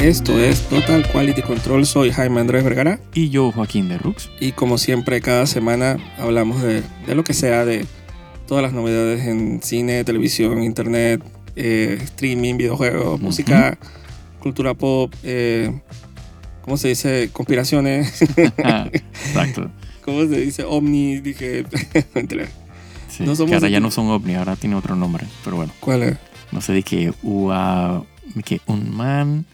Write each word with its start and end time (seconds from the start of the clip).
Esto 0.00 0.38
es 0.38 0.62
Total 0.68 1.06
Quality 1.12 1.42
Control. 1.42 1.84
Soy 1.84 2.10
Jaime 2.10 2.40
Andrés 2.40 2.64
Vergara. 2.64 2.98
Y 3.12 3.28
yo, 3.28 3.52
Joaquín 3.52 3.88
de 3.90 3.98
Rux. 3.98 4.30
Y 4.40 4.52
como 4.52 4.78
siempre, 4.78 5.20
cada 5.20 5.46
semana 5.46 5.98
hablamos 6.18 6.62
de, 6.62 6.82
de 7.06 7.14
lo 7.14 7.22
que 7.22 7.34
sea, 7.34 7.66
de 7.66 7.84
todas 8.46 8.62
las 8.62 8.72
novedades 8.72 9.26
en 9.26 9.62
cine, 9.62 10.02
televisión, 10.04 10.62
internet, 10.62 11.22
eh, 11.54 11.98
streaming, 12.02 12.56
videojuegos, 12.56 13.20
música, 13.20 13.78
cultura 14.38 14.72
pop, 14.72 15.12
eh, 15.22 15.70
¿cómo 16.62 16.78
se 16.78 16.88
dice? 16.88 17.28
Conspiraciones. 17.32 18.22
Exacto. 18.92 19.70
¿Cómo 20.02 20.22
se 20.22 20.40
dice? 20.40 20.64
Omni, 20.64 21.20
dije. 21.20 21.64
Sí, 23.10 23.24
No 23.24 23.34
somos 23.34 23.50
que 23.50 23.54
ahora 23.56 23.68
ya 23.68 23.80
no 23.80 23.90
son 23.90 24.06
ovni, 24.06 24.36
ahora 24.36 24.54
tiene 24.54 24.76
otro 24.76 24.94
nombre. 24.94 25.26
Pero 25.42 25.56
bueno, 25.56 25.72
¿Cuál 25.80 26.04
es? 26.04 26.16
no 26.52 26.60
sé 26.60 26.72
de 26.72 26.84
qué 26.84 27.12
UA, 27.24 28.04
que 28.44 28.60
un 28.66 28.94
man, 28.94 29.46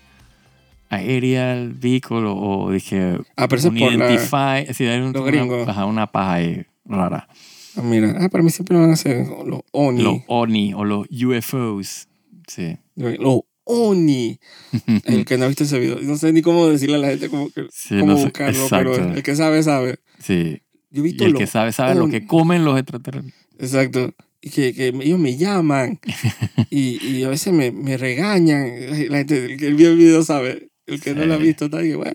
aerial 0.89 1.73
vehicle 1.75 2.25
o, 2.27 2.71
dije 2.71 3.19
Ah, 3.37 3.49
pero 3.49 3.59
eso 3.61 3.69
un 3.71 3.79
por 3.79 3.93
la... 3.93 4.07
identify. 4.13 4.73
sí, 4.75 4.85
hay 4.87 5.01
un- 5.01 5.13
los 5.13 5.23
una, 5.23 5.31
gringos. 5.31 5.69
ajá, 5.69 5.85
una 5.87 6.07
paja 6.07 6.35
ahí 6.35 6.65
rara. 6.85 7.29
Ah, 7.77 7.83
mira, 7.83 8.15
ah, 8.21 8.29
para 8.29 8.43
mí 8.43 8.51
siempre 8.51 8.77
van 8.79 8.91
a 8.91 8.97
ser 8.97 9.27
los 9.47 9.61
Oni. 9.73 10.03
Los 10.03 10.19
ONI 10.29 10.75
o 10.75 10.85
los 10.85 11.07
UFOs. 11.11 12.09
Sí. 12.47 12.77
Los 12.95 13.41
Oni. 13.65 14.39
El 15.05 15.25
que 15.25 15.37
no 15.37 15.45
ha 15.45 15.49
visto 15.49 15.65
ese 15.65 15.79
video. 15.79 15.99
No 16.01 16.17
sé 16.17 16.33
ni 16.33 16.41
cómo 16.43 16.69
decirle 16.69 16.97
a 16.97 16.99
la 17.01 17.09
gente 17.09 17.29
cómo, 17.29 17.49
Sí, 17.71 17.99
cómo 17.99 18.13
no 18.13 18.17
sé, 18.19 18.25
buscarlo, 18.25 18.67
pero 18.71 18.91
exacto. 18.95 19.15
el 19.17 19.23
que 19.23 19.37
sabe, 19.37 19.63
sabe. 19.63 19.99
sí. 20.19 20.63
Yo 20.91 21.05
he 21.05 21.09
Y 21.09 21.17
el 21.25 21.35
que 21.35 21.47
sabe, 21.49 21.73
sabe 21.73 21.95
lo 21.97 22.05
ONI. 22.05 22.13
que 22.13 22.27
comen 22.27 22.65
los 22.65 22.79
extraterrestres. 22.79 23.35
Exacto. 23.59 24.15
Y 24.41 24.51
que, 24.51 24.73
que 24.73 24.87
ellos 24.89 25.19
me 25.19 25.37
llaman 25.37 25.99
y, 26.71 27.05
y 27.05 27.25
a 27.25 27.29
veces 27.29 27.53
me, 27.53 27.73
me 27.73 27.97
regañan. 27.99 28.71
La 29.11 29.19
gente, 29.19 29.45
el 29.47 29.57
que 29.59 29.71
vio 29.75 29.91
el 29.91 29.97
video 29.99 30.23
sabe. 30.23 30.69
El 30.87 31.01
que 31.01 31.15
no 31.15 31.25
lo 31.25 31.35
ha 31.35 31.39
visto 31.39 31.69
ahí, 31.73 31.95
bueno. 31.95 32.15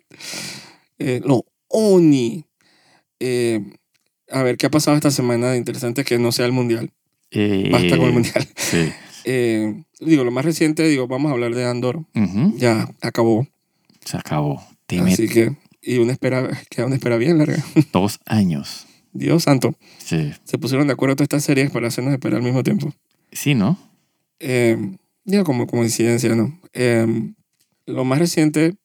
Eh, 1.00 1.22
Oni. 1.68 2.46
Eh, 3.20 3.62
a 4.30 4.44
ver, 4.44 4.58
¿qué 4.58 4.68
ha 4.68 4.72
pasado 4.72 4.96
esta 4.96 5.12
semana 5.12 5.52
de 5.52 5.58
interesante 5.58 6.04
que 6.04 6.18
no 6.18 6.32
sea 6.32 6.46
el 6.46 6.52
Mundial? 6.52 6.92
Eh, 7.32 7.70
Basta 7.72 7.98
con 7.98 8.08
el 8.08 8.14
Mundial. 8.14 8.48
Sí. 8.56 8.92
Eh, 9.24 9.84
digo, 10.00 10.24
lo 10.24 10.32
más 10.32 10.44
reciente, 10.44 10.82
digo, 10.88 11.08
vamos 11.08 11.30
a 11.30 11.34
hablar 11.34 11.54
de 11.54 11.64
Andor. 11.64 12.06
Ya 12.56 12.90
acabó. 13.02 13.48
Se 14.04 14.18
acabó. 14.18 14.66
Así 15.00 15.30
que, 15.30 15.56
y 15.80 16.00
una 16.00 16.14
espera, 16.14 16.50
queda 16.72 16.88
una 16.88 16.96
espera 16.96 17.18
bien 17.18 17.38
larga. 17.38 17.64
dos 17.94 18.20
años. 18.26 18.88
Dios 19.14 19.44
santo. 19.44 19.76
Sí. 20.00 20.34
Se 20.44 20.58
pusieron 20.58 20.88
de 20.88 20.94
acuerdo 20.94 21.18
todas 21.18 21.26
estas 21.26 21.44
series 21.44 21.70
para 21.70 21.90
hacernos 21.90 22.14
esperar 22.14 22.38
al 22.38 22.44
mismo 22.44 22.64
tiempo. 22.64 22.92
Sí, 23.32 23.54
¿no? 23.54 23.78
Eh, 24.40 24.78
digo, 25.24 25.44
como 25.44 25.68
coincidencia, 25.68 26.34
¿no? 26.36 26.60
Eh, 26.74 27.06
lo 27.86 28.04
más 28.06 28.20
reciente, 28.20 28.76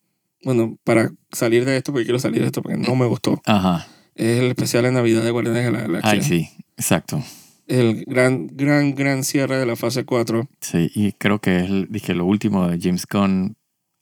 bueno, 0.44 0.77
para 0.84 1.11
salir 1.33 1.64
de 1.64 1.77
esto, 1.77 1.92
porque 1.92 2.05
quiero 2.05 2.19
salir 2.19 2.41
de 2.41 2.47
esto 2.47 2.62
porque 2.62 2.78
no 2.78 2.94
me 2.97 3.06
gustó, 3.06 3.41
Ajá. 3.47 3.86
es 4.14 4.41
el 4.41 4.47
especial 4.47 4.84
de 4.84 4.92
Navidad 4.92 5.22
de 5.22 5.30
Guardianes 5.30 5.64
de 5.64 5.72
la 5.72 5.80
Galaxia. 5.83 6.11
Ay, 6.11 6.22
sí. 6.22 6.48
Exacto. 6.77 7.22
El 7.66 8.05
gran, 8.06 8.47
gran, 8.48 8.94
gran 8.94 9.25
cierre 9.25 9.56
de 9.58 9.66
la 9.66 9.75
fase 9.77 10.05
4. 10.05 10.48
Sí, 10.61 10.91
y 10.94 11.12
creo 11.12 11.41
que 11.41 11.58
es 11.58 11.91
dije, 11.91 12.14
lo 12.14 12.25
último 12.25 12.69
de 12.69 12.78
James 12.80 13.06
Gunn 13.11 13.56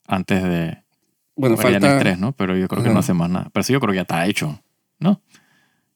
antes 0.06 0.42
de 0.42 0.78
Bueno, 1.34 1.54
Guardianes 1.56 1.88
falta... 1.88 1.98
3, 2.00 2.18
¿no? 2.18 2.32
Pero 2.32 2.56
yo 2.56 2.68
creo 2.68 2.82
que 2.82 2.88
Ajá. 2.88 2.94
no 2.94 3.00
hace 3.00 3.14
más 3.14 3.30
nada. 3.30 3.48
Pero 3.52 3.62
eso 3.62 3.72
yo 3.72 3.80
creo 3.80 3.92
que 3.92 3.96
ya 3.96 4.02
está 4.02 4.26
hecho. 4.26 4.60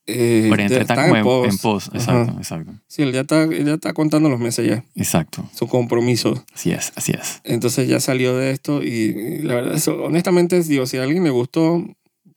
Eh, 0.08 0.48
3 0.50 0.70
está 0.72 0.80
está 0.94 1.02
como 1.04 1.16
en 1.16 1.22
post. 1.24 1.52
en 1.52 1.58
post. 1.58 1.88
Ajá. 1.88 1.98
Exacto, 1.98 2.38
exacto. 2.38 2.72
Sí, 2.88 3.02
él 3.02 3.12
ya 3.12 3.20
está, 3.20 3.42
él 3.44 3.66
ya 3.66 3.74
está 3.74 3.92
contando 3.92 4.28
los 4.28 4.40
meses 4.40 4.66
ya, 4.66 4.84
Exacto. 4.94 5.48
su 5.54 5.68
compromiso. 5.68 6.44
Así 6.54 6.72
es, 6.72 6.92
así 6.96 7.12
es. 7.12 7.40
Entonces 7.44 7.88
ya 7.88 8.00
salió 8.00 8.36
de 8.36 8.50
esto 8.50 8.82
y, 8.82 9.40
la 9.42 9.54
verdad, 9.56 9.74
eso, 9.74 10.02
honestamente, 10.02 10.60
digo, 10.62 10.86
si 10.86 10.96
a 10.96 11.02
alguien 11.02 11.24
le 11.24 11.30
gustó, 11.30 11.84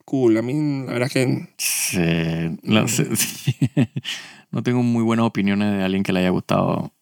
cool. 0.04 0.36
A 0.36 0.42
mí, 0.42 0.84
la 0.86 0.92
verdad 0.92 1.08
es 1.08 1.12
que 1.14 1.48
Sí, 1.56 2.58
no, 2.62 2.86
sé, 2.88 3.06
sí. 3.16 3.56
No 4.50 4.62
tengo 4.62 4.82
muy 4.82 5.02
buenas 5.02 5.24
opiniones 5.24 5.72
de 5.76 5.82
alguien 5.82 6.02
que 6.02 6.12
le 6.12 6.20
haya 6.20 6.30
gustado 6.30 6.92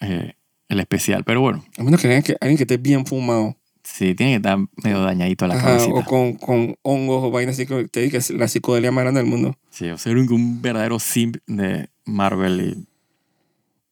eh, 0.00 0.34
el 0.68 0.80
especial. 0.80 1.24
Pero 1.24 1.40
bueno, 1.40 1.64
a 1.78 1.82
menos 1.82 2.00
que 2.00 2.08
alguien 2.08 2.22
que, 2.22 2.36
alguien 2.40 2.56
que 2.58 2.64
esté 2.64 2.76
bien 2.76 3.06
fumado. 3.06 3.56
Sí, 3.92 4.14
tiene 4.14 4.32
que 4.32 4.36
estar 4.36 4.58
medio 4.82 5.02
dañadito 5.02 5.44
a 5.44 5.48
la 5.48 5.54
Ajá, 5.54 5.66
cabecita. 5.76 5.98
o 6.00 6.04
con, 6.04 6.34
con 6.34 6.76
hongos 6.82 7.24
o 7.24 7.30
vainas 7.30 7.54
así 7.56 7.66
que 7.66 7.88
te 7.88 8.00
digo 8.00 8.10
que 8.12 8.16
es 8.18 8.30
la 8.30 8.48
psicodelia 8.48 8.90
más 8.92 9.04
grande 9.04 9.20
del 9.20 9.28
mundo. 9.30 9.56
Sí, 9.70 9.88
o 9.90 9.98
ser 9.98 10.16
un, 10.16 10.30
un 10.32 10.62
verdadero 10.62 10.98
simp 10.98 11.36
de 11.46 11.88
Marvel 12.04 12.60
y 12.60 12.86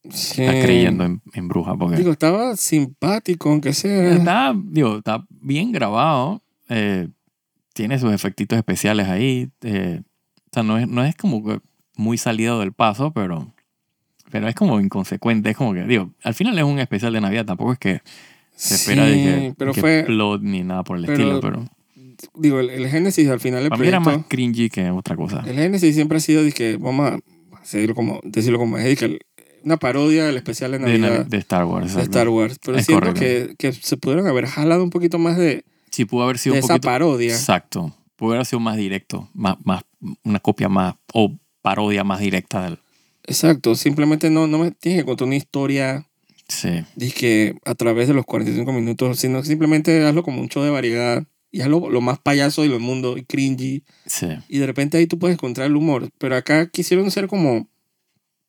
Sí. 0.08 0.42
está 0.42 0.60
creyendo 0.62 1.04
en, 1.04 1.20
en 1.34 1.48
bruja. 1.48 1.76
Porque 1.76 1.96
Digo, 1.96 2.10
estaba 2.10 2.56
simpático, 2.56 3.50
aunque 3.50 3.74
sea. 3.74 4.14
está, 4.14 4.54
digo, 4.56 4.96
está 4.98 5.26
bien 5.30 5.72
grabado. 5.72 6.42
eh, 6.70 7.08
tiene 7.74 7.98
sus 7.98 8.12
efectitos 8.12 8.56
especiales 8.58 9.08
ahí. 9.08 9.50
eh, 9.62 10.00
o 10.02 10.48
sea, 10.52 10.62
no 10.62 10.78
es, 10.78 10.88
no 10.88 11.04
es 11.04 11.14
como 11.16 11.44
que 11.44 11.60
muy 11.96 12.16
salido 12.16 12.58
del 12.60 12.72
paso, 12.72 13.12
pero, 13.12 13.52
pero 14.30 14.48
es 14.48 14.54
como 14.54 14.80
inconsecuente. 14.80 15.50
Es 15.50 15.56
como 15.56 15.74
que, 15.74 15.84
digo, 15.84 16.10
al 16.22 16.34
final 16.34 16.58
es 16.58 16.64
un 16.64 16.78
especial 16.78 17.12
de 17.12 17.20
Navidad. 17.20 17.44
Tampoco 17.44 17.74
es 17.74 17.78
que 17.78 18.00
se 18.60 18.75
espera 18.75 19.04
de 19.06 19.15
que, 19.15 19.54
pero 19.56 19.72
que 19.72 19.81
fue, 19.81 20.03
plot 20.06 20.43
ni 20.43 20.62
nada 20.62 20.84
por 20.84 20.98
el 20.98 21.06
pero- 21.06 21.15
estilo. 21.37 21.41
Pero 21.41 21.65
digo, 22.34 22.60
el, 22.60 22.71
el 22.71 22.88
Génesis 22.88 23.28
al 23.28 23.41
final 23.41 23.60
del 23.62 23.71
para 23.71 23.81
mí 23.82 23.88
era 23.88 24.00
más 24.00 24.19
cringy 24.28 24.69
que 24.69 24.91
otra 24.91 25.16
cosa. 25.16 25.43
el 25.47 25.56
Génesis 25.56 25.94
siempre 25.94 26.19
ha 26.19 26.21
sido, 26.21 26.43
que 26.54 26.76
vamos 26.76 27.12
a 27.12 27.19
decirlo 27.62 27.94
como, 27.94 28.21
decirlo 28.25 28.59
como 28.59 28.76
es, 28.78 28.98
que 28.98 29.04
el- 29.06 29.21
una 29.62 29.76
parodia 29.76 30.25
del 30.25 30.37
especial 30.37 30.71
de 30.72 30.78
De, 30.78 30.98
Navidad 30.98 31.26
Navi- 31.26 31.28
de 31.28 31.37
Star 31.38 31.65
Wars. 31.65 31.94
de. 31.94 32.03
Star 32.03 32.28
Wars. 32.31 32.59
Pero 32.65 32.78
Es 32.78 32.87
siento 32.87 33.12
que, 33.12 33.54
que 33.59 33.72
se 33.72 33.97
pudieron 33.98 34.26
haber 34.26 34.47
jalado 34.47 34.82
un 34.82 34.88
poquito 34.91 35.19
más 35.19 35.37
de, 35.37 35.65
Sí, 35.91 36.04
pudo 36.06 36.22
haber 36.25 36.38
sido 36.38 36.54
de 36.54 36.60
un 36.60 36.65
esa 36.65 36.78
parodia. 36.78 37.32
Exacto. 37.32 37.94
Pudo 38.16 38.34
haber 38.34 38.47
sido 38.47 38.60
más 38.60 38.77
directo, 38.77 39.28
más, 39.34 39.56
más, 39.65 39.82
una 40.25 40.38
copia 40.41 40.69
más, 40.69 40.94
o 41.12 41.37
parodia 41.62 42.04
más 42.04 42.21
directa 42.21 42.62
del. 42.62 42.78
Exacto, 43.25 43.75
simplemente 43.75 44.31
no, 44.31 44.47
no 44.47 44.59
me 44.59 44.71
tienes 44.71 45.03
que 45.03 45.06
contar 45.06 45.27
una 45.27 45.37
historia 45.37 46.06
Sí, 46.50 47.12
que 47.12 47.54
a 47.64 47.74
través 47.74 48.08
de 48.08 48.14
los 48.14 48.24
45 48.26 48.72
minutos, 48.72 49.18
sino 49.20 49.42
simplemente 49.44 50.04
hazlo 50.04 50.22
como 50.22 50.40
un 50.40 50.48
show 50.48 50.62
de 50.64 50.70
variedad 50.70 51.24
y 51.52 51.60
hazlo 51.62 51.88
lo 51.90 52.00
más 52.00 52.18
payaso 52.18 52.64
y 52.64 52.68
lo 52.68 52.78
mundo 52.80 53.16
y 53.16 53.24
cringy 53.24 53.84
sí. 54.06 54.26
y 54.48 54.58
de 54.58 54.66
repente 54.66 54.98
ahí 54.98 55.06
tú 55.06 55.18
puedes 55.18 55.34
encontrar 55.36 55.66
el 55.68 55.76
humor, 55.76 56.10
pero 56.18 56.36
acá 56.36 56.68
quisieron 56.68 57.10
ser 57.10 57.28
como, 57.28 57.68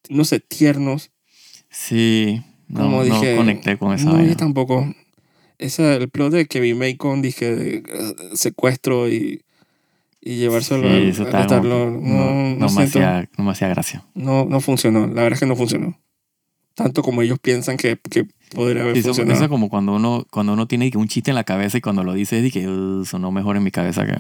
no 0.10 0.26
sé, 0.26 0.40
tiernos, 0.40 1.12
Sí, 1.70 2.42
no, 2.68 2.82
como 2.82 2.98
no 2.98 3.04
dije, 3.04 3.36
conecté 3.38 3.78
con 3.78 3.94
esa 3.94 4.06
no, 4.06 4.14
vaina. 4.14 4.30
yo 4.30 4.36
tampoco. 4.36 4.94
Ese, 5.58 5.96
el 5.96 6.10
plot 6.10 6.34
de 6.34 6.48
Kevin 6.48 6.80
Bacon, 6.80 7.22
dije, 7.22 7.56
de, 7.56 7.76
eh, 7.78 7.84
secuestro 8.34 9.08
y, 9.08 9.44
y 10.20 10.36
llevárselo 10.38 10.84
Sí, 10.84 11.22
a 11.22 11.46
como 11.48 11.62
que 11.62 11.68
no, 11.68 11.92
no, 11.92 12.56
no, 12.56 12.70
me 12.72 12.84
hacía, 12.84 13.30
no 13.38 13.44
me 13.46 13.52
hacía 13.52 13.70
gracia. 13.70 14.06
no, 14.16 14.46
no 14.46 14.60
funcionó, 14.60 15.02
la 15.08 15.24
verdad 15.24 15.34
es 15.34 15.40
que 15.40 15.46
no 15.46 15.56
funcionó. 15.56 15.98
Tanto 16.76 17.04
como 17.04 17.22
ellos 17.22 17.38
piensan 17.40 17.78
que, 17.78 17.98
que 18.10 18.26
podría 18.56 18.84
haber 18.84 18.98
Eso, 18.98 19.10
funcionado. 19.10 19.36
eso 19.36 19.44
es 19.46 19.50
como 19.50 19.70
cuando 19.70 19.94
uno, 19.96 20.26
cuando 20.32 20.54
uno 20.54 20.68
tiene 20.68 20.90
un 20.96 21.08
chiste 21.08 21.32
en 21.32 21.36
la 21.36 21.44
cabeza 21.44 21.78
y 21.78 21.82
cuando 21.82 22.04
lo 22.04 22.14
dice 22.14 22.46
es 22.46 22.52
que 22.54 22.68
"Uh, 22.68 23.06
sonó 23.06 23.32
mejor 23.32 23.58
en 23.58 23.64
mi 23.64 23.72
cabeza 23.72 24.06
que 24.06 24.16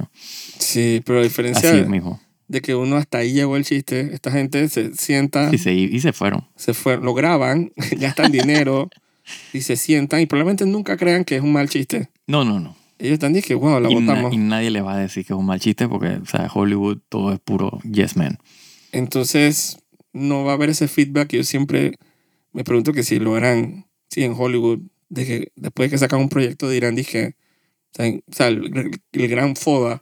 Sí, 0.59 1.01
pero 1.05 1.19
a 1.19 1.23
diferencia 1.23 1.71
así 1.71 1.83
mismo. 1.89 2.19
de 2.47 2.61
que 2.61 2.75
uno 2.75 2.97
hasta 2.97 3.19
ahí 3.19 3.33
llegó 3.33 3.55
el 3.57 3.63
chiste, 3.65 4.13
esta 4.13 4.31
gente 4.31 4.67
se 4.69 4.93
sienta, 4.95 5.49
Y 5.53 5.57
se, 5.57 5.73
y 5.73 5.99
se 6.01 6.11
fueron. 6.13 6.45
se 6.55 6.73
fue, 6.73 6.97
lo 6.97 7.13
graban, 7.13 7.71
gastan 7.97 8.31
dinero 8.31 8.89
y 9.53 9.61
se 9.61 9.77
sientan 9.77 10.19
y 10.21 10.25
probablemente 10.25 10.65
nunca 10.65 10.97
crean 10.97 11.23
que 11.23 11.37
es 11.37 11.41
un 11.41 11.53
mal 11.53 11.69
chiste. 11.69 12.09
No, 12.27 12.43
no, 12.43 12.59
no. 12.59 12.75
Ellos 12.99 13.13
están 13.13 13.33
diciendo 13.33 13.61
que, 13.61 13.65
wow, 13.67 13.79
la 13.79 13.89
Y, 13.89 13.95
na- 13.95 13.99
botamos. 14.13 14.33
y 14.33 14.37
nadie 14.37 14.69
le 14.69 14.81
va 14.81 14.93
a 14.95 14.97
decir 14.97 15.25
que 15.25 15.33
es 15.33 15.39
un 15.39 15.45
mal 15.45 15.59
chiste 15.59 15.87
porque, 15.87 16.07
o 16.21 16.25
sea, 16.25 16.49
Hollywood 16.53 16.99
todo 17.09 17.31
es 17.33 17.39
puro 17.39 17.79
yes 17.89 18.15
man. 18.17 18.37
Entonces, 18.91 19.79
no 20.13 20.43
va 20.43 20.51
a 20.51 20.55
haber 20.55 20.69
ese 20.69 20.87
feedback. 20.87 21.29
Yo 21.33 21.43
siempre 21.43 21.97
me 22.53 22.63
pregunto 22.63 22.93
que 22.93 23.03
si 23.03 23.19
lo 23.19 23.35
harán, 23.35 23.85
si 24.09 24.23
en 24.23 24.33
Hollywood, 24.37 24.79
de 25.09 25.25
que 25.25 25.51
después 25.55 25.89
de 25.89 25.95
que 25.95 25.97
sacan 25.99 26.19
un 26.19 26.29
proyecto 26.29 26.69
dirán, 26.69 26.95
dije, 26.95 27.35
o 27.99 28.03
sea, 28.31 28.47
el, 28.47 28.91
el 29.11 29.27
gran 29.27 29.55
FODA 29.55 30.01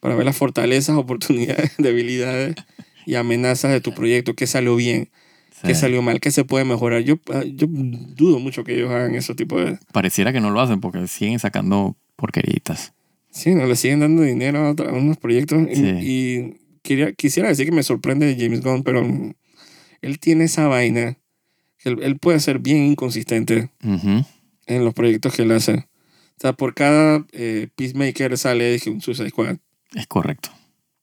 para 0.00 0.14
ver 0.14 0.24
las 0.24 0.36
fortalezas, 0.36 0.96
oportunidades, 0.96 1.72
debilidades 1.78 2.54
y 3.06 3.14
amenazas 3.16 3.70
de 3.72 3.80
tu 3.80 3.92
proyecto, 3.94 4.34
qué 4.34 4.46
salió 4.46 4.76
bien, 4.76 5.10
qué 5.62 5.74
Sí. 5.74 5.80
salió 5.82 6.00
mal, 6.02 6.20
qué 6.20 6.30
se 6.30 6.44
puede 6.44 6.64
mejorar. 6.64 7.02
Yo, 7.02 7.18
ah, 7.32 7.42
yo 7.44 7.66
dudo 7.68 8.38
mucho 8.38 8.64
que 8.64 8.74
ellos 8.76 8.90
hagan 8.90 9.14
ese 9.14 9.34
tipo 9.34 9.60
de... 9.60 9.78
Pareciera 9.92 10.32
que 10.32 10.40
no 10.40 10.50
lo 10.50 10.60
hacen 10.60 10.80
porque 10.80 11.06
siguen 11.06 11.38
sacando 11.38 11.96
porqueritas. 12.16 12.94
Sí, 13.30 13.54
no 13.54 13.66
le 13.66 13.76
siguen 13.76 14.00
dando 14.00 14.22
dinero 14.22 14.58
a, 14.66 14.70
a 14.70 14.92
unos 14.92 15.18
proyectos. 15.18 15.62
y- 15.70 15.74
Sí. 15.76 15.86
Y, 16.00 16.54
quería, 16.82 17.12
quisiera 17.12 17.48
decir 17.50 17.66
que 17.66 17.72
me 17.72 17.82
sorprende 17.82 18.26
de 18.26 18.42
James 18.42 18.62
Gunn, 18.62 18.82
pero 18.82 19.02
él 20.00 20.18
tiene 20.18 20.44
esa 20.44 20.66
vaina. 20.66 21.18
Él, 21.84 21.98
él 22.02 22.18
puede 22.18 22.40
ser 22.40 22.58
bien 22.58 22.84
inconsistente 22.84 23.70
Ujú. 23.84 24.24
en 24.66 24.84
los 24.84 24.94
proyectos 24.94 25.34
que 25.34 25.42
él 25.42 25.52
hace. 25.52 25.74
O 26.36 26.40
sea, 26.40 26.52
por 26.52 26.74
cada 26.74 27.24
eh, 27.32 27.68
Peacemaker 27.76 28.36
sale 28.38 28.72
dije, 28.72 28.90
un 28.90 29.00
Suicide 29.00 29.30
Squad. 29.30 29.56
Es 29.94 30.06
correcto. 30.06 30.50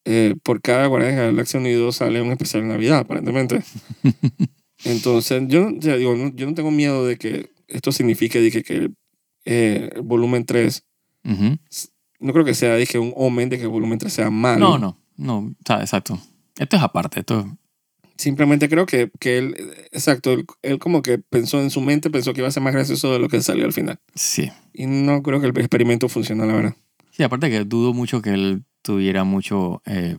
Eh, 0.06 0.36
por 0.44 0.62
cada 0.62 0.88
Guardianes 0.88 1.18
de 1.18 1.24
la 1.26 1.32
Galaxia 1.32 1.60
Unido 1.60 1.92
sale 1.92 2.22
un 2.22 2.32
especial 2.32 2.64
de 2.64 2.70
Navidad, 2.70 3.00
aparentemente. 3.00 3.62
Entonces, 4.84 5.44
yo, 5.48 5.70
digo, 5.72 6.16
no- 6.16 6.34
yo 6.36 6.46
no 6.48 6.54
tengo 6.54 6.72
miedo 6.72 7.06
de 7.06 7.18
que 7.18 7.50
esto 7.68 7.92
signifique 7.92 8.40
dije, 8.40 8.64
que 8.64 8.92
eh, 9.46 9.90
volumen 10.04 10.46
3, 10.46 10.84
Ujú. 11.26 11.58
no 12.20 12.34
creo 12.34 12.46
que 12.46 12.54
sea 12.54 12.76
dije, 12.76 13.00
un 13.00 13.14
omen 13.16 13.50
de 13.50 13.58
que 13.58 13.64
el 13.64 13.70
volumen 13.70 13.98
3 14.00 14.14
sea 14.14 14.30
malo. 14.30 14.60
No, 14.60 14.78
no, 14.78 14.98
no, 15.18 15.38
o 15.40 15.54
sea, 15.66 15.82
exacto. 15.82 16.20
Esto 16.58 16.76
es 16.78 16.82
aparte, 16.82 17.20
esto 17.20 17.40
es 17.42 17.46
Simplemente 18.18 18.70
creo 18.70 18.86
que, 18.86 19.12
que 19.20 19.38
él, 19.38 19.56
exacto, 19.92 20.34
él, 20.34 20.46
él 20.62 20.80
como 20.80 21.02
que 21.02 21.20
pensó 21.20 21.62
en 21.62 21.70
su 21.70 21.82
mente, 21.82 22.10
pensó 22.10 22.34
que 22.34 22.42
iba 22.42 22.48
a 22.48 22.52
ser 22.52 22.64
más 22.64 22.74
gracioso 22.74 23.14
de 23.14 23.20
lo 23.20 23.30
que 23.30 23.42
salió 23.42 23.66
al 23.66 23.74
final. 23.74 24.00
sí. 24.16 24.52
Y 24.74 24.86
no 24.86 25.24
creo 25.24 25.42
que 25.42 25.48
el 25.48 25.58
experimento 25.58 26.08
funcione, 26.08 26.46
la 26.46 26.54
verdad. 26.54 26.76
Sí, 27.10 27.24
aparte 27.24 27.50
que 27.50 27.64
dudo 27.64 27.94
mucho 27.94 28.22
que 28.22 28.30
él 28.30 28.64
tuviera 28.84 29.24
mucho, 29.24 29.82
eh, 29.88 30.18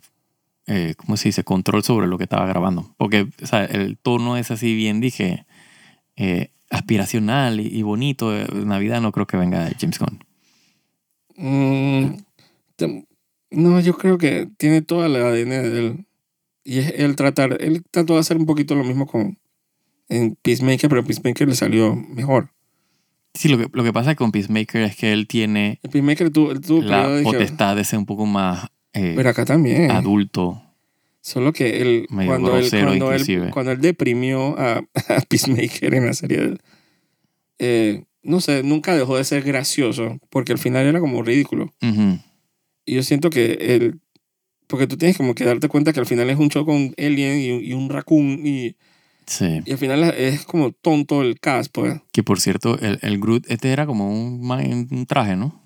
eh, 0.66 0.94
¿cómo 0.96 1.16
se 1.16 1.28
dice? 1.28 1.44
Control 1.44 1.84
sobre 1.84 2.08
lo 2.08 2.18
que 2.18 2.24
estaba 2.24 2.44
grabando. 2.46 2.92
Porque 2.96 3.28
o 3.40 3.46
sea, 3.46 3.64
el 3.64 3.96
tono 3.98 4.36
es 4.36 4.50
así 4.50 4.74
bien, 4.74 5.00
dije, 5.00 5.46
eh, 6.16 6.50
aspiracional 6.70 7.60
y, 7.60 7.68
y 7.68 7.82
bonito. 7.82 8.32
Navidad 8.52 9.00
no 9.00 9.12
creo 9.12 9.28
que 9.28 9.36
venga 9.36 9.64
de 9.64 9.76
James 9.78 10.00
Gunn. 10.00 10.24
Mm, 11.36 12.16
no, 13.50 13.80
yo 13.80 13.96
creo 13.96 14.18
que 14.18 14.48
tiene 14.58 14.82
toda 14.82 15.08
la 15.08 15.20
ADN 15.20 15.50
de 15.50 15.78
él. 15.78 16.06
Y 16.68 16.80
es 16.80 16.92
él 16.98 17.16
tratar, 17.16 17.56
él 17.62 17.82
trató 17.90 18.12
de 18.12 18.20
hacer 18.20 18.36
un 18.36 18.44
poquito 18.44 18.74
lo 18.74 18.84
mismo 18.84 19.06
con 19.06 19.38
en 20.10 20.36
Peacemaker, 20.42 20.90
pero 20.90 21.02
Peacemaker 21.02 21.48
le 21.48 21.54
salió 21.54 21.96
mejor. 21.96 22.50
Sí, 23.32 23.48
lo 23.48 23.56
que, 23.56 23.68
lo 23.72 23.82
que 23.82 23.92
pasa 23.94 24.14
con 24.14 24.32
Peacemaker 24.32 24.82
es 24.82 24.94
que 24.94 25.14
él 25.14 25.26
tiene 25.26 25.80
En 25.82 25.90
Peacemaker 25.90 26.28
tuvo 26.28 26.52
la 26.82 27.22
potestad 27.22 27.74
de 27.74 27.84
ser 27.84 27.98
un 27.98 28.04
poco 28.04 28.26
más 28.26 28.66
eh, 28.92 29.14
pero 29.16 29.30
acá 29.30 29.46
también. 29.46 29.90
adulto. 29.90 30.62
Solo 31.22 31.54
que 31.54 31.80
él, 31.80 32.06
cuando 32.10 32.58
él, 32.58 32.68
cuando, 32.70 33.12
él, 33.14 33.50
cuando 33.50 33.72
él 33.72 33.80
deprimió 33.80 34.58
a, 34.58 34.82
a 35.08 35.20
Peacemaker 35.26 35.94
en 35.94 36.04
la 36.04 36.12
serie, 36.12 36.58
eh, 37.58 38.04
no 38.22 38.42
sé, 38.42 38.62
nunca 38.62 38.94
dejó 38.94 39.16
de 39.16 39.24
ser 39.24 39.42
gracioso, 39.42 40.18
porque 40.28 40.52
al 40.52 40.58
final 40.58 40.84
era 40.84 41.00
como 41.00 41.22
ridículo. 41.22 41.72
Y 42.84 42.94
yo 42.94 43.02
siento 43.02 43.30
que 43.30 43.56
él, 43.60 44.00
porque 44.68 44.86
tú 44.86 44.96
tienes 44.96 45.16
como 45.16 45.34
que 45.34 45.44
darte 45.44 45.68
cuenta 45.68 45.92
que 45.92 45.98
al 46.00 46.06
final 46.06 46.30
es 46.30 46.38
un 46.38 46.48
show 46.50 46.64
con 46.64 46.94
Alien 46.96 47.38
y, 47.40 47.68
y 47.68 47.72
un 47.72 47.88
raccoon, 47.90 48.46
y, 48.46 48.76
Sí. 49.26 49.60
y 49.66 49.72
al 49.72 49.78
final 49.78 50.04
es 50.16 50.44
como 50.46 50.70
tonto 50.72 51.20
el 51.22 51.38
cast, 51.40 51.70
pues. 51.72 52.00
Que 52.12 52.22
por 52.22 52.40
cierto, 52.40 52.78
el, 52.78 52.98
el 53.02 53.18
Groot, 53.18 53.44
este 53.50 53.72
era 53.72 53.84
como 53.84 54.08
un 54.10 54.40
man 54.46 54.60
en 54.60 54.88
un 54.90 55.04
traje, 55.06 55.34
¿no? 55.36 55.60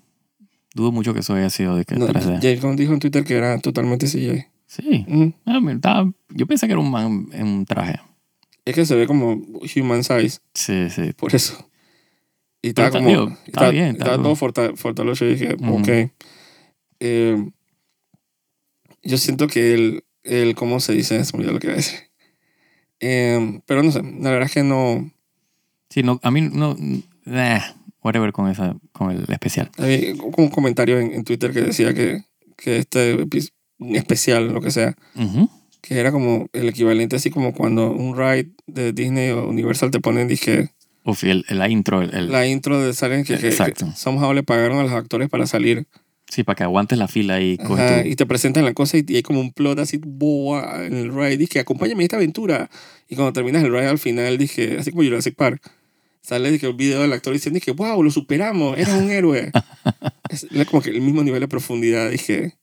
Dudo 0.73 0.91
mucho 0.91 1.13
que 1.13 1.19
eso 1.19 1.35
haya 1.35 1.49
sido 1.51 1.75
de 1.77 1.85
que 1.85 1.95
No, 1.95 2.07
3D. 2.07 2.39
James 2.41 2.61
Gunn 2.61 2.75
dijo 2.75 2.91
en 2.93 2.99
Twitter 2.99 3.23
que 3.23 3.35
era 3.35 3.59
totalmente 3.59 4.07
CGI. 4.07 4.45
Sí. 4.65 5.05
Mm. 5.07 5.27
Ah, 5.45 5.59
mira, 5.61 5.75
estaba- 5.75 6.11
yo 6.29 6.47
pensé 6.47 6.65
que 6.65 6.73
era 6.73 6.81
un 6.81 6.89
man 6.89 7.27
en 7.31 7.45
un 7.47 7.65
traje. 7.65 7.99
Es 8.65 8.73
que 8.75 8.85
se 8.85 8.95
ve 8.95 9.05
como 9.07 9.33
human 9.75 10.03
size, 10.03 10.39
Sí, 10.53 10.89
sí. 10.89 11.11
por 11.15 11.35
eso. 11.35 11.69
Y 12.61 12.69
estaba 12.69 12.87
está- 12.87 12.99
como. 12.99 13.37
está 13.45 13.69
bien, 13.69 13.87
está 13.91 14.05
Estaba 14.05 14.23
todo 14.23 14.35
forta- 14.35 14.75
fortalecho 14.75 15.25
y 15.25 15.35
dije, 15.35 15.55
Ujú. 15.59 15.75
ok. 15.79 15.89
Eh, 16.99 17.49
yo 19.03 19.17
siento 19.17 19.47
que 19.47 19.73
el, 19.73 20.03
el. 20.23 20.55
¿Cómo 20.55 20.79
se 20.79 20.93
dice? 20.93 21.17
Me 21.19 21.39
olvidó 21.39 21.53
lo 21.53 21.59
que 21.59 21.67
iba 21.67 21.73
a 21.73 21.77
decir. 21.77 21.99
Eh, 22.99 23.59
pero 23.65 23.83
no 23.83 23.91
sé, 23.91 24.01
la 24.01 24.29
verdad 24.31 24.43
es 24.47 24.53
que 24.53 24.63
no. 24.63 25.11
Sí, 25.89 26.01
no, 26.03 26.19
a 26.23 26.31
mí 26.31 26.41
no... 26.41 26.75
Nah, 27.25 27.59
whatever 28.01 28.31
con, 28.31 28.49
esa, 28.49 28.75
con 28.91 29.11
el 29.11 29.25
especial. 29.29 29.69
Había 29.77 30.15
como 30.17 30.33
un 30.37 30.49
comentario 30.49 30.99
en, 30.99 31.13
en 31.13 31.23
Twitter 31.23 31.51
que 31.53 31.61
decía 31.61 31.93
que, 31.93 32.23
que 32.57 32.77
este 32.77 33.27
especial, 33.93 34.51
lo 34.53 34.61
que 34.61 34.71
sea, 34.71 34.95
Ujú. 35.15 35.49
que 35.81 35.99
era 35.99 36.11
como 36.11 36.47
el 36.53 36.69
equivalente, 36.69 37.15
así 37.15 37.29
como 37.29 37.53
cuando 37.53 37.91
un 37.91 38.17
ride 38.17 38.51
de 38.67 38.93
Disney 38.93 39.31
o 39.31 39.47
Universal 39.47 39.91
te 39.91 39.99
ponen, 39.99 40.27
dije, 40.27 40.71
sí, 41.15 41.29
el, 41.29 41.45
la 41.49 41.69
intro, 41.69 42.01
el, 42.01 42.31
la 42.31 42.47
intro 42.47 42.79
de 42.81 42.93
salen 42.93 43.23
que, 43.23 43.37
que, 43.37 43.49
que 43.49 43.85
somehow 43.95 44.33
le 44.33 44.43
pagaron 44.43 44.79
a 44.79 44.83
los 44.83 44.93
actores 44.93 45.29
para 45.29 45.45
salir. 45.45 45.87
Sí, 46.33 46.43
para 46.43 46.55
que 46.55 46.63
aguantes 46.63 46.97
la 46.97 47.07
fila 47.07 47.41
y 47.41 47.57
Ajá, 47.59 48.01
tu... 48.03 48.09
y 48.09 48.15
te 48.15 48.25
presentan 48.25 48.65
la 48.65 48.73
cosa 48.73 48.97
y, 48.97 49.05
y 49.07 49.15
hay 49.17 49.23
como 49.23 49.39
un 49.39 49.51
plot 49.51 49.79
así 49.79 49.99
boa 50.03 50.85
en 50.85 50.93
el 50.93 51.13
ride. 51.13 51.37
Dije, 51.37 51.59
acompáñame 51.59 52.03
en 52.03 52.05
esta 52.05 52.17
aventura. 52.17 52.69
Y 53.07 53.15
cuando 53.15 53.33
terminas 53.33 53.63
el 53.63 53.71
ride 53.71 53.87
al 53.87 53.99
final, 53.99 54.37
dije, 54.37 54.77
así 54.79 54.91
como 54.91 55.03
Jurassic 55.03 55.35
Park, 55.35 55.61
sale 56.21 56.51
dije, 56.51 56.67
el 56.67 56.73
video 56.73 57.01
del 57.01 57.13
actor 57.13 57.33
diciendo 57.33 57.59
que, 57.63 57.71
wow, 57.71 58.01
lo 58.01 58.11
superamos, 58.11 58.77
era 58.77 58.95
un 58.95 59.09
héroe. 59.09 59.51
es 60.29 60.47
era 60.51 60.65
como 60.65 60.81
que 60.81 60.89
el 60.89 61.01
mismo 61.01 61.23
nivel 61.23 61.41
de 61.41 61.47
profundidad, 61.47 62.09
dije, 62.09 62.55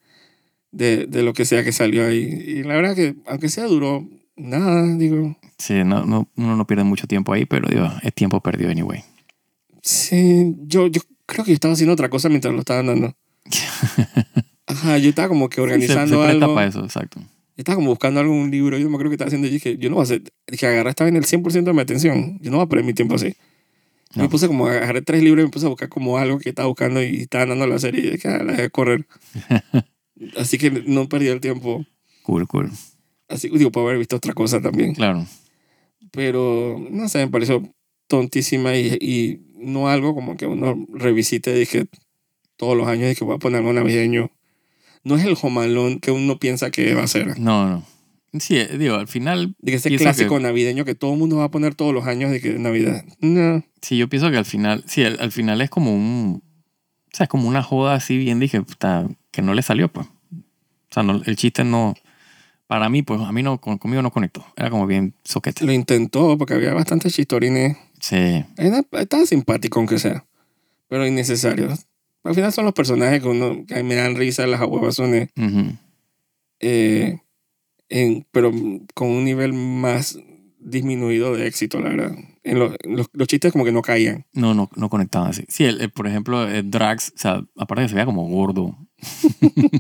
de, 0.73 1.07
de 1.07 1.23
lo 1.23 1.33
que 1.33 1.45
sea 1.45 1.65
que 1.65 1.73
salió 1.73 2.07
ahí. 2.07 2.23
Y 2.47 2.63
la 2.63 2.75
verdad 2.75 2.95
que, 2.97 3.15
aunque 3.27 3.49
sea 3.49 3.65
duró, 3.67 4.09
nada, 4.37 4.97
digo, 4.97 5.37
Sí, 5.61 5.85
no, 5.85 6.07
no, 6.07 6.27
uno 6.37 6.57
no 6.57 6.67
pierde 6.67 6.85
mucho 6.85 7.07
tiempo 7.07 7.35
ahí, 7.35 7.45
pero 7.45 7.69
digo, 7.69 7.87
es 8.03 8.15
tiempo 8.15 8.41
perdido 8.41 8.71
anyway. 8.71 9.05
sí, 9.83 10.57
yo, 10.63 10.87
yo 10.87 11.03
creo 11.27 11.45
que 11.45 11.51
yo 11.51 11.55
estaba 11.55 11.75
haciendo 11.75 11.93
otra 11.93 12.09
cosa 12.09 12.31
mientras 12.31 12.55
lo 12.55 12.61
estaban 12.61 12.87
dando. 12.87 13.15
Ajá, 14.67 14.99
yo 14.99 15.09
estaba 15.09 15.29
como 15.29 15.49
que 15.49 15.57
se, 15.57 15.61
organizando 15.63 16.17
se 16.17 16.27
presta 16.29 16.45
algo. 16.45 16.55
para 16.55 16.69
eso, 16.69 16.85
exacto. 16.85 17.21
Yo 17.21 17.63
estaba 17.63 17.77
como 17.77 17.91
buscando 17.91 18.21
algún 18.21 18.51
libro, 18.51 18.79
yo 18.79 18.89
me 18.89 18.95
acuerdo 18.95 19.11
que 19.11 19.15
estaba 19.15 19.27
haciendo, 19.27 19.49
y 19.49 19.51
dije, 19.51 19.77
yo 19.79 19.91
no 19.91 19.97
voy 19.97 20.03
a 20.03 20.05
hacer, 20.05 20.23
dije, 20.47 20.67
agarrar 20.67 20.91
estaba 20.91 21.09
en 21.09 21.17
el 21.17 21.25
100% 21.25 21.65
de 21.65 21.73
mi 21.73 21.81
atención, 21.81 22.39
yo 22.41 22.51
no 22.51 22.59
voy 22.59 22.67
a 22.67 22.69
perder 22.69 22.85
mi 22.85 22.95
tiempo 22.95 23.17
así. 23.17 23.35
No. 24.15 24.25
Me 24.25 24.29
puse 24.29 24.47
como, 24.47 24.67
agarré 24.67 25.03
tres 25.03 25.23
libros 25.23 25.43
y 25.43 25.47
me 25.47 25.51
puse 25.51 25.67
a 25.67 25.69
buscar 25.69 25.89
como 25.89 26.19
algo 26.19 26.39
que 26.39 26.49
estaba 26.49 26.69
buscando 26.69 27.03
y 27.03 27.23
estaba 27.23 27.47
dando 27.47 27.67
la 27.67 27.79
serie 27.79 28.01
y 28.01 28.11
dije, 28.11 28.29
ah, 28.29 28.43
la 28.43 28.53
dejé 28.53 28.71
correr. 28.71 29.07
así 30.37 30.59
que 30.59 30.71
no 30.71 31.09
perdí 31.09 31.29
el 31.29 31.41
tiempo. 31.41 31.85
Cool, 32.23 32.47
cool. 32.49 32.71
Así, 33.29 33.49
digo, 33.51 33.71
puedo 33.71 33.87
haber 33.87 33.99
visto 33.99 34.17
otra 34.17 34.33
cosa 34.35 34.61
también. 34.61 34.95
Claro. 34.95 35.27
Pero, 36.11 36.77
no 36.91 37.09
sé, 37.09 37.19
me 37.19 37.31
pareció 37.31 37.63
tontísima 38.09 38.77
y, 38.77 38.99
y 39.01 39.41
no 39.59 39.89
algo 39.89 40.15
como 40.15 40.37
que 40.37 40.47
uno 40.47 40.87
revisite, 40.93 41.55
dije, 41.55 41.87
todos 42.61 42.77
los 42.77 42.87
años, 42.87 43.09
dije, 43.09 43.25
voy 43.25 43.37
a 43.37 43.39
poner 43.39 43.61
algo 43.61 43.73
navideño. 43.73 44.31
No 45.03 45.17
es 45.17 45.25
el 45.25 45.35
jomalón 45.35 45.99
que 45.99 46.11
uno 46.11 46.39
piensa 46.39 46.71
que 46.71 46.95
va 46.95 47.05
a 47.05 47.07
ser. 47.07 47.41
No, 47.41 47.67
no. 47.67 47.85
Sí, 48.39 48.59
eh, 48.59 48.77
digo, 48.79 48.97
al 48.97 49.09
final, 49.09 49.57
De 49.61 49.73
que 49.73 49.77
ese 49.79 49.97
clásico 49.97 50.37
que- 50.37 50.43
navideño 50.43 50.85
que 50.85 50.95
todo 50.95 51.15
el 51.15 51.19
mundo 51.19 51.37
va 51.39 51.45
a 51.45 51.51
poner 51.51 51.75
todos 51.75 51.95
los 51.95 52.07
años 52.07 52.31
de 52.31 52.41
que 52.43 52.51
Navidad. 52.59 53.03
No. 53.21 53.65
sí, 53.81 53.97
yo 53.97 54.09
pienso 54.11 54.31
que 54.31 54.37
al 54.37 54.45
final, 54.45 54.85
sí, 54.87 55.03
al, 55.03 55.19
al 55.21 55.33
final 55.33 55.61
es 55.63 55.71
como 55.71 55.95
un, 55.95 56.43
o 56.45 57.17
sea, 57.17 57.25
es 57.25 57.31
como 57.31 57.49
una 57.49 57.63
joda 57.63 57.95
así 57.95 58.19
bien, 58.19 58.39
dije, 58.39 58.61
puta, 58.61 59.09
que 59.31 59.41
no 59.41 59.55
le 59.55 59.63
salió, 59.63 59.89
pues. 59.91 60.07
O 60.07 60.93
sea, 60.93 61.03
no, 61.03 61.23
el 61.25 61.37
chiste 61.37 61.65
no, 61.65 61.95
para 62.67 62.89
mí, 62.91 63.03
pues, 63.03 63.21
a 63.23 63.33
mí 63.33 63.43
no, 63.43 63.59
con- 63.61 63.79
conmigo 63.79 64.03
no 64.03 64.11
conectó. 64.13 64.45
Era 64.57 64.69
como 64.71 64.87
bien 64.87 65.15
soquete. 65.25 65.65
Lo 65.65 65.73
intentó 65.73 66.37
porque 66.37 66.55
había 66.55 66.75
bastantes 66.75 67.15
chistorines. 67.15 67.79
Sí, 68.01 68.45
Era- 68.59 68.85
Estaba 68.93 69.25
simpático, 69.27 69.79
aunque 69.81 69.99
sea. 69.99 70.25
Pero 70.89 71.07
innecesario. 71.07 71.69
Al 72.25 72.35
final 72.35 72.53
son 72.53 72.65
los 72.67 72.75
personajes 72.75 73.23
que, 73.23 73.29
uno, 73.29 73.65
que 73.67 73.83
me 73.83 73.95
dan 73.95 74.17
risa, 74.17 74.47
las 74.47 74.61
ahuevazones. 74.61 75.31
ujú. 75.37 75.77
eh, 76.61 77.19
en, 77.89 78.27
pero 78.31 78.53
con 78.95 79.09
un 79.09 79.25
nivel 79.25 79.53
más 79.53 80.19
disminuido 80.59 81.35
de 81.35 81.47
éxito, 81.47 81.81
la 81.81 81.89
verdad. 81.89 82.13
En 82.45 82.59
lo- 82.59 82.75
los, 82.85 83.09
los 83.13 83.29
chistes 83.29 83.53
como 83.53 83.65
que 83.65 83.73
no 83.73 83.83
caían. 83.83 84.27
No, 84.33 84.55
no, 84.55 84.71
no 84.77 84.89
conectaban 84.89 85.31
así. 85.31 85.45
Sí, 85.49 85.65
el, 85.65 85.81
el, 85.81 85.91
por 85.91 86.07
ejemplo, 86.07 86.47
el 86.47 86.71
Drax, 86.71 87.13
o 87.17 87.19
sea, 87.19 87.45
aparte 87.57 87.83
que 87.85 87.89
se 87.89 87.95
veía 87.95 88.07
como 88.07 88.29
gordo. 88.29 88.77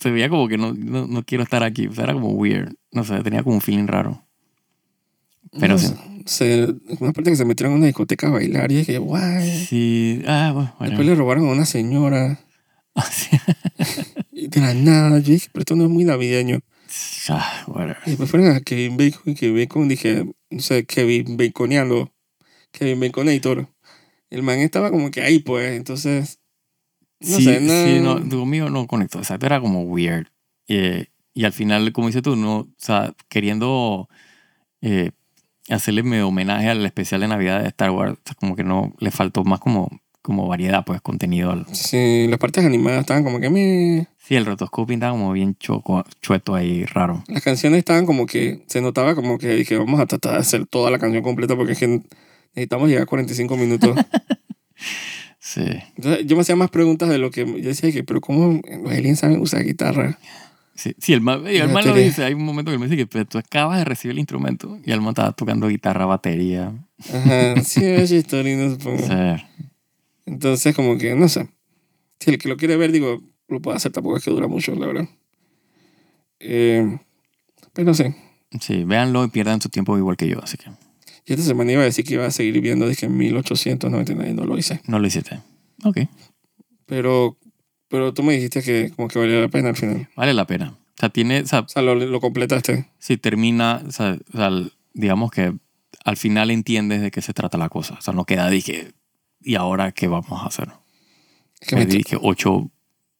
se 0.00 0.10
veía 0.10 0.28
como 0.28 0.48
que 0.48 0.58
no, 0.58 0.72
no, 0.74 1.06
no 1.06 1.22
quiero 1.24 1.44
estar 1.44 1.62
aquí. 1.62 1.86
O 1.86 1.92
sea, 1.92 2.04
era 2.04 2.12
como 2.14 2.30
weird. 2.30 2.74
No 2.92 3.04
sé, 3.04 3.20
tenía 3.22 3.42
como 3.42 3.56
un 3.56 3.60
feeling 3.60 3.86
raro. 3.86 4.22
Pero 5.58 5.74
No 5.74 5.78
sí. 5.78 5.94
se, 6.26 6.74
una 7.00 7.12
parte 7.12 7.30
que 7.30 7.36
se 7.36 7.44
metieron 7.44 7.72
en 7.72 7.78
una 7.78 7.86
discoteca 7.86 8.28
a 8.28 8.30
bailar 8.30 8.72
y 8.72 8.76
dije, 8.76 8.98
guay. 8.98 9.66
Sí, 9.66 10.22
ah, 10.26 10.50
bueno. 10.54 10.74
bueno. 10.78 10.90
Después 10.90 11.08
le 11.08 11.14
robaron 11.14 11.46
a 11.48 11.52
una 11.52 11.66
señora. 11.66 12.40
Ah, 12.96 13.02
sí. 13.10 13.36
Y 14.30 14.46
de 14.46 14.60
la 14.60 14.72
nada, 14.72 15.18
yo 15.18 15.32
dije, 15.32 15.48
pero 15.52 15.62
esto 15.62 15.74
no 15.74 15.82
es 15.84 15.90
muy 15.90 16.04
navideño. 16.04 16.60
Ah, 17.28 17.64
whatever. 17.66 17.96
Y 18.06 18.10
después 18.10 18.30
fueron 18.30 18.52
a 18.54 18.60
Kevin 18.60 18.96
Bacon 18.96 19.32
y 19.32 19.34
Kevin 19.34 19.56
Bacon 19.56 19.88
dije, 19.88 20.24
no 20.50 20.60
sé, 20.60 20.86
Kevin 20.86 21.36
Baconeando, 21.36 22.12
Kevin 22.70 23.00
Baconator. 23.00 23.68
El 24.30 24.42
man 24.44 24.60
estaba 24.60 24.92
como 24.92 25.10
que 25.10 25.22
ahí, 25.22 25.40
pues, 25.40 25.72
entonces, 25.76 26.38
no 27.20 27.36
sí, 27.36 27.44
sé, 27.44 27.60
no, 27.60 27.84
sí, 27.84 28.00
no, 28.28 28.38
conmigo 28.38 28.70
no 28.70 28.86
conectó. 28.86 29.18
Exacto, 29.18 29.46
era 29.46 29.60
como 29.60 29.82
weird. 29.82 30.28
Eh, 30.68 31.06
y 31.32 31.44
al 31.44 31.52
final, 31.52 31.92
como 31.92 32.06
dices 32.06 32.22
tú, 32.22 32.36
no, 32.36 32.58
o 32.58 32.68
sea, 32.78 33.12
queriendo 33.28 34.08
eh, 34.82 35.10
hacerle 35.68 36.02
medio 36.02 36.28
homenaje 36.28 36.68
al 36.68 36.84
especial 36.84 37.20
de 37.22 37.28
Navidad 37.28 37.62
de 37.62 37.68
Star 37.68 37.90
Wars, 37.90 38.12
o 38.12 38.18
sea, 38.24 38.34
como 38.34 38.54
que 38.56 38.64
no 38.64 38.92
le 38.98 39.10
faltó 39.10 39.44
más 39.44 39.60
como, 39.60 39.88
como 40.22 40.46
variedad, 40.48 40.84
pues, 40.84 41.00
contenido. 41.00 41.50
al- 41.52 41.66
Sí, 41.72 42.26
las 42.28 42.38
partes 42.38 42.64
animadas 42.64 43.00
estaban 43.00 43.24
como 43.24 43.40
que 43.40 43.50
me... 43.50 44.06
Sí, 44.18 44.36
el 44.36 44.46
rotoscoping 44.46 44.94
estaba 44.94 45.12
como 45.12 45.32
bien 45.32 45.54
choco, 45.58 46.02
chueto 46.22 46.54
ahí, 46.54 46.84
raro. 46.86 47.22
Las 47.28 47.42
canciones 47.42 47.78
estaban 47.78 48.06
como 48.06 48.24
que, 48.26 48.62
se 48.68 48.80
notaba 48.80 49.14
como 49.14 49.36
que 49.38 49.48
dije, 49.54 49.76
vamos 49.76 50.00
a 50.00 50.06
tratar 50.06 50.32
de 50.32 50.38
hacer 50.38 50.66
toda 50.66 50.90
la 50.90 50.98
canción 50.98 51.22
completa 51.22 51.54
porque 51.56 51.72
es 51.72 51.78
que 51.78 52.00
necesitamos 52.54 52.88
llegar 52.88 53.02
a 53.02 53.06
45 53.06 53.56
minutos. 53.56 53.96
Sí. 55.38 55.62
Entonces, 55.96 56.26
yo 56.26 56.36
me 56.36 56.42
hacía 56.42 56.56
más 56.56 56.70
preguntas 56.70 57.08
de 57.08 57.18
lo 57.18 57.30
que 57.30 57.44
yo 57.46 57.68
decía, 57.68 57.92
que, 57.92 58.02
pero 58.02 58.20
¿cómo 58.20 58.60
los 58.82 58.92
aliens 58.92 59.20
saben 59.20 59.40
usar 59.40 59.62
guitarra? 59.62 60.18
Sí, 60.74 60.94
sí 60.98 61.12
el 61.12 61.20
man, 61.20 61.46
el 61.46 61.68
man 61.68 61.86
lo 61.86 61.94
dice. 61.94 62.24
Hay 62.24 62.34
un 62.34 62.44
momento 62.44 62.72
que 62.72 62.78
me 62.78 62.88
dice 62.88 63.06
que 63.06 63.24
tú 63.24 63.38
acabas 63.38 63.78
de 63.78 63.84
recibir 63.84 64.12
el 64.12 64.18
instrumento 64.18 64.78
y 64.84 64.90
el 64.90 65.00
man 65.00 65.10
estaba 65.10 65.32
tocando 65.32 65.68
guitarra, 65.68 66.04
batería. 66.06 66.74
Ajá, 67.12 67.60
sí, 67.62 67.80
es 67.84 68.10
historia, 68.10 68.70
supongo. 68.70 68.98
Sí. 69.06 69.44
Entonces, 70.26 70.74
como 70.74 70.98
que, 70.98 71.14
no 71.14 71.28
sé. 71.28 71.48
Si 72.18 72.30
el 72.30 72.38
que 72.38 72.48
lo 72.48 72.56
quiere 72.56 72.76
ver, 72.76 72.90
digo, 72.92 73.22
lo 73.48 73.60
puede 73.60 73.76
hacer, 73.76 73.92
tampoco 73.92 74.16
es 74.16 74.24
que 74.24 74.30
dura 74.30 74.48
mucho, 74.48 74.74
la 74.74 74.86
verdad. 74.86 75.08
Eh, 76.40 76.98
pero 77.72 77.86
no 77.86 77.94
sé. 77.94 78.14
Sí, 78.60 78.84
véanlo 78.84 79.24
y 79.24 79.28
pierdan 79.28 79.60
su 79.60 79.68
tiempo 79.68 79.96
igual 79.98 80.16
que 80.16 80.28
yo, 80.28 80.42
así 80.42 80.56
que 80.56 80.70
Y 81.26 81.32
esta 81.32 81.44
semana 81.44 81.72
iba 81.72 81.82
a 81.82 81.86
decir 81.86 82.04
que 82.04 82.14
iba 82.14 82.26
a 82.26 82.30
seguir 82.30 82.60
viendo, 82.60 82.88
dije, 82.88 83.08
1899 83.08 84.30
y 84.30 84.34
no 84.34 84.44
lo 84.44 84.56
hice. 84.58 84.80
no 84.86 84.98
lo 84.98 85.06
hiciste. 85.06 85.40
Ok, 85.84 85.98
Pero, 86.86 87.36
pero 87.88 88.12
tú 88.14 88.22
me 88.22 88.34
dijiste 88.34 88.62
que 88.62 88.90
como 88.94 89.08
que 89.08 89.18
valía 89.18 89.40
la 89.40 89.48
pena 89.48 89.68
al 89.70 89.76
final. 89.76 90.08
vale 90.16 90.34
la 90.34 90.46
pena. 90.46 90.70
O 90.70 90.96
sea, 91.00 91.08
tiene, 91.08 91.40
o 91.40 91.46
sea, 91.46 91.60
O 91.60 91.68
sea, 91.68 91.82
lo, 91.82 91.94
lo 91.94 92.20
completaste. 92.20 92.86
si 92.98 93.16
termina, 93.16 93.82
o 93.86 93.90
sea, 93.92 94.16
o 94.32 94.36
sea, 94.36 94.50
digamos 94.92 95.30
que 95.30 95.52
al 96.04 96.16
final 96.16 96.50
entiendes 96.50 97.00
de 97.02 97.10
qué 97.10 97.20
se 97.22 97.32
trata 97.32 97.58
la 97.58 97.68
cosa. 97.68 97.94
O 97.98 98.00
sea, 98.02 98.14
no 98.14 98.24
queda, 98.24 98.48
dije, 98.50 98.92
¿y 99.40 99.56
ahora 99.56 99.92
qué 99.92 100.06
vamos 100.06 100.42
a 100.42 100.46
hacer? 100.46 100.68
Es 101.60 101.68
que 101.68 101.76
me 101.76 101.86
Me 101.86 101.94
dije 101.94 102.16
ocho 102.20 102.70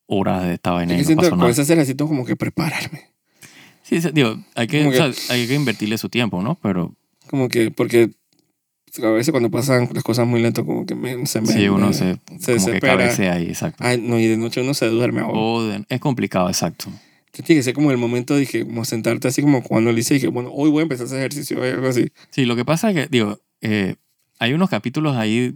horas 0.07 0.43
de 0.43 0.53
esta 0.53 0.71
vaina 0.71 0.93
es 0.93 0.99
que 0.99 1.05
siento 1.05 1.29
con 1.29 1.39
necesito 1.49 2.07
como 2.07 2.25
que 2.25 2.35
prepararme. 2.35 3.09
Sí, 3.83 4.01
sí, 4.01 4.09
digo, 4.13 4.37
hay 4.55 4.67
que, 4.67 4.89
que- 4.89 5.13
hay 5.29 5.47
que 5.47 5.53
invertirle 5.55 5.97
su 5.97 6.09
tiempo, 6.09 6.41
¿no? 6.41 6.55
Pero 6.61 6.95
Como 7.27 7.49
que, 7.49 7.71
porque 7.71 8.11
a 9.03 9.09
veces 9.11 9.31
cuando 9.31 9.49
pasan 9.51 9.89
las 9.93 10.03
cosas 10.03 10.27
muy 10.27 10.41
lento, 10.41 10.65
como 10.65 10.85
que 10.85 10.95
me, 10.95 11.25
se 11.25 11.41
me... 11.41 11.47
sí, 11.47 11.67
uno 11.67 11.93
se, 11.93 12.19
se 12.39 12.53
desespera. 12.53 13.11
ahí, 13.33 13.45
exacto. 13.47 13.83
Ay, 13.83 13.99
no, 14.01 14.19
y 14.19 14.27
de 14.27 14.37
noche 14.37 14.61
uno 14.61 14.73
se 14.73 14.87
duerme 14.87 15.21
ahora. 15.21 15.39
O 15.39 15.63
de- 15.63 15.85
es 15.89 15.99
complicado, 15.99 16.47
exacto. 16.49 16.85
Que 17.31 17.43
tiene 17.43 17.59
que 17.59 17.63
ser 17.63 17.73
como 17.73 17.91
el 17.91 17.97
momento, 17.97 18.35
dije, 18.37 18.65
como 18.65 18.85
sentarte 18.85 19.27
así 19.27 19.41
como 19.41 19.61
cuando 19.63 19.91
le 19.91 20.01
dije, 20.01 20.27
bueno, 20.27 20.49
hoy 20.53 20.69
voy 20.69 20.79
a 20.79 20.83
empezar 20.83 21.05
hacer 21.07 21.19
ejercicio, 21.19 21.59
o 21.59 21.63
algo 21.63 21.87
así. 21.87 22.07
Sí, 22.29 22.45
lo 22.45 22.55
que 22.55 22.63
pasa 22.63 22.89
es 22.91 22.95
que, 22.95 23.07
digo, 23.07 23.39
eh, 23.61 23.95
hay 24.39 24.53
unos 24.53 24.69
capítulos 24.69 25.15
ahí 25.17 25.55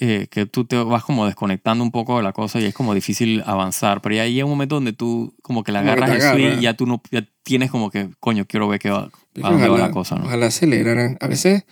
eh, 0.00 0.26
que 0.30 0.46
tú 0.46 0.64
te 0.64 0.76
vas 0.76 1.04
como 1.04 1.26
desconectando 1.26 1.84
un 1.84 1.90
poco 1.90 2.16
de 2.16 2.22
la 2.22 2.32
cosa 2.32 2.58
y 2.60 2.64
es 2.64 2.74
como 2.74 2.94
difícil 2.94 3.42
avanzar, 3.46 4.00
pero 4.00 4.14
ya 4.16 4.22
hay 4.22 4.42
un 4.42 4.50
momento 4.50 4.76
donde 4.76 4.92
tú 4.92 5.34
como 5.42 5.62
que 5.62 5.70
que 5.72 5.78
agarras 5.78 6.10
el 6.10 6.20
swing 6.20 6.44
agarra. 6.46 6.60
y 6.60 6.62
ya 6.62 6.74
tú 6.74 6.86
no, 6.86 7.02
ya 7.10 7.26
tienes 7.42 7.70
como 7.70 7.90
que, 7.90 8.08
coño, 8.18 8.46
quiero 8.46 8.68
ver 8.68 8.80
qué 8.80 8.90
va, 8.90 9.10
a 9.42 9.50
va 9.50 9.78
la 9.78 9.90
cosa, 9.90 10.16
¿no? 10.16 10.24
ojalá 10.24 10.46
aceleraran. 10.46 11.18
A 11.20 11.26
veces, 11.26 11.64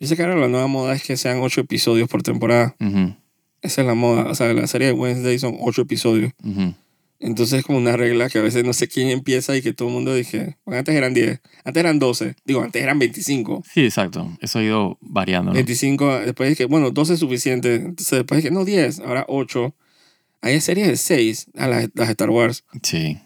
yo 0.00 0.06
sé 0.06 0.16
que 0.16 0.22
ahora 0.22 0.36
la 0.36 0.48
nueva 0.48 0.66
moda 0.66 0.94
es 0.94 1.02
que 1.02 1.16
sean 1.16 1.40
ocho 1.40 1.60
episodios 1.60 2.08
por 2.08 2.22
temporada. 2.22 2.76
Esa 3.62 3.80
es 3.80 3.86
la 3.86 3.94
moda. 3.94 4.30
O 4.30 4.34
sea, 4.34 4.52
la 4.52 4.66
serie 4.66 4.88
de 4.88 4.92
Wednesday 4.92 5.38
son 5.38 5.56
ocho 5.60 5.82
episodios. 5.82 6.32
Entonces 7.20 7.58
es 7.58 7.64
como 7.64 7.78
una 7.78 7.96
regla 7.96 8.28
que 8.28 8.38
a 8.38 8.42
veces 8.42 8.64
no 8.64 8.72
sé 8.72 8.86
quién 8.86 9.08
empieza 9.08 9.56
y 9.56 9.60
que 9.62 9.72
todo 9.72 9.88
el 9.88 9.94
mundo 9.94 10.14
dije, 10.14 10.56
bueno, 10.64 10.78
antes 10.78 10.94
eran 10.94 11.14
10, 11.14 11.40
antes 11.64 11.80
eran 11.80 11.98
12, 11.98 12.36
digo, 12.44 12.62
antes 12.62 12.80
eran 12.80 13.00
25. 13.00 13.64
Sí, 13.74 13.84
exacto. 13.84 14.36
Eso 14.40 14.60
ha 14.60 14.62
ido 14.62 14.98
variando, 15.00 15.50
¿no? 15.50 15.54
25, 15.54 16.20
después 16.20 16.48
dije, 16.50 16.66
bueno, 16.66 16.92
12 16.92 17.14
es 17.14 17.18
suficiente. 17.20 17.74
Entonces 17.74 18.18
después 18.20 18.40
dije, 18.40 18.52
no, 18.54 18.64
10, 18.64 19.00
ahora 19.00 19.24
8. 19.26 19.74
Hay 20.42 20.60
series 20.60 20.86
de 20.86 20.96
6, 20.96 21.46
a 21.56 21.66
las, 21.66 21.88
las 21.94 22.08
Star 22.10 22.30
Wars, 22.30 22.62
Sí. 22.84 23.18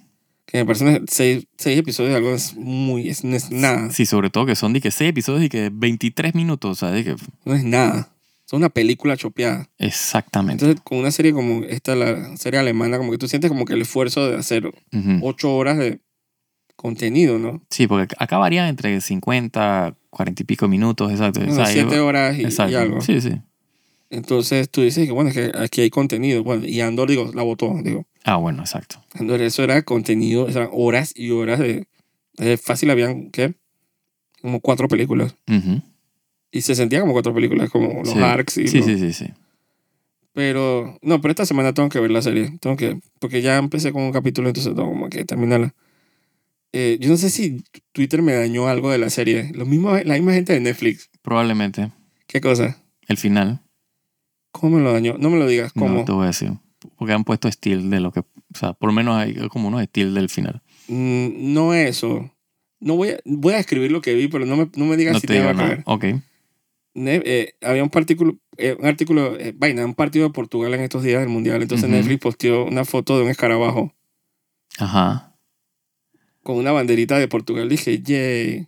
Que 0.53 0.59
me 0.59 0.67
parecen 0.67 1.05
6, 1.09 1.47
episodios 1.65 2.11
de 2.13 2.17
algo 2.19 2.33
es 2.35 2.55
muy, 2.57 3.09
es, 3.09 3.25
no 3.25 3.35
es 3.35 3.51
nada. 3.51 3.91
Sí, 3.91 4.07
sobre 4.07 4.31
todo 4.31 4.47
que 4.47 4.55
son 4.55 4.73
de 4.75 4.81
que 4.81 4.91
6 4.91 5.11
episodios 5.11 5.43
y 5.45 5.49
que 5.49 5.71
23 5.73 6.35
minutos, 6.35 6.81
de 6.81 7.03
que 7.05 7.17
No 7.45 7.55
es 7.55 7.65
nada. 7.65 8.11
Es 8.47 8.53
una 8.53 8.69
película 8.69 9.17
chopeada. 9.17 9.69
exactamente. 9.79 10.65
Entonces, 10.65 10.83
con 10.85 10.99
una 10.99 11.11
serie 11.11 11.33
como 11.33 11.65
esta, 11.65 11.95
la 11.97 12.37
serie 12.37 12.61
alemana, 12.61 12.99
como 12.99 13.11
que 13.13 13.19
tú 13.19 13.27
sientes 13.29 13.51
como 13.51 13.65
que 13.65 13.73
el 13.75 13.83
esfuerzo 13.83 14.31
de 14.31 14.37
hacer. 14.37 14.71
8 15.23 15.57
horas 15.57 15.79
de 15.79 16.01
contenido, 16.77 17.39
¿no? 17.39 17.63
Sí, 17.71 17.87
porque 17.87 18.15
acá 18.19 18.39
varía 18.39 18.69
entre 18.69 19.01
50, 19.01 19.95
40 20.11 20.43
y 20.43 20.45
pico 20.45 20.69
minutos, 20.69 21.11
exacto. 21.11 21.41
O 21.49 21.55
sea, 21.55 21.67
7 21.67 21.95
yo- 21.97 22.07
horas 22.07 22.37
y, 22.39 22.43
y 22.43 22.75
algo. 22.75 23.01
Sí, 23.01 23.21
sí. 23.21 23.41
Entonces 24.12 24.69
tú 24.71 24.83
dices 24.83 25.07
que 25.07 25.12
bueno, 25.12 25.31
es 25.31 25.35
que 25.37 25.52
aquí 25.59 25.81
hay 25.81 25.90
contenido. 25.90 26.45
Bueno, 26.45 26.66
y 26.66 26.81
Andor, 26.83 27.09
digo, 27.09 27.31
la 27.35 27.42
votó, 27.42 27.75
digo. 27.83 28.04
Ah, 28.25 28.37
bueno, 28.37 28.61
exacto. 28.62 29.02
Andor, 29.14 29.40
eso 29.40 29.64
era 29.64 29.83
contenido, 29.83 30.49
eran 30.49 30.69
horas 30.73 31.12
y 31.16 31.31
horas 31.31 31.59
de... 31.59 31.87
de 32.35 32.57
fácil 32.59 32.90
habían, 32.90 33.31
¿qué? 33.31 33.54
Como 34.42 34.61
cuatro 34.61 34.87
películas. 34.87 35.35
Ujú. 35.49 35.81
Y 36.50 36.61
se 36.61 36.75
sentía 36.75 37.00
como 37.00 37.14
cuatro 37.14 37.33
películas, 37.35 37.71
como 37.71 38.02
los 38.04 38.12
Sí. 38.12 38.19
arcs 38.21 38.59
y 38.59 38.69
Sí, 38.69 38.78
lo- 38.78 38.85
sí, 38.85 38.99
sí, 38.99 39.12
sí. 39.14 39.26
Pero, 40.35 40.99
no, 41.02 41.21
pero 41.21 41.33
esta 41.33 41.45
semana 41.47 41.75
tengo 41.75 41.88
que 41.88 42.00
ver 42.00 42.11
la 42.11 42.23
serie. 42.23 42.57
Tengo 42.61 42.76
que, 42.76 42.99
porque 43.19 43.42
ya 43.42 43.59
empecé 43.59 43.92
con 43.92 44.02
un 44.02 44.12
capítulo, 44.12 44.49
entonces 44.49 44.75
tengo 44.75 44.88
como 44.88 45.09
que 45.11 45.25
terminarla. 45.25 45.75
Eh, 46.73 46.97
yo 47.00 47.11
no 47.11 47.16
sé 47.19 47.28
si 47.28 47.62
Twitter 47.92 48.23
me 48.23 48.33
dañó 48.33 48.66
algo 48.69 48.90
de 48.90 48.99
la 48.99 49.11
serie. 49.11 49.50
Lo 49.54 49.66
mismo, 49.66 49.95
la 49.97 50.14
misma 50.14 50.33
gente 50.33 50.54
de 50.54 50.61
Netflix. 50.61 51.11
Probablemente. 51.21 51.90
¿Qué 52.26 52.40
cosa? 52.40 52.78
El 53.09 53.19
final. 53.19 53.61
¿Cómo 54.53 54.77
me 54.77 54.83
lo 54.83 54.93
dañó? 54.93 55.17
No 55.19 55.31
me 55.31 55.39
lo 55.39 55.47
digas. 55.47 55.73
¿Cómo? 55.73 55.89
No 55.99 56.05
te 56.05 56.13
voy 56.13 56.25
a 56.25 56.27
decir. 56.29 56.53
Porque 56.97 57.13
han 57.13 57.25
puesto 57.25 57.49
estilo 57.49 57.83
de 57.83 58.01
lo 58.01 58.13
que. 58.13 58.21
O 58.21 58.27
sea, 58.55 58.73
por 58.75 58.89
lo 58.89 58.93
menos 58.93 59.17
hay 59.17 59.35
como 59.49 59.69
unos 59.69 59.83
estilos 59.83 60.15
del 60.15 60.29
final. 60.29 60.63
Mm, 60.89 61.53
no 61.55 61.75
eso. 61.75 62.31
No 62.81 62.97
voy 62.97 63.11
a, 63.11 63.19
voy 63.25 63.55
a 63.55 63.59
escribir 63.59 63.91
lo 63.93 64.01
que 64.01 64.15
vi, 64.15 64.29
pero 64.29 64.45
no 64.47 64.57
me, 64.57 64.69
no 64.77 64.85
me 64.85 64.97
digas 64.97 65.15
No 65.15 65.21
si 65.21 65.27
te 65.27 65.39
algo 65.39 65.51
que 65.51 65.55
nada. 65.57 65.69
ver. 65.69 65.83
Ok. 65.87 66.05
Ne- 66.95 67.23
eh, 67.25 67.55
había 67.63 67.83
un, 67.83 67.89
partículo, 67.91 68.37
eh, 68.59 68.77
un 68.79 68.87
artículo, 68.87 69.39
eh, 69.39 69.55
vaina, 69.57 69.85
un 69.85 69.95
partido 69.95 70.27
de 70.27 70.33
Portugal 70.35 70.75
en 70.75 70.81
estos 70.81 71.03
días 71.03 71.21
del 71.21 71.29
Mundial. 71.31 71.63
Entonces. 71.63 71.89
Netflix 71.89 72.21
posteó 72.21 72.67
una 72.67 72.85
foto 72.85 73.17
de 73.17 73.25
un 73.25 73.31
escarabajo 73.31 73.95
Ajá. 74.79 75.35
con 76.43 76.57
una 76.57 76.73
banderita 76.73 77.19
de 77.19 77.29
Portugal. 77.29 77.69
Dije, 77.69 78.03
yay. 78.03 78.67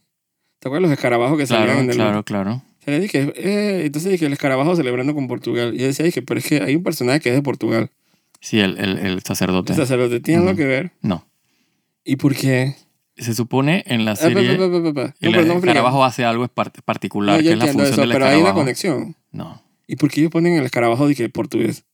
¿Te 0.60 0.68
acuerdas 0.68 0.82
los 0.88 0.92
escarabajos 0.92 1.36
que 1.36 1.46
salían 1.46 1.66
Claro, 1.66 1.80
en 1.82 1.90
el 1.90 1.96
claro, 1.96 2.24
claro. 2.24 2.62
Se 2.84 2.90
le 2.90 3.00
dije, 3.00 3.32
eh, 3.36 3.86
entonces 3.86 4.12
dije, 4.12 4.26
el 4.26 4.32
escarabajo 4.34 4.76
celebrando 4.76 5.14
con 5.14 5.26
Portugal. 5.28 5.74
Y 5.74 5.78
yo 5.78 5.86
decía, 5.86 6.04
dije, 6.04 6.22
pero 6.22 6.38
es 6.38 6.46
que 6.46 6.62
hay 6.62 6.76
un 6.76 6.82
personaje 6.82 7.20
que 7.20 7.30
es 7.30 7.34
de 7.34 7.42
Portugal. 7.42 7.90
Sí, 8.40 8.60
el, 8.60 8.76
el, 8.78 8.98
el 8.98 9.22
sacerdote. 9.22 9.72
El 9.72 9.78
sacerdote, 9.78 10.20
¿tiene 10.20 10.42
algo 10.42 10.54
que 10.56 10.66
ver? 10.66 10.92
No. 11.00 11.26
¿Y 12.04 12.16
por 12.16 12.34
qué? 12.36 12.74
Se 13.16 13.32
supone 13.32 13.84
en 13.86 14.04
la 14.04 14.10
Ah, 14.12 14.16
serie. 14.16 14.56
pa, 14.58 14.68
pa, 14.70 14.82
pa, 14.82 14.92
pa. 14.92 15.14
No, 15.20 15.38
el 15.40 15.48
no 15.48 15.54
escarabajo 15.54 16.04
hace 16.04 16.24
algo 16.24 16.46
par- 16.48 16.72
particular, 16.84 17.36
No, 17.38 17.42
que 17.42 17.52
es 17.52 17.58
la 17.58 17.66
función 17.66 17.86
eso, 17.92 18.00
del 18.02 18.10
pero 18.12 18.24
hay 18.26 18.30
una 18.32 18.38
escarabajo. 18.38 18.58
conexión. 18.60 19.16
No. 19.32 19.62
¿Y 19.86 19.96
por 19.96 20.10
qué 20.10 20.20
ellos 20.20 20.32
ponen 20.32 20.54
el 20.56 20.64
escarabajo 20.64 21.08
de 21.08 21.14
que 21.14 21.28
portugués? 21.30 21.84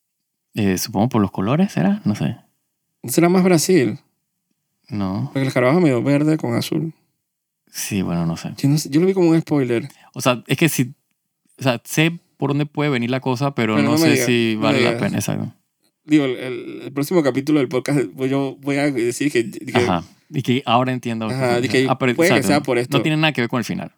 Eh, 0.55 0.79
supongo 0.79 1.09
por 1.11 1.21
los 1.23 1.31
colores, 1.31 1.71
¿será? 1.73 2.01
No 2.05 2.15
sé. 2.17 2.37
¿No 3.03 3.11
será 3.13 3.29
más 3.29 3.45
Brasil? 3.45 3.99
No. 4.89 5.25
Porque 5.27 5.43
el 5.43 5.49
escarabajo 5.49 5.79
es 5.79 5.85
medio 5.85 6.03
verde 6.03 6.37
con 6.37 6.55
azul. 6.55 6.93
Sí, 7.71 8.03
bueno, 8.03 8.27
no 8.27 8.37
sé. 8.37 8.50
Yo, 8.59 8.69
no 8.69 8.79
sé, 8.79 8.91
yo 8.91 9.00
lo 9.00 9.07
vi 9.07 9.15
como 9.15 9.31
un 9.31 9.41
spoiler. 9.41 9.89
O 10.15 10.21
sea, 10.21 10.43
es 10.47 10.57
que 10.59 10.69
si. 10.69 10.93
O 11.59 11.62
sea, 11.62 11.81
sé 11.85 12.19
por 12.37 12.50
dónde 12.50 12.67
puede 12.67 12.91
venir 12.91 13.11
la 13.11 13.21
cosa, 13.21 13.55
pero, 13.55 13.77
Pero 13.77 13.87
no, 13.87 13.93
no 13.93 13.99
sé 13.99 14.11
digas, 14.11 14.27
si 14.27 14.55
no 14.57 14.62
vale 14.62 14.81
la 14.81 14.91
digas. 14.93 15.03
pena. 15.03 15.19
Exacto. 15.19 15.55
Digo, 16.05 16.25
el, 16.25 16.37
el- 16.37 16.83
el 16.85 16.93
próximo 16.93 17.23
capítulo 17.23 17.59
del 17.61 17.69
podcast, 17.69 18.00
pues 18.17 18.31
yo 18.31 18.57
voy 18.62 18.77
a 18.77 18.91
decir 18.91 19.31
que... 19.31 19.50
que- 19.50 19.73
Ajá. 19.79 20.03
Y 20.33 20.43
que 20.43 20.62
ahora 20.65 20.93
entiendo. 20.93 21.27
Ajá, 21.27 21.61
de 21.61 21.69
que 21.69 21.87
puede 21.99 22.15
que 22.15 22.23
exacto. 22.23 22.47
sea 22.49 22.62
por 22.62 22.79
esto. 22.79 22.97
No 22.97 23.03
tiene 23.03 23.17
nada 23.17 23.33
que 23.33 23.41
ver 23.43 23.50
con 23.50 23.59
el 23.59 23.65
final. 23.65 23.93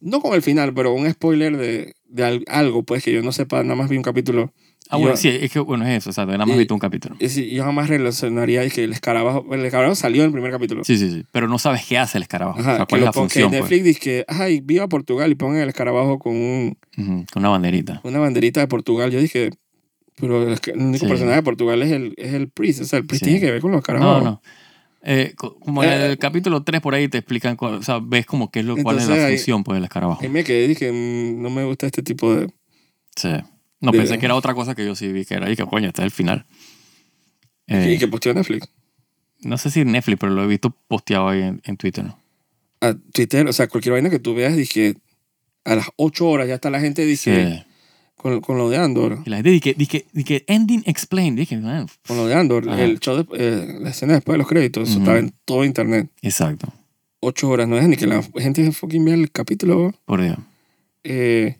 No 0.00 0.20
con 0.20 0.34
el 0.34 0.42
final, 0.42 0.72
pero 0.74 0.92
un 0.92 1.10
spoiler 1.10 1.56
de, 1.56 1.94
de 2.04 2.24
al- 2.24 2.44
algo, 2.46 2.84
pues, 2.84 3.02
que 3.02 3.12
yo 3.12 3.22
no 3.22 3.32
sepa, 3.32 3.62
nada 3.64 3.74
más 3.74 3.88
vi 3.90 3.96
un 3.96 4.02
capítulo. 4.02 4.52
Ah, 4.90 4.96
Y 4.96 5.02
bueno, 5.02 5.16
yo- 5.16 5.20
sí, 5.20 5.28
es 5.28 5.52
que, 5.52 5.58
bueno, 5.58 5.86
es 5.86 5.98
eso. 5.98 6.10
O 6.10 6.12
sea, 6.14 6.24
nada 6.24 6.46
más 6.46 6.54
Y- 6.56 6.58
visto 6.60 6.72
un 6.72 6.80
capítulo. 6.80 7.14
Es 7.18 7.34
decir, 7.34 7.52
yo 7.52 7.62
jamás 7.64 7.88
relacionaría 7.88 8.64
y 8.64 8.70
que 8.70 8.84
el 8.84 8.92
escarabajo... 8.92 9.44
El 9.54 9.64
escarabajo 9.64 9.94
salió 9.94 10.22
en 10.22 10.26
el 10.28 10.32
primer 10.32 10.50
capítulo. 10.50 10.82
Sí, 10.84 10.96
sí, 10.96 11.10
sí. 11.10 11.24
Pero 11.30 11.46
no 11.46 11.58
sabes 11.58 11.84
qué 11.86 11.98
hace 11.98 12.16
el 12.16 12.22
escarabajo. 12.22 12.58
Ajá, 12.58 12.72
o 12.72 12.76
sea, 12.76 12.86
que 12.86 12.90
cuál 12.90 13.00
es 13.00 13.02
lo 13.02 13.06
la 13.06 13.12
pon- 13.12 13.28
que 13.28 13.40
función. 13.40 13.50
pues. 13.50 13.60
Netflix 13.62 13.84
dice 13.84 14.00
que, 14.00 14.24
ay, 14.28 14.60
viva 14.64 14.88
Portugal 14.88 15.30
y 15.30 15.34
pongan 15.34 15.60
el 15.60 15.68
escarabajo 15.68 16.18
con 16.18 16.34
un- 16.34 16.78
Ujú, 16.96 17.26
Con 17.32 17.42
una 17.42 17.50
banderita. 17.50 18.00
una 18.04 18.18
banderita 18.18 18.60
de 18.60 18.66
Portugal. 18.68 19.10
Yo 19.10 19.20
dije, 19.20 19.50
pero 20.18 20.50
es 20.50 20.60
que 20.60 20.70
el 20.70 20.78
único 20.78 21.04
Sí. 21.04 21.08
personaje 21.10 21.36
de 21.36 21.42
Portugal 21.42 21.82
es 21.82 21.92
el, 21.92 22.14
es 22.16 22.32
el 22.32 22.48
priest. 22.48 22.80
O 22.80 22.84
sea, 22.84 22.98
el 23.00 23.06
priest 23.06 23.24
Sí. 23.24 23.30
tiene 23.30 23.44
que 23.44 23.52
ver 23.52 23.60
con 23.60 23.70
los 23.72 23.76
No, 23.76 23.80
escarabajos. 23.80 24.24
no. 24.24 24.42
Eh, 25.02 25.32
co- 25.36 25.58
como 25.60 25.84
en 25.84 25.90
Eh, 25.90 26.06
el 26.06 26.18
capítulo 26.18 26.64
3 26.64 26.80
por 26.80 26.94
ahí 26.94 27.08
te 27.08 27.18
explican, 27.18 27.56
cuál- 27.56 27.74
o 27.74 27.82
sea, 27.82 28.00
ves 28.02 28.24
como 28.26 28.50
qué 28.50 28.60
es 28.60 28.64
lo, 28.64 28.74
cuál 28.78 28.96
es 28.96 29.02
la 29.06 29.14
Entonces, 29.14 29.24
ahí- 29.26 29.36
función 29.36 29.64
pues, 29.64 29.76
del 29.76 29.84
escarabajo. 29.84 30.20
Ahí 30.22 30.28
me 30.30 30.42
quedé 30.44 30.64
y 30.64 30.68
dije, 30.68 30.90
"Mm, 30.90 31.42
no 31.42 31.50
me 31.50 31.64
gusta 31.64 31.84
este 31.86 32.02
tipo 32.02 32.34
de... 32.34 32.48
Sí. 33.14 33.28
No, 33.80 33.92
de- 33.92 33.98
pensé 33.98 34.18
que 34.18 34.26
era 34.26 34.34
otra 34.34 34.54
cosa 34.54 34.74
que 34.74 34.84
yo 34.84 34.94
sí 34.94 35.12
vi 35.12 35.24
que 35.24 35.34
era 35.34 35.50
y 35.50 35.56
que 35.56 35.64
coño, 35.64 35.88
este 35.88 36.02
es 36.02 36.06
el 36.06 36.10
final. 36.10 36.46
Eh, 37.66 37.92
Y 37.94 37.98
que 37.98 38.08
posteó 38.08 38.34
Netflix. 38.34 38.68
No 39.40 39.56
sé 39.58 39.70
si 39.70 39.84
Netflix, 39.84 40.18
pero 40.18 40.32
lo 40.32 40.42
he 40.42 40.46
visto 40.46 40.70
posteado 40.88 41.28
ahí 41.28 41.42
en, 41.42 41.60
en 41.64 41.76
Twitter. 41.76 42.04
¿no? 42.04 42.18
A 42.80 42.94
Twitter, 43.12 43.46
o 43.46 43.52
sea, 43.52 43.68
cualquier 43.68 43.92
vaina 43.92 44.10
que 44.10 44.18
tú 44.18 44.34
veas, 44.34 44.56
dije, 44.56 44.96
a 45.64 45.74
las 45.76 45.86
8 45.96 46.26
horas 46.28 46.48
ya 46.48 46.54
está 46.56 46.70
la 46.70 46.80
gente, 46.80 47.04
dije, 47.04 47.58
Sí. 47.58 47.64
con, 48.16 48.40
con 48.40 48.58
lo 48.58 48.68
de 48.70 48.78
Andor. 48.78 49.20
Y 49.24 49.30
la 49.30 49.36
gente 49.36 49.50
dice, 49.50 49.74
dice, 49.76 50.06
dice 50.12 50.44
ending 50.48 50.82
explained. 50.86 51.38
Dije, 51.38 51.60
"Ah, 51.64 51.86
Con 52.06 52.16
lo 52.16 52.26
de 52.26 52.34
Andor, 52.34 52.68
Ajá. 52.68 52.82
el 52.82 52.98
show, 52.98 53.16
de, 53.16 53.26
eh, 53.36 53.76
la 53.80 53.90
escena 53.90 54.14
después 54.14 54.34
de 54.34 54.38
los 54.38 54.48
créditos, 54.48 54.88
eso 54.88 54.94
Ujú. 54.98 55.02
estaba 55.04 55.18
en 55.20 55.32
todo 55.44 55.64
internet. 55.64 56.08
exacto, 56.22 56.72
8 57.20 57.48
horas, 57.48 57.68
no 57.68 57.76
es 57.78 57.86
ni 57.86 57.96
que 57.96 58.06
la 58.06 58.22
gente 58.38 58.70
fucking 58.72 59.04
vea 59.04 59.14
el 59.14 59.30
capítulo. 59.30 59.94
por 60.04 60.22
Dios. 60.22 60.38
Eh, 61.04 61.58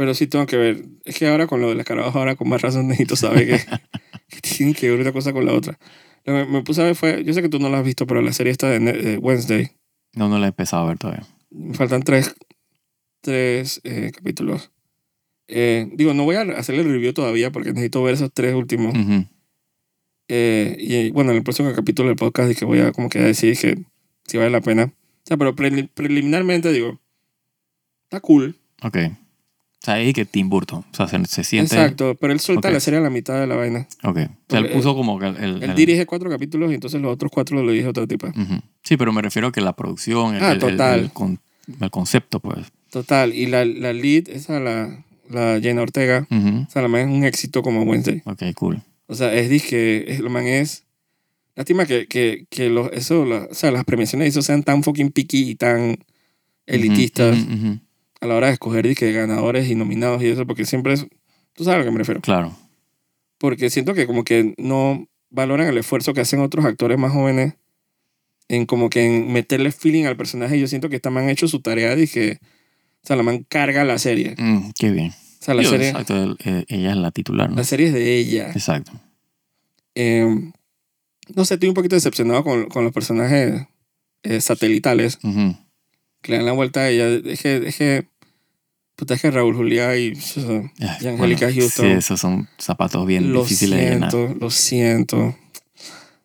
pero 0.00 0.14
sí 0.14 0.26
tengo 0.26 0.46
que 0.46 0.56
ver. 0.56 0.82
Es 1.04 1.18
que 1.18 1.28
ahora 1.28 1.46
con 1.46 1.60
lo 1.60 1.68
del 1.68 1.78
escarabajo, 1.78 2.18
ahora 2.18 2.36
con 2.36 2.48
más 2.48 2.62
razón 2.62 2.88
necesito 2.88 3.16
saber 3.16 3.46
que, 3.46 3.58
que 4.28 4.40
tienen 4.40 4.74
que 4.74 4.88
ver 4.90 4.98
una 4.98 5.12
cosa 5.12 5.34
con 5.34 5.44
la 5.44 5.52
otra. 5.52 5.78
Lo 6.24 6.32
que 6.34 6.50
me 6.50 6.62
puse 6.62 6.80
a 6.80 6.84
ver 6.84 6.94
fue, 6.94 7.22
yo 7.22 7.34
sé 7.34 7.42
que 7.42 7.50
tú 7.50 7.58
no 7.58 7.68
la 7.68 7.80
has 7.80 7.84
visto, 7.84 8.06
pero 8.06 8.22
la 8.22 8.32
serie 8.32 8.50
está 8.50 8.70
de 8.70 8.80
Ne- 8.80 8.94
de 8.94 9.18
Wednesday. 9.18 9.72
No, 10.14 10.30
no 10.30 10.38
la 10.38 10.46
he 10.46 10.48
empezado 10.48 10.84
a 10.84 10.88
ver 10.88 10.96
todavía. 10.96 11.26
Me 11.50 11.74
faltan 11.74 12.02
tres, 12.02 12.34
tres 13.20 13.82
eh, 13.84 14.10
capítulos. 14.14 14.70
Eh, 15.48 15.86
digo, 15.92 16.14
no 16.14 16.24
voy 16.24 16.36
a 16.36 16.42
hacerle 16.42 16.80
el 16.80 16.88
review 16.90 17.12
todavía 17.12 17.50
porque 17.52 17.70
necesito 17.74 18.02
ver 18.02 18.14
esos 18.14 18.32
tres 18.32 18.54
últimos. 18.54 18.96
Ujú. 18.96 19.26
Eh, 20.28 20.76
y 20.78 21.10
bueno, 21.10 21.32
en 21.32 21.36
el 21.38 21.42
próximo 21.42 21.70
capítulo 21.74 22.08
del 22.08 22.16
podcast 22.16 22.48
dije 22.48 22.64
voy 22.64 22.78
a 22.80 22.92
como 22.92 23.08
que 23.10 23.18
a 23.18 23.24
decir 23.24 23.58
que 23.58 23.76
si 24.26 24.38
vale 24.38 24.48
la 24.50 24.62
pena. 24.62 24.84
O 24.94 25.26
sea, 25.26 25.36
pero 25.36 25.54
preli- 25.54 25.90
preliminarmente 25.92 26.72
digo, 26.72 26.98
está 28.04 28.20
cool. 28.20 28.56
Ok. 28.82 28.96
O 29.82 29.84
sea, 29.86 29.94
ahí 29.94 30.12
que 30.12 30.26
Tim 30.26 30.50
Burton. 30.50 30.84
O 30.92 30.94
sea, 30.94 31.08
se, 31.08 31.24
se 31.24 31.42
siente... 31.42 31.74
Exacto, 31.74 32.14
pero 32.20 32.32
él 32.34 32.40
suelta 32.40 32.68
Ok. 32.68 32.74
la 32.74 32.80
serie 32.80 32.98
a 33.00 33.02
la 33.02 33.08
mitad 33.08 33.40
de 33.40 33.46
la 33.46 33.56
vaina. 33.56 33.88
Ok. 34.04 34.18
O 34.18 34.50
sea, 34.50 34.58
él 34.58 34.68
puso 34.72 34.94
como 34.94 35.18
que 35.18 35.26
el... 35.26 35.36
el- 35.38 35.62
Él 35.62 35.74
dirige 35.74 36.04
cuatro 36.04 36.28
capítulos 36.28 36.70
y 36.70 36.74
entonces 36.74 37.00
los 37.00 37.10
otros 37.12 37.30
cuatro 37.32 37.62
lo 37.62 37.70
dirige 37.70 37.88
otra 37.88 38.06
tipa. 38.06 38.28
Ujú. 38.28 38.60
Sí, 38.82 38.96
pero 38.98 39.12
me 39.12 39.22
refiero 39.22 39.48
a 39.48 39.52
que 39.52 39.62
la 39.62 39.74
producción, 39.74 40.34
el, 40.34 40.42
Ah, 40.44 40.58
total. 40.58 41.00
el 41.00 41.10
con- 41.12 41.40
el 41.80 41.90
concepto, 41.90 42.40
pues. 42.40 42.66
Total, 42.90 43.32
y 43.34 43.46
la, 43.46 43.64
la 43.64 43.92
lead, 43.94 44.28
esa 44.28 44.60
la, 44.60 45.02
la 45.30 45.58
Jenna 45.62 45.80
Ortega, 45.82 46.26
Ujú. 46.30 46.66
o 46.68 46.70
sea, 46.70 46.82
la 46.82 46.88
man 46.88 47.08
es 47.08 47.16
un 47.16 47.24
éxito 47.24 47.62
como 47.62 47.82
Wednesday. 47.84 48.20
Ok, 48.26 48.42
cool. 48.56 48.82
O 49.06 49.14
sea, 49.14 49.32
es 49.32 49.48
disque, 49.48 50.04
es, 50.08 50.20
la 50.20 50.28
man 50.28 50.46
es... 50.46 50.84
Lástima 51.56 51.86
que, 51.86 52.06
que, 52.06 52.44
que 52.50 52.68
los, 52.68 52.90
eso, 52.92 53.24
la- 53.24 53.48
o 53.50 53.54
sea, 53.54 53.70
las 53.70 53.84
premiaciones 53.84 54.26
de 54.26 54.28
eso 54.28 54.42
sean 54.42 54.62
tan 54.62 54.82
fucking 54.82 55.10
picky 55.10 55.50
y 55.50 55.54
tan 55.54 55.98
elitistas 56.66 57.38
ujú, 57.38 57.54
ujú. 57.54 57.78
A 58.20 58.26
la 58.26 58.34
hora 58.34 58.48
de 58.48 58.54
escoger 58.54 58.86
disque 58.86 59.12
ganadores 59.12 59.68
y 59.68 59.74
nominados 59.74 60.22
y 60.22 60.28
eso, 60.28 60.46
porque 60.46 60.64
siempre 60.64 60.94
es... 60.94 61.06
Tú 61.54 61.64
sabes 61.64 61.76
a 61.76 61.78
lo 61.78 61.84
que 61.84 61.90
me 61.90 61.98
refiero. 61.98 62.20
Claro. 62.20 62.56
Porque 63.38 63.70
siento 63.70 63.94
que 63.94 64.06
como 64.06 64.24
que 64.24 64.54
no 64.58 65.06
valoran 65.30 65.68
el 65.68 65.78
esfuerzo 65.78 66.12
que 66.12 66.20
hacen 66.20 66.40
otros 66.40 66.64
actores 66.64 66.98
más 66.98 67.12
jóvenes 67.12 67.54
en 68.48 68.66
como 68.66 68.90
que 68.90 69.04
en 69.04 69.32
meterle 69.32 69.72
feeling 69.72 70.04
al 70.04 70.16
personaje. 70.16 70.58
Yo 70.58 70.66
siento 70.66 70.88
que 70.88 70.96
esta 70.96 71.10
man 71.10 71.28
ha 71.28 71.30
hecho 71.30 71.48
su 71.48 71.60
tarea 71.60 71.96
y 71.98 72.06
que... 72.06 72.38
O 73.02 73.06
sea, 73.06 73.16
la 73.16 73.22
man 73.22 73.46
carga 73.48 73.84
la 73.84 73.98
serie. 73.98 74.34
Mm, 74.36 74.70
qué 74.78 74.90
bien. 74.90 75.08
O 75.08 75.42
sea, 75.44 75.54
la 75.54 75.64
serie, 75.64 75.88
Exacto, 75.88 76.36
eh, 76.44 76.66
ella 76.68 76.90
es 76.90 76.96
la 76.98 77.10
titular, 77.12 77.48
¿no? 77.48 77.56
la 77.56 77.64
serie 77.64 77.86
es 77.86 77.94
de 77.94 78.18
ella. 78.18 78.50
Exacto. 78.50 78.92
Eh, 79.94 80.28
no 81.34 81.44
sé, 81.46 81.54
estoy 81.54 81.70
un 81.70 81.74
poquito 81.74 81.94
decepcionado 81.94 82.44
con, 82.44 82.66
con 82.66 82.84
los 82.84 82.92
personajes 82.92 83.66
eh, 84.22 84.40
satelitales 84.42 85.16
que 85.16 86.32
le 86.32 86.36
dan 86.36 86.46
la 86.46 86.52
vuelta 86.52 86.80
a 86.80 86.90
ella. 86.90 87.08
Es 87.24 87.40
que, 87.42 87.56
es 87.66 87.76
que, 87.76 88.06
puta, 89.00 89.14
es 89.14 89.22
que 89.22 89.30
Raúl 89.32 89.56
Juliá 89.56 89.96
y, 89.96 90.12
Ay, 90.38 90.68
Y 90.78 91.06
Angélica 91.08 91.46
bueno, 91.46 91.60
Houston. 91.60 91.86
Sí, 91.86 91.90
esos 91.92 92.20
son 92.20 92.48
zapatos 92.58 93.06
bien 93.06 93.32
lo 93.32 93.42
difíciles 93.42 93.78
de 93.80 93.90
llenar. 93.90 94.10
siento, 94.12 94.34
lo 94.38 94.50
siento. 94.50 95.36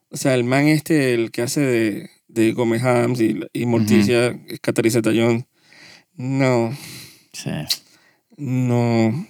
O 0.10 0.18
sea, 0.18 0.36
el 0.36 0.44
man 0.44 0.68
este, 0.68 1.14
el 1.14 1.32
que 1.32 1.42
hace 1.42 1.62
de, 1.62 2.10
de 2.28 2.52
Gómez 2.54 2.84
Adams 2.84 3.20
y, 3.22 3.40
y 3.54 3.66
Morticia, 3.66 4.28
es 4.48 4.60
Catherine 4.62 4.92
Zeta-Jones. 4.92 5.46
No, 6.16 6.72
Sí. 7.34 7.50
no. 8.38 9.28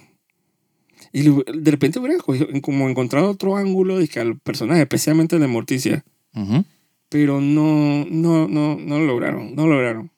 Y 1.12 1.22
de 1.22 1.70
repente 1.70 1.98
hubieran 1.98 2.20
como 2.60 2.88
encontrado 2.88 3.30
otro 3.30 3.56
ángulo 3.56 3.98
de 3.98 4.06
que 4.06 4.20
al 4.20 4.38
personaje, 4.38 4.82
especialmente 4.82 5.38
de 5.38 5.46
Morticia. 5.46 6.04
Ujú. 6.34 6.64
pero 7.08 7.40
no, 7.40 8.04
no, 8.10 8.46
no, 8.46 8.76
no 8.76 8.98
lo 8.98 9.06
lograron, 9.06 9.54
no 9.54 9.66
lo 9.66 9.74
lograron. 9.76 10.10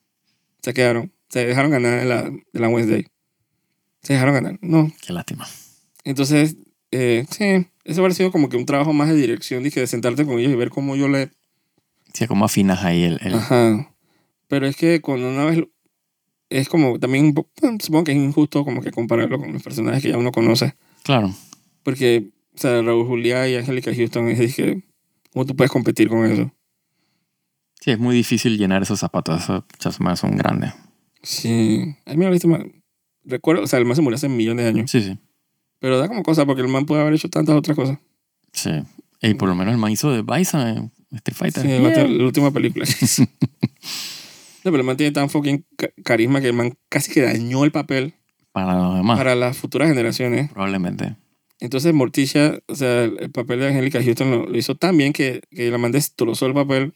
Se 0.63 0.75
quedaron, 0.75 1.13
se 1.29 1.47
dejaron 1.47 1.71
ganar 1.71 2.01
de 2.01 2.05
la, 2.07 2.23
de 2.25 2.61
la 2.61 2.69
Wednesday. 2.69 3.07
Se 4.09 4.15
dejaron 4.15 4.33
ganar, 4.37 4.59
no. 4.63 4.91
Qué 5.07 5.13
lástima. 5.13 5.47
Entonces, 6.03 6.57
eh, 6.93 7.27
sí, 7.29 7.67
eso 7.85 8.01
hubiera 8.01 8.15
sido 8.15 8.33
como 8.33 8.49
que 8.49 8.57
un 8.57 8.65
trabajo 8.65 8.95
más 8.95 9.11
de 9.11 9.15
dirección, 9.17 9.63
dije, 9.63 9.81
de 9.81 9.87
sentarte 9.87 10.25
con 10.25 10.39
ellos 10.39 10.51
y 10.51 10.57
ver 10.57 10.71
cómo 10.71 10.97
yo 10.97 11.09
le... 11.09 11.31
Sí, 12.15 12.27
cómo 12.27 12.47
afinas 12.47 12.83
ahí 12.85 13.03
el... 13.03 13.19
el- 13.21 13.35
Ajá. 13.35 13.95
Pero 14.47 14.67
es 14.67 14.77
que 14.77 15.03
cuando 15.03 15.29
una 15.29 15.45
vez... 15.45 15.63
Es 16.49 16.71
como 16.71 16.99
también, 16.99 17.35
supongo 17.81 18.05
que 18.05 18.13
es 18.13 18.17
injusto 18.17 18.65
como 18.65 18.81
que 18.81 18.93
compararlo 18.93 19.39
con 19.39 19.53
los 19.53 19.63
personajes 19.63 20.03
que 20.03 20.09
ya 20.09 20.17
uno 20.17 20.33
conoce. 20.33 20.75
Claro. 21.03 21.35
Porque, 21.83 22.31
o 22.55 22.59
sea, 22.59 22.81
Raúl 22.81 23.07
Juliá 23.07 23.47
y 23.47 23.57
Angélica 23.57 23.95
Houston, 23.95 24.29
es, 24.31 24.39
dije, 24.39 24.85
¿cómo 25.35 25.45
tú 25.45 25.55
puedes 25.55 25.71
competir 25.71 26.09
con 26.09 26.25
eso? 26.25 26.51
Sí, 27.79 27.91
es 27.91 27.99
muy 27.99 28.17
difícil 28.17 28.57
llenar 28.57 28.81
esos 28.81 29.01
zapatos. 29.01 29.43
Esos 29.43 29.65
chasmas 29.79 30.21
son 30.21 30.35
grandes. 30.39 30.73
Sí. 31.23 31.95
A 32.07 32.13
mí 32.15 32.25
me 32.25 32.31
lo 32.31 32.49
más... 32.49 32.63
Recuerdo, 33.25 33.63
o 33.63 33.67
sea, 33.67 33.79
el 33.79 33.85
man 33.85 33.97
se 33.97 34.03
murió 34.03 34.17
hace 34.17 34.29
millones 34.29 34.65
de 34.65 34.71
años. 34.71 34.91
Sí, 34.91 35.03
sí. 35.03 35.19
Pero 35.81 35.99
da 35.99 36.09
como 36.09 36.23
cosa 36.23 36.45
porque 36.47 36.63
el 36.63 36.69
man 36.69 36.87
puede 36.87 37.03
haber 37.03 37.15
hecho 37.15 37.29
tantas 37.29 37.55
otras 37.57 37.77
cosas. 37.77 37.99
Sí. 38.53 38.71
Y 39.23 39.35
por 39.35 39.49
lo 39.49 39.55
menos 39.55 39.73
el 39.73 39.79
man 39.79 39.91
hizo 39.93 40.11
de 40.13 40.23
Bison 40.23 40.67
en 40.67 40.93
Street 41.17 41.37
Fighter. 41.37 41.63
Sí, 41.63 41.69
Yeah. 41.69 42.07
la, 42.09 42.25
última 42.25 42.51
película. 42.51 42.85
no, 43.19 43.27
pero 44.65 44.77
el 44.77 44.85
man 44.85 44.97
tiene 44.97 45.13
tan 45.13 45.31
fucking 45.31 45.65
ca- 45.77 45.91
carisma 46.05 46.41
que 46.41 46.49
el 46.49 46.53
man 46.53 46.77
casi 46.89 47.13
que 47.13 47.23
dañó 47.23 47.65
el 47.65 47.73
papel 47.73 48.15
Para 48.53 48.75
los 48.75 48.97
demás, 48.97 49.19
para 49.19 49.35
las 49.35 49.57
futuras 49.57 49.89
generaciones. 49.89 50.51
probablemente. 50.53 51.17
Entonces 51.61 51.93
Morticia, 51.93 52.61
o 52.69 52.75
sea, 52.75 53.05
el, 53.05 53.17
el 53.21 53.31
papel 53.31 53.61
de 53.61 53.69
Angélica 53.69 54.03
Houston 54.03 54.31
lo, 54.31 54.47
lo 54.47 54.57
hizo 54.59 54.77
tan 54.77 54.97
bien 54.97 55.13
que, 55.13 55.41
que 55.51 55.71
la 55.71 55.79
man 55.79 55.91
destrozó 55.93 56.47
el 56.47 56.55
papel 56.55 56.95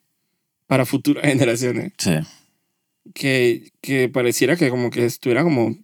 para 0.67 0.87
futuras 0.87 1.25
generaciones. 1.27 1.93
Sí. 1.99 2.13
Que, 3.15 3.73
que 3.81 4.09
pareciera 4.09 4.57
que 4.57 4.71
como 4.71 4.91
que 4.91 5.05
estuviera 5.05 5.43
como, 5.43 5.77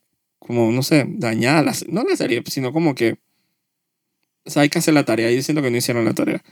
como 0.48 0.72
no 0.72 0.82
sé, 0.82 1.04
dañada, 1.08 1.62
la, 1.62 1.72
no 1.88 2.02
la 2.02 2.16
serie, 2.16 2.42
sino 2.46 2.72
como 2.72 2.96
que... 2.96 3.18
O 4.44 4.50
sea, 4.50 4.62
hay 4.62 4.68
que 4.68 4.78
hacer 4.80 4.94
la 4.94 5.04
tarea. 5.04 5.30
Yo 5.30 5.40
siento 5.42 5.62
que 5.62 5.70
no 5.70 5.76
hicieron 5.76 6.04
la 6.04 6.14
tarea. 6.14 6.42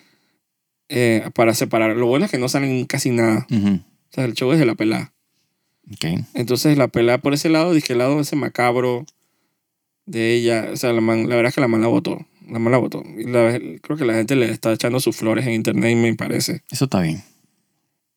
Eh, 0.88 1.28
para 1.34 1.54
separar. 1.54 1.96
Lo 1.96 2.06
bueno 2.06 2.26
es 2.26 2.30
que 2.30 2.38
no 2.38 2.48
salen 2.48 2.84
casi 2.84 3.10
nada. 3.10 3.46
Ujú. 3.50 3.76
O 3.76 4.12
sea, 4.12 4.24
el 4.26 4.34
show 4.34 4.52
es 4.52 4.58
de 4.58 4.66
la 4.66 4.74
pelada. 4.76 5.12
Ok. 5.90 6.04
Entonces 6.34 6.76
la 6.78 6.88
pelea 6.88 7.18
por 7.18 7.32
ese 7.34 7.48
lado, 7.48 7.72
dije 7.72 7.94
el 7.94 8.00
lado 8.00 8.20
ese 8.20 8.36
macabro 8.36 9.06
de 10.04 10.34
ella, 10.34 10.68
o 10.72 10.76
sea, 10.76 10.92
la, 10.92 11.00
man- 11.00 11.28
la 11.28 11.36
verdad 11.36 11.48
es 11.48 11.54
que 11.54 11.60
la 11.60 11.68
man 11.68 11.80
la 11.80 11.86
votó, 11.88 12.24
la 12.48 12.58
man 12.58 12.70
la 12.72 12.78
votó. 12.78 13.02
Y 13.18 13.24
la- 13.24 13.58
creo 13.80 13.96
que 13.96 14.04
la 14.04 14.14
gente 14.14 14.36
le 14.36 14.50
está 14.50 14.72
echando 14.72 15.00
sus 15.00 15.16
flores 15.16 15.46
en 15.46 15.52
internet, 15.54 15.96
me 15.96 16.14
parece. 16.14 16.62
Eso 16.70 16.84
está 16.84 17.00
bien. 17.00 17.22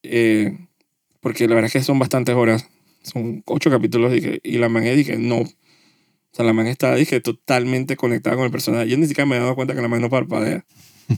Eh, 0.03 0.57
porque 1.21 1.47
la 1.47 1.55
verdad 1.55 1.67
es 1.67 1.73
que 1.73 1.81
son 1.83 1.99
bastantes 1.99 2.35
horas, 2.35 2.67
son 3.03 3.43
ocho 3.45 3.69
capítulos 3.69 4.11
dije, 4.11 4.39
y 4.43 4.57
la 4.57 4.69
man 4.69 4.83
dije, 4.83 5.17
no. 5.17 5.43
Sea, 6.39 6.45
la 6.45 6.54
man 6.54 6.67
está, 6.67 6.95
dije, 6.95 7.19
totalmente 7.19 7.97
conectada 7.97 8.38
con 8.38 8.45
el 8.45 8.52
personaje. 8.52 8.88
Yo 8.88 8.97
ni 8.97 9.08
siquiera 9.08 9.25
me 9.25 9.36
he 9.36 9.39
dado 9.39 9.56
cuenta 9.56 9.75
que 9.75 9.82
la 9.82 9.89
man 9.89 9.99
no 9.99 10.10
parpadea. 10.10 10.63
o 11.10 11.15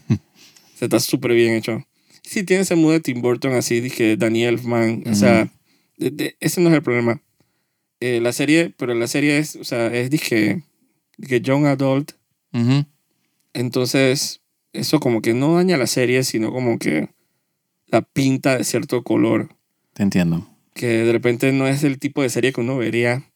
sea, 0.75 0.87
está 0.87 0.99
súper 0.99 1.33
bien 1.33 1.53
hecho. 1.53 1.85
Sí 2.23 2.43
tiene 2.43 2.63
ese 2.63 2.75
mood 2.75 2.93
de 2.93 2.99
Tim 3.01 3.21
Burton 3.21 3.53
así, 3.53 3.81
dije, 3.81 4.17
Daniel 4.17 4.55
Elfman, 4.55 5.03
o 5.05 5.13
sea, 5.13 5.47
de- 5.97 6.09
de- 6.09 6.37
ese 6.39 6.59
no 6.59 6.69
es 6.69 6.75
el 6.75 6.81
problema. 6.81 7.21
Eh, 7.99 8.19
la 8.19 8.33
serie, 8.33 8.73
pero 8.77 8.95
la 8.95 9.05
serie 9.05 9.37
es, 9.37 9.55
o 9.57 9.63
sea, 9.63 9.87
es, 9.93 10.09
dije, 10.09 10.63
dije, 11.19 11.39
young 11.41 11.67
adult, 11.67 12.13
Ujú. 12.53 12.85
entonces 13.53 14.41
eso 14.73 14.99
como 14.99 15.21
que 15.21 15.35
no 15.35 15.55
daña 15.55 15.77
la 15.77 15.85
serie, 15.87 16.23
sino 16.23 16.51
como 16.51 16.79
que 16.79 17.09
la 17.87 18.01
pinta 18.01 18.57
de 18.57 18.63
cierto 18.63 19.03
color, 19.03 19.55
Te 19.93 20.01
entiendo. 20.01 20.47
que 20.73 20.87
de 20.87 21.11
repente 21.11 21.51
no 21.51 21.67
es 21.67 21.83
el 21.83 21.99
tipo 21.99 22.23
de 22.23 22.29
serie 22.29 22.53
que 22.53 22.61
uno 22.61 22.77
vería. 22.77 23.30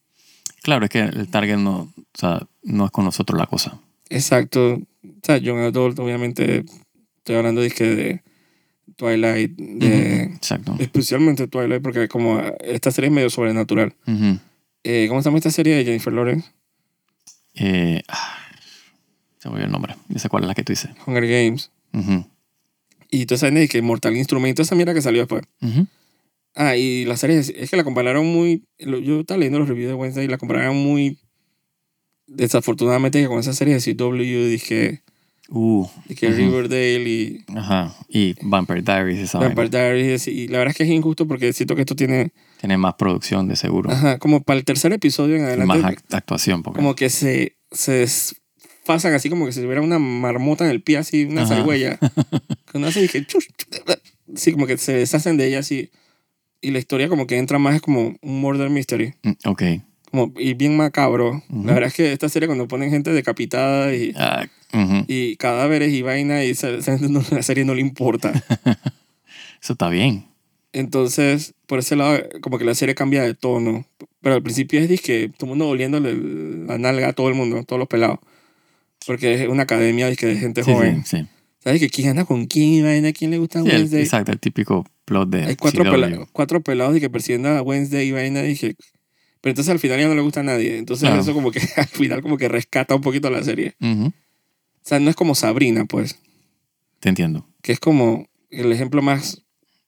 Claro, 0.65 0.84
es 0.86 0.89
que 0.89 1.01
el 1.01 1.28
target 1.28 1.58
no, 1.58 1.93
o 1.95 1.95
sea, 2.15 2.41
no 2.63 2.86
es 2.86 2.91
con 2.91 3.06
nosotros 3.06 3.39
la 3.39 3.45
cosa. 3.45 3.80
Exacto. 4.10 4.73
O 4.73 5.19
sea, 5.21 5.38
young 5.38 5.60
adult, 5.60 5.99
obviamente, 5.99 6.65
estoy 7.17 7.36
hablando 7.36 7.62
dizque, 7.62 7.84
de 7.84 8.23
Twilight, 8.95 9.56
de. 9.56 10.23
Exacto. 10.23 10.75
especialmente 10.80 11.45
Twilight, 11.45 11.84
porque 11.84 12.08
como 12.08 12.41
esta 12.62 12.89
serie 12.89 13.10
es 13.10 13.13
medio 13.13 13.30
sobrenatural. 13.30 13.93
Eh, 14.84 15.06
¿Cómo 15.08 15.21
se 15.21 15.25
llama 15.25 15.38
esta 15.38 15.51
serie 15.51 15.75
de 15.75 15.86
Jennifer 15.86 16.12
Lawrence? 16.12 16.49
Eh, 17.54 18.01
ah, 18.08 18.36
se 19.38 19.49
me 19.49 19.54
olvidó 19.54 19.67
el 19.67 19.71
nombre. 19.71 19.95
Yo 20.10 20.17
sé 20.17 20.30
cuál 20.30 20.45
es 20.45 20.47
la 20.47 20.56
que 20.56 20.63
tú 20.63 20.73
dices. 20.73 20.89
Hunger 21.06 21.28
Games. 21.28 21.69
Ujú. 21.93 22.25
Y 23.12 23.28
tú 23.28 23.38
sabes 23.38 23.69
que 23.69 23.84
Mortal 23.84 24.17
Instrumento, 24.17 24.63
esa 24.63 24.73
mierda 24.73 24.95
que 24.95 25.04
salió 25.04 25.21
después. 25.21 25.43
Ah, 26.55 26.77
y 26.77 27.05
la 27.05 27.17
serie 27.17 27.37
es, 27.39 27.51
que 27.69 27.75
la 27.77 27.83
compararon 27.83 28.25
muy. 28.25 28.63
Yo 28.79 29.19
estaba 29.19 29.37
leyendo 29.37 29.59
los 29.59 29.67
reviews 29.67 29.89
de 29.89 29.93
Wednesday 29.95 30.25
y 30.25 30.27
la 30.29 30.37
compararon 30.37 30.77
muy. 30.77 31.19
Desafortunadamente 32.27 33.25
con 33.27 33.39
esa 33.39 33.53
serie 33.53 33.75
de 33.79 33.81
CW 33.95 34.47
dije, 34.49 35.03
Uh, 35.47 35.85
dije 36.09 36.27
Ujú. 36.29 36.37
Riverdale 36.37 36.99
y 37.07 37.45
ajá. 37.55 37.95
Y 38.09 38.33
Vampire 38.41 38.81
Diaries, 38.81 39.19
esa 39.19 39.37
Vampire. 39.37 39.69
Diaries. 39.69 40.27
Y 40.27 40.47
la 40.47 40.57
verdad 40.57 40.71
es 40.71 40.77
que 40.77 40.83
es 40.85 40.89
injusto 40.89 41.27
porque 41.27 41.53
siento 41.53 41.75
que 41.75 41.81
esto 41.81 41.95
tiene. 41.95 42.31
Tiene 42.59 42.77
más 42.77 42.95
producción, 42.95 43.47
de 43.47 43.55
seguro. 43.55 43.91
Ajá, 43.91 44.17
como 44.17 44.41
para 44.41 44.57
el 44.57 44.65
tercer 44.65 44.91
episodio 44.91 45.35
en 45.35 45.41
Y 45.41 45.45
adelante. 45.45 45.65
más 45.77 45.83
act- 45.93 46.15
actuación. 46.15 46.63
Porque, 46.63 46.77
como 46.77 46.95
que 46.95 47.11
se, 47.11 47.57
se 47.71 47.91
desfasan 47.91 49.13
así 49.13 49.29
como 49.29 49.45
que 49.45 49.51
si 49.51 49.61
tuviera 49.61 49.81
una 49.81 49.99
marmota 49.99 50.65
en 50.65 50.71
el 50.71 50.81
pie, 50.81 50.97
así, 50.97 51.25
una 51.25 51.45
zarigüeya. 51.45 51.99
que 52.71 52.77
uno 52.79 52.87
hace 52.87 53.03
y 53.03 53.07
que 53.07 53.23
chush, 53.27 53.45
chush, 53.55 53.95
así 54.35 54.51
como 54.51 54.65
que 54.65 54.79
se 54.79 54.93
deshacen 54.93 55.37
de 55.37 55.45
ella 55.47 55.59
así. 55.59 55.91
Y 56.65 56.71
la 56.71 56.80
historia 56.80 57.10
como 57.10 57.28
que 57.28 57.38
entra 57.38 57.60
más 57.60 57.75
es 57.75 57.82
como 57.82 58.15
un 58.21 58.41
murder 58.41 58.69
mystery. 58.71 59.13
Mm, 59.23 59.32
ok. 59.49 59.63
como, 60.10 60.32
y 60.39 60.54
bien 60.54 60.75
macabro. 60.78 61.43
Ujú. 61.49 61.65
La 61.67 61.73
verdad 61.73 61.88
es 61.89 61.93
que 61.93 62.12
esta 62.13 62.30
serie 62.30 62.47
cuando 62.47 62.67
ponen 62.67 62.89
gente 62.89 63.12
decapitada 63.12 63.93
y, 63.93 64.13
Ah, 64.15 64.45
ujú. 64.73 65.04
y 65.08 65.36
cadáveres 65.36 65.93
y 65.93 66.01
vaina 66.01 66.43
y 66.43 66.56
se, 66.56 66.82
se- 66.82 66.97
no- 67.10 67.21
la 67.32 67.43
serie 67.43 67.65
no 67.65 67.75
le 67.75 67.82
importa. 67.82 68.32
Eso 69.62 69.73
está 69.73 69.89
bien. 69.89 70.25
Entonces, 70.73 71.54
por 71.67 71.80
ese 71.80 71.95
lado, 71.95 72.19
como 72.41 72.58
que 72.58 72.65
la 72.65 72.75
serie 72.75 72.95
cambia 72.95 73.23
de 73.23 73.34
tono. 73.34 73.86
Pero 74.21 74.36
al 74.36 74.41
principio 74.43 74.80
es 74.80 75.01
que 75.01 75.30
todo 75.30 75.45
el 75.45 75.49
mundo 75.49 75.67
oliéndole 75.69 76.13
la 76.65 76.78
nalga 76.78 77.10
a 77.10 77.13
todo 77.13 77.30
el 77.30 77.36
mundo, 77.36 77.63
todos 77.63 77.80
los 77.80 77.88
pelados. 77.88 78.19
Porque 79.06 79.36
es 79.43 79.47
una 79.49 79.63
academia 79.63 80.08
de 80.08 80.15
gente 80.15 80.63
Sí, 80.63 80.71
joven. 80.71 81.06
sí, 81.06 81.17
sí. 81.19 81.28
¿Sabes 81.63 81.80
que 81.80 81.89
quién 81.89 82.10
anda 82.10 82.25
con 82.25 82.45
quién 82.45 82.69
y 82.69 82.82
vaina? 82.82 83.12
¿Quién 83.13 83.32
le 83.32 83.38
gusta 83.38 83.62
Sí, 83.62 83.67
Wednesday? 83.69 84.01
exacto, 84.04 84.32
el 84.32 84.39
típico 84.39 84.86
plot 85.05 85.29
de 85.29 85.45
Hay 85.45 85.55
cuatro, 85.55 85.83
pela- 85.83 86.27
cuatro 86.31 86.61
pelados 86.61 86.97
y 86.97 86.99
que 86.99 87.09
persiguiendo 87.09 87.49
a 87.49 87.61
Wednesday 87.61 88.07
y 88.07 88.11
vaina. 88.11 88.43
Y 88.43 88.47
dije, 88.49 88.75
pero 89.41 89.51
entonces 89.51 89.71
al 89.71 89.79
final 89.79 89.99
ya 89.99 90.07
no 90.07 90.15
le 90.15 90.21
gusta 90.21 90.39
a 90.41 90.43
nadie. 90.43 90.77
Entonces 90.77 91.07
Claro. 91.07 91.21
eso 91.21 91.33
como 91.33 91.51
que 91.51 91.59
al 91.77 91.87
final 91.87 92.21
como 92.21 92.37
que 92.37 92.47
rescata 92.49 92.95
un 92.95 93.01
poquito 93.01 93.29
la 93.29 93.43
serie. 93.43 93.75
Ujú. 93.79 94.07
O 94.07 94.13
sea, 94.87 94.99
no 94.99 95.09
es 95.09 95.15
como 95.15 95.35
Sabrina, 95.35 95.85
pues. 95.85 96.19
Te 96.99 97.09
entiendo. 97.09 97.47
Que 97.61 97.71
es 97.71 97.79
como 97.79 98.27
el 98.49 98.71
ejemplo 98.71 99.01
más, 99.01 99.41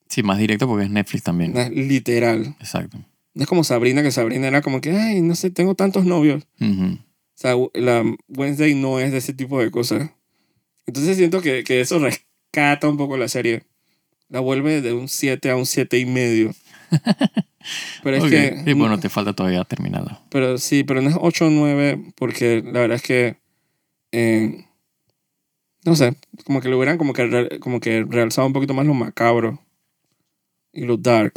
Sí, 0.08 0.22
más 0.22 0.38
directo 0.38 0.66
porque 0.66 0.84
es 0.86 0.90
Netflix 0.90 1.22
también. 1.24 1.52
literal. 1.74 2.56
Exacto. 2.60 2.98
No 3.34 3.42
es 3.42 3.48
como 3.48 3.62
Sabrina, 3.62 4.02
que 4.02 4.10
Sabrina 4.10 4.48
era 4.48 4.62
como 4.62 4.80
que, 4.80 4.90
ay, 4.92 5.20
no 5.20 5.34
sé, 5.36 5.50
tengo 5.50 5.74
tantos 5.74 6.04
novios. 6.06 6.44
Ujú. 6.60 6.94
O 6.94 7.00
sea, 7.40 7.54
la 7.74 8.04
Wednesday 8.28 8.74
no 8.74 8.98
es 8.98 9.12
de 9.12 9.18
ese 9.18 9.32
tipo 9.34 9.60
de 9.60 9.70
cosas. 9.70 10.10
Entonces 10.86 11.16
siento 11.18 11.40
que, 11.42 11.62
que 11.62 11.80
eso 11.80 11.98
rescata 11.98 12.88
un 12.88 12.96
poco 12.96 13.16
la 13.18 13.28
serie. 13.28 13.62
La 14.28 14.40
vuelve 14.40 14.82
de 14.82 14.92
un 14.92 15.08
7 15.08 15.50
a 15.50 15.56
un 15.56 15.66
7 15.66 15.98
y 15.98 16.06
medio. 16.06 16.54
Pero 18.02 18.16
es 18.16 18.24
que... 18.24 18.62
Sí, 18.64 18.72
bueno, 18.72 18.98
te 18.98 19.08
falta 19.08 19.32
todavía 19.32 19.64
terminarla. 19.64 20.22
Pero 20.30 20.58
sí, 20.58 20.84
pero 20.84 21.02
no 21.02 21.10
es 21.10 21.16
8 21.20 21.46
o 21.46 21.50
9 21.50 22.12
porque 22.16 22.62
la 22.64 22.80
verdad 22.80 22.96
es 22.96 23.02
que... 23.02 23.36
eh, 24.12 24.64
no 25.84 25.96
sé, 25.96 26.16
como 26.44 26.60
que 26.60 26.68
lo 26.68 26.76
hubieran 26.76 26.98
como 26.98 27.12
que, 27.12 27.58
como 27.60 27.80
que 27.80 28.04
realzado 28.08 28.46
un 28.46 28.52
poquito 28.52 28.74
más 28.74 28.86
lo 28.86 28.94
macabro 28.94 29.60
y 30.72 30.84
lo 30.84 30.96
dark. 30.96 31.34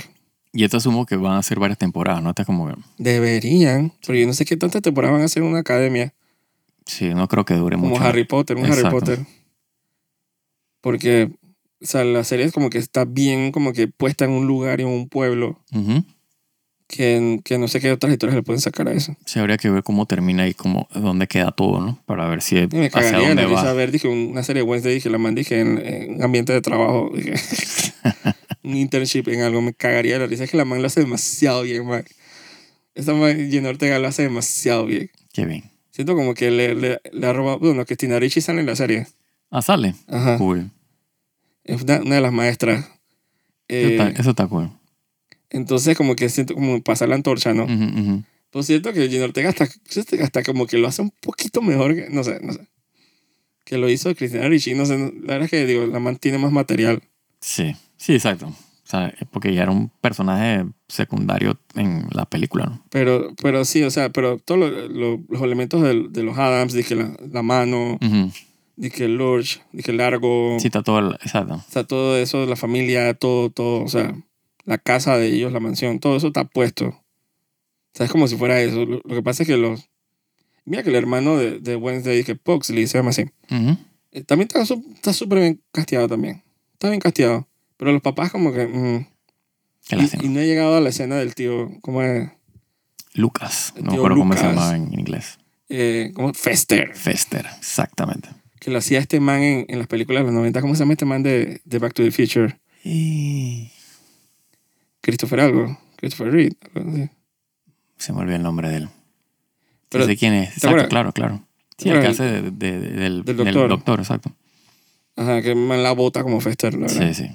Y 0.54 0.64
esto 0.66 0.78
asumo 0.78 1.06
que 1.06 1.16
van 1.16 1.38
a 1.38 1.44
ser 1.44 1.60
varias 1.60 1.78
temporadas, 1.78 2.22
¿no? 2.22 2.30
Está 2.30 2.44
como. 2.44 2.70
Deberían, 2.98 3.94
pero 4.06 4.20
yo 4.20 4.28
no 4.28 4.34
sé 4.34 4.44
qué 4.46 4.58
tantas 4.58 4.82
temporadas 4.82 5.14
van 5.14 5.22
a 5.22 5.26
hacer 5.26 5.44
en 5.44 5.50
una 5.50 5.60
academia. 5.60 6.14
Sí, 6.86 7.14
no 7.14 7.28
creo 7.30 7.46
que 7.46 7.54
dure 7.54 7.78
como 7.78 7.90
mucho. 7.90 8.04
Harry 8.04 8.26
Potter, 8.26 8.58
un 8.58 8.66
Exacto. 8.66 8.88
Harry 8.88 9.00
Potter. 9.00 9.20
Porque, 10.82 11.32
o 11.82 11.86
sea, 11.86 12.04
la 12.04 12.24
serie 12.24 12.46
es 12.46 12.52
como 12.52 12.70
que 12.70 12.78
está 12.78 13.06
bien 13.06 13.52
como 13.52 13.74
que 13.74 13.88
puesta 13.88 14.26
en 14.26 14.32
un 14.32 14.46
lugar 14.48 14.80
y 14.80 14.84
en 14.84 14.90
un 14.90 15.10
pueblo 15.10 15.60
Ujú. 15.74 16.04
que, 16.88 17.40
que 17.44 17.58
no 17.58 17.68
sé 17.68 17.80
qué 17.80 17.92
otras 17.92 18.12
historias 18.12 18.36
le 18.36 18.44
pueden 18.44 18.62
sacar 18.62 18.88
a 18.88 18.94
eso. 18.94 19.16
Sí, 19.26 19.40
habría 19.40 19.58
que 19.58 19.70
ver 19.70 19.82
cómo 19.84 20.06
termina 20.06 20.48
y 20.48 20.54
cómo, 20.54 20.88
dónde 20.94 21.28
queda 21.28 21.52
todo, 21.52 21.80
¿no? 21.80 22.00
Para 22.06 22.28
ver 22.28 22.42
si 22.42 22.58
Y 22.58 22.68
me 22.72 22.88
hacia 22.88 23.18
dónde 23.20 23.46
va. 23.46 23.74
ver, 23.74 23.92
dije, 23.92 24.08
una 24.08 24.44
serie 24.44 24.64
de 24.64 24.70
Wednesday, 24.70 24.94
dije, 24.96 25.10
la 25.10 25.18
man, 25.18 25.34
dije, 25.36 25.60
en, 25.60 25.78
en 25.80 26.24
ambiente 26.24 26.54
de 26.54 26.62
trabajo, 26.62 27.12
dije, 27.16 27.34
un 28.64 28.76
internship 28.76 29.28
en 29.30 29.42
algo, 29.42 29.62
me 29.62 29.74
cagaría 29.74 30.20
la 30.20 30.28
risa. 30.28 30.44
Es 30.44 30.52
que 30.52 30.58
la 30.58 30.66
man 30.66 30.82
lo 30.82 30.88
hace 30.88 31.00
demasiado 31.02 31.64
bien, 31.64 31.86
man. 31.86 32.04
Esta 32.94 33.14
man, 33.14 33.50
Jenna 33.50 33.70
Ortega, 33.70 33.98
lo 34.00 34.08
hace 34.08 34.24
demasiado 34.24 34.86
bien. 34.86 35.10
Qué 35.34 35.46
bien. 35.46 35.64
Siento 35.92 36.16
como 36.16 36.34
que 36.34 36.52
le, 36.52 36.76
le, 36.76 37.00
le 37.12 37.28
ha 37.28 37.34
robado, 37.34 37.60
bueno, 37.60 37.86
Cristina 37.86 38.20
Ricci 38.20 38.42
sale 38.42 38.60
en 38.60 38.66
la 38.66 38.76
serie. 38.76 39.08
Ah, 39.50 39.62
sale. 39.62 39.96
Ajá. 40.08 40.38
Cool. 40.38 40.70
Es 41.64 41.82
una, 41.84 42.02
una 42.02 42.16
de 42.16 42.22
las 42.22 42.34
maestras. 42.34 42.86
Eso, 43.68 43.88
Eh, 43.88 43.98
está, 43.98 44.10
eso 44.22 44.30
está 44.32 44.48
cool. 44.48 44.70
Entonces, 45.50 45.98
como 45.98 46.16
que 46.16 46.30
siento 46.30 46.54
como 46.56 46.82
pasar 46.82 47.10
la 47.10 47.16
antorcha, 47.16 47.54
¿no? 47.54 47.66
Ujú, 47.66 47.74
ujú. 48.00 48.24
Pues 48.52 48.66
siento 48.66 48.92
que 48.94 49.08
Gina 49.10 49.26
Ortega 49.26 49.50
hasta, 49.50 49.68
hasta 50.24 50.44
como 50.44 50.66
que 50.68 50.78
lo 50.78 50.88
hace 50.88 51.02
un 51.02 51.12
poquito 51.22 51.62
mejor 51.62 51.96
que, 51.96 52.10
no 52.10 52.24
sé, 52.24 52.40
no 52.42 52.54
sé. 52.54 52.68
Que 53.66 53.78
lo 53.78 53.90
hizo 53.90 54.14
Cristina 54.16 54.48
Ricci, 54.50 54.74
no 54.74 54.86
sé, 54.86 54.98
la 54.98 55.34
verdad 55.34 55.44
es 55.44 55.52
que 55.52 55.66
digo, 55.66 55.86
la 55.88 56.00
man 56.00 56.18
tiene 56.18 56.38
más 56.38 56.52
material. 56.52 57.02
Sí, 57.40 57.76
sí, 57.96 58.14
exacto. 58.14 58.48
O 58.48 58.88
sea, 58.92 59.14
porque 59.32 59.54
ya 59.54 59.64
era 59.64 59.72
un 59.72 59.90
personaje 60.02 60.66
secundario 60.90 61.58
en 61.76 62.08
la 62.12 62.26
película, 62.26 62.66
¿no? 62.66 62.86
Pero, 62.90 63.34
pero 63.42 63.64
sí, 63.64 63.84
o 63.84 63.92
sea, 63.92 64.10
pero 64.10 64.38
todos 64.40 64.60
lo- 64.60 64.88
lo- 64.90 65.24
los 65.30 65.42
elementos 65.42 65.82
del- 65.82 66.12
de, 66.12 66.24
los 66.24 66.38
Adams, 66.38 66.74
dije 66.74 66.96
la, 66.96 67.16
la 67.32 67.42
mano, 67.42 67.98
Ujú. 68.02 68.32
Dije 68.76 69.06
el 69.06 69.16
Lurch, 69.18 69.62
dije 69.72 69.92
el 69.92 69.98
largo, 69.98 70.58
Sí, 70.60 70.68
está 70.68 70.84
todo... 70.84 71.00
el- 71.00 71.14
Exacto. 71.22 71.64
sea, 71.70 71.84
todo 71.86 72.18
eso, 72.18 72.46
la 72.46 72.56
familia, 72.56 73.14
todo, 73.14 73.50
todo, 73.50 73.84
o 73.84 73.88
sea, 73.88 74.16
la 74.66 74.78
casa 74.78 75.18
de 75.18 75.28
ellos, 75.28 75.52
la 75.52 75.60
mansión, 75.60 76.00
todo 76.00 76.16
eso 76.18 76.28
está 76.28 76.44
puesto. 76.46 76.88
O 76.88 77.04
sea, 77.94 78.06
es 78.06 78.12
como 78.12 78.28
si 78.28 78.38
fuera 78.38 78.62
eso. 78.62 78.86
Lo, 78.86 79.02
lo 79.04 79.16
que 79.16 79.22
pasa 79.24 79.44
es 79.44 79.48
que 79.48 79.58
los... 79.58 79.90
Mira 80.66 80.84
que 80.84 80.90
el 80.90 80.96
hermano 80.96 81.38
de, 81.38 81.60
de 81.60 81.76
Wednesday, 81.76 82.24
que 82.24 82.36
Puxley, 82.36 82.88
se 82.88 82.98
llama 83.00 83.10
así. 83.10 83.24
Ujú. 83.50 83.78
Eh, 84.12 84.24
También 84.24 84.48
está 84.48 84.66
su- 84.66 84.86
está 84.94 85.12
súper 85.14 85.40
bien 85.40 85.62
casteado 85.72 86.08
también. 86.08 86.44
Está 86.74 86.90
bien 86.90 87.00
casteado. 87.02 87.48
Pero 87.78 87.92
los 87.92 88.02
papás 88.02 88.32
como 88.32 88.54
que... 88.54 88.68
mm, 88.68 89.08
y, 90.22 90.26
y 90.26 90.30
no 90.30 90.40
he 90.40 90.46
llegado 90.46 90.76
a 90.78 90.82
la 90.82 90.90
escena 90.90 91.16
del 91.18 91.34
tío, 91.36 91.70
¿cómo 91.82 92.02
es? 92.04 92.30
Lucas. 93.14 93.74
No 93.82 93.92
me 93.92 93.98
acuerdo 93.98 94.18
cómo 94.20 94.34
se 94.34 94.40
Lucas. 94.40 94.56
llamaba 94.56 94.76
en 94.78 94.94
inglés. 94.94 95.38
Eh, 95.68 96.12
¿cómo? 96.14 96.34
Fester. 96.34 96.96
Fester, 96.96 97.46
exactamente. 97.58 98.30
Que 98.62 98.70
lo 98.70 98.78
hacía 98.78 99.00
este 99.00 99.20
man 99.20 99.42
en, 99.42 99.66
en 99.70 99.80
las 99.80 99.88
películas 99.88 100.22
de 100.22 100.26
los 100.28 100.34
90. 100.36 100.62
¿Cómo 100.62 100.76
se 100.76 100.80
llama 100.82 100.94
este 100.94 101.06
man 101.06 101.24
de, 101.24 101.62
de 101.66 101.80
Back 101.80 101.94
to 101.96 102.04
the 102.04 102.12
Future? 102.12 102.60
Y... 102.84 103.72
Christopher 105.02 105.40
algo. 105.40 105.80
Christopher 105.98 106.32
Reed. 106.32 106.54
algo 106.76 106.92
así. 106.92 107.10
Se 107.98 108.14
me 108.14 108.20
olvidó 108.20 108.36
el 108.36 108.44
nombre 108.44 108.70
de 108.70 108.76
él. 108.78 108.90
Pero, 109.90 110.06
sé 110.06 110.16
quién 110.16 110.34
es. 110.36 110.50
Exacto, 110.50 110.68
acuerdas? 110.68 110.90
claro, 110.90 111.12
claro. 111.12 111.48
Sí, 111.78 111.86
¿Te 111.86 111.96
el 111.96 112.02
que 112.02 112.08
hace 112.08 112.24
de- 112.24 112.42
de- 112.52 112.52
de- 112.52 112.80
del, 112.92 113.24
Del 113.24 113.38
del 113.38 113.46
doctor. 113.46 113.70
doctor. 113.70 114.00
exacto. 114.00 114.32
Ajá, 115.16 115.42
que 115.42 115.56
man 115.56 115.82
la 115.84 115.92
bota 115.94 116.22
como 116.24 116.40
Fester, 116.40 116.74
la 116.76 116.82
verdad. 116.88 117.08
Sí, 117.14 117.24
sí. 117.26 117.32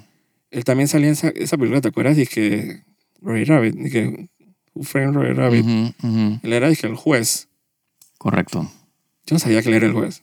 Él 0.52 0.64
también 0.64 0.86
salía 0.88 1.08
en 1.08 1.12
esa, 1.14 1.28
esa 1.30 1.56
película, 1.56 1.80
¿te 1.80 1.88
acuerdas? 1.88 2.16
Dije 2.16 2.84
Roy 3.20 3.44
Rabbit. 3.44 3.74
Dije, 3.74 4.28
Who 4.74 4.84
Framed 4.84 5.14
Roy 5.14 5.32
Rabbit. 5.34 5.64
Ujú, 5.64 5.92
ujú. 6.06 6.40
Él 6.42 6.52
era, 6.52 6.68
dije, 6.68 6.86
el 6.86 6.94
juez. 6.94 7.48
Correcto. 8.16 8.70
Yo 9.26 9.34
no 9.34 9.38
sabía 9.40 9.60
que 9.62 9.68
él 9.70 9.74
era 9.74 9.86
el 9.86 9.92
juez. 9.92 10.22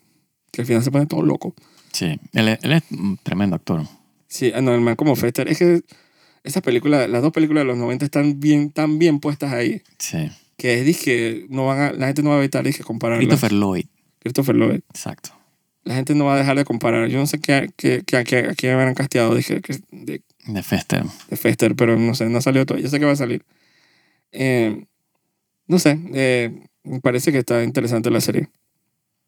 Que 0.54 0.62
al 0.62 0.68
final 0.68 0.84
se 0.84 0.92
pone 0.92 1.08
todo 1.08 1.24
loco. 1.24 1.56
Sí. 1.92 2.20
Él, 2.34 2.48
es- 2.48 2.60
él 2.64 2.74
es 2.74 2.84
un 2.92 3.18
tremendo 3.22 3.56
actor. 3.56 3.82
Sí, 4.28 4.52
ah, 4.56 4.62
no, 4.62 4.74
el 4.76 4.82
man 4.82 4.96
como 4.96 5.16
Fester. 5.16 5.48
Es 5.50 5.58
que 5.58 5.82
esas 6.44 6.62
películas, 6.62 7.10
las 7.10 7.22
dos 7.24 7.34
películas 7.34 7.62
de 7.64 7.66
los 7.66 7.78
90 7.78 8.06
están 8.06 8.40
bien, 8.40 8.70
tan 8.72 9.00
bien 9.00 9.20
puestas 9.20 9.52
ahí. 9.52 9.82
Sí. 9.98 10.30
Que 10.58 10.80
es, 10.80 10.86
dije, 10.86 11.46
no 11.50 11.66
van 11.66 11.80
a, 11.80 11.92
la 11.94 12.06
gente 12.08 12.22
no 12.22 12.30
va 12.30 12.36
a 12.36 12.40
evitar, 12.40 12.64
dije, 12.64 12.84
compararlas. 12.84 13.26
Christopher 13.28 13.52
Lloyd. 13.52 13.86
Christopher 14.20 14.56
Lloyd. 14.56 14.82
Exacto. 14.90 15.32
La 15.84 15.96
gente 15.96 16.14
no 16.16 16.26
va 16.26 16.36
a 16.36 16.38
dejar 16.38 16.56
de 16.56 16.64
comparar. 16.66 17.10
Yo 17.10 17.18
no 17.20 17.26
sé 17.26 17.40
qué, 17.40 17.70
qué, 17.76 18.04
qué, 18.06 18.24
qué, 18.24 18.38
a 18.38 18.54
quién 18.54 18.74
habrán 18.74 18.94
casteado, 18.94 19.34
dije, 19.36 19.60
que- 19.62 19.80
de, 19.92 20.22
De 20.46 20.64
Fester. 20.64 21.04
de 21.30 21.36
Fester, 21.36 21.76
pero 21.76 21.98
no 21.98 22.14
sé, 22.16 22.30
no 22.30 22.40
salió 22.42 22.66
todo. 22.66 22.78
Yo 22.78 22.88
sé 22.90 23.00
que 23.00 23.06
va 23.06 23.12
a 23.14 23.16
salir. 23.18 23.44
Eh, 24.32 24.86
no 25.68 25.80
sé, 25.80 26.00
eh, 26.14 26.52
me 26.84 27.00
parece 27.02 27.32
que 27.32 27.40
está 27.40 27.64
interesante 27.64 28.10
la 28.12 28.22
serie. 28.22 28.50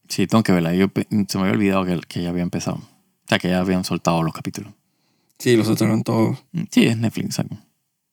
Sí, 0.07 0.27
tengo 0.27 0.43
que 0.43 0.51
verla. 0.51 0.73
Yo 0.73 0.87
se 1.27 1.37
me 1.37 1.43
había 1.43 1.53
olvidado 1.53 1.85
que, 1.85 1.99
que 2.07 2.21
ya 2.23 2.29
había 2.29 2.43
empezado. 2.43 2.77
O 2.77 3.27
sea, 3.27 3.39
que 3.39 3.49
ya 3.49 3.59
habían 3.59 3.83
soltado 3.83 4.21
los 4.23 4.33
capítulos. 4.33 4.73
Sí, 5.39 5.55
los 5.57 5.67
soltaron 5.67 6.03
todos. 6.03 6.37
Mm, 6.51 6.63
Sí, 6.71 6.85
es 6.85 6.97
Netflix. 6.97 7.39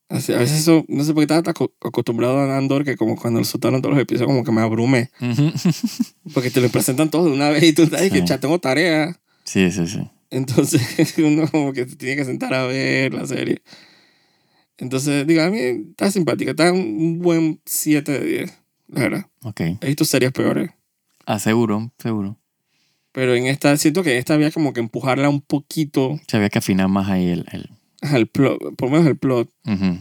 Así- 0.09 0.33
A 0.33 0.39
veces 0.39 0.61
eso, 0.61 0.85
no 0.89 1.05
sé 1.05 1.15
por 1.15 1.21
qué 1.21 1.25
estaba 1.25 1.43
tan 1.43 1.53
aco- 1.55 1.73
acostumbrado 1.81 2.39
a 2.39 2.57
Andor 2.59 2.85
que 2.85 2.97
como 2.97 3.17
cuando 3.17 3.41
lo 3.41 3.45
soltaron 3.45 3.81
todos 3.81 3.95
los 3.95 4.03
episodios 4.03 4.27
como 4.29 4.45
que 4.45 4.53
me 4.53 4.61
abrumé. 4.61 5.11
Porque 6.35 6.51
te 6.51 6.61
lo 6.61 6.69
presentan 6.69 7.11
todos 7.11 7.27
de 7.27 7.33
una 7.33 7.49
vez 7.51 7.63
y 7.63 7.73
tú 7.73 7.87
sabes 7.87 8.11
que 8.11 8.19
Sí. 8.21 8.27
ya 8.27 8.39
tengo 8.41 8.59
tarea. 8.59 9.19
Sí, 9.45 9.71
sí, 9.71 9.87
sí. 9.87 10.01
Entonces 10.31 10.83
uno 11.19 11.49
como 11.51 11.73
que 11.73 11.89
se 11.89 11.97
tiene 11.97 12.17
que 12.17 12.25
sentar 12.25 12.53
a 12.55 12.65
ver 12.67 13.13
la 13.15 13.27
serie. 13.27 13.63
Entonces, 14.79 15.27
digo, 15.27 15.43
a 15.43 15.51
mí 15.51 15.59
está 15.61 16.11
simpática. 16.11 16.51
Está 16.53 16.73
un 16.73 17.21
buen 17.21 17.61
7 17.65 18.13
de 18.13 18.25
10, 18.27 18.59
la 18.89 19.01
verdad. 19.03 19.27
Ok. 19.45 19.61
He 19.81 19.87
visto 19.87 20.05
series 20.05 20.33
peores. 20.33 20.71
Ah, 21.27 21.39
seguro, 21.39 21.93
seguro. 21.99 22.39
Pero 23.13 23.35
en 23.35 23.47
esta, 23.47 23.77
siento 23.77 24.03
que 24.03 24.13
en 24.13 24.19
esta 24.19 24.35
había 24.35 24.51
como 24.51 24.73
que 24.73 24.81
empujarla 24.81 25.29
un 25.29 25.43
poquito 25.43 26.19
Se 26.27 26.39
había 26.39 26.49
que 26.49 26.59
afinar 26.59 26.89
más 26.89 27.09
ahí 27.09 27.29
el... 27.29 27.47
el 27.53 27.71
al 28.03 28.27
plot, 28.27 28.59
por 28.77 28.89
lo 28.89 28.97
menos 28.97 29.07
el 29.07 29.17
plot. 29.17 29.49
Ujú. 29.65 29.99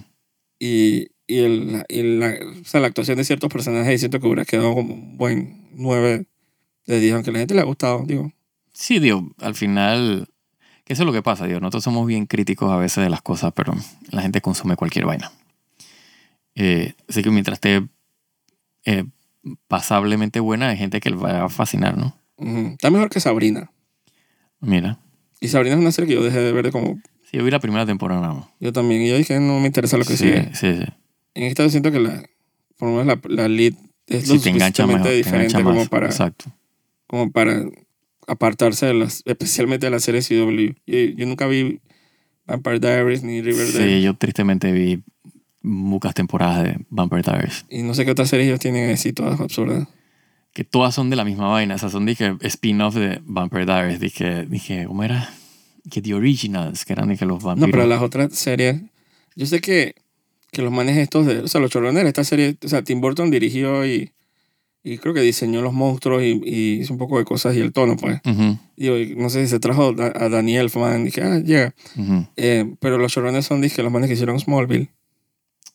Y, 0.59 1.09
y, 1.27 1.37
el, 1.39 1.85
y 1.87 2.03
la, 2.17 2.35
o 2.61 2.65
sea, 2.65 2.81
la 2.81 2.87
actuación 2.87 3.17
de 3.17 3.23
ciertos 3.23 3.51
personajes. 3.51 3.99
Siento 3.99 4.19
que 4.19 4.25
hubiera 4.25 4.45
quedado 4.45 4.73
como 4.73 4.93
un 4.93 5.17
buen 5.17 5.69
9 5.73 6.25
de 6.87 6.99
10, 6.99 7.13
aunque 7.13 7.29
a 7.29 7.33
la 7.33 7.39
gente 7.39 7.53
le 7.53 7.61
ha 7.61 7.65
gustado, 7.65 8.03
digo. 8.05 8.31
Sí, 8.73 8.99
digo, 8.99 9.31
al 9.39 9.55
final, 9.55 10.27
que 10.83 10.93
eso 10.93 11.03
es 11.03 11.05
lo 11.05 11.13
que 11.13 11.21
pasa, 11.21 11.45
digo, 11.45 11.59
nosotros 11.59 11.83
somos 11.83 12.07
bien 12.07 12.25
críticos 12.25 12.71
a 12.71 12.77
veces 12.77 13.03
de 13.03 13.09
las 13.09 13.21
cosas, 13.21 13.53
pero 13.55 13.73
la 14.09 14.21
gente 14.21 14.41
consume 14.41 14.75
cualquier 14.75 15.05
vaina. 15.05 15.31
Eh, 16.55 16.93
así 17.07 17.21
que 17.21 17.29
mientras 17.29 17.55
esté 17.57 17.87
eh, 18.85 19.05
pasablemente 19.67 20.39
buena, 20.39 20.69
hay 20.69 20.77
gente 20.77 20.99
que 20.99 21.09
le 21.09 21.15
va 21.15 21.45
a 21.45 21.49
fascinar, 21.49 21.97
¿no? 21.97 22.15
Está 22.37 22.89
mejor 22.89 23.09
que 23.09 23.19
Sabrina. 23.19 23.71
Mira, 24.59 24.99
Y 25.39 25.47
Sabrina 25.47 25.75
es 25.75 25.81
una 25.81 25.91
serie 25.91 26.07
que 26.09 26.13
yo 26.15 26.23
dejé 26.23 26.39
de 26.39 26.51
ver 26.51 26.65
de 26.65 26.71
como 26.71 26.99
sí, 27.23 27.37
yo 27.37 27.43
vi 27.43 27.51
la 27.51 27.59
primera 27.59 27.85
temporada 27.85 28.21
nada 28.21 28.33
más. 28.33 28.45
yo 28.59 28.71
también. 28.73 29.01
Y 29.01 29.09
yo 29.09 29.17
dije, 29.17 29.39
no 29.39 29.59
me 29.59 29.67
interesa 29.67 29.97
lo 29.97 30.05
que 30.05 30.17
sí, 30.17 30.25
sigue. 30.25 30.49
sí, 30.53 30.75
sí. 30.77 30.85
En 31.33 31.43
esta 31.43 31.63
yo 31.63 31.69
siento 31.69 31.91
que 31.91 31.99
la, 31.99 32.23
por 32.77 32.89
lo 32.89 32.97
menos 33.03 33.19
la, 33.29 33.35
la 33.35 33.47
lead 33.47 33.73
es 34.07 34.27
lo 34.27 34.39
te 34.39 34.49
engancha 34.49 34.85
mejor. 34.85 35.03
te 35.03 35.13
diferente 35.13 35.57
engancha 35.57 35.63
como 35.63 35.87
para, 35.87 36.07
Exacto. 36.07 36.45
como 37.07 37.31
para 37.31 37.63
apartarse 38.27 38.85
de 38.87 38.93
las, 38.93 39.23
especialmente 39.25 39.85
de 39.87 39.91
la 39.91 39.99
serie 39.99 40.21
CW. 40.21 40.73
Yo, 40.85 40.97
yo 41.15 41.25
nunca 41.25 41.47
vi 41.47 41.79
Vampire 42.45 42.79
Diaries 42.79 43.23
ni 43.23 43.41
Riverdale. 43.41 43.97
Sí, 43.97 44.01
yo 44.01 44.15
tristemente 44.15 44.71
vi 44.71 45.01
muchas 45.61 46.13
temporadas 46.13 46.63
de 46.63 46.79
Vampire 46.89 47.21
Diaries. 47.23 47.65
Y 47.69 47.83
no 47.83 47.93
sé 47.93 48.05
qué 48.05 48.11
otras 48.11 48.29
series 48.29 48.47
ellos 48.47 48.59
tienen 48.59 48.89
así, 48.91 49.13
todas 49.13 49.39
absurdas. 49.39 49.87
Que 50.53 50.63
todas 50.63 50.93
son 50.93 51.09
de 51.09 51.15
la 51.15 51.23
misma 51.23 51.47
vaina. 51.47 51.75
O 51.75 51.77
sea, 51.77 51.89
son, 51.89 52.05
dije, 52.05 52.35
spin-off 52.41 52.95
de 52.95 53.21
Vampire 53.25 53.65
Diaries. 53.65 53.99
Dije, 53.99 54.45
dije, 54.45 54.85
¿cómo 54.85 55.03
era? 55.03 55.29
Que 55.89 56.01
The 56.01 56.13
Originals, 56.13 56.83
que 56.85 56.93
eran, 56.93 57.09
dije, 57.09 57.25
los 57.25 57.41
No, 57.41 57.47
vampiros. 57.49 57.71
pero 57.71 57.87
las 57.87 58.01
otras 58.01 58.33
series, 58.33 58.81
yo 59.35 59.45
sé 59.45 59.61
que, 59.61 59.95
que 60.51 60.61
los 60.61 60.71
manes 60.71 60.97
estos 60.97 61.25
de, 61.25 61.39
o 61.39 61.47
sea, 61.47 61.61
los 61.61 61.71
showrunners 61.71 62.05
esta 62.07 62.23
serie, 62.23 62.57
o 62.63 62.67
sea, 62.67 62.83
Tim 62.83 62.99
Burton 62.99 63.31
dirigió 63.31 63.85
y, 63.85 64.11
y 64.83 64.97
creo 64.97 65.13
que 65.13 65.21
diseñó 65.21 65.61
los 65.61 65.73
monstruos 65.73 66.21
y, 66.21 66.41
y 66.43 66.81
hizo 66.81 66.91
un 66.93 66.99
poco 66.99 67.17
de 67.17 67.23
cosas 67.23 67.55
y 67.55 67.59
el 67.61 67.71
tono, 67.71 67.95
pues. 67.95 68.19
Y 68.75 69.15
no 69.15 69.29
sé 69.29 69.43
si 69.45 69.49
se 69.49 69.59
trajo 69.59 69.95
a, 69.97 70.25
a 70.25 70.29
Daniel 70.29 70.63
Elfman, 70.65 71.05
dije, 71.05 71.21
ah, 71.23 71.39
llega. 71.39 71.73
Eh, 72.35 72.75
pero 72.81 72.97
los 72.97 73.11
showrunners 73.13 73.45
son, 73.45 73.61
dije, 73.61 73.81
los 73.83 73.91
manes 73.91 74.07
que 74.09 74.15
hicieron 74.15 74.37
Smallville. 74.39 74.89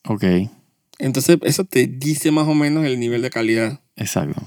Ok, 0.07 0.23
Entonces, 0.99 1.37
eso 1.43 1.63
te 1.65 1.85
dice 1.87 2.31
más 2.31 2.47
o 2.47 2.53
menos 2.55 2.85
el 2.85 2.99
nivel 2.99 3.21
de 3.21 3.29
calidad. 3.29 3.81
exacto. 3.95 4.41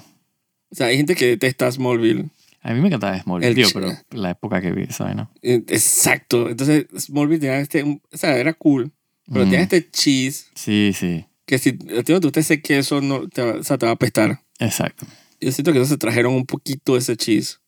O 0.72 0.74
sea, 0.74 0.86
hay 0.86 0.96
gente 0.96 1.14
que 1.16 1.26
detesta 1.26 1.70
Smallville. 1.70 2.30
A 2.62 2.72
mí 2.74 2.80
me 2.80 2.88
encantaba 2.88 3.18
Smallville, 3.20 3.54
tío, 3.54 3.68
pero 3.74 3.90
la 4.10 4.30
época 4.30 4.60
que 4.60 4.70
vi 4.72 4.82
esa 4.84 5.04
vaina. 5.04 5.30
Eh, 5.42 5.62
Exacto. 5.68 6.48
Entonces, 6.48 6.86
Smallville 6.96 7.40
tenía 7.40 7.58
este, 7.60 7.82
o 7.82 8.00
sea, 8.16 8.36
era 8.36 8.52
cool, 8.54 8.92
pero 9.32 9.46
Mm. 9.46 9.50
tenía 9.50 9.60
este 9.62 9.90
cheese 9.90 10.46
Sí, 10.54 10.92
sí, 10.94 11.24
que 11.46 11.58
si 11.58 11.72
ti 11.72 12.12
no 12.12 12.20
te 12.20 12.40
ese 12.40 12.60
queso, 12.62 13.00
no, 13.00 13.28
te, 13.28 13.42
o 13.42 13.64
sea, 13.64 13.78
te 13.78 13.86
va 13.86 13.90
a 13.92 13.94
apestar. 13.94 14.40
exacto. 14.58 15.06
Yo 15.40 15.50
siento 15.52 15.72
que 15.72 15.84
se 15.86 15.96
trajeron 15.96 16.34
un 16.34 16.44
poquito 16.46 16.96
ese 16.96 17.16
cheese 17.16 17.60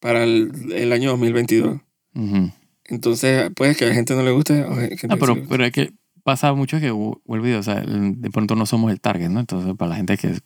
para 0.00 0.24
el, 0.24 0.72
el 0.72 0.92
año 0.92 1.10
2022. 1.10 1.80
Ujú. 2.14 2.50
Entonces, 2.86 3.50
puede 3.54 3.76
que 3.76 3.84
a 3.84 3.88
la 3.88 3.94
gente 3.94 4.14
no 4.14 4.22
le 4.24 4.32
guste. 4.32 4.64
o 4.64 4.74
gente 4.74 4.96
sí 4.98 5.06
pero, 5.20 5.46
pero 5.48 5.64
es 5.64 5.72
que 5.72 5.92
pasa 6.22 6.52
mucho 6.54 6.78
que 6.78 6.86
digo, 6.86 7.20
o 7.26 7.62
sea, 7.62 7.76
de 7.80 8.30
pronto 8.30 8.54
no 8.56 8.66
somos 8.66 8.90
el 8.92 9.00
target, 9.00 9.28
¿no? 9.28 9.40
Entonces, 9.40 9.74
para 9.76 9.90
la 9.90 9.96
gente 9.96 10.16
que 10.18 10.38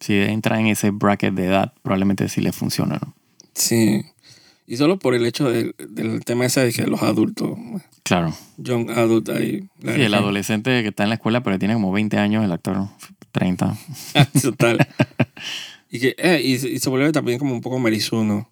si 0.00 0.14
entra 0.14 0.60
en 0.60 0.66
ese 0.68 0.90
bracket 0.90 1.34
de 1.34 1.46
edad, 1.46 1.72
probablemente 1.82 2.28
sí 2.28 2.40
le 2.40 2.52
funciona, 2.52 2.98
¿no? 3.04 3.14
Sí. 3.54 4.02
Y 4.66 4.76
solo 4.76 4.98
por 4.98 5.14
el 5.14 5.24
hecho 5.24 5.50
del, 5.50 5.74
del 5.88 6.24
tema 6.24 6.44
ese 6.44 6.60
de 6.60 6.72
que 6.72 6.86
los 6.86 7.02
adultos, 7.02 7.58
Claro. 8.02 8.34
young 8.58 8.90
adult 8.90 9.28
ahí. 9.30 9.62
Sí, 9.82 9.88
el 10.02 10.14
adolescente 10.14 10.82
que 10.82 10.88
está 10.88 11.04
en 11.04 11.08
la 11.08 11.14
escuela, 11.16 11.42
pero 11.42 11.58
tiene 11.58 11.74
como 11.74 11.90
20 11.90 12.18
años, 12.18 12.44
el 12.44 12.52
actor 12.52 12.86
30. 13.32 13.76
Total. 14.42 14.86
y, 15.90 16.00
que, 16.00 16.14
eh, 16.18 16.40
y, 16.44 16.58
se- 16.58 16.68
y 16.68 16.78
se 16.78 16.90
vuelve 16.90 17.12
también 17.12 17.38
como 17.38 17.54
un 17.54 17.60
poco 17.60 17.78
merizuno. 17.78 18.50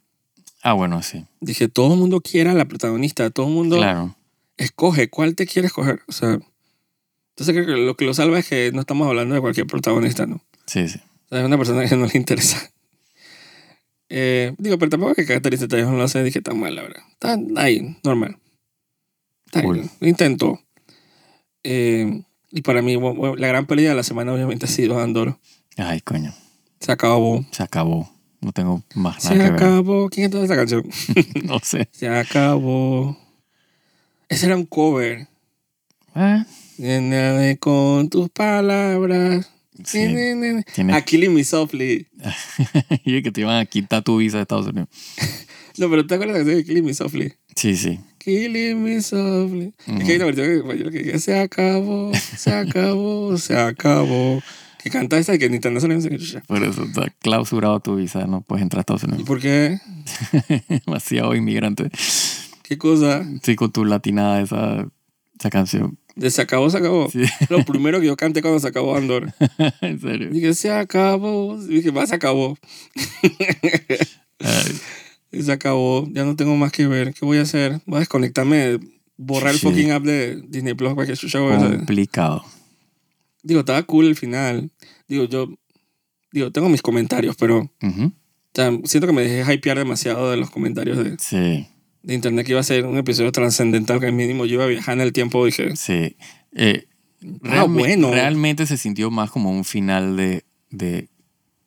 Ah, 0.62 0.72
bueno, 0.72 1.02
sí. 1.02 1.24
Dije, 1.40 1.68
todo 1.68 1.92
el 1.92 1.98
mundo 2.00 2.20
quiere 2.20 2.50
a 2.50 2.54
la 2.54 2.64
protagonista, 2.64 3.28
todo 3.30 3.46
el 3.48 3.52
mundo 3.54 3.76
Claro. 3.76 4.16
escoge 4.56 5.08
cuál 5.10 5.34
te 5.36 5.46
quiere 5.46 5.66
escoger. 5.66 6.00
O 6.08 6.12
sea, 6.12 6.38
entonces 7.36 7.54
creo 7.54 7.66
que 7.66 7.72
lo 7.82 7.96
que 7.96 8.04
lo 8.06 8.14
salva 8.14 8.38
es 8.38 8.48
que 8.48 8.72
no 8.72 8.80
estamos 8.80 9.06
hablando 9.06 9.34
de 9.34 9.40
cualquier 9.42 9.66
protagonista, 9.66 10.26
¿no? 10.26 10.40
Sí, 10.66 10.88
sí. 10.88 10.98
O 11.26 11.28
sea, 11.28 11.40
es 11.40 11.44
una 11.44 11.58
persona 11.58 11.86
que 11.86 11.94
no 11.96 12.06
le 12.06 12.16
interesa. 12.16 12.70
Eh, 14.08 14.54
digo, 14.58 14.78
pero 14.78 14.90
tampoco 14.90 15.12
es 15.12 15.16
que 15.18 15.26
Catherine 15.26 15.58
Zeta 15.60 15.76
no 15.82 15.92
lo 15.96 16.04
hace, 16.04 16.22
dije, 16.22 16.40
tan 16.40 16.58
mal, 16.60 16.74
la 16.74 16.82
verdad. 16.82 17.02
Está 17.12 17.36
ahí, 17.56 17.96
normal. 18.04 18.38
Está 19.46 19.60
ahí, 19.60 19.64
Cool. 19.66 19.90
lo 20.00 20.08
intentó. 20.08 20.60
Eh, 21.64 22.22
y 22.52 22.62
para 22.62 22.82
mí, 22.82 22.96
la 23.36 23.48
gran 23.48 23.66
pérdida 23.66 23.90
de 23.90 23.96
la 23.96 24.02
semana 24.04 24.32
obviamente 24.32 24.66
ha 24.66 24.68
sido 24.68 25.00
Andor. 25.00 25.38
Ay, 25.76 26.00
coño. 26.00 26.32
Se 26.80 26.92
acabó. 26.92 27.44
Se 27.50 27.62
acabó. 27.62 28.10
No 28.40 28.52
tengo 28.52 28.82
más 28.94 29.22
Se 29.22 29.34
nada 29.34 29.44
que 29.46 29.50
ver. 29.52 29.62
acabó. 29.62 30.08
¿Quién 30.08 30.30
cantó 30.30 30.44
esa 30.44 30.56
canción? 30.56 30.84
No 31.44 31.58
sé. 31.58 31.88
Se 31.92 32.08
acabó. 32.08 33.18
Ese 34.28 34.46
era 34.46 34.56
un 34.56 34.66
cover. 34.66 35.26
Eh, 36.14 36.44
Lléname 36.78 37.58
con 37.58 38.08
tus 38.08 38.28
palabras. 38.30 39.50
sí. 39.84 40.06
A 40.92 41.00
Killing 41.02 41.34
Me 41.34 41.44
Softly. 41.44 42.06
y 43.04 43.22
que 43.22 43.30
te 43.32 43.40
iban 43.42 43.58
a 43.58 43.66
quitar 43.66 44.02
tu 44.02 44.18
visa 44.18 44.36
de 44.38 44.42
Estados 44.42 44.66
Unidos. 44.66 44.88
No, 45.78 45.90
pero 45.90 46.06
¿te 46.06 46.14
acuerdas 46.14 46.46
de 46.46 46.64
Killing 46.64 46.86
Me 46.86 46.94
Softly? 46.94 47.34
Sí, 47.54 47.76
sí. 47.76 48.00
Killing 48.18 48.82
me 48.82 49.00
softly. 49.02 49.74
Es 49.86 50.04
que 50.04 50.10
hay 50.12 50.16
una 50.16 50.24
versión 50.24 50.46
en 50.50 50.56
español 50.56 50.90
que 50.90 50.98
dice, 51.00 51.18
se 51.18 51.38
acabó, 51.38 52.12
se 52.14 52.50
acabó, 52.52 53.36
se 53.36 53.56
acabó. 53.58 54.42
Que 54.82 54.88
canta 54.90 55.18
esa 55.18 55.34
y 55.34 55.38
que 55.38 55.50
ni 55.50 55.60
tan 55.60 55.76
chucha. 55.78 56.42
Por 56.46 56.62
eso 56.64 56.84
está 56.84 57.12
clausurado 57.20 57.78
tu 57.80 57.96
visa. 57.96 58.26
No 58.26 58.40
puedes 58.40 58.62
entrar 58.62 58.78
a 58.78 58.80
Estados 58.80 59.02
¿Y 59.02 59.06
Unidos. 59.06 59.26
por 59.26 59.38
qué? 59.40 59.78
Demasiado 60.86 61.34
inmigrante. 61.34 61.90
¿Qué 62.62 62.78
cosa? 62.78 63.24
Sí, 63.42 63.54
con 63.54 63.70
tu 63.70 63.84
latinada 63.84 64.40
esa, 64.40 64.88
esa 65.38 65.50
canción. 65.50 65.98
De 66.16 66.30
se 66.30 66.40
acabó, 66.40 66.70
se 66.70 66.78
acabó. 66.78 67.10
Sí, 67.10 67.22
Lo 67.50 67.62
primero 67.64 68.00
que 68.00 68.06
yo 68.06 68.16
canté 68.16 68.40
cuando 68.40 68.58
se 68.58 68.68
acabó 68.68 68.96
Andor. 68.96 69.32
en 69.82 70.00
serio. 70.00 70.30
Dije, 70.30 70.54
se 70.54 70.72
acabó. 70.72 71.58
Dije, 71.58 71.90
va, 71.90 72.06
se 72.06 72.14
acabó. 72.14 72.56
Ay, 74.40 75.42
se 75.42 75.52
acabó. 75.52 76.08
Ya 76.10 76.24
no 76.24 76.34
tengo 76.34 76.56
más 76.56 76.72
que 76.72 76.86
ver. 76.86 77.12
¿Qué 77.12 77.26
voy 77.26 77.36
a 77.36 77.42
hacer? 77.42 77.82
Voy 77.84 77.96
a 77.96 78.00
desconectarme, 78.00 78.80
borrar 79.18 79.52
el 79.52 79.60
fucking 79.60 79.90
app 79.90 80.04
de 80.04 80.42
Disney 80.48 80.72
Plus 80.72 80.94
para 80.94 81.06
que 81.06 81.12
a 81.12 81.14
hacer. 81.14 81.76
complicado. 81.76 82.44
Digo, 83.42 83.60
estaba 83.60 83.82
cool 83.82 84.06
el 84.06 84.16
final. 84.16 84.70
Digo, 85.06 85.24
yo... 85.24 85.48
Digo, 86.32 86.50
tengo 86.50 86.68
mis 86.68 86.82
comentarios, 86.82 87.36
pero... 87.36 87.70
O 87.80 88.10
sea, 88.54 88.70
siento 88.84 89.06
que 89.06 89.12
me 89.12 89.22
dejé 89.22 89.54
hypear 89.54 89.76
demasiado 89.76 90.30
de 90.30 90.38
los 90.38 90.48
comentarios 90.48 90.96
de, 90.96 91.16
Sí, 91.18 91.68
de 92.06 92.14
internet 92.14 92.46
que 92.46 92.52
iba 92.52 92.60
a 92.60 92.64
ser 92.64 92.86
un 92.86 92.96
episodio 92.98 93.32
trascendental 93.32 93.98
que 93.98 94.12
mínimo 94.12 94.46
yo 94.46 94.54
iba 94.54 94.64
a 94.64 94.68
viajar 94.68 94.94
en 94.94 95.00
el 95.00 95.12
tiempo. 95.12 95.44
Dije, 95.44 95.74
sí. 95.74 96.16
Eh, 96.54 96.86
ah, 97.44 97.66
realme- 97.66 97.80
bueno. 97.80 98.10
Realmente 98.12 98.64
se 98.66 98.76
sintió 98.76 99.10
más 99.10 99.30
como 99.32 99.50
un 99.50 99.64
final 99.64 100.16
de, 100.16 100.44
de 100.70 101.08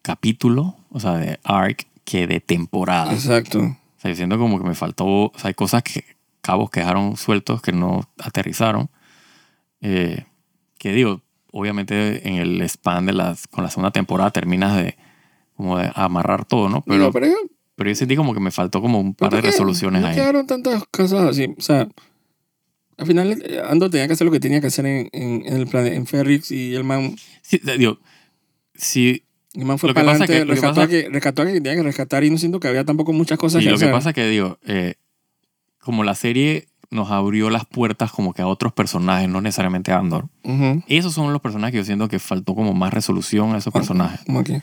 capítulo, 0.01 0.77
o 0.89 0.99
sea, 1.01 1.17
de 1.17 1.39
arc, 1.43 1.85
que 2.05 2.25
de 2.25 2.39
temporada. 2.39 3.11
Exacto. 3.13 3.59
O 3.59 4.01
sea, 4.01 4.11
yo 4.11 4.15
siento 4.15 4.37
como 4.39 4.57
que 4.61 4.67
me 4.67 4.75
faltó, 4.75 5.05
o 5.05 5.33
sea, 5.35 5.49
hay 5.49 5.53
cosas 5.55 5.83
que, 5.83 6.05
cabos 6.41 6.69
que 6.69 6.79
dejaron 6.79 7.17
sueltos 7.17 7.61
que 7.61 7.73
no 7.73 8.09
aterrizaron. 8.17 8.89
Eh, 9.81 10.23
que 10.77 10.93
digo, 10.93 11.21
obviamente 11.51 12.27
en 12.27 12.35
el 12.35 12.61
span 12.61 13.05
de 13.05 13.13
las, 13.13 13.45
con 13.47 13.65
la 13.65 13.69
segunda 13.69 13.91
temporada 13.91 14.31
terminas 14.31 14.77
de, 14.77 14.95
como 15.55 15.77
de 15.77 15.91
amarrar 15.95 16.45
todo, 16.45 16.69
¿no? 16.69 16.81
Pero, 16.85 16.97
Digo, 16.97 17.11
pero, 17.11 17.27
pero 17.79 17.89
yo 17.89 17.95
sentí 17.95 18.15
como 18.15 18.33
que 18.35 18.39
me 18.41 18.51
faltó 18.51 18.81
como 18.81 18.99
un 18.99 19.13
par 19.15 19.31
de 19.33 19.39
resoluciones 19.41 20.01
no 20.01 20.07
ahí. 20.09 20.15
quedaron 20.15 20.45
tantas 20.45 20.83
cosas 20.91 21.21
así. 21.29 21.55
O 21.57 21.61
sea, 21.61 21.87
al 22.97 23.07
final 23.07 23.41
eh, 23.43 23.61
Ando 23.67 23.89
tenía 23.89 24.05
que 24.07 24.13
hacer 24.13 24.25
lo 24.25 24.31
que 24.31 24.39
tenía 24.41 24.59
que 24.61 24.67
hacer 24.67 24.85
en, 24.85 25.09
en, 25.13 25.43
en 25.47 25.55
el 25.57 25.67
plan 25.67 25.87
en 25.87 26.05
Ferrix 26.05 26.51
y 26.51 26.75
el 26.75 26.83
man, 26.83 27.15
Sí, 27.41 27.61
digo, 27.77 27.97
sí, 28.75 29.23
el 29.53 29.65
man 29.65 29.79
fue 29.79 29.89
que 29.89 29.93
para 29.95 30.11
adelante, 30.11 30.31
que- 30.33 30.39
lo 30.41 30.45
que 30.47 30.51
rescató, 30.51 30.75
pasa- 30.75 30.83
a 30.83 30.87
que, 30.89 31.09
rescató 31.09 31.41
a 31.41 31.45
quien 31.45 31.63
tenía 31.63 31.75
que 31.77 31.83
rescatar 31.83 32.23
y 32.23 32.29
no 32.29 32.37
siento 32.37 32.59
que 32.59 32.67
había 32.67 32.83
tampoco 32.83 33.13
muchas 33.13 33.37
cosas 33.39 33.61
y 33.61 33.65
que 33.65 33.71
lo 33.71 33.77
que 33.77 33.85
hacer. 33.85 33.93
pasa 33.95 34.13
que 34.13 34.27
digo, 34.27 34.59
eh, 34.65 34.95
como 35.79 36.03
la 36.03 36.13
serie 36.15 36.67
nos 36.91 37.11
abrió 37.11 37.49
las 37.49 37.65
puertas 37.65 38.11
como 38.11 38.33
que 38.33 38.41
a 38.41 38.47
otros 38.47 38.73
personajes, 38.73 39.29
no 39.29 39.41
necesariamente 39.41 39.91
a 39.91 39.99
Andor. 39.99 40.25
Ujú. 40.43 40.83
Esos 40.87 41.13
son 41.13 41.31
los 41.31 41.41
personajes 41.41 41.71
que 41.71 41.77
yo 41.77 41.85
siento 41.85 42.07
que 42.09 42.19
faltó 42.19 42.55
como 42.55 42.73
más 42.73 42.93
resolución 42.93 43.53
a 43.53 43.59
esos 43.59 43.71
personajes. 43.71 44.21
Como 44.25 44.39
aquí. 44.39 44.55
O 44.55 44.61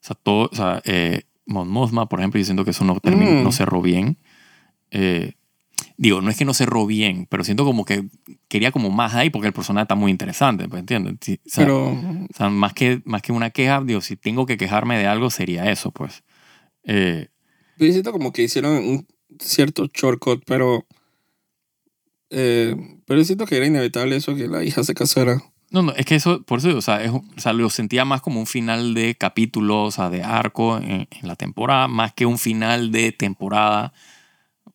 sea, 0.00 0.16
todo, 0.22 0.48
o 0.52 0.54
sea, 0.56 0.80
eh, 0.84 1.22
Mon 1.48 1.68
Mothma, 1.68 2.08
por 2.08 2.20
ejemplo, 2.20 2.38
yo 2.38 2.44
siento 2.44 2.64
que 2.64 2.70
eso 2.70 2.84
no, 2.84 3.00
terminó, 3.00 3.32
Mm. 3.40 3.42
no 3.42 3.50
cerró 3.52 3.82
bien. 3.82 4.16
Eh, 4.90 5.32
digo, 5.96 6.20
no 6.20 6.30
es 6.30 6.36
que 6.36 6.44
no 6.44 6.54
cerró 6.54 6.86
bien, 6.86 7.26
pero 7.28 7.42
siento 7.42 7.64
como 7.64 7.84
que 7.84 8.04
quería 8.48 8.70
como 8.70 8.90
más 8.90 9.14
ahí 9.14 9.30
porque 9.30 9.48
el 9.48 9.52
personaje 9.52 9.82
está 9.84 9.94
muy 9.96 10.10
interesante, 10.12 10.68
pues, 10.68 10.80
¿entiendes? 10.80 11.14
Sí, 11.20 11.40
o 11.44 11.48
sea, 11.48 11.64
Pero, 11.64 11.86
o 11.90 12.26
sea, 12.36 12.48
más, 12.50 12.72
que, 12.74 13.02
más 13.04 13.22
que 13.22 13.32
una 13.32 13.50
queja, 13.50 13.80
digo, 13.84 14.00
si 14.00 14.16
tengo 14.16 14.46
que 14.46 14.56
quejarme 14.56 14.98
de 14.98 15.06
algo 15.06 15.30
sería 15.30 15.70
eso, 15.70 15.90
pues. 15.90 16.22
Eh, 16.84 17.28
yo 17.78 17.90
siento 17.92 18.12
como 18.12 18.32
que 18.32 18.42
hicieron 18.42 18.76
un 18.76 19.06
cierto 19.40 19.86
shortcut, 19.92 20.42
pero... 20.46 20.86
eh, 22.30 22.74
pero 23.06 23.24
siento 23.24 23.46
que 23.46 23.56
era 23.56 23.66
inevitable 23.66 24.16
eso 24.16 24.34
que 24.34 24.48
la 24.48 24.62
hija 24.64 24.84
se 24.84 24.94
casara. 24.94 25.42
No, 25.70 25.82
no, 25.82 25.92
es 25.92 26.06
que 26.06 26.14
eso, 26.14 26.42
por 26.42 26.58
eso, 26.60 26.76
o 26.76 26.80
sea, 26.82 27.02
es, 27.02 27.10
o 27.10 27.22
sea, 27.36 27.52
lo 27.52 27.68
sentía 27.70 28.04
más 28.04 28.20
como 28.20 28.40
un 28.40 28.46
final 28.46 28.94
de 28.94 29.14
capítulo, 29.16 29.84
o 29.84 29.90
sea, 29.90 30.08
de 30.10 30.22
arco 30.22 30.78
en, 30.78 31.06
en 31.10 31.28
la 31.28 31.36
temporada, 31.36 31.88
más 31.88 32.12
que 32.14 32.26
un 32.26 32.38
final 32.38 32.90
de 32.92 33.12
temporada. 33.12 33.92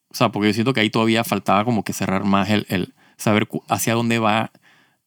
O 0.09 0.15
sea, 0.15 0.29
porque 0.31 0.49
yo 0.49 0.53
siento 0.53 0.73
que 0.73 0.81
ahí 0.81 0.89
todavía 0.91 1.23
faltaba 1.23 1.65
como 1.65 1.83
que 1.83 1.93
cerrar 1.93 2.23
más 2.23 2.49
el, 2.49 2.65
el 2.69 2.93
saber 3.17 3.47
hacia 3.69 3.95
dónde 3.95 4.19
va 4.19 4.51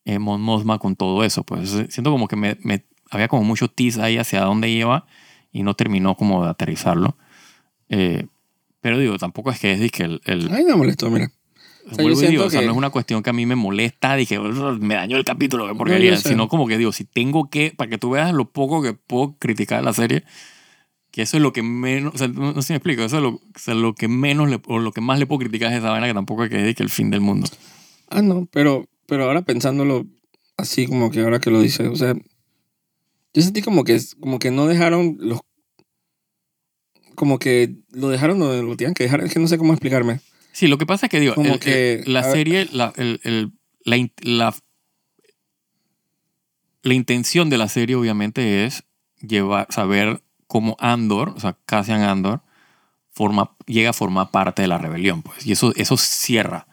eh, 0.04 0.18
Mon 0.18 0.40
Mothma 0.42 0.78
con 0.78 0.96
todo 0.96 1.22
eso. 1.24 1.44
Pues 1.44 1.70
siento 1.90 2.10
como 2.10 2.26
que 2.28 2.36
me, 2.36 2.56
me- 2.62 2.84
había 3.10 3.28
como 3.28 3.44
mucho 3.44 3.68
tease 3.68 4.02
ahí 4.02 4.18
hacia 4.18 4.40
dónde 4.42 4.68
iba 4.68 5.06
y 5.52 5.62
no 5.62 5.74
terminó 5.74 6.16
como 6.16 6.42
de 6.44 6.50
aterrizarlo. 6.50 7.16
Eh, 7.88 8.26
pero 8.80 8.98
digo, 8.98 9.16
tampoco 9.18 9.50
es 9.52 9.60
que 9.60 9.72
es 9.72 9.92
que 9.92 10.02
el, 10.02 10.20
el- 10.24 10.52
Ay, 10.52 10.64
me 10.64 10.74
molestó, 10.74 11.08
mira. 11.10 11.30
Sea, 11.88 11.96
yo 11.98 12.02
vuelvo 12.02 12.22
y 12.22 12.26
digo, 12.28 12.44
o 12.44 12.50
sea, 12.50 12.60
que- 12.60 12.66
no 12.66 12.72
es 12.72 12.78
una 12.78 12.90
cuestión 12.90 13.22
que 13.22 13.30
a 13.30 13.32
mí 13.32 13.46
me 13.46 13.54
molesta, 13.56 14.16
dije, 14.16 14.38
"Ugh, 14.38 14.78
me 14.80 14.94
dañó 14.94 15.16
el 15.16 15.24
capítulo, 15.24 15.66
yo 15.66 15.76
porquería, 15.76 16.16
sé. 16.16 16.30
sino 16.30 16.48
como 16.48 16.66
que 16.66 16.78
digo, 16.78 16.92
si 16.92 17.04
tengo 17.04 17.48
que, 17.48 17.72
para 17.76 17.88
que 17.90 17.98
tú 17.98 18.10
veas 18.10 18.32
lo 18.32 18.50
poco 18.50 18.82
que 18.82 18.92
puedo 18.94 19.36
criticar 19.38 19.78
de 19.80 19.84
la 19.84 19.92
serie, 19.92 20.24
que 21.12 21.22
eso 21.22 21.36
es 21.36 21.42
lo 21.42 21.52
que 21.52 21.62
menos, 21.62 22.14
o 22.14 22.18
sea, 22.18 22.28
no, 22.28 22.52
no 22.52 22.60
sé 22.62 22.68
si 22.68 22.72
me 22.72 22.76
explico, 22.78 23.02
eso 23.02 23.16
es 23.16 23.22
lo, 23.22 23.28
o 23.30 23.40
sea, 23.56 23.74
lo 23.74 23.94
que 23.94 24.08
menos, 24.08 24.50
le- 24.50 24.60
o 24.66 24.78
lo 24.78 24.92
que 24.92 25.00
más 25.00 25.18
le 25.18 25.26
puedo 25.26 25.38
criticar 25.40 25.72
es 25.72 25.78
esa 25.78 25.90
vaina 25.90 26.06
que 26.06 26.14
tampoco 26.14 26.44
es 26.44 26.50
que 26.50 26.56
es 26.68 26.76
de 26.76 26.82
el 26.84 26.90
fin 26.90 27.10
del 27.10 27.20
mundo. 27.20 27.48
Ah, 28.08 28.22
no, 28.22 28.46
pero, 28.52 28.86
pero 29.06 29.24
ahora 29.24 29.42
pensándolo 29.42 30.06
así 30.56 30.86
como 30.86 31.10
que 31.10 31.20
ahora 31.20 31.38
que 31.40 31.50
lo 31.50 31.60
dices, 31.60 31.88
o 31.88 31.96
sea, 31.96 32.14
yo 33.34 33.42
sentí 33.42 33.62
como 33.62 33.84
que, 33.84 34.00
como 34.20 34.38
que 34.38 34.50
no 34.50 34.66
dejaron 34.66 35.16
los... 35.20 35.40
Como 37.14 37.38
que 37.38 37.76
lo 37.92 38.08
dejaron 38.08 38.38
donde 38.38 38.62
lo 38.62 38.76
tenían 38.76 38.94
que 38.94 39.04
dejar, 39.04 39.22
es 39.22 39.32
que 39.32 39.38
no 39.40 39.48
sé 39.48 39.56
cómo 39.58 39.72
explicarme. 39.72 40.20
Sí, 40.56 40.68
lo 40.68 40.78
que 40.78 40.86
pasa 40.86 41.04
es 41.04 41.10
que 41.10 41.20
digo, 41.20 41.34
Como 41.34 41.52
el- 41.52 41.60
que, 41.60 42.02
el- 42.06 42.10
la 42.14 42.22
serie, 42.22 42.66
la, 42.72 42.90
el- 42.96 43.20
la, 43.84 44.08
la, 44.22 44.54
la 46.80 46.94
intención 46.94 47.50
de 47.50 47.58
la 47.58 47.68
serie 47.68 47.94
obviamente 47.94 48.64
es 48.64 48.82
llevar, 49.20 49.66
saber 49.68 50.22
cómo 50.46 50.78
Andor, 50.80 51.34
o 51.36 51.40
sea, 51.40 51.58
Cassian 51.66 52.00
Andor, 52.00 52.40
forma, 53.10 53.50
llega 53.66 53.90
a 53.90 53.92
formar 53.92 54.30
parte 54.30 54.62
de 54.62 54.68
la 54.68 54.78
rebelión, 54.78 55.20
pues. 55.20 55.46
Y 55.46 55.52
eso, 55.52 55.74
eso 55.76 55.98
cierra. 55.98 56.66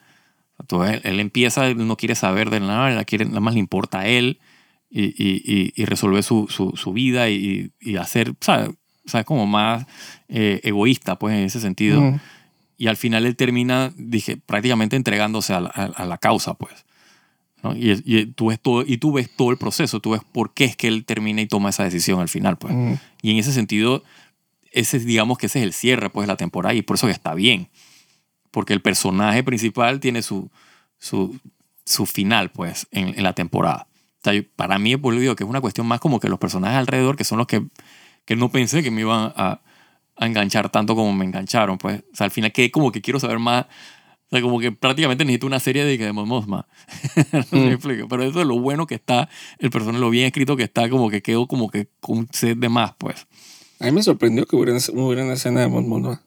Entonces, 0.58 1.02
él, 1.04 1.12
él 1.16 1.20
empieza, 1.20 1.68
él 1.68 1.86
no 1.86 1.98
quiere 1.98 2.16
saber 2.16 2.52
de 2.52 2.62
nada, 2.62 2.90
nada 2.90 3.40
más 3.42 3.54
le 3.54 3.60
importa 3.60 4.00
a 4.00 4.08
él 4.08 4.40
y, 4.90 5.08
y, 5.22 5.74
y, 5.76 5.84
resolver 5.84 6.24
su, 6.24 6.48
su, 6.50 6.72
su 6.78 6.94
vida 6.94 7.30
y, 7.30 7.74
y 7.82 7.98
hacer, 7.98 8.34
¿sabes? 8.40 8.70
¿sabes? 9.06 9.26
Como 9.26 9.46
más 9.46 9.86
eh, 10.30 10.62
egoísta, 10.64 11.20
pues, 11.20 11.36
en 11.36 11.44
ese 11.44 11.60
sentido. 11.60 12.18
Y 12.78 12.88
al 12.88 12.98
final 12.98 13.26
él 13.26 13.36
termina, 13.36 13.94
dije, 13.98 14.38
prácticamente 14.38 14.96
entregándose 14.96 15.54
a 15.54 15.62
la, 15.62 15.70
a- 15.70 16.06
la 16.06 16.18
causa, 16.18 16.54
pues. 16.56 16.86
¿no? 17.64 17.76
Y, 17.76 18.02
y 18.06 18.26
tú 18.28 18.48
ves 18.48 18.60
todo, 18.60 18.84
y 18.86 18.98
tú 18.98 19.14
ves 19.14 19.30
todo 19.36 19.52
el 19.52 19.58
proceso, 19.58 20.00
tú 20.00 20.12
ves 20.12 20.22
por 20.32 20.54
qué 20.54 20.66
es 20.66 20.76
que 20.76 20.88
él 20.88 21.06
termina 21.06 21.42
y 21.42 21.48
toma 21.48 21.70
esa 21.70 21.84
decisión 21.84 22.20
al 22.20 22.30
final, 22.30 22.58
pues. 22.58 22.74
Ujú. 22.74 23.00
Y 23.22 23.32
en 23.32 23.38
ese 23.38 23.54
sentido, 23.54 24.04
ese, 24.72 24.98
es, 24.98 25.06
digamos 25.06 25.38
que 25.38 25.46
ese 25.46 25.60
es 25.60 25.64
el 25.66 25.74
cierre, 25.74 26.10
pues, 26.10 26.28
de 26.28 26.34
la 26.34 26.38
temporada 26.38 26.74
y 26.74 26.82
por 26.82 26.98
eso 26.98 27.08
está 27.08 27.34
bien. 27.36 27.70
Porque 28.52 28.74
el 28.74 28.82
personaje 28.82 29.44
principal 29.44 30.00
tiene 30.00 30.22
su, 30.22 30.52
su, 31.00 31.40
su 31.86 32.06
final, 32.06 32.52
pues, 32.52 32.88
en, 32.92 33.10
en 33.18 33.24
la 33.24 33.34
temporada. 33.34 33.88
O 34.18 34.24
sea, 34.24 34.34
yo- 34.34 34.44
para 34.56 34.78
mí, 34.78 34.96
por 34.98 35.18
digo 35.18 35.36
que 35.36 35.44
es 35.44 35.50
una 35.50 35.62
cuestión 35.62 35.88
más 35.88 36.00
como 36.00 36.20
que 36.20 36.28
los 36.30 36.40
personajes 36.40 36.78
alrededor, 36.78 37.16
que 37.16 37.24
son 37.24 37.38
los 37.38 37.48
que, 37.48 37.64
que 38.26 38.36
no 38.36 38.50
pensé 38.50 38.84
que 38.84 38.92
me 38.92 39.02
iban 39.02 39.32
a, 39.36 39.62
a 40.16 40.26
enganchar 40.28 40.70
tanto 40.70 40.96
como 40.96 41.14
me 41.14 41.26
engancharon, 41.26 41.78
pues. 41.78 42.02
O 42.12 42.16
sea, 42.16 42.26
al 42.26 42.32
final 42.32 42.52
que 42.52 42.70
como 42.72 42.92
que 42.92 43.02
quiero 43.02 43.20
saber 43.20 43.40
más. 43.40 43.66
O 43.66 44.30
sea, 44.36 44.42
como 44.42 44.60
que 44.60 44.72
prácticamente 44.72 45.26
necesito 45.26 45.46
una 45.48 45.60
serie 45.60 45.86
de, 45.86 45.96
de 45.98 46.12
Mosma. 46.12 46.68
no 47.52 47.60
Mm. 47.60 47.68
explico. 47.70 48.08
Pero 48.08 48.24
eso 48.24 48.42
es 48.42 48.48
lo 48.48 48.60
bueno 48.60 48.88
que 48.88 48.96
está, 48.96 49.30
el 49.60 49.70
personaje, 49.70 50.00
lo 50.00 50.10
bien 50.10 50.26
escrito 50.26 50.58
que 50.58 50.64
está, 50.64 50.90
como 50.90 51.10
que 51.10 51.22
quedó 51.22 51.48
como 51.48 51.70
que 51.70 51.88
con 52.00 52.28
sed 52.32 52.58
de 52.58 52.70
más, 52.70 52.94
pues. 52.98 53.28
A 53.80 53.86
mí 53.86 53.92
me 53.92 54.02
sorprendió 54.04 54.46
que 54.46 54.56
hubiera, 54.56 54.76
hubiera 54.94 55.24
una 55.24 55.34
escena 55.34 55.62
de 55.62 55.68
Mon 55.68 55.88
Mothma. 55.88 56.24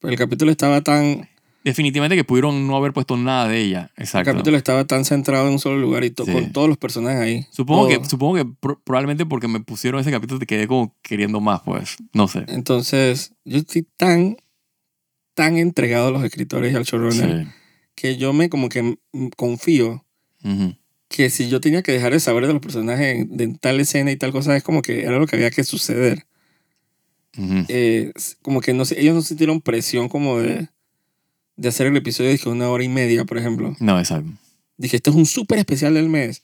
Pero 0.00 0.12
el 0.12 0.18
capítulo 0.18 0.50
estaba 0.50 0.80
tan... 0.80 1.28
Definitivamente 1.62 2.16
que 2.16 2.24
pudieron 2.24 2.66
no 2.66 2.74
haber 2.76 2.92
puesto 2.94 3.16
nada 3.18 3.46
de 3.48 3.60
ella. 3.60 3.90
El 3.96 4.04
Exacto. 4.04 4.32
capítulo 4.32 4.56
estaba 4.56 4.86
tan 4.86 5.04
centrado 5.04 5.46
en 5.46 5.52
un 5.54 5.58
solo 5.58 5.78
lugar 5.78 6.04
y 6.04 6.10
to- 6.10 6.24
Sí. 6.24 6.32
con 6.32 6.52
todos 6.52 6.68
los 6.68 6.78
personajes 6.78 7.20
ahí. 7.20 7.46
Supongo 7.50 7.86
Todo. 7.88 8.00
que, 8.02 8.08
supongo 8.08 8.34
que 8.36 8.44
pro- 8.60 8.80
probablemente 8.82 9.26
porque 9.26 9.46
me 9.48 9.60
pusieron 9.60 10.00
ese 10.00 10.10
capítulo 10.10 10.38
te 10.40 10.46
quedé 10.46 10.66
como 10.66 10.96
queriendo 11.02 11.40
más, 11.40 11.60
pues. 11.62 11.96
No 12.14 12.28
sé. 12.28 12.44
Entonces, 12.48 13.34
yo 13.44 13.58
estoy 13.58 13.86
tan, 13.98 14.36
tan 15.34 15.58
entregado 15.58 16.08
a 16.08 16.10
los 16.12 16.24
escritores 16.24 16.72
y 16.72 16.76
al 16.76 16.84
showrunner 16.84 17.44
Sí. 17.44 17.50
que 17.94 18.16
yo 18.16 18.32
me 18.32 18.48
como 18.48 18.68
que 18.70 18.98
confío 19.36 20.04
que 21.08 21.28
si 21.28 21.48
yo 21.50 21.60
tenía 21.60 21.82
que 21.82 21.92
dejar 21.92 22.12
de 22.12 22.20
saber 22.20 22.46
de 22.46 22.52
los 22.54 22.62
personajes 22.62 23.16
en, 23.16 23.36
de 23.36 23.48
tal 23.58 23.80
escena 23.80 24.10
y 24.12 24.16
tal 24.16 24.32
cosa, 24.32 24.56
es 24.56 24.62
como 24.62 24.80
que 24.80 25.02
era 25.02 25.18
lo 25.18 25.26
que 25.26 25.36
había 25.36 25.50
que 25.50 25.64
suceder. 25.64 26.24
Eh, 27.68 28.12
como 28.42 28.60
que 28.60 28.72
no 28.74 28.82
ellos 28.96 29.14
no 29.14 29.22
sintieron 29.22 29.60
presión 29.60 30.08
como 30.08 30.38
de, 30.40 30.68
de 31.56 31.68
hacer 31.68 31.86
el 31.86 31.96
episodio 31.96 32.30
de 32.30 32.48
una 32.48 32.68
hora 32.68 32.84
y 32.84 32.88
media, 32.88 33.24
por 33.24 33.38
ejemplo. 33.38 33.76
No, 33.80 33.98
exacto. 33.98 34.30
Dije, 34.76 34.96
este 34.96 35.10
es 35.10 35.16
un 35.16 35.26
súper 35.26 35.58
especial 35.58 35.94
del 35.94 36.08
mes. 36.08 36.42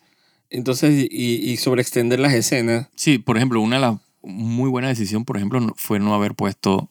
Entonces, 0.50 1.06
y, 1.10 1.50
y 1.50 1.56
sobre 1.56 1.82
extender 1.82 2.20
las 2.20 2.34
escenas. 2.34 2.88
Sí, 2.94 3.18
por 3.18 3.36
ejemplo, 3.36 3.60
una 3.60 3.76
de 3.76 3.82
las 3.82 3.96
muy 4.22 4.68
buena 4.70 4.88
decisión, 4.88 5.24
por 5.24 5.36
ejemplo, 5.36 5.74
fue 5.76 5.98
no 5.98 6.14
haber 6.14 6.34
puesto 6.34 6.90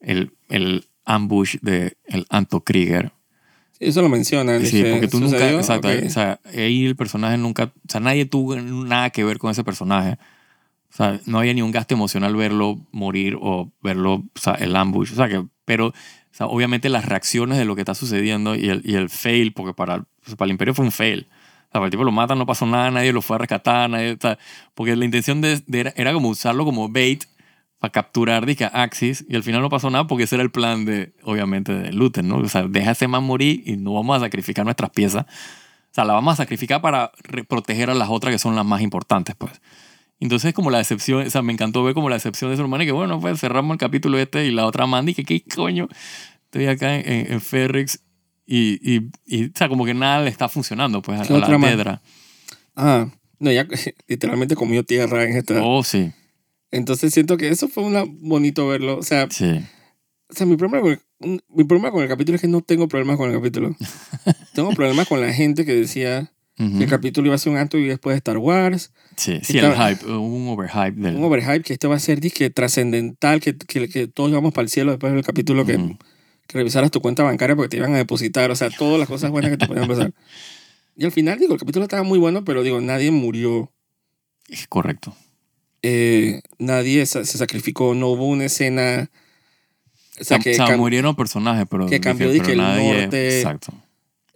el, 0.00 0.32
el 0.48 0.86
ambush 1.04 1.56
de 1.62 1.96
el 2.04 2.26
Anto 2.28 2.62
Krieger. 2.62 3.12
Eso 3.80 4.02
lo 4.02 4.08
mencionan. 4.08 4.64
Sí, 4.64 4.84
porque 4.88 5.08
tú 5.08 5.18
nunca, 5.18 5.38
¿sucedió? 5.38 5.58
exacto, 5.58 5.88
Ok. 5.88 5.94
o 6.06 6.10
sea, 6.10 6.40
ahí 6.54 6.86
el 6.86 6.94
personaje 6.94 7.36
nunca, 7.36 7.64
o 7.64 7.90
sea, 7.90 8.00
nadie 8.00 8.26
tuvo 8.26 8.54
nada 8.56 9.10
que 9.10 9.24
ver 9.24 9.38
con 9.38 9.50
ese 9.50 9.64
personaje. 9.64 10.18
O 10.92 10.94
sea, 10.96 11.20
no 11.26 11.38
había 11.38 11.54
ni 11.54 11.62
un 11.62 11.72
gasto 11.72 11.94
emocional 11.94 12.36
verlo 12.36 12.78
morir 12.92 13.36
o 13.40 13.72
verlo, 13.82 14.14
o 14.14 14.40
sea, 14.40 14.54
el 14.54 14.76
ambush. 14.76 15.12
O 15.12 15.16
sea, 15.16 15.28
que, 15.28 15.44
pero, 15.64 15.92
o 16.32 16.34
sea, 16.34 16.46
obviamente 16.46 16.88
las 16.88 17.04
reacciones 17.04 17.58
de 17.58 17.64
lo 17.64 17.74
que 17.74 17.82
está 17.82 17.94
sucediendo 17.94 18.54
y 18.54 18.70
el, 18.70 18.82
y 18.84 18.94
el 18.94 19.10
fail, 19.10 19.52
porque 19.52 19.74
para, 19.74 20.04
pues, 20.24 20.34
para 20.36 20.46
el 20.46 20.52
Imperio 20.52 20.74
fue 20.74 20.84
un 20.84 20.92
fail. 20.92 21.28
O 21.28 21.72
sea, 21.72 21.72
para 21.72 21.84
el 21.86 21.90
tipo 21.90 22.04
lo 22.04 22.12
matan, 22.12 22.38
no 22.38 22.46
pasó 22.46 22.64
nada, 22.66 22.90
nadie 22.90 23.12
lo 23.12 23.20
fue 23.22 23.36
a 23.36 23.38
rescatar, 23.38 23.90
nadie, 23.90 24.12
o 24.12 24.18
sea, 24.18 24.38
porque 24.74 24.96
la 24.96 25.04
intención 25.04 25.40
de, 25.40 25.62
de 25.66 25.80
era, 25.80 25.92
era 25.96 26.12
como 26.12 26.28
usarlo 26.30 26.64
como 26.64 26.88
bait 26.88 27.24
para 27.82 27.90
capturar 27.90 28.46
dije, 28.46 28.64
Axis 28.72 29.26
y 29.28 29.34
al 29.34 29.42
final 29.42 29.60
no 29.60 29.68
pasó 29.68 29.90
nada 29.90 30.06
porque 30.06 30.22
ese 30.22 30.36
era 30.36 30.44
el 30.44 30.52
plan 30.52 30.84
de, 30.84 31.14
obviamente, 31.24 31.72
de 31.72 31.92
Luther, 31.92 32.22
¿no? 32.22 32.36
O 32.36 32.48
sea, 32.48 32.62
deja 32.62 32.92
ese 32.92 33.08
man 33.08 33.24
morir 33.24 33.64
y 33.66 33.76
no 33.76 33.94
vamos 33.94 34.16
a 34.16 34.20
sacrificar 34.20 34.64
nuestras 34.64 34.90
piezas. 34.90 35.24
O 35.24 35.94
sea, 35.94 36.04
la 36.04 36.12
vamos 36.12 36.34
a 36.34 36.36
sacrificar 36.36 36.80
para 36.80 37.10
proteger 37.48 37.90
a 37.90 37.94
las 37.94 38.08
otras 38.08 38.32
que 38.32 38.38
son 38.38 38.54
las 38.54 38.64
más 38.64 38.82
importantes, 38.82 39.34
pues. 39.36 39.60
Entonces, 40.24 40.54
como 40.54 40.70
la 40.70 40.78
decepción, 40.78 41.26
o 41.26 41.30
sea, 41.30 41.42
me 41.42 41.52
encantó 41.52 41.82
ver 41.82 41.94
como 41.94 42.08
la 42.08 42.14
decepción 42.14 42.50
de 42.50 42.56
su 42.56 42.62
hermano 42.62 42.84
y 42.84 42.86
que, 42.86 42.92
bueno, 42.92 43.18
pues 43.20 43.40
cerramos 43.40 43.74
el 43.74 43.78
capítulo 43.78 44.18
este 44.18 44.46
y 44.46 44.52
la 44.52 44.66
otra 44.66 44.86
Mandy, 44.86 45.14
que 45.14 45.24
qué 45.24 45.42
coño, 45.42 45.88
estoy 46.44 46.66
acá 46.66 46.94
en, 46.94 47.10
en, 47.10 47.32
en 47.32 47.40
Ferrix 47.40 48.00
y, 48.46 48.78
y, 48.82 49.10
y, 49.26 49.46
o 49.46 49.50
sea, 49.52 49.68
como 49.68 49.84
que 49.84 49.94
nada 49.94 50.22
le 50.22 50.30
está 50.30 50.48
funcionando, 50.48 51.02
pues, 51.02 51.20
a, 51.20 51.24
¿Qué 51.24 51.32
a 51.32 51.36
otra 51.36 51.48
la 51.50 51.58
man? 51.58 51.70
Tedra. 51.70 52.02
Ah, 52.76 53.08
no, 53.40 53.50
ya 53.50 53.66
literalmente 54.06 54.54
comió 54.54 54.84
tierra 54.84 55.24
en 55.24 55.36
esta. 55.36 55.60
Oh, 55.60 55.82
sí, 55.82 56.12
Entonces 56.70 57.12
siento 57.12 57.36
que 57.36 57.48
eso 57.48 57.66
fue 57.66 57.82
una, 57.82 58.04
bonito 58.06 58.68
verlo. 58.68 58.98
O 58.98 59.02
sea, 59.02 59.26
sí. 59.28 59.60
o 60.28 60.34
sea 60.34 60.46
mi, 60.46 60.56
problema 60.56 60.86
con 61.20 61.42
mi 61.48 61.64
problema 61.64 61.90
con 61.90 62.00
el 62.00 62.08
capítulo 62.08 62.36
es 62.36 62.42
que 62.42 62.48
no 62.48 62.60
tengo 62.60 62.86
problemas 62.86 63.16
con 63.16 63.28
el 63.28 63.36
capítulo. 63.36 63.74
tengo 64.54 64.70
problemas 64.70 65.08
con 65.08 65.20
la 65.20 65.32
gente 65.32 65.64
que 65.64 65.74
decía 65.74 66.30
Que 66.56 66.84
el 66.84 66.88
capítulo 66.90 67.26
iba 67.26 67.34
a 67.34 67.38
ser 67.38 67.50
un 67.52 67.58
antes 67.58 67.80
y 67.80 67.84
después 67.84 68.14
de 68.14 68.18
Star 68.18 68.38
Wars. 68.38 68.92
Sí, 69.16 69.40
sí, 69.42 69.58
el 69.58 69.64
Estaba- 69.64 69.88
hype, 69.90 70.06
un 70.06 70.48
overhype 70.48 71.00
del... 71.00 71.16
Un 71.16 71.24
overhype 71.24 71.62
que 71.62 71.72
esto 71.72 71.88
va 71.88 71.96
a 71.96 71.98
ser 71.98 72.20
disque 72.20 72.50
trascendental, 72.50 73.40
que, 73.40 73.56
que, 73.56 73.88
que 73.88 74.06
todos 74.06 74.30
vamos 74.30 74.52
para 74.52 74.62
el 74.64 74.68
cielo 74.68 74.92
después 74.92 75.12
del 75.12 75.24
capítulo, 75.24 75.64
que, 75.66 75.76
que 76.46 76.58
revisaras 76.58 76.90
tu 76.92 77.00
cuenta 77.00 77.22
bancaria 77.24 77.56
porque 77.56 77.70
te 77.70 77.76
iban 77.78 77.94
a 77.94 77.96
depositar. 77.98 78.50
O 78.50 78.56
sea, 78.56 78.70
todas 78.70 78.98
las 79.00 79.08
cosas 79.08 79.30
buenas 79.30 79.50
que 79.50 79.56
te 79.56 79.66
podían 79.66 79.88
pasar. 79.88 80.12
Y 80.94 81.06
al 81.06 81.10
final, 81.12 81.38
digo, 81.38 81.54
el 81.54 81.58
capítulo 81.58 81.84
estaba 81.86 82.02
muy 82.02 82.18
bueno, 82.18 82.44
pero 82.44 82.62
digo, 82.62 82.78
nadie 82.82 83.10
murió. 83.10 83.72
Es 84.50 84.66
correcto. 84.68 85.16
eh, 85.82 86.42
nadie 86.58 87.06
se 87.06 87.24
sacrificó, 87.24 87.94
no 87.94 88.08
hubo 88.08 88.26
una 88.26 88.44
escena. 88.44 89.10
O 90.20 90.24
sea, 90.24 90.36
O 90.36 90.40
que, 90.40 90.54
sea, 90.54 90.76
murieron 90.76 91.16
personajes, 91.16 91.66
pero... 91.70 91.86
que 91.86 91.98
cambió, 91.98 92.28
pero 92.28 92.38
dije, 92.38 92.52
el 92.52 92.58
nadie- 92.58 93.00
norte. 93.00 93.38
Exacto. 93.38 93.72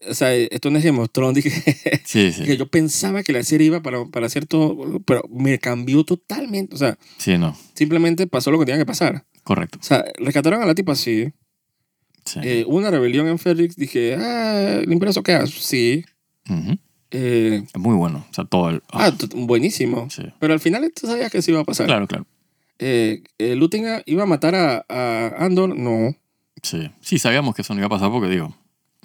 O 0.08 0.14
sea, 0.14 0.34
esto 0.34 0.70
no 0.70 0.78
es 0.78 0.84
Game 0.84 0.98
of 1.00 1.10
Thrones, 1.12 1.42
dije, 1.42 2.00
Sí, 2.04 2.32
sí. 2.32 2.44
que 2.44 2.56
yo 2.56 2.66
pensaba 2.68 3.22
que 3.22 3.32
la 3.32 3.42
serie 3.42 3.66
iba 3.68 3.82
para, 3.82 4.04
para 4.06 4.26
hacer 4.26 4.46
todo, 4.46 5.00
pero 5.04 5.22
me 5.30 5.58
cambió 5.58 6.04
totalmente. 6.04 6.74
O 6.74 6.78
sea, 6.78 6.98
Sí, 7.18 7.38
no. 7.38 7.56
simplemente 7.74 8.26
pasó 8.26 8.50
lo 8.50 8.58
que 8.58 8.66
tenía 8.66 8.78
que 8.78 8.86
pasar. 8.86 9.24
Correcto. 9.44 9.78
O 9.80 9.84
sea, 9.84 10.04
rescataron 10.18 10.62
a 10.62 10.66
la 10.66 10.74
tipa, 10.74 10.94
sí. 10.94 11.32
Sí. 12.24 12.40
Eh, 12.42 12.64
una 12.66 12.90
rebelión 12.90 13.28
en 13.28 13.38
Ferrix, 13.38 13.76
dije, 13.76 14.16
ah, 14.18 14.80
¿el 14.82 14.92
impreso 14.92 15.22
queda? 15.22 15.46
Sí. 15.46 16.04
Ujú. 16.50 16.76
Eh, 17.12 17.62
Es 17.72 17.80
muy 17.80 17.94
bueno. 17.94 18.26
O 18.28 18.34
sea, 18.34 18.44
todo 18.44 18.70
el... 18.70 18.82
ah, 18.90 19.12
t- 19.16 19.28
buenísimo. 19.34 20.08
sí. 20.10 20.22
Pero 20.40 20.52
al 20.52 20.58
final 20.60 20.90
tú 21.00 21.06
sabías 21.06 21.30
que 21.30 21.38
eso 21.38 21.52
iba 21.52 21.60
a 21.60 21.64
pasar. 21.64 21.86
Claro, 21.86 22.08
claro. 22.08 22.26
Eh, 22.80 23.22
eh, 23.38 23.54
Luthen 23.54 24.02
iba 24.06 24.24
a 24.24 24.26
matar 24.26 24.54
a, 24.56 24.84
a 24.88 25.44
Andor, 25.44 25.78
no. 25.78 26.16
Sí. 26.62 26.90
Sí, 27.00 27.18
sabíamos 27.20 27.54
que 27.54 27.62
eso 27.62 27.72
no 27.74 27.80
iba 27.80 27.86
a 27.86 27.90
pasar 27.90 28.11
porque, 28.11 28.28
digo, 28.28 28.57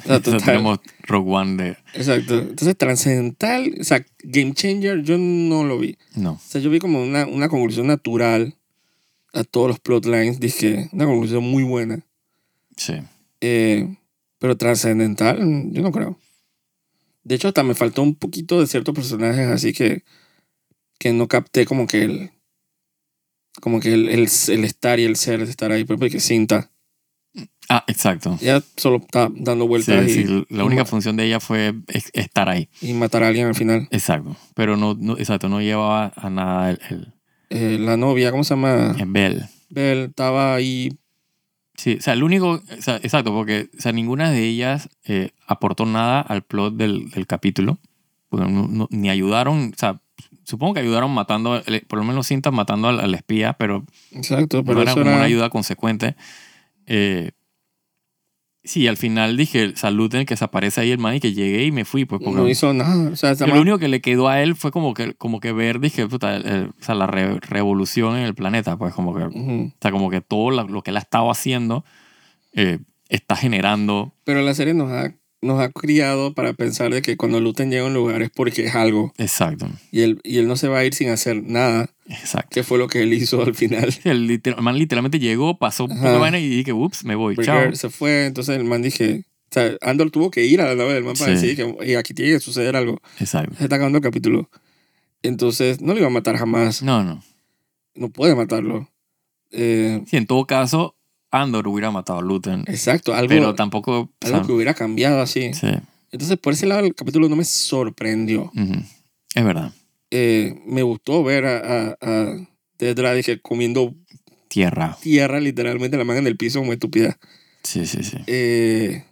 O 0.03 0.07
sea, 0.07 0.17
o 0.17 0.21
sea, 0.21 0.33
total. 0.33 0.41
tenemos 0.41 0.79
Rogue 1.03 1.31
One 1.31 1.63
de... 1.63 1.69
Exacto. 1.93 2.39
Entonces, 2.39 2.77
trascendental, 2.77 3.75
o 3.79 3.83
sea, 3.83 4.05
Game 4.23 4.53
Changer, 4.53 5.01
yo 5.03 5.17
no 5.17 5.63
lo 5.63 5.79
vi. 5.79 5.97
No. 6.15 6.33
O 6.33 6.41
sea, 6.45 6.61
yo 6.61 6.69
vi 6.69 6.79
como 6.79 7.01
una, 7.01 7.25
una 7.25 7.49
conclusión 7.49 7.87
natural 7.87 8.55
a 9.33 9.43
todos 9.43 9.67
los 9.67 9.79
plotlines. 9.79 10.39
Dije, 10.39 10.89
una 10.91 11.05
conclusión 11.05 11.43
muy 11.43 11.63
buena. 11.63 12.05
Sí. 12.75 12.93
Eh, 13.41 13.95
pero 14.39 14.57
trascendental, 14.57 15.39
yo 15.71 15.81
no 15.81 15.91
creo. 15.91 16.17
De 17.23 17.35
hecho, 17.35 17.47
hasta 17.47 17.63
me 17.63 17.75
faltó 17.75 18.01
un 18.01 18.15
poquito 18.15 18.59
de 18.59 18.67
ciertos 18.67 18.95
personajes, 18.95 19.47
así 19.47 19.73
que, 19.73 20.03
que 20.97 21.13
no 21.13 21.27
capté 21.27 21.65
como 21.65 21.85
que 21.85 22.03
el, 22.03 22.31
como 23.61 23.79
que 23.79 23.93
el, 23.93 24.09
el, 24.09 24.27
el 24.47 24.63
estar 24.63 24.99
y 24.99 25.03
el 25.03 25.15
ser 25.15 25.45
de 25.45 25.51
estar 25.51 25.71
ahí. 25.71 25.83
Por 25.83 25.95
ejemplo, 25.95 26.09
que 26.09 26.19
Cinta. 26.19 26.70
Ah, 27.69 27.83
exacto. 27.87 28.37
Ella 28.41 28.61
solo 28.75 28.97
está 28.97 29.29
dando 29.33 29.63
Sí, 29.65 29.69
vueltas 29.69 30.09
y, 30.09 30.13
sí, 30.27 30.45
la 30.49 30.63
única 30.65 30.83
función 30.85 31.15
de 31.15 31.25
ella 31.25 31.39
fue 31.39 31.73
es- 31.87 32.09
estar 32.13 32.49
ahí. 32.49 32.67
y 32.81 32.93
matar 32.93 33.23
a 33.23 33.27
alguien 33.29 33.47
al 33.47 33.55
final. 33.55 33.87
Exacto. 33.91 34.35
Pero 34.55 34.75
no, 34.77 34.95
no 34.99 35.17
exacto, 35.17 35.47
no 35.47 35.61
llevaba 35.61 36.11
a 36.15 36.29
nada 36.29 36.71
el, 36.71 36.79
el, 36.89 37.13
Eh, 37.49 37.77
la 37.79 37.95
novia, 37.97 38.31
¿cómo 38.31 38.43
se 38.43 38.55
llama? 38.55 38.95
el 38.99 39.05
Bell. 39.07 39.45
Belle 39.69 40.05
estaba 40.05 40.53
ahí. 40.55 40.97
Sí, 41.75 41.95
o 41.99 42.01
sea, 42.01 42.13
el 42.13 42.23
único, 42.23 42.49
o 42.77 42.81
sea, 42.81 42.97
exacto, 42.97 43.33
porque 43.33 43.69
o 43.77 43.81
sea, 43.81 43.91
ninguna 43.93 44.29
de 44.31 44.45
ellas 44.45 44.89
eh, 45.05 45.31
aportó 45.47 45.85
nada 45.85 46.19
al 46.21 46.41
plot 46.43 46.75
del, 46.75 47.09
del 47.11 47.25
capítulo, 47.25 47.79
porque 48.29 48.47
no- 48.51 48.67
no- 48.67 48.87
ni 48.91 49.09
ayudaron, 49.09 49.71
o 49.73 49.77
sea, 49.77 50.01
supongo 50.43 50.73
que 50.73 50.81
ayudaron 50.81 51.11
matando, 51.11 51.57
eh, 51.65 51.83
por 51.87 51.99
lo 51.99 52.05
menos 52.05 52.27
cintas 52.27 52.51
matando 52.51 52.89
al, 52.89 52.99
al 52.99 53.13
espía, 53.15 53.53
pero 53.53 53.85
Exacto, 54.11 54.63
pero 54.63 54.75
no 54.75 54.81
era 54.81 54.91
eso 54.91 54.99
como 54.99 55.09
era. 55.09 55.17
una 55.19 55.25
ayuda 55.25 55.49
consecuente. 55.49 56.15
Eh, 56.85 57.31
sí, 58.63 58.87
al 58.87 58.97
final 58.97 59.37
dije, 59.37 59.75
saluden 59.75 60.25
que 60.25 60.37
se 60.37 60.43
aparece 60.45 60.81
ahí 60.81 60.91
el 60.91 60.97
man 60.99 61.15
y 61.15 61.19
que 61.19 61.33
llegué 61.33 61.65
y 61.65 61.71
me 61.71 61.85
fui, 61.85 62.05
pues 62.05 62.21
porque 62.23 62.39
No 62.39 62.47
hizo 62.47 62.73
nada. 62.73 63.09
O 63.11 63.15
sea, 63.15 63.33
lo 63.47 63.59
único 63.59 63.79
que 63.79 63.87
le 63.87 64.01
quedó 64.01 64.27
a 64.29 64.41
él 64.41 64.55
fue 64.55 64.71
como 64.71 64.93
que, 64.93 65.13
como 65.15 65.39
que 65.39 65.51
ver, 65.51 65.79
dije, 65.79 66.07
puta, 66.07 66.35
el- 66.35 66.45
el- 66.47 66.65
o 66.67 66.83
sea, 66.83 66.95
la 66.95 67.07
re- 67.07 67.39
revolución 67.39 68.15
en 68.17 68.23
el 68.23 68.35
planeta, 68.35 68.77
pues 68.77 68.93
como 68.93 69.15
que, 69.15 69.23
o 69.23 69.29
Ujú. 69.29 69.71
sea, 69.81 69.91
como 69.91 70.09
que 70.09 70.21
todo 70.21 70.51
lo 70.51 70.81
que 70.83 70.91
él 70.91 70.97
ha 70.97 71.01
estado 71.01 71.29
haciendo 71.31 71.83
eh, 72.53 72.79
está 73.09 73.35
generando 73.35 74.13
Pero 74.25 74.41
la 74.41 74.53
serie 74.53 74.73
nos 74.73 74.91
ha, 74.91 75.15
nos 75.41 75.59
ha 75.59 75.69
criado 75.69 76.33
para 76.33 76.53
pensar 76.53 76.93
de 76.93 77.01
que 77.01 77.17
cuando 77.17 77.39
Luten 77.39 77.71
llega 77.71 77.83
a 77.83 77.87
un 77.87 77.93
lugar 77.93 78.21
es 78.21 78.29
porque 78.29 78.65
es 78.65 78.75
algo. 78.75 79.11
Exacto, 79.17 79.67
Y 79.91 80.01
él, 80.01 80.19
y 80.23 80.37
él 80.37 80.47
no 80.47 80.55
se 80.55 80.67
va 80.67 80.79
a 80.79 80.85
ir 80.85 80.93
sin 80.93 81.09
hacer 81.09 81.41
nada, 81.43 81.89
exacto. 82.07 82.49
que 82.51 82.63
fue 82.63 82.77
lo 82.77 82.87
que 82.87 83.01
él 83.01 83.11
hizo 83.13 83.41
al 83.41 83.55
final. 83.55 83.93
El, 84.03 84.27
liter- 84.27 84.55
el 84.57 84.61
man 84.63 84.77
literalmente 84.77 85.17
llegó, 85.19 85.57
pasó 85.57 85.87
Ajá. 85.91 86.11
la 86.11 86.17
vaina 86.19 86.37
y 86.39 86.47
dije, 86.47 86.73
ups, 86.73 87.03
me 87.05 87.15
voy, 87.15 87.35
chao. 87.37 87.73
Se 87.75 87.89
fue, 87.89 88.25
entonces 88.27 88.55
el 88.57 88.63
man 88.65 88.81
dije. 88.81 89.23
O 89.49 89.53
sea, 89.53 89.75
Andor 89.81 90.11
tuvo 90.11 90.31
que 90.31 90.45
ir 90.45 90.61
a 90.61 90.65
la 90.67 90.75
nave 90.75 90.93
del 90.93 91.03
man 91.03 91.15
para 91.19 91.35
Sí. 91.37 91.47
decir 91.47 91.57
que 91.57 91.85
"Ey, 91.85 91.95
aquí 91.95 92.13
tiene 92.13 92.31
que 92.33 92.39
suceder 92.39 92.75
algo. 92.77 93.01
Exacto. 93.19 93.53
Se 93.57 93.63
está 93.63 93.75
acabando 93.75 93.97
el 93.97 94.03
capítulo. 94.03 94.49
Entonces, 95.23 95.81
no 95.81 95.93
lo 95.93 95.99
iba 95.99 96.07
a 96.07 96.11
matar 96.11 96.37
jamás. 96.37 96.81
No, 96.81 97.03
no. 97.03 97.21
No 97.95 98.09
puede 98.09 98.33
matarlo. 98.35 98.89
Eh, 99.51 100.01
Sí, 100.07 100.15
en 100.17 100.25
todo 100.25 100.45
caso, 100.45 100.95
Andor 101.31 101.67
hubiera 101.67 101.91
matado 101.91 102.19
a 102.19 102.21
Luten, 102.21 102.63
exacto, 102.67 103.13
algo, 103.13 103.29
pero 103.29 103.55
tampoco... 103.55 103.99
o 104.01 104.09
sea, 104.21 104.35
algo 104.35 104.47
que 104.47 104.53
hubiera 104.53 104.73
cambiado 104.73 105.21
así. 105.21 105.53
sí, 105.53 105.67
Entonces, 106.11 106.37
por 106.37 106.53
ese 106.53 106.65
lado, 106.67 106.85
el 106.85 106.93
capítulo 106.93 107.29
no 107.29 107.35
me 107.35 107.45
sorprendió. 107.45 108.51
ujú. 108.55 108.83
es 109.35 109.43
verdad. 109.45 109.71
Eh, 110.11 110.61
me 110.65 110.83
gustó 110.83 111.23
ver 111.23 111.45
a, 111.45 111.57
a, 111.89 111.97
a 112.01 112.47
Dedra, 112.77 113.13
dije, 113.13 113.39
comiendo 113.41 113.95
Tierra. 114.49 114.97
tierra, 115.01 115.39
literalmente, 115.39 115.95
la 115.97 116.03
manga 116.03 116.19
en 116.19 116.27
el 116.27 116.35
piso, 116.35 116.59
como 116.59 116.73
estúpida. 116.73 117.17
Sí, 117.63 117.85
sí, 117.85 118.03
sí. 118.03 118.17
Eh, 118.27 119.05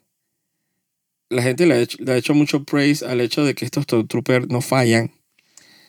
la 1.29 1.41
gente 1.43 1.65
le 1.67 1.75
ha, 1.75 1.79
hecho, 1.79 1.97
le 2.03 2.11
ha 2.11 2.17
hecho 2.17 2.33
mucho 2.33 2.63
praise 2.63 3.05
al 3.05 3.21
hecho 3.21 3.43
de 3.45 3.53
que 3.53 3.63
estos 3.63 3.83
Stormtroopers 3.83 4.49
no 4.49 4.61
fallan. 4.61 5.11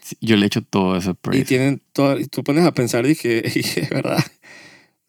Sí, 0.02 0.16
Yo 0.20 0.36
le 0.36 0.44
he 0.44 0.46
hecho 0.46 0.62
todo 0.62 0.96
ese 0.96 1.10
Y 1.10 1.14
praise. 1.14 1.44
tienen 1.46 1.82
todo, 1.92 2.18
y 2.20 2.26
tú 2.26 2.44
pones 2.44 2.64
a 2.64 2.72
pensar, 2.72 3.06
dije, 3.06 3.42
y 3.54 3.60
es 3.60 3.90
verdad, 3.90 4.22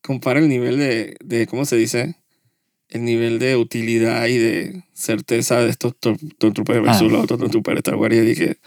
compara 0.02 0.40
el 0.40 0.50
nivel 0.50 0.78
de, 0.78 1.16
de, 1.24 1.48
¿cómo 1.48 1.66
se 1.66 1.76
dice? 1.78 2.16
El 2.90 3.06
nivel 3.06 3.40
de 3.40 3.56
utilidad 3.56 4.26
y 4.28 4.38
de 4.38 4.84
certeza 4.94 5.60
de 5.62 5.70
estos 5.70 5.94
Tor- 6.00 6.18
Stormtroopers 6.36 6.82
versus 6.84 7.08
Ah. 7.10 7.12
los 7.14 7.24
otros 7.24 7.38
Stormtroopers 7.40 7.76
de 7.76 7.80
Star 7.80 7.96
Wars. 7.96 8.16
Y 8.16 8.20
dije, 8.22 8.58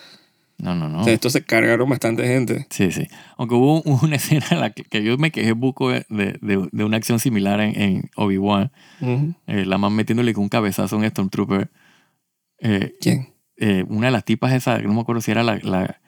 No, 0.59 0.75
no, 0.75 0.89
no. 0.89 1.01
o 1.01 1.05
sea, 1.05 1.13
estos 1.13 1.33
se 1.33 1.45
cargaron 1.45 1.89
bastante 1.91 2.27
gente. 2.27 2.67
Sí, 2.71 2.91
sí. 2.91 3.07
Aunque 3.37 3.55
hubo 3.55 3.83
una 4.03 4.17
escena 4.17 4.47
en 4.51 4.61
la 4.61 4.71
que, 4.71 4.85
que 4.85 5.03
yo 5.03 5.19
me 5.19 5.31
quejé 5.31 5.53
buco 5.53 5.91
de, 5.91 6.07
de, 6.09 6.69
de 6.73 6.85
una 6.85 6.97
acción 6.97 7.19
similar 7.21 7.61
en, 7.61 7.79
en 7.81 8.11
Obi-Wan. 8.17 8.73
Eh, 9.47 9.65
la 9.67 9.77
man 9.79 9.93
metiéndole 9.95 10.33
con 10.33 10.45
un 10.45 10.49
cabezazo 10.49 10.97
a 10.97 10.99
un 11.01 11.05
Stormtrooper. 11.07 11.71
Eh, 12.61 12.95
¿Quién? 13.01 13.35
eh, 13.59 13.85
una 13.89 14.07
de 14.07 14.13
las 14.13 14.25
tipas 14.25 14.53
esa, 14.55 14.79
que 14.81 14.87
no 14.87 14.95
me 14.95 15.01
acuerdo 15.01 15.21
si 15.21 15.31
era 15.33 15.43
la... 15.43 15.57
la 15.59 16.01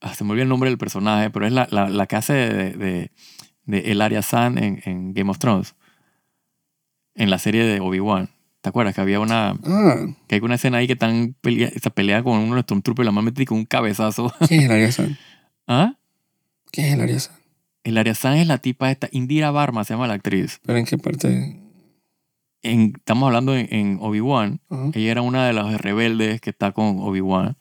ah, 0.00 0.14
se 0.14 0.22
me 0.22 0.30
olvidó 0.30 0.44
el 0.44 0.48
nombre 0.48 0.70
del 0.70 0.78
personaje, 0.78 1.30
pero 1.30 1.44
es 1.46 1.52
la, 1.52 1.66
la, 1.72 1.88
la 1.88 2.06
que 2.06 2.14
hace 2.16 2.32
de, 2.34 2.70
de, 2.74 3.10
de 3.68 3.92
Elaria 3.92 4.22
Sand 4.22 4.58
en, 4.58 4.80
en 4.84 5.14
Game 5.14 5.30
of 5.30 5.38
Thrones. 5.38 5.76
En 7.14 7.30
la 7.30 7.38
serie 7.38 7.64
de 7.64 7.80
Obi-Wan. 7.80 8.30
¿Te 8.60 8.70
acuerdas 8.70 8.94
que 8.94 9.00
había 9.00 9.20
una... 9.20 9.56
Ah, 9.64 10.06
Que 10.26 10.36
hay 10.36 10.40
una 10.40 10.56
escena 10.56 10.78
ahí 10.78 10.86
que 10.86 10.94
están 10.94 11.36
pelea, 11.40 11.70
se 11.70 11.90
pelea 11.90 12.22
con 12.22 12.38
uno 12.38 12.56
de 12.56 12.64
los 12.68 12.98
y 12.98 13.04
la 13.04 13.12
mete 13.12 13.44
con 13.44 13.58
un 13.58 13.64
cabezazo. 13.64 14.32
¿quién 14.48 14.60
es 14.60 14.66
el 14.66 14.72
Ariasan? 14.72 15.18
¿Ah? 15.68 15.94
¿Quién 16.72 16.86
es 16.88 16.94
el 16.94 17.00
Ariasan? 17.02 17.36
Elaria 17.84 18.14
Sand 18.14 18.38
es 18.38 18.46
la 18.46 18.58
tipa 18.58 18.90
esta, 18.90 19.08
Indira 19.12 19.50
Varma 19.50 19.84
se 19.84 19.94
llama 19.94 20.08
la 20.08 20.14
actriz. 20.14 20.60
¿Pero 20.64 20.78
en 20.78 20.84
qué 20.84 20.98
parte? 20.98 21.60
En, 22.62 22.92
estamos 22.96 23.26
hablando 23.28 23.56
en, 23.56 23.68
en 23.72 23.98
Obi-Wan. 24.00 24.60
Ella 24.94 25.10
era 25.10 25.22
una 25.22 25.46
de 25.46 25.52
las 25.52 25.80
rebeldes 25.80 26.40
que 26.40 26.50
está 26.50 26.72
con 26.72 26.98
Obi-Wan. 27.00 27.56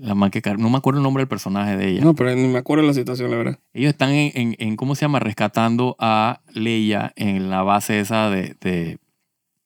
La 0.00 0.14
man 0.14 0.30
que 0.30 0.40
no 0.58 0.70
me 0.70 0.78
acuerdo 0.78 1.00
el 1.00 1.02
nombre 1.02 1.22
del 1.22 1.28
personaje 1.28 1.76
de 1.76 1.88
ella. 1.88 2.04
No, 2.04 2.14
pero 2.14 2.32
ni 2.34 2.46
me 2.46 2.58
acuerdo 2.58 2.82
de 2.82 2.88
la 2.88 2.94
situación, 2.94 3.30
la 3.32 3.36
verdad. 3.36 3.58
Ellos 3.72 3.90
están 3.90 4.10
en, 4.12 4.30
en, 4.34 4.56
en, 4.58 4.76
¿cómo 4.76 4.94
se 4.94 5.02
llama? 5.02 5.18
Rescatando 5.18 5.96
a 5.98 6.40
Leia 6.54 7.12
en 7.16 7.50
la 7.50 7.62
base 7.62 7.98
esa 7.98 8.30
de, 8.30 8.54
de, 8.60 8.98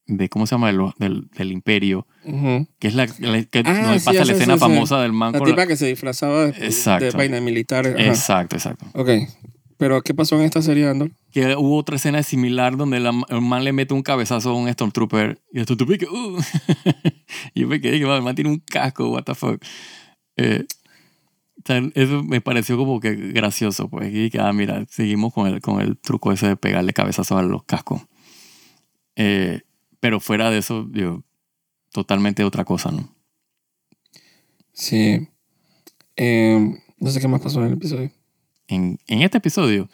de 0.06 0.28
¿cómo 0.30 0.46
se 0.46 0.54
llama? 0.54 0.72
De 0.72 0.78
del, 0.98 1.28
del 1.36 1.52
imperio. 1.52 2.06
Que 2.78 2.88
es 2.88 2.94
la, 2.94 3.06
la- 3.18 3.42
que 3.44 3.62
Ah, 3.66 3.98
sí, 3.98 4.04
pasa 4.06 4.24
la 4.24 4.32
escena 4.32 4.56
famosa 4.56 5.00
del 5.02 5.12
man 5.12 5.32
La 5.34 5.40
tipa 5.40 5.66
que 5.66 5.76
se 5.76 5.86
disfrazaba 5.86 6.46
de, 6.46 6.52
de 6.52 6.64
Exacto. 6.66 7.14
vaina 7.18 7.38
militar. 7.42 7.86
Ajá. 7.86 8.02
Exacto, 8.02 8.56
exacto. 8.56 8.86
Ok. 8.94 9.10
Pero, 9.76 10.00
¿qué 10.02 10.14
pasó 10.14 10.36
en 10.36 10.42
esta 10.42 10.62
serie, 10.62 10.88
Andor? 10.88 11.10
Que 11.32 11.56
hubo 11.56 11.76
otra 11.76 11.96
escena 11.96 12.22
similar 12.22 12.76
donde 12.76 13.00
la, 13.00 13.10
el 13.28 13.40
man 13.42 13.64
le 13.64 13.72
mete 13.72 13.92
un 13.92 14.02
cabezazo 14.02 14.50
a 14.50 14.54
un 14.54 14.72
Stormtrooper 14.72 15.40
y 15.52 15.58
el 15.58 15.64
Stormtrooper 15.64 15.98
que, 15.98 16.06
uh. 16.06 16.38
y 17.54 17.60
yo 17.62 17.68
me 17.68 17.80
quedé 17.80 17.98
que 17.98 18.06
"Man, 18.06 18.16
el 18.16 18.22
man 18.22 18.34
tiene 18.34 18.50
un 18.50 18.58
casco, 18.60 19.10
what 19.10 19.24
the 19.24 19.34
fuck. 19.34 19.60
Eh, 20.42 20.66
o 21.58 21.62
sea, 21.64 21.80
eso 21.94 22.22
me 22.24 22.40
pareció 22.40 22.76
como 22.76 22.98
que 23.00 23.14
gracioso, 23.14 23.88
pues. 23.88 24.12
Y 24.12 24.30
que, 24.30 24.40
ah, 24.40 24.52
mira, 24.52 24.84
seguimos 24.90 25.32
con 25.32 25.46
el, 25.46 25.60
con 25.60 25.80
el 25.80 25.96
truco 25.96 26.32
ese 26.32 26.48
de 26.48 26.56
pegarle 26.56 26.92
cabezazos 26.92 27.38
a 27.38 27.42
los 27.42 27.62
cascos. 27.64 28.02
Eh, 29.16 29.60
pero 30.00 30.18
fuera 30.20 30.50
de 30.50 30.58
eso, 30.58 30.88
yo, 30.92 31.22
totalmente 31.92 32.42
otra 32.44 32.64
cosa, 32.64 32.90
¿no? 32.90 33.14
Sí. 34.72 35.28
Eh, 36.16 36.74
no 36.98 37.10
sé 37.10 37.20
qué 37.20 37.28
más 37.28 37.40
pasó 37.40 37.60
en 37.60 37.66
el 37.68 37.72
episodio. 37.74 38.10
En, 38.68 38.98
en 39.06 39.22
este 39.22 39.38
episodio, 39.38 39.88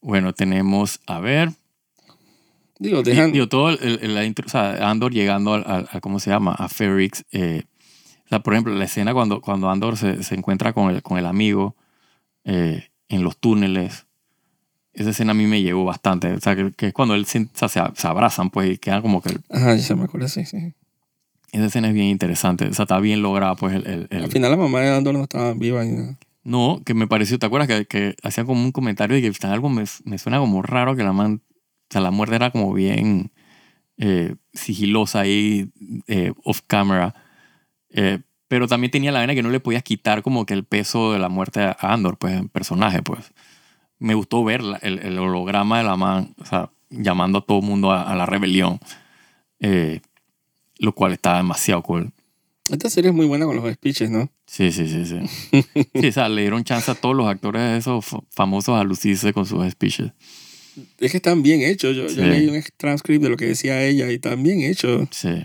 bueno, 0.00 0.32
tenemos, 0.34 1.00
a 1.06 1.20
ver, 1.20 1.50
Digo, 2.78 3.02
dejan. 3.02 3.30
Digo, 3.32 3.46
todo 3.48 3.68
el, 3.70 3.98
el- 4.02 4.14
la 4.14 4.24
intro- 4.24 4.46
o 4.46 4.48
sea, 4.48 4.88
Andor 4.90 5.12
llegando 5.12 5.52
al, 5.54 5.88
¿cómo 6.00 6.18
se 6.18 6.30
llama? 6.30 6.52
A 6.52 6.68
Ferrix. 6.68 7.24
eh, 7.30 7.64
sea, 8.30 8.40
por 8.40 8.54
ejemplo, 8.54 8.74
la 8.74 8.84
escena 8.84 9.12
cuando, 9.12 9.40
cuando 9.40 9.68
Andor 9.70 9.96
se, 9.96 10.22
se 10.22 10.34
encuentra 10.34 10.72
con 10.72 10.90
el, 10.90 11.02
con 11.02 11.18
el 11.18 11.26
amigo 11.26 11.76
eh, 12.44 12.88
en 13.08 13.22
los 13.24 13.36
túneles. 13.36 14.06
Esa 14.92 15.10
escena 15.10 15.32
a 15.32 15.34
mí 15.34 15.46
me 15.46 15.62
llegó 15.62 15.84
bastante. 15.84 16.32
O 16.32 16.40
sea, 16.40 16.56
que, 16.56 16.72
que 16.72 16.88
es 16.88 16.92
cuando 16.92 17.14
él 17.14 17.26
se, 17.26 17.40
o 17.40 17.68
sea, 17.68 17.92
se, 17.94 18.06
abrazan, 18.08 18.50
pues, 18.50 18.70
y 18.72 18.78
quedan 18.78 19.02
como 19.02 19.20
que... 19.22 19.36
Ajá, 19.50 19.74
ya 19.76 19.82
se 19.82 19.94
me 19.94 20.04
acuerdo, 20.04 20.28
sí, 20.28 20.44
sí. 20.46 20.74
Esa 21.52 21.66
escena 21.66 21.88
es 21.88 21.94
bien 21.94 22.06
interesante. 22.06 22.66
O 22.66 22.72
sea, 22.74 22.84
está 22.84 22.98
bien 23.00 23.22
lograda, 23.22 23.54
pues, 23.56 23.74
el... 23.74 23.86
el- 23.86 24.06
el- 24.10 24.24
Al 24.24 24.30
final 24.30 24.50
la 24.52 24.56
mamá 24.56 24.80
de 24.80 24.90
Andor 24.96 25.14
no 25.14 25.22
estaba 25.22 25.52
viva 25.54 25.84
ni 25.84 25.92
nada. 25.96 26.18
No, 26.42 26.80
que 26.84 26.94
me 26.94 27.06
pareció, 27.06 27.38
¿te 27.38 27.46
acuerdas? 27.46 27.68
Que, 27.68 27.84
que 27.86 28.16
hacían 28.22 28.46
como 28.46 28.62
un 28.64 28.72
comentario 28.72 29.14
de 29.14 29.20
que 29.22 29.28
"Está 29.28 29.52
algo 29.52 29.68
me, 29.68 29.84
me 30.04 30.16
suena 30.18 30.38
como 30.38 30.62
raro 30.62 30.96
que 30.96 31.02
la 31.02 31.12
man, 31.12 31.42
o 31.50 31.86
sea, 31.90 32.00
la 32.00 32.10
muerte 32.10 32.36
era 32.36 32.50
como 32.50 32.72
bien 32.72 33.30
eh, 33.98 34.36
sigilosa 34.54 35.20
ahí, 35.20 35.70
eh, 36.06 36.32
off 36.44 36.62
camera. 36.66 37.14
Eh, 37.92 38.20
pero 38.48 38.66
también 38.66 38.90
tenía 38.90 39.12
la 39.12 39.20
vaina 39.20 39.34
que 39.34 39.42
no 39.42 39.50
le 39.50 39.60
podías 39.60 39.82
quitar 39.82 40.22
como 40.22 40.44
que 40.46 40.54
el 40.54 40.64
peso 40.64 41.12
de 41.12 41.18
la 41.18 41.28
muerte 41.28 41.60
a 41.60 41.76
Andor, 41.80 42.18
pues, 42.18 42.34
en 42.34 42.48
personaje, 42.48 43.02
pues. 43.02 43.32
Me 43.98 44.14
gustó 44.14 44.42
ver 44.44 44.62
la- 44.62 44.78
el, 44.78 44.98
el 45.00 45.18
holograma 45.18 45.78
de 45.78 45.84
la 45.84 45.96
man, 45.96 46.34
o 46.38 46.44
sea, 46.46 46.70
llamando 46.90 47.38
a 47.38 47.42
todo 47.46 47.58
el 47.60 47.64
mundo 47.66 47.92
a, 47.92 48.02
a 48.10 48.16
la 48.16 48.26
rebelión. 48.26 48.80
Eh, 49.60 50.00
lo 50.78 50.94
cual 50.94 51.12
está 51.12 51.36
demasiado 51.36 51.82
cool. 51.82 52.10
Esta 52.70 52.88
serie 52.88 53.10
es 53.10 53.14
muy 53.16 53.26
buena 53.26 53.44
con 53.46 53.56
los 53.56 53.70
speeches, 53.74 54.10
¿no? 54.10 54.30
Sí, 54.46 54.70
sí, 54.72 54.88
sí, 54.88 55.04
sí. 55.04 55.62
Sí, 56.00 56.06
o 56.08 56.12
sea, 56.12 56.28
le 56.28 56.40
dieron 56.42 56.64
chance 56.64 56.90
a 56.90 56.94
todos 56.94 57.14
los 57.16 57.26
actores 57.28 57.78
esos 57.78 58.04
fa- 58.06 58.20
famosos 58.30 58.80
a 58.80 58.84
lucirse 58.84 59.32
con 59.32 59.44
sus 59.44 59.68
speeches. 59.70 60.12
Es 60.98 61.10
que 61.10 61.16
están 61.18 61.42
bien 61.42 61.62
hechos. 61.62 61.94
Yo, 61.96 62.04
yo 62.04 62.08
Sí. 62.10 62.20
leí 62.22 62.46
un 62.48 62.62
transcript 62.76 63.22
de 63.22 63.28
lo 63.28 63.36
que 63.36 63.46
decía 63.46 63.82
ella 63.84 64.10
y 64.10 64.14
están 64.14 64.42
bien 64.42 64.62
hechos. 64.62 65.08
Sí, 65.10 65.44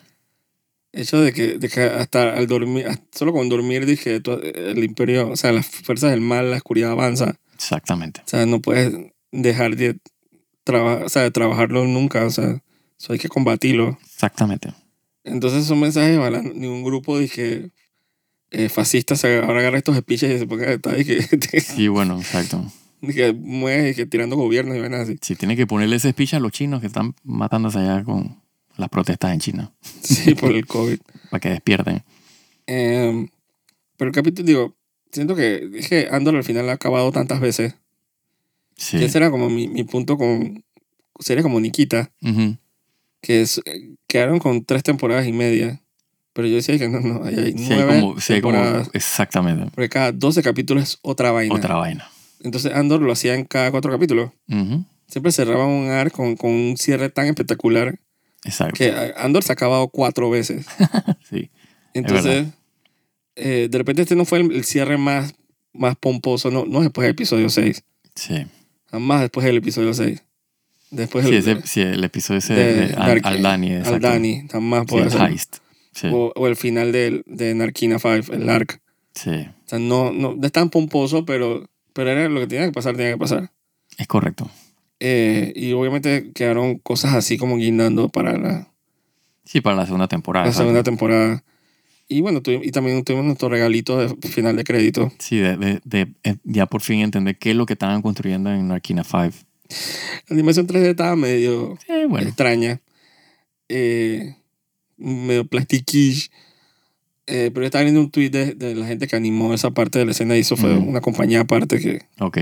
Hecho 0.97 1.19
de 1.21 1.33
que, 1.33 1.57
de 1.57 1.67
que 1.69 1.81
hasta 1.81 2.33
al 2.35 2.47
dormir, 2.47 2.87
solo 3.11 3.33
con 3.33 3.49
dormir 3.49 3.85
dije, 3.85 4.21
el 4.55 4.83
imperio, 4.83 5.29
o 5.29 5.35
sea, 5.35 5.51
las 5.51 5.67
fuerzas 5.67 6.11
del 6.11 6.21
mal, 6.21 6.49
la 6.51 6.57
oscuridad 6.57 6.91
avanza. 6.91 7.35
exactamente. 7.53 8.21
O 8.25 8.29
sea, 8.29 8.45
no 8.45 8.61
puedes 8.61 8.93
dejar 9.31 9.75
de, 9.75 9.97
traba- 10.63 11.03
o 11.05 11.09
sea, 11.09 11.23
de 11.23 11.31
trabajarlo 11.31 11.85
nunca. 11.85 12.25
O 12.25 12.29
sea, 12.29 12.61
eso 12.99 13.11
hay 13.13 13.19
que 13.19 13.27
combatirlo. 13.27 13.97
Exactamente. 14.05 14.73
Entonces 15.25 15.65
son 15.65 15.79
mensajes, 15.81 16.17
ojalá 16.17 16.41
ningún 16.41 16.83
grupo 16.83 17.17
dije 17.19 17.71
eh, 18.51 18.69
fascista 18.69 19.15
se 19.15 19.39
ahora 19.39 19.59
agarra 19.59 19.79
estos 19.79 19.97
speeches 19.97 20.31
y 20.35 20.37
se 20.39 20.47
ponga 20.47 20.67
a 20.69 20.73
estar 20.73 20.97
y 20.99 21.03
que 21.03 21.21
Sí, 21.61 21.87
bueno, 21.89 22.17
exacto. 22.19 22.63
que 23.01 23.33
mueve, 23.33 23.95
que 23.95 24.05
tirando 24.05 24.35
gobiernos 24.37 24.77
y 24.77 24.79
vainas 24.79 25.01
así. 25.01 25.17
Sí, 25.21 25.35
tiene 25.35 25.57
que 25.57 25.67
ponerle 25.67 25.95
ese 25.97 26.11
speech 26.11 26.35
a 26.35 26.39
los 26.39 26.51
chinos 26.53 26.79
que 26.79 26.87
están 26.87 27.15
matándose 27.23 27.79
allá 27.79 28.03
con 28.03 28.39
las 28.77 28.89
protestas 28.89 29.33
en 29.33 29.39
China, 29.39 29.71
Sí, 30.01 30.35
por 30.35 30.51
el 30.51 30.65
COVID. 30.67 30.99
para 31.29 31.39
que 31.39 31.49
despierten. 31.49 32.03
Em, 32.67 33.27
pero 33.97 34.09
el 34.09 34.15
capítulo, 34.15 34.45
digo, 34.45 34.75
siento 35.11 35.35
que 35.35 35.69
que 35.87 36.07
Andor 36.11 36.35
al 36.35 36.43
final 36.43 36.69
ha 36.69 36.73
acabado 36.73 37.11
tantas 37.11 37.39
veces. 37.39 37.75
Sí. 38.75 38.97
Que 38.99 39.05
ese 39.05 39.17
era 39.19 39.31
como 39.31 39.49
mi, 39.49 39.67
mi 39.67 39.83
punto 39.83 40.17
con 40.17 40.63
series 41.19 41.43
como 41.43 41.59
Nikita, 41.59 42.11
que 43.21 43.41
es, 43.41 43.61
quedaron 44.07 44.39
con 44.39 44.65
tres 44.65 44.83
temporadas 44.83 45.25
y 45.27 45.31
media. 45.31 45.81
Pero 46.33 46.49
yo 46.49 46.55
decía 46.55 46.77
que 46.77 46.89
no, 46.89 46.99
no, 46.99 47.23
hay 47.23 47.57
Sí, 47.57 47.71
hay 47.71 47.85
como, 48.01 48.19
sí, 48.19 48.33
hay 48.33 48.41
como- 48.41 48.57
exactamente. 48.91 49.71
Porque 49.73 49.87
cada 49.87 50.11
12 50.11 50.43
capítulos 50.43 50.83
es 50.83 50.99
otra 51.01 51.31
vaina. 51.31 51.55
Otra 51.55 51.75
vaina. 51.75 52.09
Entonces 52.41 52.73
Andor 52.73 53.01
lo 53.01 53.13
hacía 53.13 53.33
en 53.35 53.45
cada 53.45 53.71
cuatro 53.71 53.89
capítulos. 53.91 54.31
Ujú. 54.49 54.83
Siempre 55.07 55.31
cerraba 55.31 55.65
un 55.65 55.87
ar 55.89 56.11
con, 56.11 56.35
con 56.35 56.51
un 56.51 56.75
cierre 56.77 57.09
tan 57.09 57.27
espectacular 57.27 57.97
Exacto. 58.45 58.75
que 58.77 59.13
Andor 59.17 59.43
se 59.43 59.51
ha 59.51 59.53
acabado 59.53 59.87
cuatro 59.89 60.29
veces. 60.29 60.65
Sí. 61.29 61.49
Entonces, 61.93 62.47
eh, 63.35 63.67
de 63.69 63.77
repente 63.77 64.01
este 64.03 64.15
no 64.15 64.25
fue 64.25 64.39
el, 64.41 64.51
el 64.51 64.63
cierre 64.63 64.97
más, 64.97 65.33
más 65.73 65.95
pomposo, 65.95 66.51
no, 66.51 66.65
no 66.65 66.81
después 66.81 67.03
del 67.05 67.11
episodio 67.11 67.49
6, 67.49 67.83
Sí. 68.15 68.45
jamás 68.87 69.21
después 69.21 69.45
del 69.45 69.57
episodio 69.57 69.93
6. 69.93 70.21
Después 70.91 71.25
Sí, 71.27 71.35
ese, 71.35 71.61
sí, 71.65 71.81
el 71.81 72.03
episodio 72.03 72.37
ese 72.37 72.53
de 72.53 72.73
de, 72.73 72.93
Al, 72.93 73.07
Dark- 73.07 73.25
Aldani. 73.25 73.73
al. 73.73 73.99
Dani, 73.99 74.47
jamás 74.51 74.81
Sí, 74.81 74.87
puede 74.87 75.05
el 75.05 75.11
ser. 75.11 75.21
heist. 75.29 75.57
Sí. 75.93 76.07
O, 76.11 76.31
o 76.35 76.47
el 76.47 76.55
final 76.55 76.91
del- 76.91 77.23
de 77.25 77.53
Narquina 77.55 77.97
5, 77.99 78.33
el 78.33 78.49
ARC. 78.49 78.79
sí. 79.13 79.29
O 79.65 79.67
sea, 79.67 79.79
no, 79.79 80.11
no, 80.13 80.35
no 80.35 80.45
es 80.45 80.51
tan 80.51 80.69
pomposo, 80.69 81.25
pero, 81.25 81.67
pero 81.93 82.11
era 82.11 82.29
lo 82.29 82.39
que 82.41 82.47
tenía 82.47 82.65
que 82.67 82.71
pasar, 82.71 82.95
tenía 82.95 83.13
que 83.13 83.17
pasar. 83.17 83.51
Es 83.97 84.05
correcto. 84.05 84.49
Eh, 84.99 85.51
y 85.55 85.73
obviamente 85.73 86.31
quedaron 86.33 86.77
cosas 86.79 87.13
así 87.15 87.37
como 87.37 87.57
guindando 87.57 88.09
para 88.09 88.37
la, 88.37 88.71
Sí, 89.43 89.61
para 89.61 89.75
la 89.75 89.85
segunda 89.85 90.07
temporada. 90.07 90.45
la 90.45 90.49
exacto. 90.51 90.63
segunda 90.67 90.83
temporada. 90.83 91.43
Y 92.07 92.21
bueno, 92.21 92.41
y 92.45 92.71
también 92.71 93.03
tuvimos 93.03 93.25
nuestro 93.25 93.49
regalito 93.49 93.97
de 93.97 94.27
final 94.29 94.55
de 94.55 94.63
crédito. 94.63 95.11
Sí, 95.19 95.37
de, 95.37 95.57
de, 95.57 95.81
de- 95.83 96.13
eh, 96.23 96.35
ya 96.43 96.65
por 96.67 96.81
fin 96.81 96.99
entender 96.99 97.37
qué 97.37 97.51
es 97.51 97.55
lo 97.55 97.65
que 97.65 97.73
estaban 97.73 98.01
construyendo 98.01 98.51
en 98.51 98.67
Narquina 98.67 99.03
5. 99.03 99.17
La 100.29 100.33
animación 100.35 100.67
3D 100.67 100.85
estaba 100.91 101.15
medio 101.15 101.77
Sí, 101.85 102.05
bueno. 102.07 102.27
extraña, 102.27 102.79
eh, 103.69 104.35
medio 104.97 105.45
plastiquish. 105.47 106.29
Eh, 107.27 107.49
pero 107.51 107.65
estaba 107.65 107.83
viendo 107.83 108.01
un 108.01 108.11
tweet 108.11 108.29
de, 108.29 108.53
de 108.53 108.75
la 108.75 108.85
gente 108.85 109.07
que 109.07 109.15
animó 109.15 109.53
esa 109.55 109.71
parte 109.71 109.97
de 109.97 110.05
la 110.05 110.11
escena 110.11 110.37
y 110.37 110.41
eso 110.41 110.55
fue 110.55 110.77
Ujú. 110.77 110.87
una 110.87 111.01
compañía 111.01 111.41
aparte 111.41 111.79
que... 111.79 112.01
Ok. 112.19 112.37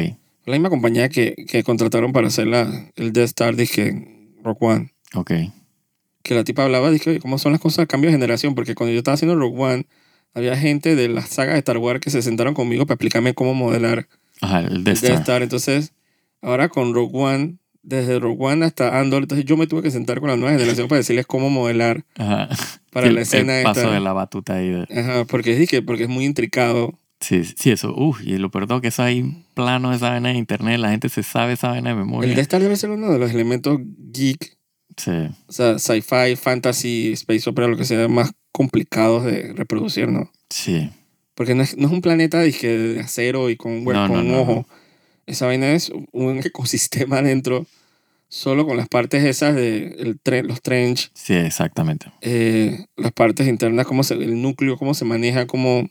La 0.46 0.54
misma 0.54 0.70
compañía 0.70 1.10
que, 1.10 1.36
que 1.48 1.64
contrataron 1.64 2.12
para 2.12 2.28
hacer 2.28 2.48
la, 2.48 2.90
el 2.96 3.14
Death 3.14 3.26
Star, 3.26 3.56
dije, 3.56 4.32
Rock 4.44 4.62
One. 4.62 4.94
Ok. 5.16 5.32
Que 6.22 6.36
la 6.36 6.44
tipa 6.44 6.64
hablaba, 6.64 6.90
dije, 6.92 7.10
oye, 7.12 7.20
¿cómo 7.20 7.38
son 7.38 7.52
las 7.54 7.62
cosas? 7.62 7.88
Cambio 7.88 8.10
de 8.10 8.14
generación. 8.16 8.56
Porque 8.56 8.76
cuando 8.76 8.92
yo 8.94 8.98
estaba 9.00 9.16
haciendo 9.16 9.36
Rock 9.38 9.58
One, 9.60 9.86
había 10.34 10.58
gente 10.58 10.96
de 10.96 11.08
la 11.10 11.22
saga 11.22 11.54
de 11.54 11.60
Star 11.60 11.78
Wars 11.78 12.00
que 12.00 12.10
se 12.10 12.22
sentaron 12.22 12.54
conmigo 12.54 12.86
para 12.86 12.96
explicarme 12.96 13.34
cómo 13.34 13.54
modelar 13.54 14.08
Ajá, 14.42 14.60
el 14.60 14.68
el 14.78 14.84
Death 14.84 15.00
Death 15.00 15.04
Star. 15.12 15.20
Star. 15.22 15.42
Entonces, 15.44 15.94
ahora 16.42 16.70
con 16.70 16.94
Rogue 16.94 17.18
One, 17.18 17.56
desde 17.84 18.20
Rogue 18.20 18.38
One 18.46 18.66
hasta 18.66 19.00
Andor, 19.00 19.24
entonces 19.24 19.46
yo 19.46 19.58
me 19.58 19.68
tuve 19.68 19.82
que 19.82 19.92
sentar 19.92 20.20
con 20.22 20.30
la 20.30 20.36
nueva 20.38 20.54
generación 20.58 20.88
para 20.88 21.00
decirles 21.00 21.26
cómo 21.26 21.50
modelar 21.50 22.06
Ajá. 22.18 22.50
para 22.92 23.08
Sí, 23.08 23.14
la 23.14 23.22
escena 23.22 23.58
el 23.60 23.64
paso 23.64 23.82
esta. 23.82 23.94
de 23.94 24.00
la 24.00 24.14
batuta 24.14 24.56
ahí. 24.56 24.70
de- 24.70 24.88
Ajá, 25.00 25.26
porque 25.26 25.56
dije, 25.56 25.82
porque 25.82 26.04
es 26.04 26.10
muy 26.10 26.26
intricado. 26.26 26.98
Sí, 27.24 27.44
sí, 27.46 27.72
eso. 27.72 27.94
Uf, 27.96 28.22
y 28.22 28.38
lo 28.38 28.52
peor 28.52 28.82
que 28.82 28.90
eso 28.90 29.02
hay 29.04 29.46
planos 29.54 29.92
de 29.92 29.98
esa 29.98 30.10
vaina 30.10 30.30
en 30.32 30.38
internet. 30.38 30.78
La 30.80 30.90
gente 30.92 31.08
se 31.10 31.24
sabe 31.24 31.54
esa 31.54 31.70
vaina 31.70 31.90
de 31.92 31.96
memoria. 31.96 32.30
El 32.30 32.36
Death 32.36 32.44
Star 32.44 32.62
debe 32.62 32.76
ser 32.76 32.90
uno 32.90 33.12
de 33.12 33.20
los 33.20 33.32
elementos 33.32 33.80
geek, 34.12 34.58
Sí. 34.98 35.12
o 35.48 35.52
sea, 35.52 35.80
sci-fi, 35.80 36.36
fantasy, 36.36 37.14
space 37.14 37.50
opera, 37.50 37.68
lo 37.68 37.78
que 37.78 37.86
sea, 37.86 38.08
más 38.08 38.32
complicados 38.52 39.24
de 39.26 39.54
reproducir, 39.54 40.08
¿no? 40.10 40.30
Sí. 40.50 40.90
Porque 41.34 41.56
no 41.56 41.64
es, 41.64 41.78
no 41.78 41.88
es 41.88 41.94
un 41.94 42.02
planeta 42.02 42.40
de 42.40 43.00
acero 43.04 43.50
y 43.50 43.56
con, 43.56 43.86
hue- 43.86 43.94
No, 43.94 44.08
con 44.08 44.28
no, 44.28 44.34
un 44.34 44.40
ojo. 44.40 44.68
Esa 45.26 45.46
vaina 45.48 45.72
es 45.72 45.92
un 46.12 46.40
ecosistema 46.46 47.20
adentro, 47.20 47.66
solo 48.28 48.66
con 48.68 48.78
las 48.78 48.88
partes 48.90 49.24
esas 49.24 49.56
de 49.56 49.96
el 50.00 50.22
tre- 50.22 50.44
los 50.44 50.62
trench, 50.62 51.10
Sí, 51.14 51.34
exactamente. 51.34 52.08
eh, 52.22 52.86
las 52.98 53.14
partes 53.14 53.48
internas, 53.48 53.88
cómo 53.88 54.04
se, 54.04 54.16
el 54.16 54.42
núcleo, 54.42 54.78
cómo 54.78 54.94
se 54.94 55.06
maneja, 55.06 55.48
cómo... 55.48 55.90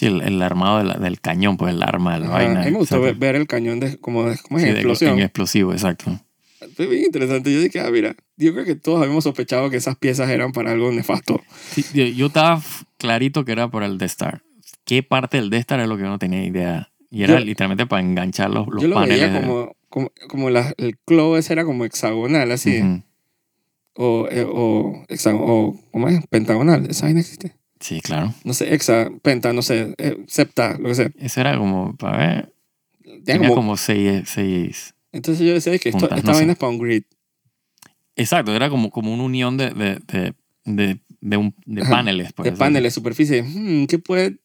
Sí, 0.00 0.06
el, 0.06 0.22
el 0.22 0.40
armado 0.40 0.78
de 0.78 0.84
la- 0.84 0.94
del 0.94 1.20
cañón, 1.20 1.58
pues 1.58 1.74
el 1.74 1.82
arma 1.82 2.14
de 2.14 2.20
la 2.20 2.26
Ajá, 2.28 2.34
vaina. 2.36 2.62
me 2.62 2.70
gustó 2.70 3.00
ver, 3.02 3.36
el 3.36 3.46
cañón 3.46 3.80
de, 3.80 3.98
como, 3.98 4.24
de, 4.30 4.38
como 4.38 4.58
Sí, 4.58 4.64
de-. 4.64 4.80
En 4.80 5.18
explosivo, 5.18 5.72
exacto. 5.74 6.18
Fue 6.74 6.86
bien 6.86 7.04
interesante. 7.04 7.52
Yo 7.52 7.60
dije, 7.60 7.80
ah, 7.80 7.90
mira, 7.90 8.16
yo 8.38 8.54
creo 8.54 8.64
que 8.64 8.76
todos 8.76 9.02
habíamos 9.02 9.24
sospechado 9.24 9.68
que 9.68 9.76
esas 9.76 9.96
piezas 9.98 10.30
eran 10.30 10.52
para 10.52 10.70
algo 10.72 10.90
nefasto. 10.90 11.42
Sí, 11.70 11.84
yo, 11.92 12.04
yo 12.06 12.26
estaba 12.28 12.62
clarito 12.96 13.44
que 13.44 13.52
era 13.52 13.70
por 13.70 13.82
el 13.82 13.98
Death 13.98 14.10
Star. 14.10 14.42
¿Qué 14.86 15.02
parte 15.02 15.36
del 15.36 15.50
Death 15.50 15.60
Star 15.60 15.80
es 15.80 15.88
lo 15.88 15.96
que 15.98 16.04
yo 16.04 16.08
no 16.08 16.18
tenía 16.18 16.42
idea? 16.44 16.90
Y 17.10 17.22
era 17.24 17.38
Yo- 17.38 17.44
literalmente 17.44 17.86
para 17.86 18.00
enganchar 18.02 18.48
los, 18.48 18.66
los 18.68 18.80
yo 18.82 18.88
lo 18.88 18.94
paneles. 18.94 19.20
veía 19.30 19.40
como, 19.42 19.76
como, 19.90 20.12
como 20.28 20.48
la- 20.48 20.72
el 20.78 20.96
claw 20.98 21.36
ese 21.36 21.52
era 21.52 21.64
como 21.66 21.84
hexagonal, 21.84 22.50
así. 22.52 22.80
O, 23.94 24.28
eh, 24.30 24.46
o, 24.48 25.04
hexa- 25.08 25.36
o, 25.38 25.78
¿cómo 25.92 26.08
es? 26.08 26.26
Pentagonal. 26.28 26.86
Esa 26.88 27.04
vaina 27.06 27.20
existe. 27.20 27.52
Sí, 27.80 28.00
claro. 28.02 28.34
No 28.44 28.52
sé, 28.54 28.74
hexa, 28.74 29.08
penta, 29.22 29.52
no 29.52 29.62
sé, 29.62 29.94
eh, 29.98 30.18
septa, 30.26 30.76
lo 30.78 30.88
que 30.88 30.94
sea. 30.94 31.10
Eso 31.18 31.40
era 31.40 31.56
como, 31.56 31.96
para 31.96 32.16
ver, 32.18 32.54
Tenía 33.24 33.48
como- 33.48 33.54
como 33.54 33.76
seis, 33.76 34.22
seis... 34.26 34.94
entonces 35.12 35.46
yo 35.46 35.54
decía 35.54 35.76
que 35.78 35.88
esto, 35.88 35.98
puntas, 36.00 36.18
esta 36.18 36.32
no 36.32 36.38
sé. 36.38 36.50
es 36.50 36.56
para 36.56 36.70
un 36.70 36.78
grid. 36.78 37.02
Exacto, 38.16 38.54
era 38.54 38.68
como, 38.68 38.90
como 38.90 39.12
una 39.14 39.22
unión 39.22 39.56
de, 39.56 39.70
de, 39.70 39.98
de, 40.06 40.34
de, 40.64 40.98
de 41.20 41.36
un, 41.36 41.52
paneles. 41.88 42.32
Pues, 42.34 42.50
de 42.52 42.56
paneles, 42.56 42.92
superficie. 42.94 43.42
Hmm, 43.42 43.86
¿Qué 43.86 43.98
puede? 43.98 44.36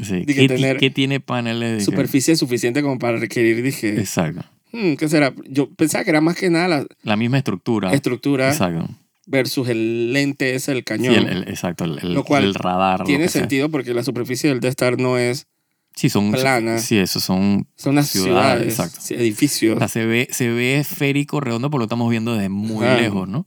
Sí. 0.00 0.24
¿Qué, 0.24 0.48
tener 0.48 0.78
qué 0.78 0.90
tiene 0.90 1.20
paneles? 1.20 1.78
que- 1.78 1.84
Superficie 1.84 2.36
suficiente 2.36 2.82
como 2.82 2.98
para 2.98 3.18
requerir, 3.18 3.62
dije, 3.62 3.98
Exacto. 4.00 4.44
hmm, 4.72 4.94
¿qué 4.94 5.08
será? 5.08 5.34
Yo 5.48 5.70
pensaba 5.74 6.04
que 6.04 6.10
era 6.10 6.20
más 6.20 6.36
que 6.36 6.48
nada 6.50 6.68
la 6.68 6.86
La 7.02 7.16
misma 7.16 7.36
estructura. 7.38 7.92
estructura 7.92 8.48
Exacto. 8.48 8.88
Versus 9.30 9.68
el 9.68 10.12
lente 10.12 10.54
ese, 10.54 10.72
el 10.72 10.78
Sí, 10.78 10.84
cañón. 10.84 11.14
el, 11.14 11.28
el- 11.28 11.48
exacto, 11.48 11.84
el, 11.84 12.14
Lo 12.14 12.24
cual 12.24 12.44
el 12.44 12.54
radar. 12.54 13.00
lo 13.00 13.04
Tiene 13.06 13.28
sea. 13.28 13.42
sentido 13.42 13.68
porque 13.70 13.92
la 13.94 14.02
superficie 14.02 14.48
del 14.50 14.60
Death 14.60 14.70
Star 14.70 14.98
no 14.98 15.18
es, 15.18 15.46
Sí, 15.94 16.08
son 16.10 16.30
plana. 16.30 16.78
Sí, 16.78 16.96
esos 16.96 17.24
son. 17.24 17.66
son 17.74 17.92
unas 17.94 18.08
Ciudades, 18.08 18.74
ciudades, 18.74 18.78
exacto. 18.98 19.14
edificios. 19.20 19.76
O 19.76 19.78
sea, 19.80 19.88
se 19.88 20.06
ve, 20.06 20.28
se 20.30 20.48
ve 20.48 20.76
esférico, 20.78 21.40
redondo, 21.40 21.70
porque 21.70 21.80
lo 21.80 21.84
estamos 21.86 22.08
viendo 22.08 22.34
desde 22.34 22.48
muy 22.48 22.86
lejos, 22.86 23.28
¿no? 23.28 23.46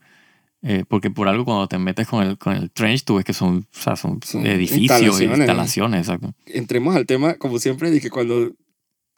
Eh, 0.61 0.83
porque 0.87 1.09
por 1.09 1.27
algo 1.29 1.45
cuando 1.45 1.67
te 1.67 1.77
metes 1.77 2.07
con 2.07 2.23
el, 2.27 2.37
con 2.37 2.53
el 2.53 2.69
trench, 2.69 3.03
tú 3.05 3.15
ves 3.15 3.25
que 3.25 3.31
son, 3.33 3.65
o 3.73 3.79
sea, 3.79 3.95
son, 3.95 4.19
Son 4.23 4.45
edificios, 4.45 4.81
instalaciones. 5.11 5.37
instalaciones, 5.39 5.99
exacto. 6.01 6.33
Entremos 6.45 6.95
al 6.95 7.05
tema, 7.05 7.35
como 7.35 7.57
siempre, 7.57 7.89
de 7.89 8.01
que 8.01 8.09
cuando 8.09 8.51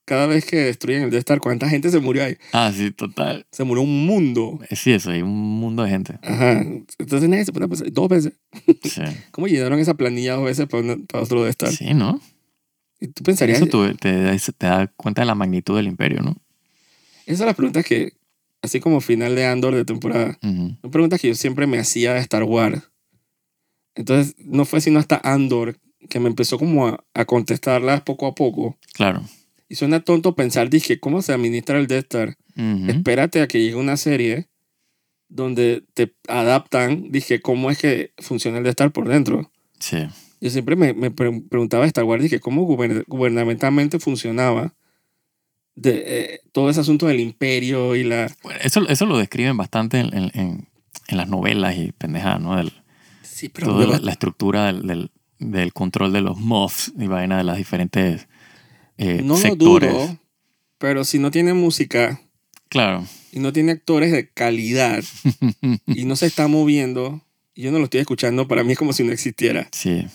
cada 0.06 0.28
vez 0.28 0.45
que 0.45 0.58
destruyen 0.58 1.04
el 1.04 1.10
Death 1.10 1.20
Star, 1.20 1.39
¿cuánta 1.39 1.70
gente 1.70 1.89
se 1.89 1.99
murió 1.99 2.24
ahí? 2.26 2.36
Ah, 2.51 2.72
sí, 2.76 2.91
total. 2.91 3.45
Se 3.51 3.64
murió 3.64 3.84
un 3.84 4.06
mundo. 4.06 4.60
Eh, 4.70 4.76
Sí, 4.76 4.91
eso, 4.91 5.12
hay 5.12 5.22
un 5.22 5.32
mundo 5.32 5.84
de 5.84 5.89
gente. 5.89 6.20
Ajá. 6.22 6.62
Entonces 6.99 7.30
nadie 7.30 7.45
se 7.45 7.51
a 7.51 7.68
pensar, 7.68 7.91
dos 7.91 8.10
veces. 8.10 8.34
Sí, 8.84 9.01
¿Cómo 9.32 9.47
llenaron 9.47 9.80
esa 9.80 9.93
planilla 9.93 10.36
dos 10.36 10.45
veces 10.45 10.68
para, 10.68 10.84
una- 10.84 10.97
para 11.08 11.24
otro 11.24 11.43
Death 11.43 11.51
Star? 11.64 11.72
sí 11.72 11.93
¿no? 11.93 12.20
Y 12.99 13.08
tú 13.08 13.24
pensarías, 13.24 13.58
Eso 13.58 13.68
tú- 13.68 13.93
te, 13.95 14.38
te 14.58 14.66
da 14.68 14.88
cuenta 14.95 15.22
de 15.22 15.26
la 15.26 15.36
magnitud 15.36 15.76
del 15.76 15.88
imperio, 15.88 16.22
¿no? 16.22 16.36
esas 17.26 17.38
son 17.39 17.47
las 17.47 17.56
preguntas 17.56 17.86
que, 17.86 18.14
así 18.62 18.80
como 18.82 18.99
final 19.01 19.36
de 19.36 19.45
Andor 19.45 19.76
de 19.76 19.86
temporada, 19.86 20.38
son 20.41 20.78
preguntas 20.91 21.20
que 21.22 21.30
yo 21.30 21.36
siempre 21.36 21.68
me 21.68 21.80
hacía 21.80 22.14
de 22.14 22.20
Star 22.20 22.43
Wars. 22.43 22.82
Entonces, 23.95 24.36
no 24.39 24.66
fue 24.66 24.82
sino 24.82 24.99
hasta 24.99 25.22
Andor 25.24 25.78
que 26.10 26.20
me 26.20 26.28
empezó 26.28 26.58
como 26.60 26.88
a, 26.88 27.04
a 27.14 27.26
contestarlas 27.26 28.01
poco 28.01 28.28
a 28.28 28.36
poco. 28.36 28.78
Claro. 28.93 29.24
Y 29.74 29.76
suena 29.76 30.01
tonto 30.01 30.36
pensar, 30.36 30.69
dije, 30.69 30.99
¿cómo 30.99 31.24
se 31.24 31.34
administra 31.34 31.80
el 31.80 31.88
Death 31.88 32.03
Star? 32.13 32.36
Espérate 32.88 33.41
a 33.41 33.47
que 33.47 33.59
llegue 33.59 33.74
una 33.74 33.97
serie 33.97 34.47
donde 35.30 35.84
te 35.95 36.13
adaptan, 36.28 37.11
dije, 37.11 37.41
¿cómo 37.41 37.71
es 37.71 37.80
que 37.80 38.13
funciona 38.19 38.59
el 38.59 38.63
Death 38.65 38.74
Star 38.74 38.91
por 38.91 39.07
dentro? 39.07 39.51
Sí. 39.80 39.97
Yo 40.39 40.49
siempre 40.51 40.76
me, 40.76 40.93
me 40.93 41.09
pre- 41.09 41.41
preguntaba 41.49 41.86
de 41.86 41.88
Star 41.88 42.03
Wars, 42.03 42.21
dije, 42.21 42.39
¿cómo 42.39 42.67
guber- 42.67 43.03
gubernamentalmente 43.07 43.97
funcionaba 43.97 44.76
de, 45.74 46.03
eh, 46.05 46.39
todo 46.51 46.69
ese 46.69 46.82
asunto 46.82 47.07
del 47.07 47.19
imperio 47.19 47.95
y 47.95 48.03
la... 48.03 48.32
Bueno, 48.43 48.59
eso, 48.61 48.88
eso 48.88 49.07
lo 49.07 49.17
describen 49.17 49.57
bastante 49.57 49.97
en, 50.01 50.13
en, 50.15 50.32
en- 50.36 50.67
en 51.07 51.17
las 51.17 51.28
novelas 51.30 51.76
y 51.78 51.93
pendejadas, 51.93 52.39
¿no? 52.41 52.57
Del, 52.57 52.71
Sí, 53.24 53.49
pero... 53.49 53.69
toda 53.69 53.88
la, 53.88 53.97
la 53.97 54.11
estructura 54.11 54.67
del, 54.67 54.86
del, 54.86 55.09
del 55.39 55.74
control 55.74 56.13
de 56.13 56.21
los 56.21 56.38
MOFs 56.38 56.93
y 56.95 57.07
vaina 57.07 57.39
de 57.39 57.43
las 57.43 57.57
diferentes 57.57 58.28
eh, 58.98 59.22
no 59.24 59.34
lo 59.36 59.39
sectores. 59.39 59.91
dudo, 59.94 60.18
pero 60.78 61.04
si 61.06 61.20
no 61.20 61.32
tiene 61.32 61.54
música 61.54 62.22
Claro. 62.70 63.06
y 63.32 63.39
no 63.39 63.54
tiene 63.54 63.72
actores 63.74 64.12
de 64.12 64.30
calidad 64.30 65.04
y 65.88 66.06
no 66.06 66.16
se 66.16 66.26
está 66.26 66.48
moviendo, 66.48 67.22
y 67.56 67.62
yo 67.64 67.72
no 67.72 67.78
lo 67.80 67.86
estoy 67.86 68.00
escuchando, 68.02 68.48
para 68.48 68.64
mí 68.64 68.72
es 68.74 68.78
como 68.78 68.94
si 68.94 69.04
no 69.04 69.12
existiera. 69.12 69.68
Sí. 69.72 70.06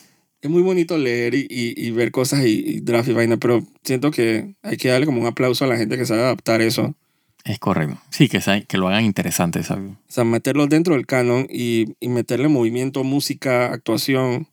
es 0.41 0.51
muy 0.51 0.62
bonito 0.62 0.99
leer 0.99 1.35
y, 1.35 1.47
y, 1.49 1.74
y 1.87 1.91
ver 1.93 2.11
cosas 2.11 2.45
y, 2.45 2.59
y 2.66 2.81
draft 2.81 3.09
y 3.09 3.12
vaina, 3.12 3.37
pero 3.37 3.64
siento 3.85 4.11
que 4.11 4.55
hay 4.62 4.76
que 4.76 4.89
darle 4.89 5.07
como 5.07 5.20
un 5.20 5.26
aplauso 5.26 5.64
a 5.64 5.68
la 5.68 5.76
gente 5.76 5.97
que 5.97 6.07
sabe 6.07 6.22
adaptar 6.22 6.61
eso. 6.62 6.95
Es 7.45 7.59
correcto. 7.61 7.99
Sí, 8.11 8.29
que, 8.29 8.41
sa- 8.41 8.61
que 8.61 8.76
lo 8.76 8.89
hagan 8.89 9.05
interesante, 9.05 9.62
¿sabes? 9.62 9.93
O 9.93 9.97
sea, 10.12 10.24
meterlo 10.24 10.66
dentro 10.66 10.95
del 10.95 11.07
canon 11.07 11.47
y, 11.49 11.95
y 12.01 12.09
meterle 12.09 12.49
movimiento, 12.49 13.05
música, 13.05 13.72
actuación, 13.72 14.49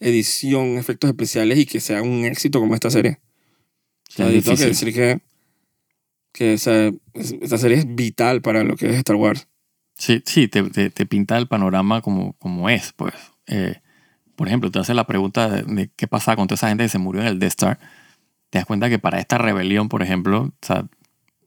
edición, 0.00 0.76
efectos 0.78 1.08
especiales 1.08 1.58
y 1.58 1.66
que 1.66 1.80
sea 1.80 2.02
un 2.02 2.24
éxito 2.24 2.60
como 2.60 2.74
esta 2.74 2.90
serie. 2.90 3.18
O 4.24 4.26
sea, 4.28 4.30
yo 4.32 4.42
tengo 4.42 4.56
que 4.56 4.64
decir 4.66 4.94
que, 4.94 5.20
que 6.32 6.54
o 6.54 6.58
sea, 6.58 6.90
es- 7.14 7.32
esta 7.40 7.58
serie 7.58 7.78
es 7.78 7.94
vital 7.94 8.42
para 8.42 8.64
lo 8.64 8.76
que 8.76 8.88
es 8.90 8.96
Star 8.96 9.16
Wars. 9.16 9.48
Sí, 9.98 10.22
sí 10.26 10.48
te, 10.48 10.62
te, 10.64 10.90
te 10.90 11.06
pinta 11.06 11.38
el 11.38 11.48
panorama 11.48 12.02
como, 12.02 12.34
como 12.34 12.68
es, 12.68 12.92
pues. 12.92 13.14
Eh, 13.46 13.80
por 14.34 14.48
ejemplo, 14.48 14.70
te 14.70 14.78
hace 14.78 14.92
la 14.94 15.06
pregunta 15.06 15.48
de, 15.48 15.62
de 15.62 15.90
qué 15.96 16.06
pasaba 16.06 16.36
con 16.36 16.46
toda 16.48 16.56
esa 16.56 16.68
gente 16.68 16.84
que 16.84 16.88
se 16.90 16.98
murió 16.98 17.22
en 17.22 17.28
el 17.28 17.38
Death 17.38 17.50
Star. 17.52 17.78
Te 18.50 18.58
das 18.58 18.66
cuenta 18.66 18.88
que 18.90 18.98
para 18.98 19.18
esta 19.18 19.38
rebelión, 19.38 19.88
por 19.88 20.02
ejemplo, 20.02 20.42
o 20.42 20.66
sea, 20.66 20.86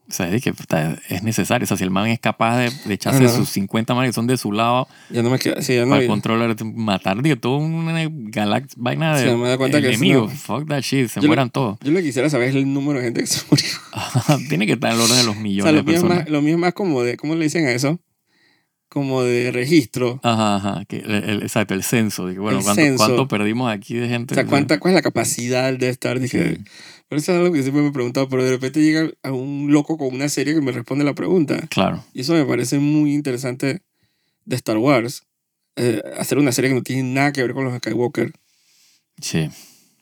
o 0.10 0.14
sea, 0.14 0.34
es, 0.34 0.42
que, 0.44 0.54
puta, 0.54 0.98
es 1.08 1.22
necesario. 1.24 1.66
O 1.66 1.68
sea, 1.68 1.78
si 1.78 1.84
el 1.84 1.92
man 1.92 2.08
es 2.08 2.20
capaz 2.20 2.58
de, 2.58 2.72
de 2.86 2.94
echarse 2.94 3.30
sus 3.30 3.50
50 3.50 3.94
manes 3.94 4.10
que 4.10 4.14
son 4.14 4.28
de 4.28 4.38
su 4.38 4.52
lado 4.52 4.88
Ya 5.10 5.22
no 5.22 5.30
me 5.30 5.38
queda, 5.38 5.62
sí, 5.62 5.76
ya 5.76 5.86
no 5.86 5.92
para 5.92 6.08
controlar, 6.08 6.56
matar, 6.64 7.22
digo, 7.22 7.38
toda 7.38 7.58
una 7.60 8.08
galaxia, 8.10 8.76
vaina 8.78 9.18
de 9.18 9.30
Sí, 9.30 9.36
me 9.36 9.50
da 9.50 9.58
cuenta 9.58 9.80
que 9.82 9.90
eso 9.90 9.96
enemigos. 10.04 10.34
Fuck 10.34 10.68
that 10.68 10.82
shit, 10.82 11.10
se 11.10 11.22
Yo 11.22 11.28
mueran 11.28 11.50
todos. 11.50 11.78
Yo 11.82 11.92
lo 11.92 11.98
que 12.00 12.06
quisiera 12.06 12.30
saber 12.30 12.50
es 12.50 12.56
el 12.56 12.72
número 12.74 13.00
de 13.00 13.06
gente 13.06 13.22
que 13.22 13.28
se 13.28 13.42
murió. 13.50 13.68
Tiene 14.50 14.66
que 14.66 14.74
estar 14.74 14.92
en 14.92 14.98
el 14.98 15.04
orden 15.04 15.18
de 15.18 15.24
los 15.24 15.38
O 15.38 15.40
millones 15.40 15.64
sea, 15.64 15.72
lo 15.72 15.78
de 15.78 15.84
mío, 15.84 15.96
es 15.96 16.02
personas. 16.02 16.24
más, 16.26 16.30
lo 16.30 16.42
mío 16.42 16.54
es 16.56 16.60
más 16.60 16.74
como 16.74 17.04
de, 17.04 17.18
¿cómo 17.18 17.36
le 17.36 17.44
dicen 17.44 17.66
a 17.66 17.72
eso? 17.72 18.00
Como 18.90 19.22
de 19.22 19.52
registro. 19.52 20.20
Ajá, 20.24 20.56
ajá. 20.56 20.86
Que 20.86 20.98
el, 20.98 21.12
el- 21.12 21.44
exacto, 21.44 21.76
el 21.76 21.84
censo. 21.84 22.26
Que, 22.28 22.40
bueno, 22.40 22.58
El 22.58 22.64
¿cuánto, 22.64 22.82
censo. 22.82 22.98
cuánto 23.06 23.28
perdimos 23.28 23.72
aquí 23.72 23.94
de 23.94 24.08
gente? 24.10 24.34
O 24.34 24.36
sea, 24.36 24.46
¿cuánta, 24.48 24.80
¿cuál 24.80 24.94
es 24.94 24.96
la 24.96 25.02
capacidad 25.04 25.72
de 25.74 25.90
estar? 25.90 26.20
Dije, 26.20 26.56
Sí. 26.56 26.64
Pero 27.08 27.20
eso 27.22 27.32
es 27.32 27.38
algo 27.40 27.52
que 27.54 27.62
siempre 27.64 27.82
me 27.82 27.90
he 27.90 27.92
preguntado, 27.92 28.30
pero 28.30 28.44
de 28.44 28.52
repente 28.52 28.82
llega 28.82 29.10
a 29.24 29.32
un 29.32 29.72
loco 29.72 29.98
con 29.98 30.14
una 30.14 30.30
serie 30.30 30.54
que 30.54 30.62
me 30.62 30.72
responde 30.72 31.04
la 31.04 31.14
pregunta. 31.16 31.60
Claro. 31.70 32.04
Y 32.14 32.22
eso 32.22 32.34
me 32.34 32.46
parece 32.46 32.78
muy 32.80 33.14
interesante 33.16 33.82
de 34.46 34.56
Star 34.56 34.78
Wars. 34.78 35.24
eh, 35.76 36.02
hacer 36.18 36.38
una 36.38 36.52
serie 36.52 36.70
que 36.72 36.76
no 36.76 36.84
tiene 36.84 37.04
nada 37.04 37.32
que 37.32 37.42
ver 37.42 37.54
con 37.54 37.64
los 37.64 37.76
Skywalker. 37.78 38.34
Sí. 39.22 39.50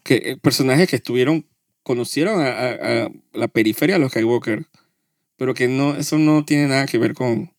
Que 0.03 0.15
eh, 0.31 0.38
personajes 0.38 0.89
que 0.89 0.95
estuvieron, 0.95 1.45
conocieron 1.83 2.41
a, 2.41 2.47
a- 2.47 3.03
a 3.05 3.09
la 3.33 3.47
periferia 3.47 3.95
de 3.95 3.99
los 3.99 4.11
Skywalker, 4.11 4.65
pero 5.38 5.53
que 5.53 5.67
no, 5.67 5.95
eso 5.95 6.17
no 6.17 6.43
tiene 6.45 6.67
nada 6.67 6.85
que 6.88 6.97
ver 6.97 7.13
con... 7.13 7.51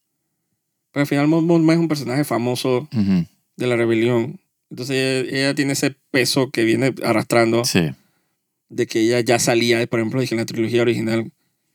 Al 0.98 1.06
final 1.06 1.28
Mon 1.28 1.70
es 1.70 1.78
un 1.78 1.88
personaje 1.88 2.24
famoso 2.24 2.88
de 3.56 3.66
la 3.66 3.76
rebelión. 3.76 4.40
Entonces 4.70 5.24
ella, 5.26 5.38
ella 5.38 5.54
tiene 5.54 5.72
ese 5.72 5.94
peso 6.10 6.50
que 6.50 6.64
viene 6.64 6.94
arrastrando 7.02 7.64
Sí. 7.64 7.90
de 8.68 8.86
que 8.86 9.00
ella 9.00 9.20
ya 9.20 9.38
salía, 9.38 9.86
por 9.86 9.98
ejemplo, 10.00 10.20
dije 10.20 10.34
en 10.34 10.40
la 10.40 10.46
trilogía 10.46 10.82
original, 10.82 11.30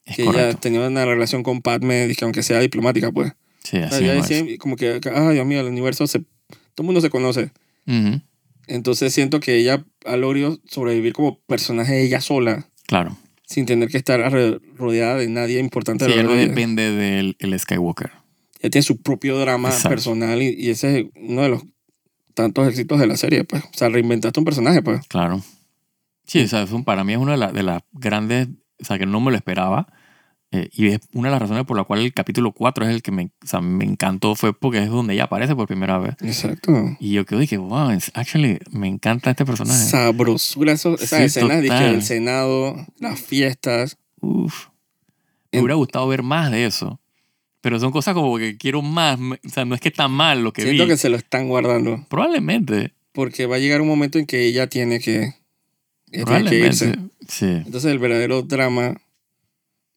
Es 0.06 0.18
que 0.18 0.24
ella 0.24 0.54
tenía 0.54 0.86
una 0.88 1.06
relación 1.06 1.44
con 1.44 1.62
Padme, 1.62 2.08
dije, 2.08 2.24
aunque 2.26 2.44
sea 2.44 2.60
diplomática, 2.60 3.12
pues. 3.12 3.32
Sí, 3.64 3.78
O 3.78 3.80
sea, 3.80 3.88
así 3.88 4.04
ella 4.04 4.14
decía 4.16 4.58
como 4.60 4.76
que, 4.76 5.00
ay, 5.14 5.34
Dios 5.34 5.46
mío, 5.46 5.62
el 5.62 5.68
universo 5.68 6.06
se... 6.08 6.20
Todo 6.20 6.80
el 6.80 6.86
mundo 6.86 7.00
se 7.02 7.10
conoce. 7.10 7.52
Entonces 8.68 9.14
siento 9.14 9.40
que 9.40 9.56
ella 9.56 9.84
ha 10.06 10.16
logrado 10.18 10.60
sobrevivir 10.70 11.14
como 11.14 11.40
personaje 11.40 12.02
ella 12.04 12.22
sola, 12.22 12.68
Claro. 12.88 13.18
sin 13.46 13.66
tener 13.66 13.90
que 13.90 13.98
estar 13.98 14.20
rodeada 14.78 15.18
de 15.18 15.28
nadie 15.28 15.60
importante. 15.60 16.06
Sí, 16.06 16.12
no 16.24 16.34
de 16.34 16.42
ella. 16.44 16.50
depende 16.50 16.92
del 16.92 17.36
el 17.40 17.60
Skywalker. 17.60 18.12
Ella 18.64 18.72
tiene 18.72 18.84
su 18.84 19.00
propio 19.02 19.38
drama 19.38 19.68
Exacto. 19.70 19.90
personal 19.90 20.42
y, 20.42 20.48
y 20.58 20.70
ese 20.72 21.00
es 21.02 21.06
uno 21.16 21.44
de 21.44 21.50
los 21.50 21.64
tantos 22.34 22.68
éxitos 22.68 23.00
de 23.00 23.06
la 23.06 23.16
serie, 23.18 23.44
pues. 23.44 23.64
O 23.64 23.70
sea, 23.74 23.90
reinventaste 23.90 24.40
un 24.40 24.46
personaje, 24.46 24.82
pues. 24.82 25.06
Claro. 25.08 25.42
Sí, 26.26 26.42
o 26.42 26.48
sea, 26.48 26.66
para 26.86 27.04
mí 27.04 27.14
es 27.14 27.20
una 27.20 27.34
de, 27.34 27.38
la- 27.38 27.52
de 27.52 27.62
las 27.62 27.84
grandes, 27.92 28.48
o 28.82 28.86
sea, 28.86 28.98
que 28.98 29.06
no 29.06 29.20
me 29.20 29.30
lo 29.30 29.38
esperaba. 29.38 29.88
eh, 30.56 30.70
y 30.72 30.88
es 30.88 31.00
una 31.14 31.28
de 31.30 31.32
las 31.34 31.42
razones 31.42 31.66
por 31.66 31.76
la 31.78 31.84
cual 31.84 32.00
el 32.02 32.14
capítulo 32.14 32.52
4 32.54 32.86
es 32.86 32.92
el 32.96 33.02
que 33.02 33.12
me, 33.12 33.26
o 33.44 33.48
sea, 33.48 33.60
me 33.60 33.84
encantó, 33.86 34.36
fue 34.36 34.54
porque 34.58 34.82
es 34.84 34.90
donde 34.90 35.16
ella 35.16 35.24
aparece 35.26 35.56
por 35.56 35.68
primera 35.68 35.98
vez. 35.98 36.16
Exacto. 36.22 36.72
Y 37.00 37.12
yo 37.14 37.26
quedo 37.26 37.40
dije, 37.40 37.58
wow, 37.58 37.90
actually, 38.14 38.60
me 38.72 38.88
encanta 38.88 39.32
este 39.32 39.46
personaje. 39.46 39.80
Sabrosura, 39.84 40.72
esas 40.74 41.00
Sí, 41.02 41.16
escenas 41.16 41.62
dije, 41.62 41.74
del 41.84 42.02
Senado, 42.04 42.76
las 43.00 43.20
fiestas. 43.20 43.98
Uf. 44.22 44.68
Me 45.52 45.58
En- 45.58 45.66
hubiera 45.66 45.76
gustado 45.76 46.08
ver 46.08 46.24
más 46.24 46.50
de 46.52 46.66
eso. 46.66 47.00
Pero 47.64 47.80
son 47.80 47.92
cosas 47.94 48.14
como 48.14 48.38
que 48.38 48.58
quiero 48.58 48.82
más. 48.82 49.18
O 49.18 49.50
sea, 49.50 49.64
no 49.64 49.74
es 49.74 49.80
que 49.80 49.88
está 49.88 50.10
mal 50.10 50.44
lo 50.44 50.52
que 50.52 50.64
Siento 50.64 50.84
vi. 50.84 50.90
que 50.90 50.98
se 50.98 51.08
lo 51.08 51.16
están 51.16 51.48
guardando. 51.48 52.06
Probablemente. 52.10 52.92
Porque 53.14 53.46
va 53.46 53.56
a 53.56 53.60
llegar 53.60 53.80
un 53.80 53.88
momento 53.88 54.20
en 54.20 54.26
que 54.26 54.44
ella 54.46 54.68
tiene 54.68 55.00
que, 55.00 55.34
ella 56.12 56.26
tiene 56.26 56.50
que 56.50 56.60
irse. 56.60 56.88
Probablemente. 56.88 57.16
Sí. 57.30 57.46
Entonces 57.46 57.86
el 57.86 58.00
verdadero 58.00 58.42
drama... 58.42 59.00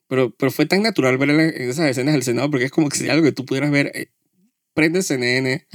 Pero, 0.06 0.30
pero 0.30 0.52
fue 0.52 0.66
tan 0.66 0.82
natural 0.84 1.18
ver 1.18 1.30
esas 1.30 1.90
escenas 1.90 2.14
del 2.14 2.22
Senado 2.22 2.48
porque 2.52 2.66
es 2.66 2.70
como 2.70 2.88
que 2.88 2.98
si 2.98 3.08
algo 3.08 3.24
que 3.24 3.32
tú 3.32 3.44
pudieras 3.44 3.72
ver. 3.72 3.90
eh, 3.96 4.06
prende 4.72 5.02
CNN 5.02 5.66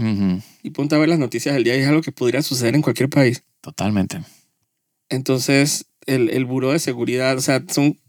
y 0.63 0.69
ponte 0.69 0.95
a 0.95 0.97
ver 0.97 1.09
las 1.09 1.19
noticias 1.19 1.53
del 1.53 1.65
día 1.65 1.75
y 1.75 1.81
es 1.81 1.87
algo 1.89 2.01
que 2.01 2.13
podría 2.13 2.41
suceder 2.41 2.73
en 2.75 2.81
cualquier 2.81 3.09
país. 3.09 3.43
Totalmente. 3.59 4.21
Entonces 5.09 5.87
el, 6.05 6.29
el 6.29 6.45
buró 6.45 6.71
de 6.71 6.79
seguridad, 6.79 7.37
o 7.37 7.41
sea, 7.41 7.61
son... 7.67 7.99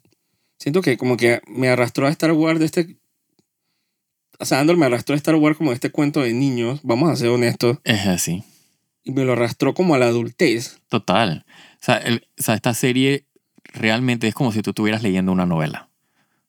Siento 0.60 0.82
que 0.82 0.96
como 0.96 1.16
que 1.16 1.40
me 1.48 1.68
arrastró 1.68 2.06
a 2.06 2.10
Star 2.10 2.30
Wars 2.30 2.60
de 2.60 2.66
este... 2.66 2.96
O 4.42 4.44
sea, 4.44 4.60
Andor 4.60 4.76
me 4.76 4.86
arrastró 4.86 5.14
a 5.14 5.16
Star 5.16 5.36
Wars 5.36 5.56
como 5.56 5.72
este 5.72 5.90
cuento 5.90 6.20
de 6.20 6.32
niños, 6.34 6.80
vamos 6.82 7.10
a 7.10 7.16
ser 7.16 7.28
honestos, 7.28 7.78
Es 7.84 8.06
así. 8.06 8.42
y 9.04 9.12
me 9.12 9.24
lo 9.24 9.32
arrastró 9.32 9.72
como 9.74 9.94
a 9.94 9.98
la 9.98 10.06
adultez. 10.06 10.80
Total. 10.88 11.44
O 11.48 11.84
sea, 11.84 11.96
el- 11.98 12.26
o 12.38 12.42
sea, 12.42 12.54
esta 12.54 12.74
serie 12.74 13.24
realmente 13.72 14.28
es 14.28 14.34
como 14.34 14.52
si 14.52 14.62
tú 14.62 14.70
estuvieras 14.70 15.02
leyendo 15.02 15.32
una 15.32 15.46
novela. 15.46 15.88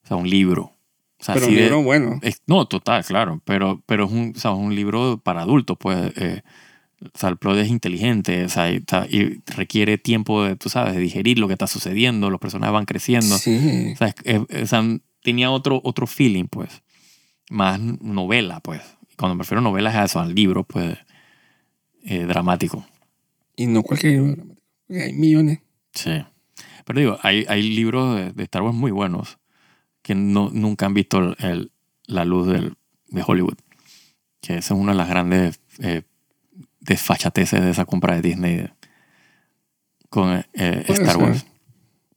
O 0.03 0.07
sea, 0.07 0.17
un 0.17 0.29
libro. 0.29 0.73
O 1.19 1.23
sea, 1.23 1.35
Pero 1.35 1.47
un 1.47 1.55
de- 1.55 1.61
libro 1.61 1.83
bueno. 1.83 2.19
es- 2.21 2.41
no, 2.47 2.65
total, 2.67 3.05
claro. 3.05 3.41
Pero, 3.45 3.81
pero 3.85 4.05
es 4.05 4.11
un, 4.11 4.33
o 4.35 4.39
sea, 4.39 4.51
un 4.51 4.75
libro 4.75 5.19
para 5.23 5.41
adultos, 5.41 5.77
pues. 5.79 6.11
eh, 6.17 6.41
o 7.01 7.17
sea, 7.17 7.29
el 7.29 7.37
plot 7.37 7.57
es 7.57 7.67
inteligente, 7.67 8.45
o 8.45 8.49
sea, 8.49 8.71
y, 8.71 9.41
requiere 9.57 9.97
tiempo, 9.97 10.43
de, 10.45 10.55
tú 10.55 10.69
sabes, 10.69 10.93
de 10.95 11.01
digerir 11.01 11.37
lo 11.37 11.47
que 11.47 11.53
está 11.53 11.67
sucediendo, 11.67 12.29
los 12.29 12.39
personajes 12.39 12.73
van 12.73 12.85
creciendo. 12.85 13.37
Sí. 13.37 13.91
O 13.93 13.97
sea, 13.97 14.07
es- 14.07 14.41
es- 14.49 14.63
o 14.63 14.67
sea, 14.67 14.83
tenía 15.21 15.51
otro, 15.51 15.81
otro 15.83 16.07
feeling, 16.07 16.45
pues. 16.45 16.81
Más 17.49 17.79
novela, 17.79 18.59
pues. 18.59 18.81
Cuando 19.17 19.35
me 19.35 19.43
refiero 19.43 19.59
a 19.59 19.63
novelas 19.63 19.93
es 19.93 19.99
a 19.99 20.03
eso, 20.05 20.19
al 20.19 20.33
libro, 20.33 20.63
pues, 20.63 20.97
eh, 22.03 22.25
dramático. 22.25 22.85
Y 23.55 23.67
no 23.67 23.83
cualquier 23.83 24.13
libro 24.13 24.35
dramático. 24.35 24.61
Porque 24.87 25.03
hay 25.03 25.13
millones. 25.13 25.59
Sí. 25.93 26.23
Pero 26.85 26.99
digo, 26.99 27.19
hay, 27.21 27.45
hay 27.47 27.61
libros 27.63 28.15
de, 28.15 28.31
de 28.33 28.43
Star 28.43 28.61
Wars 28.63 28.75
muy 28.75 28.91
buenos 28.91 29.37
que 30.01 30.15
no, 30.15 30.49
nunca 30.51 30.85
han 30.85 30.93
visto 30.93 31.19
el- 31.19 31.35
el- 31.39 31.71
la 32.07 32.25
luz 32.25 32.47
del, 32.47 32.75
de 33.07 33.23
Hollywood. 33.25 33.57
Que 34.41 34.57
esa 34.57 34.73
es 34.73 34.79
una 34.79 34.91
de 34.91 34.97
las 34.97 35.07
grandes 35.07 35.61
eh, 35.79 36.01
desfachateces 36.81 37.61
de 37.61 37.69
esa 37.69 37.85
compra 37.85 38.15
de 38.15 38.21
Disney 38.21 38.55
de- 38.57 38.71
con 40.09 40.43
eh, 40.53 40.83
Star. 40.89 41.17
Wars. 41.17 41.45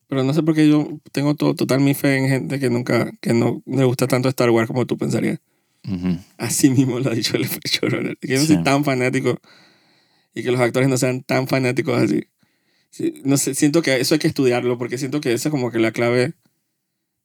Pero 0.09 0.22
no 0.22 0.32
sé 0.34 0.42
por 0.42 0.54
qué 0.54 0.68
yo 0.68 0.88
tengo 1.12 1.34
todo, 1.34 1.54
total 1.54 1.80
mi 1.80 1.94
fe 1.94 2.16
en 2.16 2.28
gente 2.28 2.61
que 2.61 2.70
nunca, 2.70 3.11
que 3.20 3.32
no 3.34 3.62
le 3.66 3.84
gusta 3.84 4.07
tanto 4.07 4.28
Star 4.28 4.50
Wars 4.50 4.68
como 4.68 4.86
tú 4.86 4.96
pensarías. 4.96 5.40
Ujú. 5.88 6.18
Así 6.38 6.70
mismo 6.70 6.98
lo 7.00 7.11
ha 7.11 7.14
dicho 7.14 7.36
el 7.36 7.44
showrunner. 7.64 8.16
Que 8.18 8.28
yo 8.28 8.34
no 8.36 8.40
Sí. 8.42 8.54
soy 8.54 8.62
tan 8.62 8.84
fanático 8.84 9.38
y 10.34 10.42
que 10.42 10.50
los 10.50 10.61
actores 10.61 10.88
no 10.88 10.96
sean 10.96 11.22
tan 11.22 11.48
fanáticos 11.48 12.00
así. 12.00 12.24
Sí, 12.90 13.14
no 13.24 13.36
sé, 13.36 13.54
siento 13.54 13.82
que 13.82 14.00
eso 14.00 14.14
hay 14.14 14.18
que 14.20 14.28
estudiarlo 14.28 14.78
porque 14.78 14.96
siento 14.98 15.20
que 15.20 15.32
esa 15.32 15.48
es 15.48 15.50
como 15.50 15.70
que 15.70 15.78
la 15.78 15.90
clave 15.92 16.34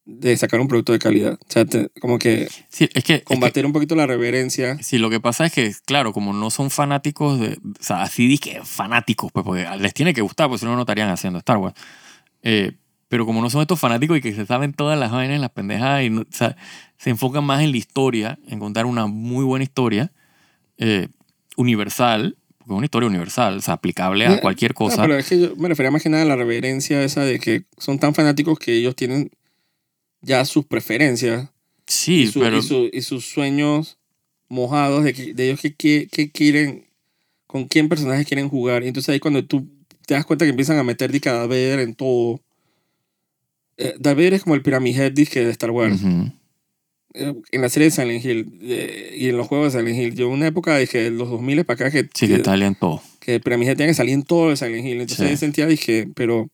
de 0.06 0.36
sacar 0.36 0.60
un 0.60 0.68
producto 0.68 0.92
de 0.92 1.00
calidad. 1.00 1.34
O 1.34 1.52
sea, 1.52 1.64
te- 1.66 1.90
como 2.02 2.18
que 2.18 2.48
Sí, 2.70 2.90
es 2.94 3.04
que, 3.04 3.16
es 3.16 3.24
que- 3.26 3.66
un 3.66 3.72
poquito 3.74 3.96
la 3.96 4.08
reverencia. 4.08 4.78
sí, 4.82 4.98
lo 4.98 5.10
que 5.12 5.20
pasa 5.20 5.46
es 5.46 5.54
que, 5.54 5.72
claro, 5.86 6.12
como 6.14 6.34
no 6.34 6.50
son 6.50 6.72
fanáticos 6.72 7.40
de. 7.40 7.50
O 7.80 7.84
sea, 7.84 8.02
así 8.02 8.28
dije 8.28 8.60
fanáticos, 8.64 9.32
pues, 9.32 9.46
porque 9.46 9.66
les 9.80 9.94
tiene 9.94 10.14
que 10.16 10.22
gustar, 10.22 10.50
pues 10.50 10.62
si 10.62 10.66
no, 10.66 10.74
no 10.76 10.82
estarían 10.82 11.10
haciendo 11.10 11.38
Star 11.40 11.58
Wars. 11.58 11.76
Eh, 12.44 12.74
pero 13.08 13.26
como 13.26 13.42
no 13.42 13.50
son 13.50 13.62
estos 13.62 13.80
fanáticos 13.80 14.18
y 14.18 14.22
que 14.22 14.34
se 14.34 14.46
saben 14.46 14.74
todas 14.74 14.98
las 14.98 15.12
vainas, 15.12 15.40
las 15.42 15.52
pendejadas, 15.52 16.04
y 16.04 16.10
no- 16.10 16.22
o 16.22 16.26
sea, 16.30 16.56
se 16.98 17.10
enfocan 17.10 17.44
más 17.44 17.62
en 17.62 17.72
la 17.72 17.78
historia, 17.78 18.40
en 18.48 18.60
contar 18.60 18.86
una 18.86 19.06
muy 19.08 19.44
buena 19.44 19.64
historia 19.64 20.12
eh, 20.78 21.10
universal, 21.58 22.38
porque 22.58 22.74
es 22.74 22.78
una 22.78 22.86
historia 22.86 23.08
universal, 23.10 23.58
o 23.58 23.62
sea, 23.62 23.74
aplicable 23.76 24.26
a 24.26 24.40
cualquier 24.42 24.72
No, 24.72 24.76
cosa. 24.76 25.02
pero 25.02 25.16
es 25.18 25.28
que 25.28 25.40
yo 25.42 25.56
me 25.58 25.68
refería 25.68 25.92
más 25.92 26.02
que 26.02 26.10
nada 26.10 26.24
a 26.24 26.26
la 26.26 26.36
reverencia 26.36 27.04
esa 27.04 27.24
de 27.26 27.40
que 27.40 27.66
son 27.78 28.00
tan 28.00 28.16
fanáticos 28.16 28.58
que 28.58 28.74
ellos 28.74 28.96
tienen 28.96 29.30
ya 30.22 30.46
sus 30.46 30.66
preferencias 30.66 31.50
sí, 31.86 32.22
y, 32.24 32.28
su- 32.28 32.40
pero 32.40 32.58
y 32.58 32.62
su- 32.62 32.90
y 32.92 33.02
sus 33.02 33.26
sueños 33.26 33.98
mojados 34.48 35.04
de, 35.04 35.14
que- 35.14 35.34
de 35.34 35.48
ellos 35.50 35.62
que, 35.62 35.76
que, 35.76 36.08
que 36.12 36.32
quieren, 36.32 36.86
con 37.48 37.66
quién 37.66 37.90
personajes 37.90 38.26
quieren 38.28 38.50
jugar. 38.50 38.84
Y 38.84 38.88
entonces 38.88 39.10
ahí 39.10 39.20
cuando 39.20 39.44
tú 39.46 39.68
te 40.12 40.16
das 40.16 40.26
cuenta 40.26 40.44
que 40.44 40.50
empiezan 40.50 40.78
a 40.78 40.84
meter 40.84 41.10
de 41.10 41.22
cada 41.22 41.48
Vader 41.48 41.80
en 41.80 41.96
todo. 41.96 42.42
Eh, 43.78 43.96
Vader 43.98 44.34
es 44.34 44.44
como 44.44 44.56
el 44.56 44.62
Pyramid 44.62 45.00
Head 45.00 45.14
disque 45.14 45.40
de 45.46 45.52
Star 45.52 45.72
Wars. 45.72 46.02
Ujú. 46.04 46.34
Eh, 47.14 47.34
En 47.54 47.62
la 47.62 47.70
serie 47.70 47.86
de 47.88 47.92
Silent 47.92 48.26
Hill 48.26 48.60
eh, 48.62 49.16
y 49.18 49.30
en 49.30 49.38
los 49.38 49.48
juegos 49.48 49.72
de 49.72 49.80
Silent 49.80 49.98
Hill. 49.98 50.16
Yo 50.16 50.28
una 50.28 50.48
época 50.48 50.78
dije, 50.78 50.98
de 51.04 51.12
los 51.12 51.30
2000 51.30 51.64
para 51.64 51.76
acá 51.76 51.92
que... 51.92 52.10
sí 52.14 52.28
que 52.28 52.36
está 52.36 52.56
en 52.56 52.76
todo. 52.76 53.02
que 53.22 53.40
para 53.40 53.56
mí 53.58 53.64
tiene 53.64 53.88
que 53.88 53.94
salir 53.94 54.14
en 54.14 54.24
todo 54.24 54.50
de 54.50 54.58
Silent 54.58 54.86
Hill. 54.86 55.00
Entonces 55.00 55.26
Sí. 55.28 55.32
yo 55.32 55.38
sentía, 55.38 55.66
dije, 55.66 56.10
pero 56.14 56.50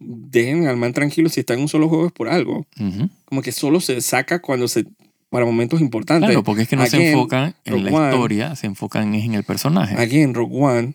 dejen 0.00 0.66
al 0.66 0.76
man 0.76 0.92
tranquilo 0.92 1.28
si 1.28 1.38
está 1.38 1.54
en 1.54 1.60
un 1.60 1.68
solo 1.68 1.88
juego 1.88 2.06
es 2.08 2.12
por 2.12 2.28
algo. 2.28 2.66
Ujú. 2.80 3.08
Como 3.26 3.42
que 3.42 3.52
solo 3.52 3.80
se 3.80 4.00
saca 4.00 4.40
cuando 4.40 4.66
se 4.66 4.86
para 5.30 5.44
momentos 5.46 5.80
importantes. 5.80 6.26
Claro, 6.28 6.42
porque 6.42 6.62
es 6.62 6.68
que 6.68 6.74
no 6.74 6.84
se 6.86 6.96
Again, 6.96 7.12
enfocan 7.12 7.54
en 7.64 7.84
la 7.84 7.90
Rogue 7.90 7.96
One. 7.96 8.08
historia, 8.10 8.56
se 8.56 8.66
enfocan 8.66 9.14
en 9.14 9.34
el 9.34 9.44
personaje. 9.44 9.94
Aquí 9.96 10.18
en 10.20 10.34
Rogue 10.34 10.56
One. 10.58 10.94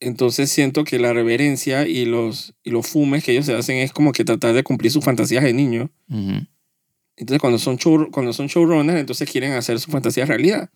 Entonces 0.00 0.50
siento 0.50 0.84
que 0.84 0.98
la 0.98 1.12
reverencia 1.12 1.86
y 1.86 2.06
los, 2.06 2.54
y 2.64 2.70
los 2.70 2.86
fumes 2.86 3.22
que 3.22 3.32
ellos 3.32 3.44
se 3.46 3.54
hacen 3.54 3.76
es 3.76 3.92
como 3.92 4.12
que 4.12 4.24
tratar 4.24 4.54
de 4.54 4.62
cumplir 4.62 4.90
sus 4.90 5.04
fantasías 5.04 5.44
de 5.44 5.52
niño. 5.52 5.90
Entonces 7.16 7.38
cuando 7.40 7.58
son, 7.58 7.76
show, 7.76 8.10
cuando 8.10 8.32
son 8.32 8.46
showrunners, 8.46 8.98
entonces 9.00 9.30
quieren 9.30 9.52
hacer 9.52 9.78
su 9.78 9.90
fantasía 9.90 10.24
realidad. 10.24 10.70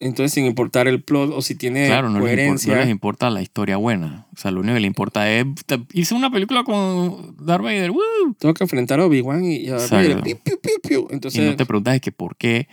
Entonces 0.00 0.32
sin 0.32 0.44
importar 0.44 0.86
el 0.88 1.02
plot 1.02 1.32
o 1.34 1.42
si 1.42 1.54
tiene 1.56 1.86
Claro, 1.86 2.08
no 2.08 2.18
les, 2.18 2.20
impor- 2.20 2.26
coherencia. 2.36 2.74
no 2.74 2.80
les 2.80 2.88
importa 2.88 3.30
la 3.30 3.42
historia 3.42 3.76
buena. 3.76 4.26
O 4.32 4.36
sea, 4.36 4.50
lo 4.50 4.60
único 4.60 4.74
que 4.74 4.80
le 4.80 4.86
importa 4.86 5.30
es. 5.32 5.44
Hice 5.92 6.14
una 6.14 6.30
película 6.30 6.62
con 6.64 7.36
Darth 7.40 7.62
Vader, 7.62 7.90
¡woo! 7.92 8.34
Tengo 8.38 8.54
que 8.54 8.64
enfrentar 8.64 9.00
a 9.00 9.06
Obi-Wan 9.06 9.44
y, 9.44 9.68
a 9.68 9.74
Darth. 9.74 9.90
Vader, 9.90 10.20
piu, 10.22 10.36
piu, 10.38 10.60
piu, 10.60 10.72
piu. 10.82 11.06
Y 11.10 11.14
Entonces 11.14 11.44
no 11.44 11.56
te 11.56 11.66
preguntas 11.66 11.94
de 11.94 12.00
que 12.00 12.12
por 12.12 12.36
qué, 12.36 12.68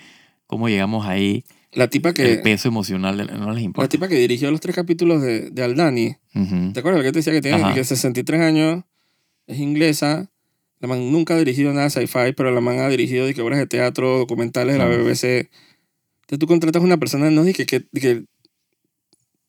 cómo 0.47 0.69
llegamos 0.69 1.05
ahí, 1.07 1.43
la 1.75 1.87
tipa 1.89 2.13
que 2.13 2.33
el 2.33 2.41
peso 2.41 2.67
emocional 2.67 3.17
de- 3.17 3.25
no 3.25 3.47
les 3.51 3.55
la 3.55 3.61
importa. 3.61 3.89
tipa 3.89 4.07
que 4.07 4.15
dirigió 4.15 4.49
los 4.51 4.59
tres 4.61 4.75
capítulos 4.75 5.21
de, 5.21 5.49
de 5.51 5.63
Aldani, 5.63 6.15
Ujú. 6.33 6.73
¿te 6.73 6.79
acuerdas 6.79 6.99
lo 6.99 7.03
que 7.03 7.11
te 7.11 7.19
decía 7.19 7.33
que 7.33 7.41
tiene 7.41 7.57
Ajá. 7.61 7.73
que 7.73 7.83
63 7.83 8.41
años? 8.41 8.83
Es 9.47 9.59
inglesa. 9.59 10.29
La 10.79 10.87
man 10.87 11.11
nunca 11.11 11.35
ha 11.35 11.37
dirigido 11.37 11.71
nada 11.73 11.89
sci-fi, 11.89 12.33
pero 12.35 12.51
la 12.51 12.61
man 12.61 12.79
ha 12.79 12.89
dirigido 12.89 13.31
que 13.33 13.41
obras 13.41 13.59
de 13.59 13.67
teatro, 13.67 14.17
documentales 14.17 14.73
de 14.73 14.79
la. 14.79 14.85
BBC. 14.87 15.49
Entonces 16.21 16.39
tú 16.39 16.47
contratas 16.47 16.81
a 16.81 16.85
una 16.85 16.97
persona, 16.97 17.29
no 17.29 17.43
dije 17.43 17.65
que, 17.65 17.83
que, 17.93 18.23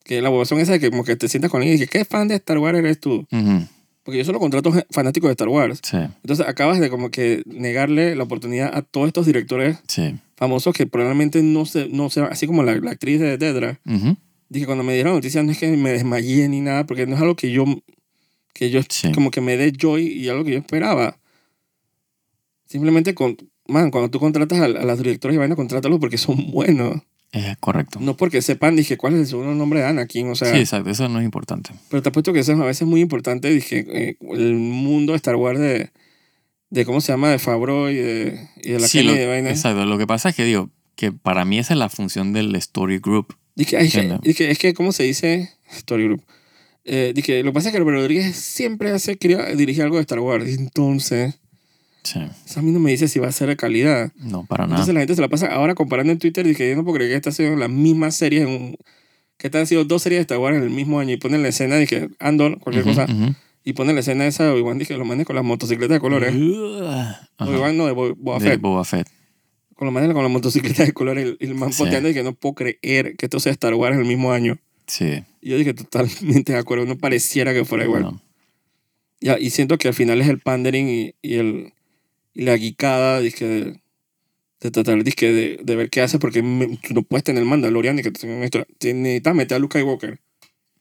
que 0.04 0.22
la 0.22 0.28
bobazón 0.28 0.60
esa 0.60 0.72
de 0.72 0.80
que 0.80 0.90
como 0.90 1.04
que 1.04 1.16
te 1.16 1.28
sientas 1.28 1.50
con 1.50 1.62
ella 1.62 1.74
y 1.74 1.78
que 1.78 1.86
¿qué 1.88 2.04
fan 2.04 2.28
de 2.28 2.36
Star 2.36 2.58
Wars 2.58 2.78
eres 2.78 3.00
tú? 3.00 3.26
Ujú. 3.30 3.66
Porque 4.04 4.18
yo 4.18 4.24
solo 4.24 4.38
contrato 4.38 4.72
fanáticos 4.90 5.28
de 5.28 5.32
Star 5.32 5.48
Wars. 5.48 5.80
Sí, 5.82 5.96
Entonces 5.96 6.46
acabas 6.46 6.78
de 6.78 6.90
como 6.90 7.10
que 7.10 7.42
negarle 7.46 8.14
la 8.14 8.22
oportunidad 8.22 8.70
a 8.72 8.82
todos 8.82 9.08
estos 9.08 9.26
directores 9.26 9.78
sí. 9.88 10.14
Famosos 10.36 10.74
que 10.74 10.86
probablemente 10.86 11.42
no 11.42 11.64
se, 11.66 11.88
no 11.88 12.10
se 12.10 12.20
así 12.20 12.46
como 12.46 12.62
la, 12.62 12.76
la 12.76 12.90
actriz 12.92 13.18
de 13.20 13.38
Dedra. 13.38 13.80
Dije, 14.48 14.66
cuando 14.66 14.84
me 14.84 14.94
dieron 14.94 15.14
noticias 15.14 15.44
no 15.44 15.50
es 15.52 15.58
que 15.58 15.68
me 15.76 15.90
desmayé 15.90 16.48
ni 16.48 16.60
nada, 16.60 16.84
porque 16.86 17.06
no 17.06 17.16
es 17.16 17.20
algo 17.20 17.34
que 17.36 17.50
yo, 17.50 17.64
que 18.52 18.70
yo 18.70 18.80
Sí. 18.88 19.10
como 19.12 19.30
que 19.30 19.40
me 19.40 19.56
dé 19.56 19.72
joy 19.76 20.06
y 20.06 20.28
algo 20.28 20.44
que 20.44 20.52
yo 20.52 20.58
esperaba. 20.58 21.18
Simplemente, 22.66 23.14
con, 23.14 23.36
man, 23.68 23.90
cuando 23.90 24.10
tú 24.10 24.18
contratas 24.18 24.58
a, 24.60 24.64
a 24.64 24.68
los 24.84 24.98
directores 24.98 25.34
y 25.34 25.38
vaina, 25.38 25.56
contrátalos 25.56 25.98
porque 26.00 26.18
son 26.18 26.50
buenos. 26.52 27.00
Es 27.32 27.56
correcto. 27.58 27.98
No 28.00 28.16
porque 28.16 28.40
sepan, 28.40 28.76
dije, 28.76 28.96
cuál 28.96 29.14
es 29.14 29.20
el 29.20 29.26
segundo 29.26 29.54
nombre 29.54 29.80
de 29.80 29.86
Anakin, 29.86 30.28
o 30.30 30.34
sea, 30.36 30.52
sí, 30.52 30.58
exacto. 30.60 30.90
Eso 30.90 31.08
no 31.08 31.18
es 31.18 31.24
importante. 31.24 31.70
pero 31.90 32.02
te 32.02 32.08
apuesto 32.08 32.32
que 32.32 32.40
eso 32.40 32.52
es 32.52 32.60
a 32.60 32.64
veces 32.64 32.86
muy 32.86 33.00
importante, 33.00 33.50
dije, 33.50 33.84
eh, 33.88 34.16
el 34.32 34.54
mundo 34.54 35.12
de 35.12 35.16
Star 35.16 35.36
Wars 35.36 35.58
de, 35.58 35.90
de 36.70 36.84
cómo 36.84 37.00
se 37.00 37.12
llama, 37.12 37.30
de 37.30 37.38
Favreau 37.38 37.88
y 37.88 37.94
de, 37.96 38.48
y 38.62 38.72
de 38.72 38.80
la 38.80 38.88
Sí, 38.88 39.02
lo, 39.02 39.12
de 39.12 39.26
vaina. 39.26 39.50
exacto. 39.50 39.84
Lo 39.86 39.98
que 39.98 40.06
pasa 40.06 40.30
es 40.30 40.34
que 40.36 40.44
digo 40.44 40.70
que 40.96 41.12
para 41.12 41.44
mí 41.44 41.58
esa 41.58 41.74
es 41.74 41.78
la 41.78 41.88
función 41.88 42.32
del 42.32 42.54
story 42.56 42.98
group. 42.98 43.36
Dije, 43.54 43.76
ay, 43.76 43.86
Entiendo. 43.86 44.18
dije, 44.22 44.50
es 44.50 44.58
que, 44.58 44.74
¿cómo 44.74 44.92
se 44.92 45.04
dice? 45.04 45.50
Story 45.78 46.04
Group. 46.04 46.22
Eh, 46.84 47.12
dije, 47.14 47.42
lo 47.42 47.50
que 47.50 47.54
pasa 47.54 47.68
es 47.68 47.72
que 47.72 47.78
Robert 47.80 47.98
Rodríguez 47.98 48.36
siempre 48.36 48.90
hace, 48.90 49.16
quería 49.16 49.44
dirigir 49.54 49.82
algo 49.82 49.96
de 49.96 50.02
Star 50.02 50.20
Wars. 50.20 50.46
Entonces, 50.58 51.34
Sí. 52.04 52.20
eso 52.46 52.60
a 52.60 52.62
mí 52.62 52.70
no 52.70 52.78
me 52.78 52.90
dice 52.92 53.08
si 53.08 53.18
va 53.18 53.26
a 53.28 53.32
ser 53.32 53.48
de 53.48 53.56
calidad. 53.56 54.12
No, 54.16 54.44
para 54.46 54.64
nada. 54.64 54.76
Entonces 54.76 54.94
la 54.94 55.00
gente 55.00 55.14
se 55.16 55.20
la 55.20 55.28
pasa 55.28 55.46
ahora 55.48 55.74
comparando 55.74 56.12
en 56.12 56.18
Twitter. 56.20 56.46
Dije, 56.46 56.68
yo 56.70 56.76
no 56.76 56.84
puedo 56.84 56.96
creer 56.96 57.10
que 57.10 57.16
esta 57.16 57.32
sido 57.32 57.56
las 57.56 57.70
mismas 57.70 58.14
series 58.14 58.42
en 58.42 58.48
un... 58.48 58.76
Que 59.38 59.48
estas 59.48 59.60
han 59.62 59.66
sido 59.66 59.84
dos 59.84 60.02
series 60.02 60.18
de 60.18 60.22
Star 60.22 60.38
Wars 60.38 60.56
en 60.56 60.62
el 60.62 60.70
mismo 60.70 61.00
año 61.00 61.12
y 61.12 61.16
ponen 61.16 61.42
la 61.42 61.48
escena, 61.48 61.76
dije, 61.76 62.08
Andor, 62.20 62.58
cualquier 62.60 62.84
Ujú, 62.86 62.94
cosa, 62.94 63.12
ujú. 63.12 63.34
Y 63.66 63.72
ponen 63.74 63.96
la 63.96 64.00
escena 64.00 64.26
esa 64.26 64.44
de 64.44 64.50
Obi-Wan, 64.52 64.78
dije, 64.78 64.96
lo 64.96 65.04
manden 65.04 65.24
con 65.26 65.36
las 65.36 65.44
motocicletas 65.44 65.96
de 65.96 66.00
colores. 66.00 66.32
Ajá. 66.32 67.28
Obi-Wan 67.38 67.76
no, 67.76 67.86
de 67.86 67.92
Bo- 67.92 68.14
Boba 68.14 68.38
De 68.38 68.48
Fett. 68.50 68.60
Boba 68.60 68.84
Fett. 68.84 69.08
Con 69.74 69.86
lo 69.86 69.92
manden 69.92 70.12
con 70.14 70.22
las 70.22 70.32
motocicletas 70.32 70.86
de 70.86 70.92
colores. 70.94 71.34
Y 71.40 71.44
el 71.44 71.54
man 71.56 71.72
Sí. 71.72 71.80
posteando 71.82 72.08
y 72.08 72.14
que 72.14 72.22
no 72.22 72.32
puedo 72.32 72.54
creer 72.54 73.16
que 73.16 73.26
esto 73.26 73.40
sea 73.40 73.52
Star 73.52 73.74
Wars 73.74 73.94
en 73.96 74.00
el 74.02 74.06
mismo 74.06 74.32
año. 74.32 74.56
Sí. 74.86 75.22
Y 75.42 75.50
yo 75.50 75.58
dije, 75.58 75.74
totalmente 75.74 76.52
de 76.52 76.58
acuerdo. 76.58 76.86
No 76.86 76.96
pareciera 76.96 77.52
que 77.52 77.64
fuera 77.66 77.84
igual. 77.84 78.02
No. 78.04 78.22
Ya, 79.20 79.38
y 79.38 79.50
siento 79.50 79.76
que 79.78 79.88
al 79.88 79.94
final 79.94 80.20
es 80.22 80.28
el 80.28 80.38
pandering 80.40 80.88
y, 80.88 81.14
y, 81.20 81.34
el, 81.34 81.72
y 82.34 82.42
la 82.42 82.56
guicada 82.56 83.18
dizque, 83.20 83.46
de, 83.46 83.80
de 84.60 84.70
tratar 84.70 85.02
dizque, 85.02 85.32
de, 85.32 85.60
de 85.62 85.76
ver 85.76 85.90
qué 85.90 86.02
hace, 86.02 86.18
porque 86.18 86.42
me- 86.42 86.76
tú 86.78 86.94
no 86.94 87.02
puedes 87.02 87.24
tener 87.24 87.42
el 87.42 87.48
Mandalorian 87.48 87.98
y 87.98 88.02
que 88.02 88.10
Necesitas 88.12 89.34
meter 89.34 89.56
a 89.56 89.58
Luke 89.58 89.78
Skywalker. 89.78 90.20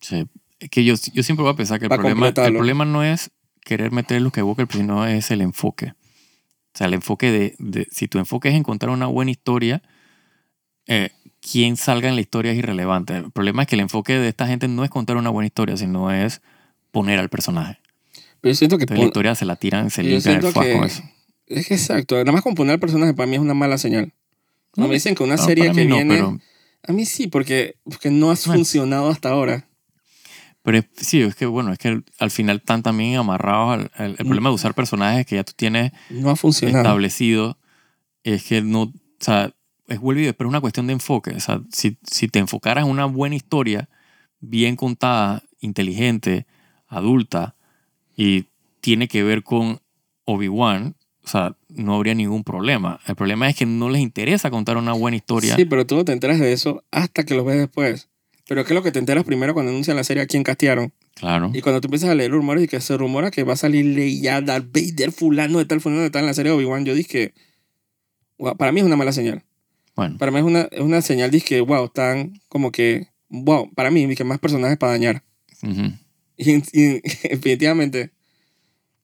Sí. 0.01 0.25
Que 0.69 0.83
yo, 0.83 0.95
yo 1.13 1.23
siempre 1.23 1.43
voy 1.43 1.51
a 1.53 1.55
pensar 1.55 1.79
que 1.79 1.85
el 1.85 1.89
problema, 1.89 2.27
el 2.27 2.33
problema 2.33 2.85
no 2.85 3.03
es 3.03 3.31
querer 3.63 3.91
meter 3.91 4.21
Luke 4.21 4.39
Skywalker, 4.39 4.67
sino 4.71 5.05
es 5.07 5.31
el 5.31 5.41
enfoque. 5.41 5.93
O 6.73 6.77
sea, 6.77 6.87
el 6.87 6.93
enfoque 6.93 7.31
de, 7.31 7.55
de- 7.59 7.87
Si 7.91 8.07
tu 8.07 8.19
enfoque 8.19 8.49
es 8.49 8.55
encontrar 8.55 8.91
una 8.91 9.07
buena 9.07 9.31
historia, 9.31 9.81
eh, 10.87 11.09
quien 11.41 11.77
salga 11.77 12.09
en 12.09 12.15
la 12.15 12.21
historia 12.21 12.51
es 12.51 12.57
irrelevante. 12.57 13.15
El 13.15 13.31
problema 13.31 13.63
es 13.63 13.67
que 13.67 13.75
el 13.75 13.81
enfoque 13.81 14.13
de 14.13 14.27
esta 14.27 14.47
gente 14.47 14.67
no 14.67 14.83
es 14.83 14.89
contar 14.89 15.17
una 15.17 15.29
buena 15.29 15.47
historia, 15.47 15.77
sino 15.77 16.11
es 16.11 16.41
poner 16.91 17.19
al 17.19 17.29
personaje. 17.29 17.79
Pero 18.41 18.51
yo 18.51 18.55
siento 18.55 18.77
que... 18.77 18.83
Entonces 18.83 18.99
la 19.03 19.05
historia 19.07 19.35
se 19.35 19.45
la 19.45 19.55
tiran, 19.55 19.89
se 19.89 20.03
limpian 20.03 20.35
el 20.35 20.41
fuego 20.41 20.61
que... 20.61 20.73
con 20.75 20.83
eso. 20.85 21.03
Es 21.47 21.67
que 21.67 21.73
exacto. 21.75 22.15
Nada 22.17 22.31
más 22.31 22.41
con 22.41 22.55
poner 22.55 22.73
al 22.73 22.79
personaje 22.79 23.13
para 23.13 23.27
mí 23.27 23.35
es 23.35 23.41
una 23.41 23.53
mala 23.53 23.77
señal. 23.77 24.13
No, 24.75 24.87
me 24.87 24.95
dicen 24.95 25.15
que 25.15 25.23
una 25.23 25.35
No, 25.37 25.43
serie 25.43 25.71
que 25.71 25.85
no, 25.85 25.95
viene... 25.95 26.13
pero, 26.15 26.37
A 26.87 26.91
mí 26.91 27.05
sí, 27.05 27.27
porque, 27.27 27.75
porque 27.83 28.09
no 28.11 28.31
ha 28.31 28.35
Bueno. 28.35 28.53
funcionado 28.53 29.09
hasta 29.09 29.29
ahora. 29.29 29.67
Pero 30.65 30.79
es- 30.79 30.85
sí, 30.97 31.21
es 31.21 31.35
que 31.35 31.45
bueno, 31.45 31.71
es 31.71 31.77
que 31.79 32.01
al 32.19 32.31
final 32.31 32.57
están 32.57 32.83
también 32.83 33.15
amarrados 33.15 33.73
al, 33.79 33.91
al- 33.95 34.15
el 34.19 34.25
Mm. 34.25 34.27
problema 34.27 34.49
de 34.49 34.55
usar 34.55 34.73
personajes 34.73 35.25
que 35.25 35.35
ya 35.35 35.43
tú 35.45 35.53
tienes 35.55 35.93
No 36.09 36.29
ha 36.31 36.35
funcionado. 36.35 36.79
establecido 36.83 37.57
es 38.23 38.43
que 38.43 38.61
no, 38.61 38.81
o 38.83 38.91
sea, 39.19 39.53
es 39.87 39.99
digo, 40.01 40.33
pero 40.33 40.49
es 40.49 40.51
una 40.51 40.59
cuestión 40.61 40.87
de 40.87 40.93
enfoque. 40.93 41.29
O 41.31 41.39
sea, 41.39 41.61
si, 41.71 41.97
si 42.03 42.27
te 42.27 42.39
enfocaras 42.39 42.83
en 42.85 42.89
una 42.91 43.05
buena 43.05 43.35
historia, 43.35 43.87
bien 44.41 44.75
contada, 44.75 45.43
inteligente, 45.61 46.45
adulta, 46.87 47.55
y 48.17 48.45
tiene 48.81 49.07
que 49.07 49.23
ver 49.23 49.43
con 49.43 49.79
Obi-Wan, 50.25 50.95
o 51.23 51.27
sea, 51.27 51.55
no 51.69 51.95
habría 51.95 52.13
ningún 52.15 52.43
problema. 52.43 52.99
El 53.05 53.15
problema 53.15 53.47
es 53.49 53.55
que 53.55 53.65
no 53.65 53.89
les 53.89 54.01
interesa 54.01 54.49
contar 54.49 54.77
una 54.77 54.93
buena 54.93 55.17
historia. 55.17 55.55
Sí, 55.55 55.65
pero 55.65 55.85
tú 55.85 55.95
no 55.95 56.05
te 56.05 56.13
enteras 56.13 56.39
de 56.39 56.51
eso 56.53 56.83
hasta 56.91 57.23
que 57.23 57.35
lo 57.35 57.43
ves 57.43 57.57
después. 57.57 58.09
Pero 58.47 58.63
¿qué 58.63 58.73
es 58.73 58.75
lo 58.75 58.83
que 58.83 58.91
te 58.91 58.99
enteras 58.99 59.23
primero 59.23 59.53
cuando 59.53 59.71
anuncian 59.71 59.97
la 59.97 60.03
serie 60.03 60.21
a 60.23 60.27
quién 60.27 60.43
castearon? 60.43 60.93
Claro. 61.15 61.51
Y 61.53 61.61
cuando 61.61 61.81
tú 61.81 61.87
empiezas 61.87 62.09
a 62.09 62.15
leer 62.15 62.31
rumores 62.31 62.63
y 62.63 62.67
que 62.67 62.79
se 62.79 62.95
rumora 62.97 63.31
que 63.31 63.43
va 63.43 63.53
a 63.53 63.57
salir 63.57 63.97
ya 64.21 64.41
Darth 64.41 64.67
Vader, 64.71 65.11
fulano 65.11 65.57
de 65.59 65.65
tal, 65.65 65.81
fulano 65.81 66.01
de 66.01 66.09
tal 66.11 66.21
en 66.21 66.27
la 66.27 66.33
serie 66.33 66.51
Obi-Wan, 66.51 66.85
yo 66.85 66.93
dije, 66.93 67.33
wow, 68.37 68.55
para 68.55 68.71
mí 68.71 68.81
es 68.81 68.85
una 68.85 68.95
mala 68.95 69.11
señal. 69.11 69.43
Bueno, 69.95 70.17
Para 70.17 70.29
mí 70.31 70.37
es 70.39 70.43
una, 70.43 70.61
es 70.71 70.81
una 70.81 71.01
señal, 71.01 71.31
dije, 71.31 71.61
wow, 71.61 71.85
están 71.85 72.33
como 72.49 72.71
que, 72.71 73.07
wow, 73.29 73.73
para 73.73 73.89
mí, 73.91 74.05
dije, 74.05 74.23
más 74.25 74.39
personajes 74.39 74.77
para 74.77 74.91
dañar. 74.91 75.23
ujú. 75.63 75.93
Y, 76.37 76.51
y 76.73 77.01
definitivamente, 77.29 78.11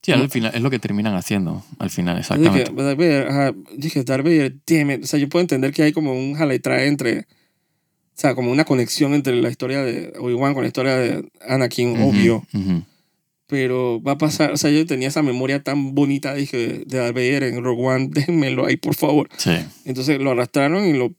sí, 0.01 0.11
al 0.11 0.29
final 0.29 0.51
es 0.53 0.61
lo 0.61 0.69
que 0.69 0.79
terminan 0.79 1.15
haciendo. 1.15 1.63
Al 1.79 1.89
final, 1.89 2.15
yo 2.15 2.35
dije, 2.37 2.61
exactamente. 2.63 2.83
Darth 2.83 2.97
Vader, 2.97 3.27
ajá, 3.29 3.53
dije, 3.77 4.03
Darth 4.03 4.23
Vader, 4.25 4.55
damn 4.67 4.91
it. 4.91 5.03
O 5.05 5.07
sea, 5.07 5.17
yo 5.17 5.29
puedo 5.29 5.41
entender 5.41 5.71
que 5.71 5.83
hay 5.83 5.93
como 5.93 6.13
un 6.13 6.33
jala 6.33 6.53
y 6.53 6.59
trae 6.59 6.87
entre, 6.87 7.25
o 8.15 8.19
sea, 8.21 8.35
como 8.35 8.51
una 8.51 8.65
conexión 8.65 9.13
entre 9.13 9.35
la 9.41 9.49
historia 9.49 9.81
de 9.83 10.13
Obi-Wan 10.19 10.53
con 10.53 10.63
la 10.63 10.67
historia 10.67 10.95
de 10.95 11.27
Anakin, 11.47 11.91
Ujú, 11.99 12.09
obvio. 12.09 12.45
ujú. 12.53 12.83
pero 13.47 14.01
va 14.01 14.13
a 14.13 14.17
pasar, 14.17 14.51
o 14.51 14.57
sea, 14.57 14.69
yo 14.69 14.85
tenía 14.85 15.09
esa 15.09 15.21
memoria 15.23 15.61
tan 15.61 15.93
bonita, 15.93 16.33
dije, 16.33 16.83
de 16.85 16.97
Darth 16.97 17.13
Vader 17.15 17.43
en 17.43 17.63
Rogue 17.63 17.83
One, 17.85 18.07
déjenmelo 18.11 18.65
ahí, 18.65 18.77
por 18.77 18.95
favor. 18.95 19.27
Sí. 19.37 19.51
Entonces 19.85 20.19
lo 20.21 20.31
arrastraron 20.31 20.85
y 20.85 20.93
lo, 20.93 21.13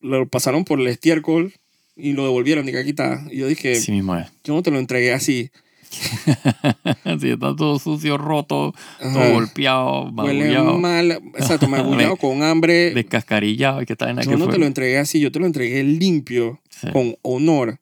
lo 0.00 0.28
pasaron 0.28 0.64
por 0.64 0.78
el 0.80 0.86
estiércol 0.86 1.52
y 1.96 2.12
lo 2.12 2.22
devolvieron, 2.24 2.66
dije, 2.66 2.78
aquí 2.78 2.90
está. 2.90 3.26
Y 3.30 3.38
yo 3.38 3.46
dije, 3.48 3.74
Sí 3.76 3.90
mismo 3.92 4.16
es. 4.16 4.28
yo 4.44 4.54
no 4.54 4.62
te 4.62 4.70
lo 4.70 4.78
entregué 4.78 5.12
así. 5.12 5.50
sí, 7.20 7.30
está 7.30 7.54
todo 7.56 7.78
sucio, 7.78 8.18
roto, 8.18 8.74
Ajá. 9.00 9.12
todo 9.12 9.30
golpeado, 9.32 10.04
Huele 10.12 10.44
magullado, 10.44 10.78
mal, 10.78 11.10
exacto, 11.36 11.68
magullado, 11.68 12.16
con 12.18 12.42
hambre. 12.42 12.92
descascarillado 12.94 13.82
y 13.82 13.86
que 13.86 13.92
está 13.94 14.10
en 14.10 14.20
Yo 14.22 14.36
no 14.38 14.48
te 14.48 14.58
lo 14.58 14.66
entregué 14.66 14.98
así, 14.98 15.20
yo 15.20 15.30
te 15.32 15.38
lo 15.40 15.46
entregué 15.46 15.82
limpio, 15.84 16.60
Sí, 16.70 16.88
con 16.92 17.16
honor. 17.22 17.80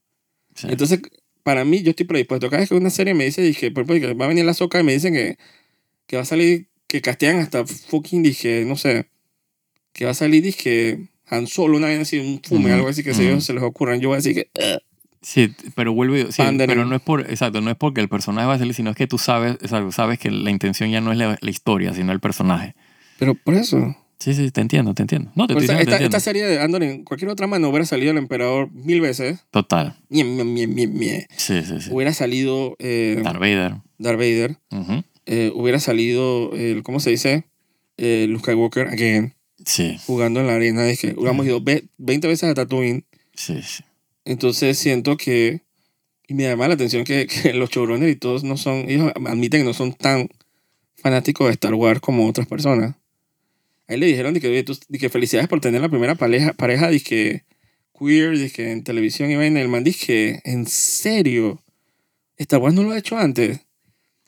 sí. 0.54 0.68
Entonces, 0.70 1.00
para 1.42 1.64
mí, 1.64 1.82
yo 1.82 1.90
estoy 1.90 2.06
predispuesto. 2.06 2.50
Cada 2.50 2.60
vez 2.60 2.68
que 2.68 2.74
una 2.74 2.90
serie 2.90 3.14
me 3.14 3.24
dice, 3.24 3.42
dije, 3.42 3.70
por 3.70 3.84
ejemplo, 3.84 4.16
va 4.16 4.24
a 4.26 4.28
venir 4.28 4.44
la 4.44 4.54
soca 4.54 4.80
y 4.80 4.84
me 4.84 4.92
dicen 4.92 5.14
que, 5.14 5.36
que 6.06 6.16
va 6.16 6.22
a 6.22 6.26
salir, 6.26 6.68
que 6.86 7.00
castean 7.00 7.38
hasta 7.38 7.64
fucking, 7.66 8.22
dije, 8.22 8.64
no 8.66 8.76
sé, 8.76 9.06
que 9.92 10.04
va 10.04 10.10
a 10.10 10.14
salir, 10.14 10.42
dije, 10.42 11.08
Han 11.26 11.46
Solo, 11.46 11.76
una 11.76 11.86
vez 11.86 12.00
así, 12.00 12.18
un 12.18 12.40
fume, 12.42 12.66
Ujú, 12.70 12.74
algo 12.74 12.88
así 12.88 13.02
que 13.04 13.14
se, 13.14 13.22
ujú. 13.22 13.30
ellos 13.32 13.44
se 13.44 13.54
les 13.54 13.62
ocurran. 13.62 14.00
Yo 14.00 14.08
voy 14.08 14.16
a 14.16 14.18
decir 14.18 14.34
que, 14.34 14.50
"Ugh". 14.54 14.80
Sí, 15.22 15.54
pero 15.74 15.92
vuelve, 15.92 16.32
sí, 16.32 16.42
pero 16.66 16.84
no 16.86 16.96
es 16.96 17.02
por, 17.02 17.20
exacto, 17.30 17.60
no 17.60 17.70
es 17.70 17.76
porque 17.76 18.00
el 18.00 18.08
personaje 18.08 18.46
va 18.46 18.54
a 18.54 18.58
salir, 18.58 18.72
sino 18.74 18.90
es 18.90 18.96
que 18.96 19.06
tú 19.06 19.18
sabes, 19.18 19.52
exacto, 19.60 19.92
sabes 19.92 20.18
que 20.18 20.30
la 20.30 20.50
intención 20.50 20.90
ya 20.90 21.00
no 21.02 21.12
es 21.12 21.18
la, 21.18 21.36
la 21.40 21.50
historia, 21.50 21.92
sino 21.92 22.12
el 22.12 22.20
personaje. 22.20 22.74
pero 23.18 23.34
por 23.34 23.54
eso, 23.54 23.96
Sí, 24.18 24.34
sí, 24.34 24.50
te 24.50 24.60
entiendo, 24.60 24.92
te 24.92 25.00
entiendo. 25.00 25.30
No, 25.34 25.46
te 25.46 25.54
estoy 25.54 25.64
esa- 25.64 25.72
diciendo, 25.72 25.80
esta, 25.80 25.90
te 25.90 26.04
entiendo. 26.04 26.16
esta 26.18 26.20
serie 26.30 26.44
de 26.44 26.60
Andor 26.60 26.82
en 26.82 27.04
cualquier 27.04 27.30
otra 27.30 27.46
mano 27.46 27.70
hubiera 27.70 27.86
salido 27.86 28.10
el 28.12 28.18
emperador 28.18 28.70
mil 28.70 29.00
veces. 29.00 29.46
Total. 29.50 29.96
Mie, 30.10 30.24
mie, 30.24 30.44
mie, 30.44 30.66
mie, 30.66 30.86
mie. 30.88 31.26
Sí, 31.38 31.62
sí, 31.62 31.80
sí. 31.80 31.88
Hubiera 31.90 32.12
salido 32.12 32.76
eh, 32.80 33.18
Darth 33.24 33.38
Vader. 33.40 33.76
Darth 33.98 34.18
Vader. 34.18 34.58
Ujú. 34.72 35.02
eh, 35.24 35.50
hubiera 35.54 35.80
salido, 35.80 36.52
el, 36.54 36.82
¿cómo 36.82 37.00
se 37.00 37.08
dice? 37.10 37.44
Eh, 37.96 38.26
Luke 38.28 38.42
Skywalker, 38.44 38.88
again, 38.88 39.34
Sí, 39.64 39.98
jugando 40.06 40.40
en 40.40 40.48
la 40.48 40.54
arena. 40.54 40.86
Es 40.86 41.00
que 41.00 41.14
hubiéramos 41.16 41.46
ido 41.46 41.62
ve- 41.62 41.84
20 41.96 42.28
veces 42.28 42.50
a 42.50 42.54
Tatooine. 42.54 43.04
sí, 43.34 43.62
sí. 43.62 43.84
Entonces 44.30 44.78
siento 44.78 45.16
que, 45.16 45.62
y 46.28 46.34
me 46.34 46.44
llama 46.44 46.68
la 46.68 46.74
atención 46.74 47.04
que, 47.04 47.26
que 47.26 47.52
los 47.52 47.70
showrunners 47.70 48.12
y 48.12 48.16
todos 48.16 48.44
no 48.44 48.56
son, 48.56 48.88
ellos 48.88 49.10
admiten 49.26 49.62
que 49.62 49.64
no 49.66 49.74
son 49.74 49.92
tan 49.92 50.28
fanáticos 50.96 51.46
de 51.48 51.52
Star 51.54 51.74
Wars 51.74 52.00
como 52.00 52.28
otras 52.28 52.46
personas. 52.46 52.94
A 53.88 53.94
él 53.94 54.00
le 54.00 54.06
dijeron 54.06 54.32
de 54.34 54.40
que, 54.40 54.46
"Oye, 54.48 54.62
tú- 54.62 54.78
de 54.88 54.98
que 54.98 55.08
felicidades 55.08 55.48
por 55.48 55.60
tener 55.60 55.80
la 55.80 55.88
primera 55.88 56.14
pareja, 56.14 56.52
pareja 56.52 56.88
de 56.90 57.00
que 57.00 57.42
queer, 57.98 58.38
de 58.38 58.50
que 58.50 58.70
en 58.70 58.84
televisión 58.84 59.30
y 59.30 59.36
vaina. 59.36 59.60
El 59.60 59.68
man 59.68 59.82
dice 59.84 60.06
que, 60.06 60.40
en 60.44 60.64
serio, 60.66 61.62
Star 62.36 62.60
Wars 62.60 62.74
no 62.74 62.82
lo 62.84 62.92
ha 62.92 62.98
hecho 62.98 63.18
antes. 63.18 63.60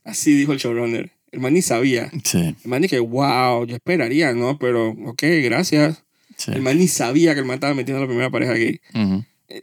Así 0.05 0.35
dijo 0.35 0.53
el 0.53 0.59
showrunner. 0.59 1.13
El 1.31 1.41
man 1.41 1.55
ni 1.55 1.63
sabía. 1.63 2.11
Sí, 2.25 2.39
El 2.39 2.69
man 2.69 2.83
dice 2.83 2.97
que, 2.97 3.01
wow, 3.01 3.65
yo 3.67 3.77
esperaría, 3.77 4.33
¿no? 4.35 4.59
Pero, 4.59 4.91
ok, 5.07 5.23
gracias. 5.45 6.03
sí. 6.37 6.51
El 6.53 6.61
man 6.63 6.77
ni 6.77 6.89
sabía 6.89 7.33
que 7.35 7.41
el 7.41 7.47
man 7.47 7.55
estaba 7.55 7.73
metiendo 7.73 8.01
la 8.03 8.07
primera 8.09 8.29
pareja 8.31 8.53
gay. 8.55 8.81
Eh, 8.95 9.23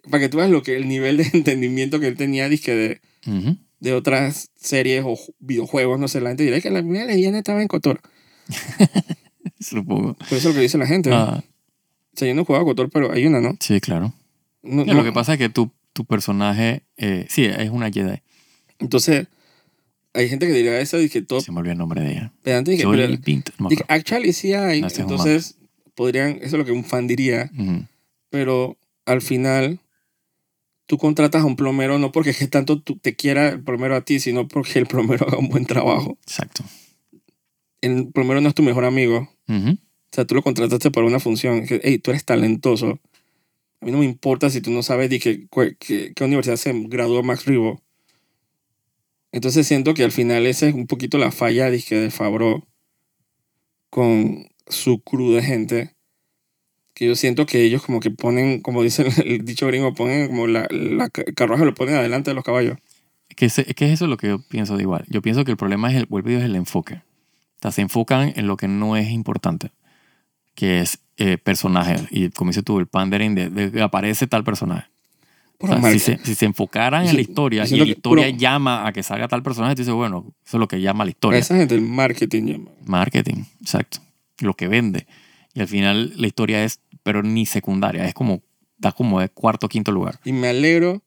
Para 0.10 0.22
que 0.22 0.30
tú 0.30 0.38
veas 0.38 0.50
lo 0.50 0.62
que 0.64 0.76
el 0.76 0.88
nivel 0.88 1.18
de 1.18 1.24
entendimiento 1.34 2.00
que 2.00 2.08
él 2.08 2.16
tenía 2.18 2.48
dizque 2.50 2.74
de, 2.76 3.02
ujú. 3.28 3.58
de 3.80 3.94
otras 3.94 4.52
series 4.56 5.04
o 5.06 5.16
ju- 5.16 5.34
videojuegos, 5.40 6.00
no 6.00 6.08
sé, 6.08 6.22
la 6.22 6.30
gente 6.30 6.44
dirá 6.44 6.60
que 6.62 6.70
la 6.70 6.82
primera 6.82 7.06
leyenda 7.06 7.40
estaba 7.40 7.62
en 7.62 7.68
Cotor. 7.68 8.02
Supongo. 9.60 10.14
Por 10.16 10.28
eso 10.38 10.38
es 10.38 10.46
lo 10.46 10.54
que 10.54 10.62
dice 10.62 10.78
la 10.78 10.88
gente. 10.88 11.10
Ah, 11.14 11.44
O 12.14 12.18
sea, 12.18 12.28
yo 12.28 12.36
no 12.36 12.46
jugaba 12.46 12.66
Cotor, 12.66 12.90
pero 12.90 13.12
hay 13.12 13.26
una, 13.26 13.40
¿no? 13.42 13.56
sí, 13.60 13.80
claro. 13.80 14.14
No- 14.62 14.86
no- 14.86 14.94
Lo 14.94 15.04
que 15.04 15.12
pasa 15.12 15.34
es 15.34 15.40
que 15.40 15.50
tu, 15.50 15.72
tu 15.94 16.06
personaje, 16.06 16.84
eh, 16.98 17.26
sí, 17.30 17.46
es 17.46 17.70
una 17.70 17.90
Jedi. 17.92 18.22
Entonces, 18.80 19.28
hay 20.14 20.28
gente 20.30 20.48
que 20.48 20.54
dirá 20.54 20.80
eso 20.80 21.00
y 21.00 21.10
que 21.10 21.22
todo 21.22 21.42
Se 21.42 21.52
me 21.52 21.60
olvidó 21.60 21.74
el 21.74 21.78
nombre 21.78 22.02
de 22.02 22.12
ella. 22.12 22.34
que, 22.44 22.52
pero- 22.64 22.74
no 22.78 22.88
me 22.88 23.04
y 23.14 23.22
que 23.22 23.84
acuerdo. 23.84 23.86
actually 23.88 24.34
sí 24.34 24.54
hay. 24.54 24.82
No, 24.82 24.88
Entonces, 24.88 25.56
podrían, 25.96 26.38
eso 26.38 26.46
es 26.46 26.54
lo 26.54 26.66
que 26.66 26.72
un 26.72 26.84
fan 26.84 27.08
diría, 27.08 27.50
Ujú, 27.58 27.86
pero 28.30 28.78
al 29.06 29.22
final 29.22 29.80
tú 30.86 30.98
contratas 30.98 31.44
a 31.44 31.46
un 31.46 31.56
plomero 31.56 32.00
no 32.00 32.12
porque 32.12 32.32
es 32.32 32.38
que 32.40 32.48
tanto 32.48 32.82
tú- 32.82 32.98
te 32.98 33.16
quiera 33.16 33.50
el 33.50 33.64
plomero 33.64 33.96
a 33.96 34.02
ti, 34.02 34.20
sino 34.20 34.48
porque 34.48 34.80
el 34.80 34.88
plomero 34.88 35.26
haga 35.28 35.38
un 35.38 35.50
buen 35.50 35.66
trabajo. 35.66 36.18
Exacto. 36.24 36.64
El 37.82 38.10
plomero 38.12 38.42
no 38.42 38.50
es 38.50 38.56
tu 38.56 38.64
mejor 38.64 38.86
amigo. 38.86 39.30
O 39.48 40.12
sea, 40.12 40.26
tú 40.26 40.36
lo 40.36 40.42
contrataste 40.42 40.92
por 40.92 41.04
una 41.04 41.20
función. 41.20 41.66
Que, 41.66 41.80
hey, 41.84 42.00
tú 42.00 42.12
eres 42.12 42.26
talentoso. 42.26 43.00
A 43.82 43.86
mí 43.86 43.92
no 43.92 44.00
me 44.00 44.06
importa 44.06 44.50
si 44.50 44.60
tú 44.62 44.72
no 44.72 44.84
sabes 44.84 45.10
de 45.10 45.20
qué, 45.20 45.48
qué, 45.80 46.12
qué 46.14 46.24
universidad 46.24 46.58
se 46.58 46.74
graduó 46.88 47.24
Max 47.24 47.46
Rivo. 47.46 47.82
Entonces 49.32 49.68
siento 49.68 49.94
que 49.94 50.04
al 50.04 50.12
final 50.12 50.46
esa 50.48 50.68
es 50.68 50.74
un 50.74 50.88
poquito 50.88 51.18
la 51.20 51.32
falla 51.32 51.70
de 51.70 52.10
Fabro 52.12 52.68
con 53.90 54.48
su 54.68 55.02
crew 55.02 55.32
de 55.34 55.44
gente. 55.44 55.96
Que 57.00 57.08
yo 57.08 57.16
siento 57.16 57.46
que 57.46 57.64
ellos 57.64 57.82
como 57.82 58.02
que 58.02 58.12
ponen, 58.12 58.60
como 58.60 58.84
dice 58.84 59.08
el, 59.26 59.46
dicho 59.46 59.66
gringo, 59.68 59.94
ponen 59.94 60.28
como 60.28 60.48
la, 60.48 60.68
la 60.70 61.10
ca- 61.10 61.24
carruaje 61.34 61.64
lo 61.64 61.74
ponen 61.74 61.96
adelante 61.96 62.32
de 62.32 62.36
los 62.36 62.44
caballos. 62.44 62.78
Que, 63.38 63.50
se- 63.50 63.64
que 63.74 63.94
eso 63.94 64.04
es 64.04 64.10
lo 64.10 64.18
que 64.18 64.28
yo 64.28 64.40
pienso 64.50 64.76
de 64.76 64.84
igual. 64.84 65.06
Yo 65.08 65.22
pienso 65.22 65.46
que 65.46 65.52
el 65.52 65.58
problema 65.58 65.90
es 65.90 65.96
el, 65.96 66.08
vuelvo 66.08 66.30
es 66.32 66.44
el 66.44 66.58
enfoque. 66.58 66.96
O 66.96 67.62
sea, 67.62 67.72
se 67.72 67.82
enfocan 67.82 68.34
en 68.36 68.48
lo 68.48 68.58
que 68.58 68.68
no 68.68 68.98
es 68.98 69.10
importante, 69.12 69.72
que 70.56 70.82
es 70.82 71.00
eh, 71.16 71.38
personajes. 71.38 72.02
Y 72.12 72.30
como 72.32 72.50
dices 72.52 72.66
tú, 72.66 72.80
el 72.80 72.88
pandering 72.88 73.34
de, 73.34 73.50
de 73.50 73.72
que 73.72 73.82
aparece 73.82 74.28
tal 74.28 74.44
personaje. 74.44 74.88
O 75.58 75.68
sea, 75.68 75.82
si, 75.92 76.00
se, 76.00 76.18
si 76.24 76.36
se 76.36 76.46
enfocaran 76.46 77.04
Yo 77.06 77.10
en 77.12 77.16
la 77.18 77.22
historia 77.22 77.66
y 77.66 77.78
la 77.78 77.86
que 77.86 77.92
historia 77.92 78.26
puro- 78.28 78.38
llama 78.38 78.88
a 78.88 78.92
que 78.94 79.04
salga 79.04 79.28
tal 79.30 79.42
personaje, 79.44 79.76
tú 79.76 79.82
dices, 79.84 79.94
bueno, 79.94 80.26
eso 80.46 80.58
es 80.58 80.60
lo 80.60 80.68
que 80.68 80.82
llama 80.82 81.06
la 81.06 81.12
historia. 81.12 81.40
esa 81.40 81.56
gente 81.56 81.76
el 81.76 81.82
marketing 81.82 82.44
llama. 82.44 82.72
Marketing, 82.86 83.44
exacto. 83.62 84.00
Lo 84.40 84.54
que 84.54 84.68
vende. 84.68 85.06
Y 85.54 85.60
al 85.62 85.68
final 85.68 86.14
la 86.16 86.28
historia 86.28 86.64
es, 86.64 86.80
pero 87.04 87.24
ni 87.24 87.46
secundaria, 87.46 88.06
es 88.06 88.14
como, 88.14 88.42
da 88.78 88.92
como 88.92 89.20
de 89.20 89.30
cuarto 89.30 89.66
o 89.66 89.70
quinto 89.70 89.92
lugar. 89.92 90.20
Y 90.26 90.32
me 90.34 90.48
alegro. 90.50 91.02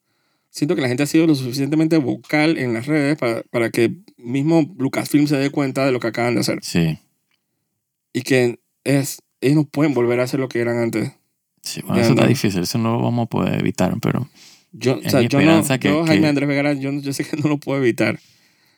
Siento 0.51 0.75
que 0.75 0.83
la 0.83 0.89
gente 0.89 1.03
ha 1.03 1.07
sido 1.07 1.27
lo 1.27 1.35
suficientemente 1.35 1.97
vocal 1.97 2.59
en 2.59 2.75
las 2.75 2.85
redes 2.87 3.17
para, 3.17 3.43
para 3.45 3.71
que 3.71 3.95
mismo 4.19 4.75
Lucasfilm 4.79 5.27
se 5.27 5.37
dé 5.37 5.49
cuenta 5.49 5.87
de 5.87 5.93
lo 5.93 5.99
que 6.01 6.09
acaban 6.09 6.35
de 6.35 6.41
hacer. 6.43 6.59
Sí, 6.63 6.99
Y 8.13 8.23
que 8.23 8.59
es, 8.85 9.23
ellos 9.41 9.57
no 9.57 9.65
pueden 9.65 9.95
volver 9.95 10.21
a 10.21 10.25
hacer 10.25 10.41
lo 10.41 10.49
que 10.49 10.61
eran 10.61 10.79
antes. 10.79 11.13
sí, 11.63 11.81
bueno, 11.81 11.97
Ya 11.97 12.03
eso 12.03 12.13
está 12.13 12.27
difícil, 12.27 12.63
eso 12.63 12.79
no 12.79 12.93
lo 12.99 13.03
vamos 13.03 13.25
a 13.27 13.29
poder 13.31 13.59
evitar, 13.61 13.95
pero 14.03 14.29
Yo, 14.73 14.99
o 14.99 15.09
sea, 15.09 15.21
mi 15.21 15.29
yo, 15.29 15.41
no, 15.41 15.63
que- 15.79 15.89
yo, 15.89 16.05
Jaime 16.05 16.23
que- 16.23 16.29
Andrés 16.29 16.49
Vegara, 16.49 16.73
yo, 16.75 16.93
yo 16.93 17.13
sé 17.15 17.25
que 17.25 17.37
no 17.39 17.49
lo 17.49 17.57
puedo 17.59 17.81
evitar. 17.81 18.19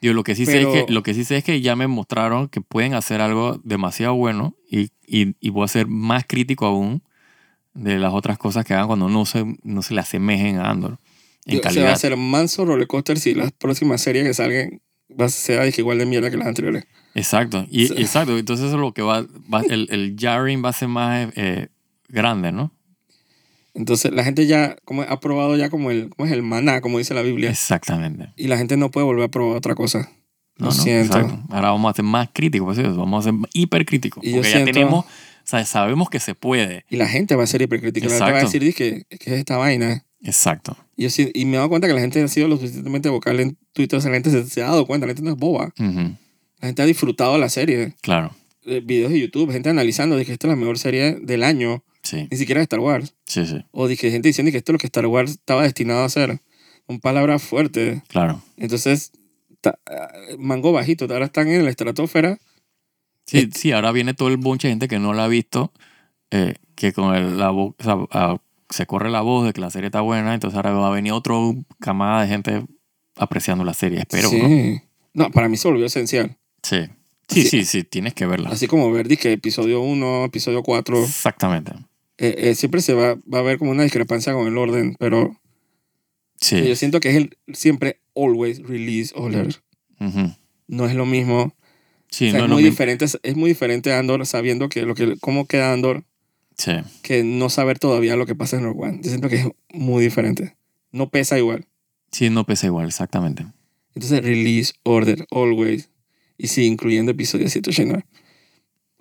Yo 0.05 0.13
lo 0.13 0.23
que 0.23 0.35
sí 0.35 0.45
sé 0.45 0.61
es 0.61 0.67
que 0.87 0.93
lo 0.93 1.03
que 1.03 1.15
sí 1.15 1.25
sé 1.25 1.37
es 1.39 1.45
que 1.45 1.61
ya 1.61 1.77
me 1.77 1.87
mostraron 1.87 2.49
que 2.49 2.61
pueden 2.61 2.95
hacer 2.95 3.21
algo 3.21 3.61
demasiado 3.65 4.15
bueno 4.15 4.55
y, 4.71 4.91
y, 5.07 5.35
y 5.41 5.51
voy 5.51 5.65
a 5.65 5.69
ser 5.69 5.87
más 5.87 6.25
crítico 6.27 6.67
aún 6.67 7.03
de 7.73 7.99
las 7.99 8.13
otras 8.13 8.37
cosas 8.39 8.65
que 8.65 8.75
hagan 8.75 8.87
cuando 8.87 9.09
no 9.09 9.25
se, 9.27 9.45
no 9.63 9.83
se 9.83 9.95
le 9.95 10.01
asemejen 10.01 10.59
a 10.59 10.71
Andor 10.71 10.99
en 11.47 11.55
Yo- 11.55 11.61
o 11.61 11.63
sea, 11.63 11.71
va 11.71 11.75
calidad. 11.75 11.93
a 11.93 11.97
ser 11.97 12.17
manso 12.17 12.65
rollercoaster 12.65 13.19
si 13.19 13.35
las 13.35 13.51
próximas 13.53 14.01
series 14.03 14.27
que 14.27 14.35
salgan 14.35 14.81
va 15.21 15.25
a 15.27 15.29
ser 15.29 15.73
igual 15.79 15.99
de 15.99 16.07
mierda 16.07 16.31
que 16.31 16.37
las 16.37 16.49
anteriores. 16.49 16.85
Exacto. 17.15 17.67
Y, 17.71 17.85
exacto. 18.01 18.37
Entonces 18.37 18.67
eso 18.67 18.75
es 18.77 18.81
lo 18.81 18.93
que 18.93 19.03
va, 19.03 19.23
va- 19.53 19.63
el, 19.69 19.87
el 19.91 20.17
jarring 20.19 20.65
va 20.65 20.69
a 20.71 20.73
ser 20.73 20.89
más 20.89 21.29
eh, 21.37 21.69
grande, 22.09 22.53
¿no? 22.53 22.73
Entonces 23.75 24.13
la 24.13 24.23
gente 24.25 24.47
ya 24.47 24.77
como 24.85 25.03
ha 25.03 25.21
probado 25.21 25.57
ya 25.57 25.69
como 25.69 25.91
el, 25.91 26.09
¿cómo 26.11 26.27
es 26.27 26.33
el 26.33 26.43
maná, 26.43 26.81
como 26.81 26.99
dice 26.99 27.13
la 27.15 27.23
Biblia. 27.23 27.51
Exactamente. 27.51 28.29
Y 28.37 28.47
la 28.47 28.57
gente 28.57 28.77
no 28.77 28.91
puede 28.91 29.05
volver 29.07 29.25
a 29.25 29.29
probar 29.29 29.57
otra 29.57 29.75
cosa. 29.75 30.11
No, 30.57 30.67
Lo 30.67 30.73
no, 30.73 30.73
siento. 30.73 31.19
exacto. 31.19 31.43
Ahora 31.51 31.71
vamos 31.73 31.91
a 31.91 31.95
ser 31.97 32.05
más 32.05 32.29
críticos, 32.33 32.77
pues, 32.77 32.97
vamos 32.97 33.27
a 33.27 33.31
ser 33.31 33.39
hipercríticos. 33.53 34.23
Y 34.25 34.33
Porque 34.35 34.49
ya 34.49 34.55
siento- 34.59 34.73
tenemos, 34.73 35.05
o 35.05 35.09
sea, 35.43 35.65
sabemos 35.65 36.09
que 36.09 36.21
se 36.21 36.37
puede. 36.37 36.85
Y 36.89 36.97
la 36.97 37.09
gente 37.09 37.35
va 37.35 37.43
a 37.43 37.47
ser 37.49 37.63
hipercrítica. 37.63 38.07
La 38.07 38.13
gente 38.13 38.33
va 38.33 38.39
a 38.39 38.43
decir 38.43 38.63
que, 38.75 39.05
que 39.09 39.17
es 39.35 39.39
esta 39.39 39.57
vaina. 39.57 40.05
Exacto. 40.23 40.77
Y, 40.97 41.09
yo 41.09 41.25
y 41.35 41.45
me 41.45 41.55
he 41.55 41.57
dado 41.57 41.69
cuenta 41.69 41.89
que 41.89 41.93
la 41.95 42.01
gente 42.01 42.23
ha 42.23 42.29
sido 42.29 42.47
lo 42.47 42.57
suficientemente 42.57 43.09
vocal 43.09 43.41
en 43.41 43.59
Twitter. 43.73 43.99
O 43.99 44.01
sea, 44.01 44.11
la 44.13 44.17
gente 44.17 44.31
se, 44.31 44.47
se 44.49 44.63
ha 44.63 44.67
dado 44.67 44.87
cuenta. 44.87 45.07
La 45.07 45.11
gente 45.11 45.23
no 45.25 45.33
es 45.33 45.37
boba. 45.37 45.73
Ujú. 45.79 46.17
La 46.61 46.69
gente 46.69 46.83
ha 46.83 46.87
disfrutado 46.87 47.37
la 47.37 47.49
serie. 47.49 47.95
Claro. 48.01 48.31
Eh, 48.65 48.81
videos 48.83 49.11
de 49.11 49.21
YouTube. 49.21 49.51
Gente 49.51 49.69
analizando 49.69 50.17
de 50.17 50.25
que 50.25 50.33
esta 50.33 50.47
es 50.47 50.51
la 50.51 50.57
mejor 50.57 50.79
serie 50.79 51.17
del 51.21 51.43
año. 51.43 51.83
Sí, 52.05 52.29
Ni 52.31 52.37
siquiera 52.37 52.61
de 52.61 52.65
Star 52.65 52.81
Wars. 52.81 53.15
sí, 53.27 53.45
sí. 53.47 53.65
O 53.73 53.89
que 53.89 53.97
gente 53.97 54.29
diciendo 54.29 54.53
que 54.53 54.59
esto 54.59 54.71
es 54.71 54.75
lo 54.75 54.79
que 54.79 54.87
Star 54.87 55.07
Wars 55.07 55.33
estaba 55.33 55.63
destinado 55.63 56.01
a 56.01 56.05
hacer. 56.05 56.39
Con 56.87 57.01
palabras 57.01 57.43
fuertes. 57.43 58.03
Claro. 58.09 58.43
Entonces, 58.59 59.11
ta- 59.63 59.79
ah, 59.87 60.13
mango 60.39 60.71
bajito. 60.73 61.07
Ahora 61.11 61.25
están 61.25 61.49
en 61.49 61.65
la 61.65 61.71
estratosfera. 61.71 62.39
Sí, 63.27 63.39
Eh, 63.39 63.49
sí, 63.55 63.73
ahora 63.73 63.91
viene 63.91 64.13
todo 64.15 64.29
el 64.29 64.37
bunche 64.37 64.69
de 64.69 64.73
gente 64.73 64.87
que 64.87 64.99
no 64.99 65.15
la 65.15 65.25
ha 65.25 65.29
visto, 65.29 65.73
eh, 66.31 66.57
que 66.75 66.93
con 66.93 67.15
el- 67.15 67.39
la 67.39 67.49
voz, 67.51 67.75
o 67.79 67.83
sea, 68.13 68.37
se 68.69 68.85
corre 68.87 69.11
la 69.11 69.23
voz 69.23 69.47
de 69.47 69.55
que 69.55 69.63
la 69.63 69.71
serie 69.71 69.87
está 69.87 70.03
buena, 70.03 70.35
entonces 70.35 70.57
ahora 70.57 70.73
va 70.73 70.89
a 70.89 70.91
venir 70.91 71.13
otro 71.13 71.55
camada 71.81 72.21
de 72.23 72.29
gente 72.29 72.65
apreciando 73.17 73.65
la 73.65 73.73
serie, 73.73 74.01
espero, 74.01 74.29
sí. 74.29 74.83
¿no? 75.15 75.25
¿no? 75.27 75.31
para 75.31 75.49
mí 75.49 75.57
se 75.57 75.69
volvió 75.69 75.87
esencial. 75.87 76.37
Sí. 76.63 76.81
Sí, 77.29 77.41
Así- 77.41 77.49
sí, 77.49 77.65
sí, 77.65 77.85
tienes 77.85 78.13
que 78.13 78.27
verla. 78.27 78.51
Así 78.51 78.67
como 78.67 78.93
ver 78.93 79.09
que 79.17 79.33
episodio 79.33 79.81
1, 79.81 80.27
episodio 80.27 80.63
4. 80.63 81.03
Exactamente. 81.03 81.73
Eh, 82.19 82.35
eh, 82.39 82.55
siempre 82.55 82.81
se 82.81 82.95
va, 82.95 83.15
va 83.33 83.39
a 83.39 83.41
haber 83.41 83.59
como 83.59 83.71
una 83.71 83.83
discrepancia 83.83 84.33
con 84.33 84.47
el 84.47 84.57
orden, 84.59 84.97
pero 84.99 85.37
Sí. 86.41 86.63
yo 86.67 86.77
siento 86.77 87.01
que 87.01 87.11
es 87.11 87.17
el 87.17 87.37
siempre 87.53 88.01
always 88.15 88.61
release 88.63 89.13
order. 89.17 89.55
Ujú. 90.01 90.33
No 90.67 90.87
es 90.87 90.95
lo 90.95 91.07
mismo. 91.07 91.55
Sí, 92.11 92.29
O 92.29 92.31
sea, 92.33 92.41
no 92.41 92.47
es, 92.47 92.51
muy 92.53 92.63
diferente, 92.63 93.05
es 93.05 93.37
muy 93.37 93.49
diferente 93.51 93.93
Andor 93.93 94.25
sabiendo 94.27 94.69
que 94.69 94.83
lo 94.83 94.95
que 94.95 95.17
cómo 95.21 95.47
queda 95.47 95.73
Andor 95.73 96.05
Sí. 96.57 96.73
que 97.03 97.25
no 97.25 97.49
saber 97.51 97.79
todavía 97.81 98.15
lo 98.17 98.27
que 98.27 98.35
pasa 98.37 98.57
en 98.57 98.63
Rogue 98.65 98.81
One. 98.89 99.01
Yo 99.03 99.09
siento 99.11 99.29
que 99.29 99.37
es 99.37 99.47
muy 99.73 100.05
diferente. 100.05 100.57
No 100.93 101.11
pesa 101.11 101.37
igual. 101.39 101.67
Sí, 102.13 102.31
no 102.31 102.45
pesa 102.47 102.67
igual, 102.67 102.87
exactamente. 102.87 103.45
Entonces, 103.97 104.23
release 104.23 104.75
order, 104.85 105.27
always. 105.33 105.91
Y 106.39 106.47
sí, 106.49 106.65
incluyendo 106.67 107.11
episodio 107.13 107.49
789. 107.49 108.05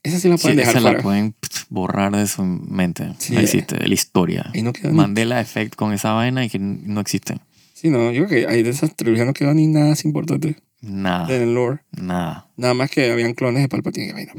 Esa 0.03 0.19
sí 0.19 0.27
la 0.27 0.37
Sí, 0.37 0.43
pueden 0.43 0.57
dejar 0.57 0.73
esa 0.75 0.81
la 0.81 0.89
fuera. 0.89 1.03
pueden 1.03 1.31
pff, 1.31 1.63
borrar 1.69 2.15
de 2.15 2.27
su 2.27 2.43
mente. 2.43 3.13
Sí. 3.19 3.33
no 3.33 3.39
existe, 3.39 3.77
de 3.77 3.87
la 3.87 3.93
historia. 3.93 4.51
Ahí 4.53 4.61
no 4.61 4.73
queda 4.73 4.89
ni- 4.89 4.97
Mandela 4.97 5.39
Effect 5.39 5.75
con 5.75 5.93
esa 5.93 6.11
vaina 6.11 6.43
y 6.45 6.49
que 6.49 6.59
no 6.59 6.99
existe. 6.99 7.37
Sí, 7.73 7.89
no, 7.89 8.11
yo 8.11 8.25
creo 8.27 8.41
que 8.45 8.47
ahí 8.51 8.63
de 8.63 8.69
esas 8.69 8.95
trilogías 8.95 9.25
no 9.25 9.33
quedó 9.33 9.53
ni 9.53 9.67
nada 9.67 9.93
importante 10.03 10.55
Nada, 10.81 11.33
en 11.33 11.41
el 11.41 11.53
lore. 11.53 11.79
nada. 11.91 12.49
Nada 12.57 12.73
más 12.73 12.89
que 12.91 13.11
habían 13.11 13.33
clones 13.33 13.61
de 13.61 13.69
Palpatine. 13.69 14.07
que 14.07 14.13
vaina. 14.13 14.33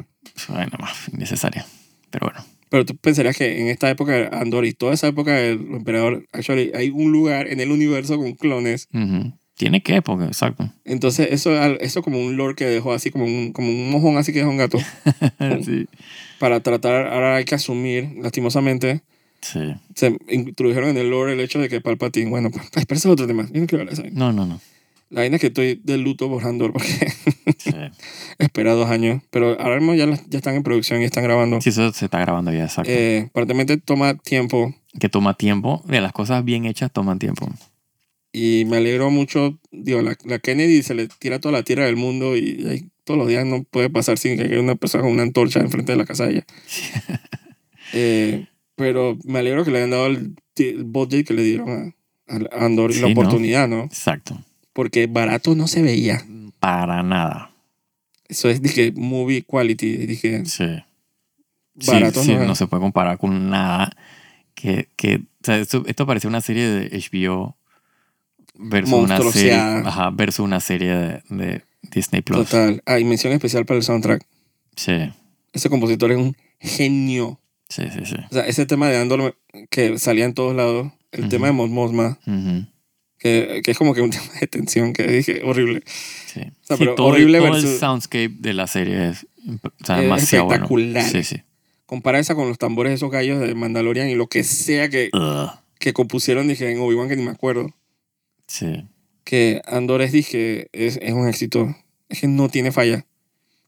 Bueno, 0.49 0.73
más 0.81 1.09
innecesaria. 1.13 1.65
Pero 2.11 2.27
bueno. 2.31 2.45
Pero 2.71 2.85
tú 2.85 2.97
pensarías 2.97 3.37
que 3.37 3.61
en 3.61 3.69
esta 3.69 3.89
época 3.89 4.13
de 4.13 4.29
Andor 4.37 4.65
y 4.67 4.73
toda 4.73 4.95
esa 4.95 5.07
época 5.07 5.33
del 5.33 5.61
emperador, 5.75 6.27
actually, 6.33 6.73
hay 6.75 6.91
un 6.91 7.13
lugar 7.13 7.47
en 7.49 7.61
el 7.61 7.71
universo 7.71 8.17
con 8.17 8.33
clones 8.33 8.89
Ujú. 8.93 9.33
Tiene 9.57 9.83
que, 9.83 10.03
porque, 10.03 10.25
exacto. 10.25 10.69
Entonces, 10.85 11.29
eso, 11.31 11.55
eso 11.81 12.03
como 12.03 12.19
un 12.19 12.37
lore 12.37 12.55
que 12.57 12.65
dejó 12.65 12.93
así, 12.93 13.11
como 13.11 13.25
un, 13.25 13.53
como 13.53 13.69
un 13.69 13.91
mojón 13.91 14.17
así 14.17 14.33
que 14.33 14.41
dejó 14.41 14.51
un 14.51 14.57
gato. 14.57 14.79
sí. 15.65 15.87
Para 16.41 16.61
tratar, 16.61 17.07
ahora 17.07 17.37
hay 17.37 17.45
que 17.45 17.55
asumir, 17.55 18.17
lastimosamente, 18.21 19.03
Sí. 19.41 19.61
se 19.95 20.17
introdujeron 20.31 20.89
en 20.91 20.97
el 20.97 21.11
lore 21.11 21.35
el 21.35 21.41
hecho 21.41 21.59
de 21.59 21.69
que 21.69 21.81
Palpatine, 21.81 22.31
bueno, 22.31 22.51
pero 22.73 22.83
ese 22.89 22.95
es 22.95 23.07
otro 23.07 23.27
tema. 23.27 23.47
Yo 23.53 23.61
no 23.61 23.67
quiero 23.67 23.83
hablar 23.83 23.95
de 23.97 24.03
eso. 24.09 24.11
No, 24.17 24.33
no, 24.33 24.47
no. 24.47 24.61
La 25.11 25.21
vaina 25.21 25.37
es 25.37 25.41
que 25.43 25.49
estoy 25.49 25.81
de 25.85 25.99
luto 25.99 26.29
por 26.29 26.45
Andor 26.45 26.73
porque 26.73 26.89
Sí. 27.59 27.71
espera 28.39 28.73
dos 28.73 28.89
años. 28.91 29.23
Pero 29.31 29.61
ahora 29.61 29.77
mismo 29.77 29.95
ya, 29.95 30.07
ya 30.07 30.39
están 30.39 30.55
en 30.57 30.63
producción 30.63 31.03
y 31.03 31.05
están 31.05 31.23
grabando. 31.23 31.61
Sí, 31.61 31.69
eso 31.69 31.93
se 31.93 32.07
está 32.07 32.19
grabando 32.21 32.53
ya, 32.53 32.65
exacto. 32.65 32.91
Eh, 32.91 33.27
aparentemente 33.29 33.77
toma 33.77 34.15
tiempo 34.15 34.75
que 34.99 35.09
toma 35.09 35.35
tiempo. 35.35 35.83
Mira, 35.87 36.01
las 36.01 36.13
cosas 36.13 36.45
bien 36.45 36.65
hechas 36.65 36.91
toman 36.91 37.19
tiempo. 37.19 37.49
Y 38.35 38.65
me 38.65 38.79
alegro 38.79 39.11
mucho. 39.13 39.61
Digo, 39.71 40.03
la, 40.03 40.17
la 40.25 40.41
Kennedy 40.41 40.83
se 40.83 40.95
le 40.95 41.07
tira 41.07 41.39
toda 41.39 41.53
la 41.53 41.63
tierra 41.63 41.87
del 41.87 41.95
mundo 41.95 42.37
y, 42.37 42.91
todos 43.05 43.19
los 43.19 43.29
días 43.29 43.45
no 43.45 43.65
puede 43.65 43.91
pasar 43.91 44.17
sin 44.19 44.37
que 44.39 44.45
haya 44.45 44.59
una 44.59 44.77
persona 44.77 45.03
con 45.05 45.13
una 45.13 45.23
antorcha 45.23 45.61
enfrente 45.61 45.93
de 45.93 45.99
la 45.99 46.05
casa 46.05 46.27
de 46.27 46.33
ella. 46.33 46.47
Eh, 47.97 48.47
pero 48.75 49.17
me 49.23 49.39
alegro 49.39 49.65
que 49.65 49.71
le 49.71 49.77
hayan 49.79 49.91
dado 49.91 50.07
el, 50.07 50.35
el 50.57 50.83
budget 50.83 51.29
que 51.29 51.35
le 51.35 51.45
dieron 51.45 51.95
a, 52.27 52.35
a 52.35 52.65
Andor 52.65 52.91
y 52.91 52.95
la 52.99 53.07
Sí, 53.07 53.13
oportunidad, 53.13 53.69
¿no? 53.69 53.85
Exacto. 53.85 54.37
Porque 54.73 55.07
barato 55.07 55.55
no 55.55 55.69
se 55.69 55.81
veía. 55.81 56.27
Para 56.59 57.05
nada. 57.05 57.53
Eso 58.27 58.49
es, 58.49 58.61
dije, 58.61 58.93
movie 58.97 59.45
quality. 59.45 59.97
Dije, 60.07 60.45
Sí. 60.47 60.65
barato 61.87 62.21
sí, 62.23 62.31
sí, 62.31 62.35
no 62.35 62.43
es. 62.43 62.49
no 62.49 62.55
se 62.57 62.67
puede 62.67 62.81
comparar 62.81 63.17
con 63.19 63.49
nada. 63.49 63.95
Que, 64.55 64.89
que, 64.97 65.17
o 65.17 65.45
sea, 65.45 65.59
esto, 65.59 65.85
esto 65.87 66.05
parecía 66.05 66.29
una 66.31 66.41
serie 66.41 66.67
de 66.67 66.99
HBO 66.99 67.57
versus 68.55 68.93
una 68.95 69.21
serie, 69.33 69.55
ajá, 69.55 70.11
versus 70.11 70.41
una 70.45 70.61
serie 70.61 70.95
de, 70.95 71.23
de 71.29 71.63
Disney 71.91 72.23
Plus. 72.23 72.49
Total. 72.49 72.83
Ah, 72.87 72.99
y 72.99 73.05
mención 73.05 73.33
especial 73.33 73.65
para 73.67 73.79
el 73.79 73.83
soundtrack. 73.85 74.25
Sí, 74.77 74.93
Ese 75.53 75.71
compositor 75.71 76.11
es 76.13 76.19
un 76.19 76.37
genio. 76.61 77.41
sí, 77.69 77.83
sí, 77.93 78.01
sí. 78.07 78.17
O 78.31 78.35
sea, 78.35 78.47
ese 78.47 78.67
tema 78.67 78.89
de 78.89 78.97
Andor 78.99 79.37
que 79.71 79.99
salía 79.99 80.25
en 80.25 80.35
todos 80.35 80.55
lados. 80.57 80.93
El 81.13 81.21
Ujú. 81.23 81.29
tema 81.31 81.47
de 81.47 81.53
Mos 81.53 81.71
Mosma, 81.71 82.19
Ujú, 82.27 82.67
que, 83.19 83.61
que 83.65 83.71
es 83.71 83.79
como 83.79 83.95
que 83.95 84.01
un 84.01 84.11
tema 84.11 84.25
de 84.41 84.47
tensión 84.49 84.93
que 84.93 85.05
dije 85.07 85.43
horrible. 85.45 85.83
sí. 85.87 86.41
sea, 86.63 86.77
Sí, 86.77 86.85
pero 86.85 86.97
todo, 86.97 87.07
horrible 87.09 87.39
todo 87.39 87.53
versus- 87.53 87.71
el 87.75 87.79
soundscape 87.79 88.35
de 88.41 88.53
la 88.53 88.67
serie 88.67 89.11
es, 89.11 89.27
o 89.63 89.85
sea, 89.85 89.97
Es 89.99 90.03
demasiado 90.03 90.47
bueno. 90.47 90.65
espectacular. 90.65 91.05
Sí, 91.05 91.23
sí. 91.23 91.43
Compara 91.87 92.19
esa 92.19 92.35
con 92.35 92.49
los 92.49 92.59
tambores 92.59 92.91
de 92.91 92.95
esos 92.97 93.11
gallos 93.13 93.39
de 93.41 93.55
Mandalorian 93.55 94.09
y 94.09 94.17
lo 94.17 94.27
que 94.27 94.43
sea 94.43 94.89
que, 94.89 95.11
que 95.79 95.93
compusieron, 95.93 96.49
dije, 96.49 96.69
en 96.73 96.81
Obi-Wan, 96.81 97.09
que 97.09 97.15
ni 97.17 97.23
me 97.23 97.31
acuerdo. 97.31 97.73
Sí. 98.47 98.85
Que 99.25 99.63
Andor 99.67 100.03
es, 100.03 100.13
dije, 100.13 100.69
es, 100.73 100.99
es 101.01 101.13
un 101.13 101.27
éxito. 101.29 101.75
Es 102.09 102.21
que 102.21 102.29
no 102.29 102.49
tiene 102.51 102.73
falla. 102.73 103.07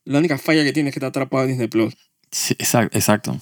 La 0.05 0.19
única 0.19 0.37
falla 0.39 0.63
que 0.65 0.73
tiene 0.73 0.91
es 0.91 0.95
que 0.95 0.99
está 0.99 1.07
atrapado 1.07 1.45
en 1.45 1.49
Disney 1.51 1.69
Plus. 1.69 1.97
Sí, 2.31 2.55
exacto, 2.59 2.97
exacto. 2.99 3.41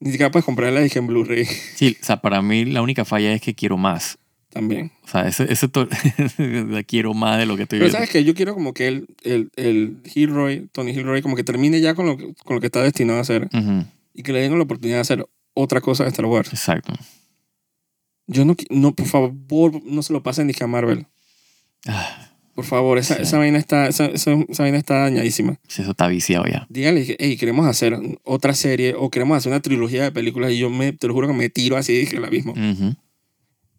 Ni 0.00 0.10
siquiera 0.10 0.30
puedes 0.32 0.44
comprarla, 0.44 0.80
dije, 0.80 0.98
en 0.98 1.06
Blu-ray 1.06 1.44
Sí, 1.44 1.96
o 2.02 2.04
sea, 2.04 2.20
para 2.20 2.42
mí 2.42 2.64
la 2.64 2.82
única 2.82 3.04
falla 3.04 3.32
es 3.32 3.40
que 3.40 3.54
quiero 3.54 3.76
más. 3.76 4.18
también. 4.48 4.90
O 5.04 5.08
sea, 5.08 5.28
ese, 5.28 5.50
ese 5.52 5.68
to- 5.68 5.88
quiero 6.86 7.14
más 7.14 7.38
de 7.38 7.46
lo 7.46 7.56
que 7.56 7.62
estoy 7.62 7.78
Pero 7.78 7.86
viendo. 7.86 7.96
sabes 7.98 8.10
que 8.10 8.24
yo 8.24 8.34
quiero 8.34 8.54
como 8.54 8.74
que 8.74 8.88
el, 8.88 9.06
el, 9.22 9.50
el 9.56 9.98
Gilroy, 10.04 10.68
Tony 10.72 10.92
Gilroy, 10.92 11.22
como 11.22 11.36
que 11.36 11.44
termine 11.44 11.80
ya 11.80 11.94
con 11.94 12.06
lo, 12.06 12.16
con 12.16 12.56
lo 12.56 12.60
que 12.60 12.66
está 12.66 12.82
destinado 12.82 13.18
a 13.20 13.22
hacer 13.22 13.48
Ujú, 13.52 13.84
y 14.14 14.22
que 14.22 14.32
le 14.32 14.40
den 14.40 14.56
la 14.58 14.64
oportunidad 14.64 14.96
de 14.98 15.02
hacer 15.02 15.26
otra 15.54 15.80
cosa 15.80 16.02
de 16.04 16.10
Star 16.10 16.26
Wars. 16.26 16.48
Exacto. 16.52 16.92
Yo 18.32 18.44
no, 18.44 18.56
no 18.70 18.94
por 18.94 19.06
favor, 19.06 19.82
no 19.84 20.02
se 20.02 20.12
lo 20.12 20.22
pasen 20.22 20.46
ni 20.46 20.54
a 20.60 20.66
Marvel. 20.66 21.06
Ah, 21.86 22.28
Por 22.54 22.64
favor, 22.66 22.98
esa, 22.98 23.16
Sí. 23.16 23.22
esa, 23.22 23.38
vaina 23.38 23.58
está, 23.58 23.88
esa, 23.88 24.06
esa, 24.06 24.32
esa 24.48 24.62
vaina 24.62 24.76
está 24.78 24.98
dañadísima. 24.98 25.58
sí, 25.68 25.82
eso 25.82 25.92
está 25.92 26.06
viciado 26.08 26.44
ya. 26.46 26.66
Díganle 26.68 27.06
que, 27.06 27.16
hey, 27.18 27.36
queremos 27.38 27.66
hacer 27.66 27.98
otra 28.24 28.54
serie 28.54 28.94
o 28.96 29.10
queremos 29.10 29.36
hacer 29.38 29.50
una 29.52 29.60
trilogía 29.62 30.02
de 30.02 30.12
películas 30.12 30.52
y 30.52 30.58
yo 30.58 30.68
me, 30.68 30.92
te 30.92 31.08
lo 31.08 31.14
juro 31.14 31.28
que 31.28 31.34
me 31.34 31.48
tiro 31.48 31.76
así 31.78 31.92
dije 31.94 32.16
el 32.18 32.24
abismo. 32.24 32.52
Ujú. 32.52 32.94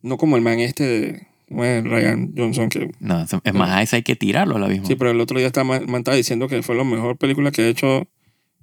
No 0.01 0.17
como 0.17 0.35
el 0.37 0.41
man 0.41 0.59
este 0.59 0.83
de 0.83 1.27
¿cómo 1.47 1.63
es? 1.63 1.83
Ryan 1.83 2.33
Johnson, 2.35 2.69
que 2.69 2.89
No, 2.99 3.21
es- 3.21 3.53
más, 3.53 3.69
a 3.69 3.81
ese 3.83 3.97
hay 3.97 4.03
que 4.03 4.15
tirarlo 4.15 4.55
al 4.55 4.63
abismo. 4.63 4.87
sí, 4.87 4.95
pero 4.95 5.11
el 5.11 5.21
otro 5.21 5.37
día 5.37 5.47
estaba, 5.47 5.79
man 5.81 5.99
estaba 6.01 6.17
diciendo 6.17 6.47
que 6.47 6.61
fue 6.63 6.75
la 6.75 6.83
mejor 6.83 7.17
película 7.17 7.51
que 7.51 7.61
ha 7.61 7.67
hecho, 7.67 8.07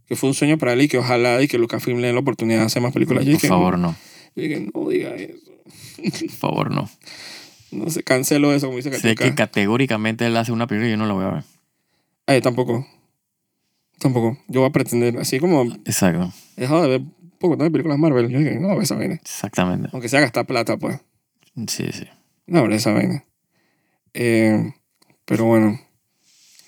que 0.07 0.17
fue 0.17 0.29
un 0.29 0.35
sueño 0.35 0.59
para 0.59 0.73
él 0.73 0.83
y 0.83 0.89
que 0.89 0.99
ojalá 0.99 1.41
y 1.41 1.47
que 1.47 1.57
Lucasfilm 1.57 2.01
le 2.01 2.09
dé 2.09 2.13
la 2.13 2.19
oportunidad 2.21 2.59
de 2.61 2.67
hacer 2.67 2.83
más 2.83 2.93
películas. 2.93 3.25
Yo 3.25 3.31
Por 3.31 3.41
dije, 3.41 3.49
favor, 3.49 3.79
no. 3.79 3.95
yo 4.35 4.43
dije, 4.43 4.69
no 4.75 4.89
diga 4.89 5.15
eso. 5.15 5.50
Por 6.21 6.31
favor, 6.31 6.71
no. 6.71 6.89
No 7.71 7.89
sé, 7.91 8.03
cancelo 8.03 8.53
eso, 8.53 8.67
como 8.67 8.79
dice 8.79 8.93
Sé 8.99 9.15
que 9.15 9.35
categóricamente 9.35 10.27
él 10.27 10.37
hace 10.37 10.53
una 10.53 10.67
película 10.67 10.89
y 10.89 10.91
yo 10.93 10.97
no 10.97 11.07
la 11.07 11.13
voy 11.13 11.25
a 11.25 11.31
ver. 11.31 11.45
Ay, 12.27 12.41
tampoco. 12.41 12.87
Tampoco. 13.99 14.39
Yo 14.49 14.61
voy 14.61 14.69
a 14.69 14.73
pretender, 14.73 15.19
así 15.19 15.39
como 15.39 15.63
Exacto. 15.85 16.33
he 16.57 16.63
dejado 16.63 16.83
de 16.83 16.89
ver 16.89 17.01
un 17.01 17.31
poco 17.39 17.57
de 17.57 17.71
películas 17.71 17.99
Marvel, 17.99 18.29
yo 18.29 18.39
dije, 18.39 18.55
no 18.57 18.63
voy 18.63 18.73
a 18.73 18.75
ver 18.75 18.85
esa 18.85 18.97
vaina. 18.97 19.15
Exactamente. 19.15 19.89
Aunque 19.93 20.09
sea 20.09 20.21
gastar 20.21 20.47
plata, 20.47 20.77
pues. 20.77 21.01
Sí, 21.69 21.87
sí. 21.93 22.07
No 22.47 22.61
habrá 22.61 22.77
esa 22.77 22.93
vaina. 22.93 23.25
Eh, 24.15 24.73
pero 25.25 25.45
bueno, 25.45 25.79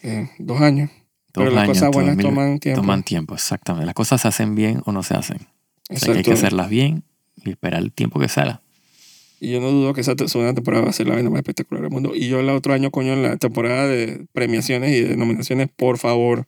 eh, 0.02 0.30
dos 0.38 0.60
años. 0.60 0.90
Dos 1.32 1.44
pero 1.44 1.50
las 1.50 1.64
años, 1.64 1.78
cosas 1.78 1.90
buenas 1.90 2.16
2000 2.16 2.34
toman 2.34 2.58
tiempo. 2.58 2.80
Toman 2.80 3.02
tiempo, 3.02 3.34
exactamente. 3.34 3.86
Las 3.86 3.94
cosas 3.94 4.20
se 4.20 4.28
hacen 4.28 4.54
bien 4.54 4.82
o 4.84 4.92
no 4.92 5.02
se 5.02 5.14
hacen. 5.14 5.48
O 5.90 5.96
sea, 5.96 6.12
que 6.12 6.18
hay 6.18 6.24
que 6.24 6.32
hacerlas 6.32 6.68
bien 6.68 7.04
y 7.36 7.50
esperar 7.50 7.82
el 7.82 7.92
tiempo 7.92 8.20
que 8.20 8.28
sea. 8.28 8.61
Y 9.44 9.50
yo 9.50 9.60
no 9.60 9.72
dudo 9.72 9.92
que 9.92 10.02
esa 10.02 10.14
segunda 10.28 10.54
temporada 10.54 10.84
va 10.84 10.90
a 10.90 10.92
ser 10.92 11.08
la 11.08 11.14
vaina 11.14 11.28
más 11.28 11.38
espectacular 11.40 11.82
del 11.82 11.90
mundo. 11.90 12.12
Y 12.14 12.28
yo 12.28 12.38
el 12.38 12.48
otro 12.50 12.74
año, 12.74 12.92
coño, 12.92 13.12
en 13.14 13.22
la 13.24 13.36
temporada 13.38 13.88
de 13.88 14.26
premiaciones 14.32 14.92
y 14.96 15.00
de 15.00 15.16
nominaciones, 15.16 15.68
por 15.74 15.98
favor, 15.98 16.46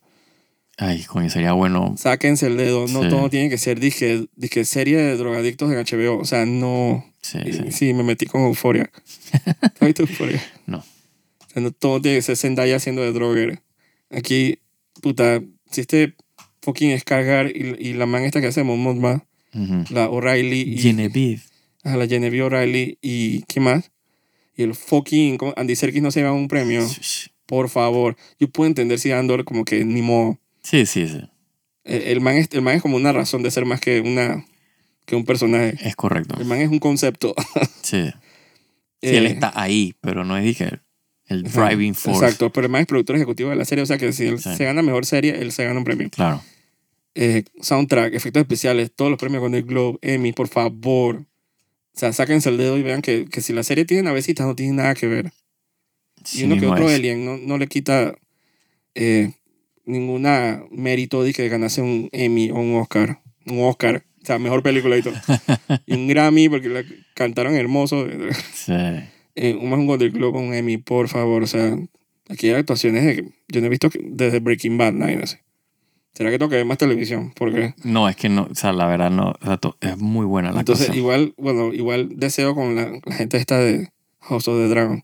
Ay, 0.76 1.03
coño, 1.05 1.28
sería 1.30 1.53
bueno. 1.55 1.95
sáquense 1.99 2.47
el 2.47 2.57
dedo. 2.57 2.86
No 2.88 3.03
Sí. 3.03 3.09
todo 3.09 3.30
tiene 3.30 3.49
que 3.51 3.59
ser, 3.59 3.80
dije, 3.80 4.26
dije, 4.36 4.64
serie 4.64 4.97
de 4.97 5.16
drogadictos 5.16 5.72
en 5.72 5.78
HBO. 5.78 6.18
O 6.18 6.24
sea, 6.24 6.47
no. 6.47 7.05
Sí, 7.20 7.38
Sí, 7.51 7.72
sí. 7.72 7.95
me 7.95 8.03
metí 8.05 8.26
con 8.26 8.42
euforia. 8.42 8.90
¿Has 9.61 9.80
visto 9.86 10.03
euforia? 10.03 10.40
No. 10.66 10.78
O 10.78 11.51
sea, 11.53 11.62
no 11.62 11.70
todo 11.72 12.01
tiene 12.01 12.18
que 12.18 12.22
ser 12.22 12.36
Zendaya 12.36 12.76
haciendo 12.76 13.03
de 13.03 13.12
droger. 13.12 13.61
Aquí, 14.11 14.59
puta, 15.01 15.42
si 15.70 15.80
este 15.80 16.14
fucking 16.62 16.97
Scargar 17.01 17.51
y, 17.55 17.76
y 17.78 17.92
la 17.95 18.07
man 18.07 18.22
esta 18.24 18.40
que 18.40 18.47
hacemos, 18.49 18.78
Mothma, 18.78 19.24
Ujú. 19.55 19.84
la 19.95 20.09
O'Reilly 20.09 20.61
y 20.74 20.78
Genevieve. 20.78 21.42
A 21.85 21.97
la 21.97 22.07
Genevieve 22.07 22.47
O'Reilly 22.47 22.99
y 23.03 23.43
¿qué 23.43 23.61
más? 23.61 23.91
Y 24.57 24.62
el 24.62 24.74
fucking. 24.74 25.39
Andy 25.57 25.76
Serkis 25.76 26.03
no 26.03 26.11
se 26.11 26.20
lleva 26.20 26.32
un 26.32 26.49
premio. 26.49 26.87
Por 27.47 27.68
favor. 27.68 28.16
Yo 28.39 28.49
puedo 28.49 28.66
entender 28.68 28.99
si 28.99 29.11
Andor 29.12 29.45
como 29.45 29.64
que 29.64 29.85
ni 29.85 30.01
modo. 30.03 30.39
Sí, 30.62 30.87
sí, 30.87 31.07
sí. 31.09 31.20
El, 31.85 32.03
el 32.03 32.20
man 32.20 32.37
es, 32.37 32.49
el 32.53 32.62
man 32.62 32.76
es 32.76 32.82
como 32.82 32.97
una 32.97 33.12
razón 33.12 33.43
de 33.43 33.51
ser 33.51 33.64
más 33.66 33.80
que 33.80 34.01
una 34.01 34.45
que 35.07 35.16
un 35.16 35.24
personaje. 35.24 35.76
Es 35.87 35.97
correcto. 35.97 36.37
El 36.41 36.47
man 36.47 36.61
es 36.61 36.68
un 36.70 36.78
concepto. 36.78 37.35
Sí. 37.82 38.11
Sí, 39.03 39.11
él 39.16 39.26
Eh, 39.26 39.30
está 39.32 39.53
ahí, 39.55 39.95
pero 40.01 40.24
no 40.24 40.39
es 40.39 40.45
dije 40.45 40.80
el 41.26 41.43
driving 41.43 41.95
force. 41.95 42.18
Exacto, 42.24 42.51
pero 42.51 42.66
el 42.66 42.70
man 42.72 42.80
es 42.82 42.87
productor 42.87 43.16
ejecutivo 43.16 43.51
de 43.51 43.57
la 43.57 43.64
serie, 43.66 43.82
o 43.82 43.87
sea 43.87 43.99
que 43.99 44.12
si 44.14 44.26
él 44.26 44.39
Sí. 44.39 44.55
se 44.57 44.64
gana 44.64 44.80
mejor 44.80 45.05
serie, 45.05 45.39
él 45.41 45.53
se 45.53 45.64
gana 45.64 45.78
un 45.78 45.85
premio. 45.85 46.09
Claro. 46.11 46.43
Eh, 47.14 47.45
soundtrack, 47.61 48.14
efectos 48.14 48.41
especiales, 48.41 48.91
todos 48.95 49.11
los 49.11 49.20
premios 49.20 49.43
con 49.43 49.55
el 49.55 49.62
Globe, 49.64 49.99
Emmy, 50.01 50.32
por 50.32 50.49
favor. 50.49 51.24
O 51.95 51.99
sea, 51.99 52.12
sáquense 52.12 52.49
el 52.49 52.57
dedo 52.57 52.76
y 52.76 52.82
vean 52.82 53.03
que, 53.03 53.26
que 53.26 53.40
si 53.40 53.53
la 53.53 53.62
serie 53.62 53.84
tiene 53.84 54.03
navecitas 54.03 54.47
no 54.47 54.57
tiene 54.57 54.72
nada 54.72 54.95
que 54.95 55.07
ver. 55.07 55.32
Y 56.32 56.45
uno 56.45 56.59
que 56.59 56.66
otro 56.66 56.88
es. 56.88 56.97
Alien 56.97 57.24
no, 57.24 57.36
no 57.36 57.59
le 57.59 57.68
quita 57.68 58.16
eh, 58.95 59.32
ninguna 59.84 60.64
mérito 60.70 61.22
de 61.22 61.32
que 61.32 61.49
ganase 61.49 61.82
un 61.82 62.09
Emmy 62.12 62.51
o 62.51 62.57
un 62.57 62.76
Oscar. 62.76 63.20
Un 63.47 63.62
Oscar. 63.62 64.05
O 64.22 64.26
sea, 64.26 64.38
mejor 64.38 64.62
película 64.62 64.97
y 64.97 65.03
todo. 65.03 65.14
y 65.86 65.95
un 65.95 66.09
Grammy 66.09 66.49
porque 66.49 66.68
la 66.68 66.84
cantaron 67.14 67.55
hermoso. 67.55 68.07
Sí. 68.53 68.72
Eh, 69.36 69.57
un 69.61 69.68
más 69.68 69.80
un 69.80 69.88
Golden 69.88 70.12
Globe, 70.12 70.38
un 70.38 70.55
Emmy, 70.55 70.78
por 70.78 71.09
favor. 71.09 71.42
O 71.42 71.47
sea, 71.49 71.76
aquí 72.28 72.51
hay 72.51 72.55
actuaciones 72.55 73.05
de 73.05 73.16
que 73.16 73.28
yo 73.49 73.61
no 73.61 73.66
he 73.66 73.68
visto 73.68 73.90
desde 74.01 74.38
Breaking 74.38 74.78
Bad, 74.78 74.92
nadie 74.92 75.16
no 75.16 75.26
sé. 75.26 75.43
¿Será 76.15 76.31
que 76.31 76.39
tengo 76.39 76.49
que 76.49 76.57
ver 76.57 76.65
más 76.65 76.79
televisión? 76.79 77.33
Porque 77.37 77.75
No, 77.83 78.09
es 78.09 78.15
que 78.17 78.29
no, 78.29 78.47
o 78.51 78.55
sea, 78.55 78.73
la 78.73 78.87
verdad 78.87 79.11
no, 79.11 79.31
o 79.41 79.45
sea, 79.45 79.59
es 79.81 79.99
muy 79.99 80.25
buena 80.27 80.53
la 80.53 80.61
entonces 80.61 80.87
cosa. 80.87 80.97
igual, 80.99 81.35
bueno, 81.37 81.73
igual 81.73 82.09
deseo 82.17 82.55
con 82.55 82.77
la, 82.77 82.93
la 83.05 83.15
gente 83.15 83.37
esta 83.37 83.59
de 83.59 83.89
House 84.21 84.47
of 84.49 84.57
the 84.59 84.69
Dragon. 84.69 85.03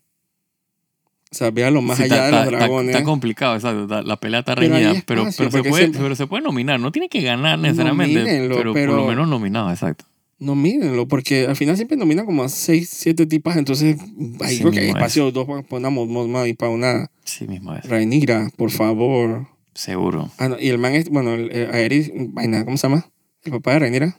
O 1.33 1.35
sea, 1.35 1.51
véanlo 1.53 1.81
más 1.81 1.97
Sí, 1.99 2.05
allá 2.05 2.25
de 2.27 2.33
los 2.33 2.47
dragones. 2.47 2.95
Está, 2.95 3.05
complicado, 3.05 3.55
exacto. 3.55 3.83
está- 3.83 4.03
la 4.03 4.17
pelea 4.19 4.41
está 4.41 4.55
reñida, 4.57 4.95
pero, 5.07 5.23
espacio, 5.29 5.49
pero, 5.51 5.63
se 5.65 5.69
puede, 5.71 5.89
pero 5.91 6.17
se 6.17 6.27
puede 6.27 6.43
nominar. 6.43 6.81
No 6.81 6.91
tiene 6.91 7.09
que 7.09 7.21
ganar 7.23 7.59
necesariamente, 7.59 8.19
Nomínenlo, 8.19 8.57
pero, 8.57 8.73
pero- 8.73 8.93
por 8.93 9.01
lo 9.03 9.09
menos 9.09 9.29
nominado, 9.29 9.71
exacto. 9.71 10.05
No 10.41 10.55
mírenlo, 10.55 11.07
porque 11.07 11.47
al 11.47 11.55
final 11.55 11.77
siempre 11.77 11.97
nominan 11.99 12.25
como 12.25 12.43
a 12.43 12.49
6, 12.49 12.89
7 12.89 13.27
tipas, 13.27 13.57
entonces 13.59 13.97
ahí 14.41 14.57
Sí 14.57 14.61
creo 14.61 14.73
que 14.73 14.79
hay 14.79 14.85
mismo 14.87 14.99
es. 14.99 15.03
espacio 15.03 15.31
dos 15.33 15.47
para 15.47 15.65
una 15.79 15.91
Mosma 15.91 16.49
y 16.49 16.55
para 16.55 16.71
una 16.73 17.11
Sí 17.25 17.47
mismo 17.47 17.75
es. 17.75 17.87
Rhaenyra, 17.87 18.49
por 18.57 18.71
favor. 18.71 19.47
Seguro. 19.81 20.31
Ah, 20.37 20.51
no, 20.51 20.61
y 20.61 20.69
el 20.69 20.77
man 20.77 20.93
es, 20.93 21.09
bueno, 21.09 21.33
el, 21.33 21.51
el 21.53 21.71
Aerys, 21.71 22.11
vaina, 22.15 22.67
¿cómo 22.67 22.77
se 22.77 22.87
llama? 22.87 23.11
El 23.45 23.53
papá 23.53 23.73
de 23.73 23.79
Rhaenyra. 23.79 24.19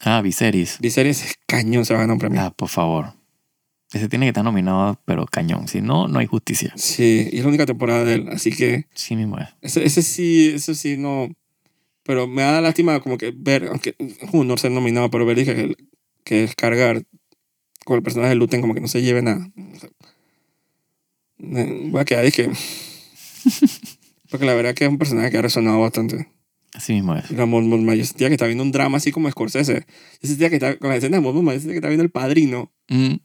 Ah, 0.00 0.20
Viserys. 0.20 0.78
Viserys 0.80 1.24
es 1.24 1.38
cañón, 1.46 1.86
se 1.86 1.94
va 1.94 2.00
a 2.00 2.02
ganar 2.02 2.12
un 2.12 2.18
premio. 2.18 2.42
Ah, 2.42 2.50
por 2.50 2.68
favor. 2.68 3.14
Ese 3.90 4.10
tiene 4.10 4.26
que 4.26 4.28
estar 4.28 4.44
nominado, 4.44 5.00
pero 5.06 5.24
cañón. 5.24 5.66
Si 5.66 5.80
no, 5.80 6.08
no 6.08 6.18
hay 6.18 6.26
justicia. 6.26 6.74
Sí, 6.76 7.26
y 7.32 7.38
es 7.38 7.42
la 7.42 7.48
única 7.48 7.64
temporada 7.64 8.04
de 8.04 8.16
él, 8.16 8.28
así 8.28 8.52
que 8.52 8.84
Sí 8.92 9.16
mismo 9.16 9.38
es. 9.38 9.48
ese, 9.62 9.82
ese 9.82 10.02
sí, 10.02 10.52
eso 10.54 10.74
sí, 10.74 10.98
no. 10.98 11.30
Pero 12.02 12.26
me 12.26 12.42
da 12.42 12.60
lástima 12.60 13.00
como 13.00 13.16
que 13.16 13.32
ver, 13.34 13.68
aunque 13.68 13.96
honor 14.34 14.60
ser 14.60 14.72
nominado, 14.72 15.10
pero 15.10 15.24
ver 15.24 15.38
dije, 15.38 15.54
que, 15.54 15.76
que 16.22 16.40
descargar 16.42 17.02
con 17.86 17.96
el 17.96 18.02
personaje 18.02 18.28
de 18.28 18.34
Luten 18.34 18.60
como 18.60 18.74
que 18.74 18.82
no 18.82 18.88
se 18.88 19.00
lleve 19.00 19.22
nada. 19.22 19.50
O 19.56 19.78
sea, 19.78 19.88
voy 21.38 22.00
a 22.02 22.04
quedar 22.04 22.26
dije. 22.26 22.50
Porque 24.32 24.46
la 24.46 24.54
verdad 24.54 24.74
que 24.74 24.84
es 24.84 24.90
un 24.90 24.98
personaje 24.98 25.30
que 25.30 25.38
ha 25.38 25.42
resonado 25.42 25.80
bastante. 25.80 26.28
Así 26.74 26.94
mismo 26.94 27.14
es. 27.14 27.30
Era 27.30 27.46
Mon 27.46 27.68
Mothma. 27.68 27.94
Yo 27.94 28.04
sentía 28.04 28.26
que 28.28 28.34
estaba 28.34 28.48
viendo 28.48 28.64
un 28.64 28.72
drama 28.72 28.96
así 28.96 29.12
como 29.12 29.30
Scorsese. 29.30 29.86
Yo 30.22 30.28
sentía 30.28 30.48
que 30.48 30.56
estaba, 30.56 30.74
con 30.76 30.88
la 30.90 30.96
escena 30.96 31.18
de 31.18 31.22
Mon 31.22 31.34
yo 31.44 31.50
sentía 31.52 31.70
que 31.72 31.76
estaba 31.76 31.90
viendo 31.90 32.02
El 32.04 32.10
Padrino. 32.10 32.72
Mm, 32.88 33.12
O 33.14 33.18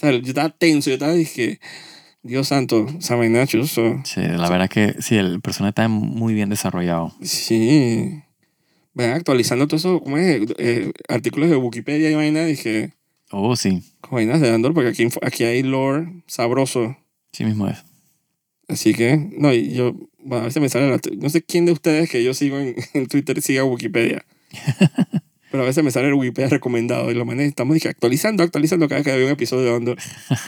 sea, 0.00 0.12
yo 0.12 0.18
estaba 0.18 0.50
tenso, 0.50 0.90
yo 0.90 0.94
estaba, 0.94 1.12
dije, 1.14 1.58
Dios 2.22 2.48
santo, 2.48 2.86
esa 2.98 3.16
vaina 3.16 3.46
chuzo. 3.46 4.00
sí, 4.04 4.20
la 4.20 4.48
verdad 4.50 4.68
que 4.68 4.94
sí, 5.00 5.16
el 5.16 5.40
personaje 5.40 5.70
está 5.70 5.88
muy 5.88 6.34
bien 6.34 6.50
desarrollado. 6.50 7.14
Sí. 7.22 8.22
Ven 8.92 9.10
actualizando 9.12 9.66
todo 9.66 9.76
eso, 9.78 10.00
¿cómo 10.02 10.18
es? 10.18 10.42
Eh, 10.58 10.92
artículos 11.08 11.48
de 11.48 11.56
Wikipedia 11.56 12.10
y 12.10 12.14
vaina, 12.14 12.44
dije, 12.44 12.92
Oh, 13.30 13.56
sí. 13.56 13.82
con 14.00 14.16
vainas 14.16 14.40
de 14.42 14.50
Andor, 14.50 14.74
porque 14.74 14.90
aquí, 14.90 15.06
aquí 15.22 15.44
hay 15.44 15.62
lore 15.62 16.22
sabroso. 16.26 16.96
Sí 17.32 17.44
mismo 17.44 17.66
es. 17.68 17.78
Así 18.68 18.92
que, 18.92 19.16
no, 19.38 19.52
y 19.54 19.72
yo, 19.72 19.94
bueno, 20.24 20.42
a 20.44 20.46
veces 20.46 20.60
me 20.62 20.68
sale 20.68 20.90
la, 20.90 21.00
no 21.18 21.30
sé 21.30 21.42
quién 21.42 21.66
de 21.66 21.72
ustedes 21.72 22.08
que 22.10 22.22
yo 22.24 22.34
sigo 22.34 22.58
en, 22.58 22.74
en 22.94 23.06
Twitter 23.06 23.40
siga 23.42 23.64
Wikipedia. 23.64 24.24
Pero 25.50 25.64
a 25.64 25.66
veces 25.66 25.82
me 25.82 25.90
sale 25.90 26.06
el 26.06 26.14
Wikipedia 26.14 26.48
recomendado 26.48 27.10
y 27.10 27.14
lo 27.14 27.24
manes 27.24 27.48
estamos 27.48 27.74
dije, 27.74 27.88
actualizando, 27.88 28.44
actualizando 28.44 28.86
cada 28.86 29.00
vez 29.00 29.04
que 29.06 29.12
había 29.12 29.26
un 29.26 29.32
episodio 29.32 29.64
de 29.70 29.74
Andor. 29.76 29.98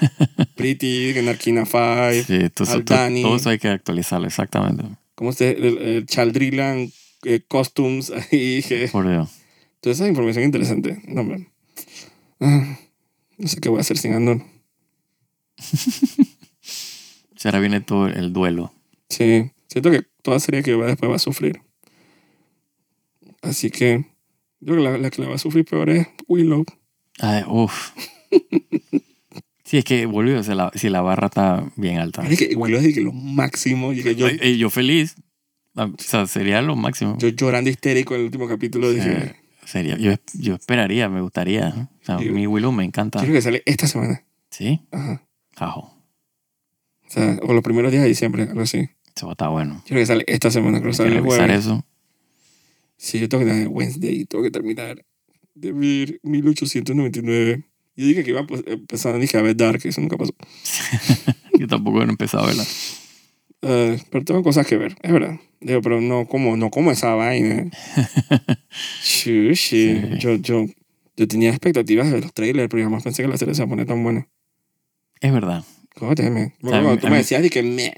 Pretty, 0.54 1.12
Narkina 1.24 1.64
5, 1.66 2.24
Sí, 2.24 2.48
todo, 2.50 2.64
eso- 2.68 2.74
Aldani. 2.74 3.22
todo 3.22 3.34
eso 3.36 3.50
hay 3.50 3.58
que 3.58 3.66
actualizarlo, 3.68 4.28
exactamente. 4.28 4.84
¿cómo 5.16 5.32
se 5.32 5.50
el, 5.52 5.78
el 5.78 6.06
Chaldrilan 6.06 6.92
eh, 7.24 7.40
Costumes? 7.48 8.10
Ahí 8.10 8.56
dije, 8.56 8.86
Por 8.88 9.08
Dios. 9.08 9.28
toda 9.80 9.94
esa 9.94 10.06
información 10.06 10.44
interesante. 10.44 11.00
No, 11.08 11.22
hombre. 11.22 11.48
Ah, 12.38 12.78
no 13.38 13.48
sé 13.48 13.58
qué 13.60 13.68
voy 13.70 13.78
a 13.78 13.80
hacer 13.80 13.98
sin 13.98 14.14
Andor. 14.14 14.40
Ahora 17.44 17.58
viene 17.58 17.80
todo 17.80 18.06
el 18.06 18.32
duelo. 18.32 18.72
Sí, 19.08 19.50
siento 19.72 19.90
que 19.90 20.02
toda 20.22 20.38
serie 20.40 20.62
que 20.62 20.74
va 20.74 20.86
después 20.86 21.10
va 21.10 21.16
a 21.16 21.20
sufrir. 21.20 21.60
Así 23.42 23.70
que 23.70 24.04
yo 24.60 24.74
creo 24.74 24.76
que 24.76 24.82
la, 24.90 24.98
la 24.98 25.10
que 25.10 25.22
la 25.22 25.28
va 25.28 25.34
a 25.34 25.38
sufrir 25.38 25.64
peor 25.64 25.90
es 25.90 26.06
Willow. 26.28 26.64
Ay, 27.20 27.42
uf. 27.48 27.90
Sí, 29.64 29.78
es 29.78 29.84
que 29.86 30.04
volvió, 30.04 30.42
sea, 30.42 30.54
la, 30.54 30.70
si 30.74 30.90
la 30.90 31.00
barra 31.00 31.28
está 31.28 31.64
bien 31.76 31.96
alta. 31.96 32.20
Es 32.28 32.38
que 32.38 32.54
Willow 32.54 32.78
es 32.78 32.92
que 32.92 33.00
lo 33.00 33.10
máximo. 33.12 33.94
Y 33.94 34.02
que 34.02 34.14
yo, 34.14 34.26
Ay, 34.26 34.58
yo 34.58 34.68
feliz. 34.68 35.14
Ah, 35.74 35.86
O 35.86 35.94
sea, 35.98 36.26
sería 36.26 36.60
lo 36.60 36.76
máximo. 36.76 37.16
yo 37.18 37.28
llorando 37.28 37.70
histérico 37.70 38.12
en 38.14 38.20
el 38.20 38.26
último 38.26 38.46
capítulo 38.46 38.90
dije, 38.92 39.10
Eh, 39.10 39.36
sería, 39.64 39.96
yo, 39.96 40.12
yo 40.34 40.56
esperaría, 40.56 41.08
me 41.08 41.22
gustaría. 41.22 41.88
O 42.02 42.04
sea, 42.04 42.18
Sí. 42.18 42.28
mi 42.28 42.46
Willow 42.46 42.70
me 42.70 42.84
encanta. 42.84 43.20
quiero 43.20 43.32
que 43.32 43.40
sale 43.40 43.62
esta 43.64 43.86
semana. 43.86 44.22
Sí, 44.50 44.82
Ajá. 44.90 45.22
Ajo. 45.56 45.80
O 47.06 47.10
sea, 47.10 47.38
o 47.42 47.54
los 47.54 47.62
primeros 47.62 47.90
días 47.92 48.02
de 48.02 48.10
diciembre, 48.10 48.42
algo 48.42 48.60
así. 48.60 48.90
Eso 49.14 49.30
está 49.30 49.48
bueno. 49.48 49.82
Quiero 49.86 50.00
que 50.00 50.06
sale 50.06 50.24
esta 50.26 50.50
semana, 50.50 50.78
creo 50.80 50.90
que 50.92 50.96
sale 50.96 51.16
el 51.16 51.20
jueves. 51.22 51.58
eso. 51.60 51.84
Sí, 52.96 53.18
yo 53.20 53.28
tengo 53.28 53.44
que 53.44 53.50
terminar 53.50 53.72
Wednesday, 53.72 54.24
tengo 54.26 54.44
que 54.44 54.50
terminar 54.50 55.04
de 55.54 55.72
ver 55.72 56.20
1899. 56.22 57.64
Yo 57.96 58.06
dije 58.06 58.24
que 58.24 58.30
iba 58.30 58.40
a 58.40 58.46
empezar, 58.66 59.18
dije 59.18 59.36
a 59.36 59.42
ver 59.42 59.56
Dark, 59.56 59.80
eso 59.84 60.00
nunca 60.00 60.16
pasó. 60.16 60.32
Yo 61.58 61.66
tampoco 61.66 62.00
he 62.00 62.04
empezado 62.04 62.44
a 62.44 62.46
verla. 62.46 62.64
Eh, 63.60 64.00
pero 64.10 64.24
tengo 64.24 64.42
cosas 64.42 64.66
que 64.66 64.76
ver, 64.78 64.96
es 65.02 65.12
verdad. 65.12 65.38
Digo, 65.60 65.82
pero 65.82 66.00
no 66.00 66.26
como, 66.26 66.56
no 66.56 66.70
como 66.70 66.90
esa 66.90 67.14
vaina. 67.14 67.70
Sí, 69.02 69.54
sí. 69.54 70.00
Yo, 70.18 70.36
yo, 70.36 70.64
yo 71.16 71.28
tenía 71.28 71.50
expectativas 71.50 72.10
de 72.10 72.20
los 72.22 72.32
trailers, 72.32 72.68
pero 72.70 72.82
jamás 72.84 73.02
pensé 73.02 73.22
que 73.22 73.28
la 73.28 73.36
serie 73.36 73.54
se 73.54 73.60
iba 73.62 73.66
a 73.66 73.68
poner 73.68 73.86
tan 73.86 74.02
buena. 74.02 74.26
Es 75.20 75.32
verdad. 75.32 75.62
Jódeme. 75.96 76.54
O 76.62 76.70
sea, 76.70 76.78
a 76.78 76.82
mí- 76.82 76.96
tú 76.98 77.06
a 77.06 77.10
me 77.10 77.16
decías 77.18 77.42
de 77.42 77.50
que 77.50 77.62
me. 77.62 77.92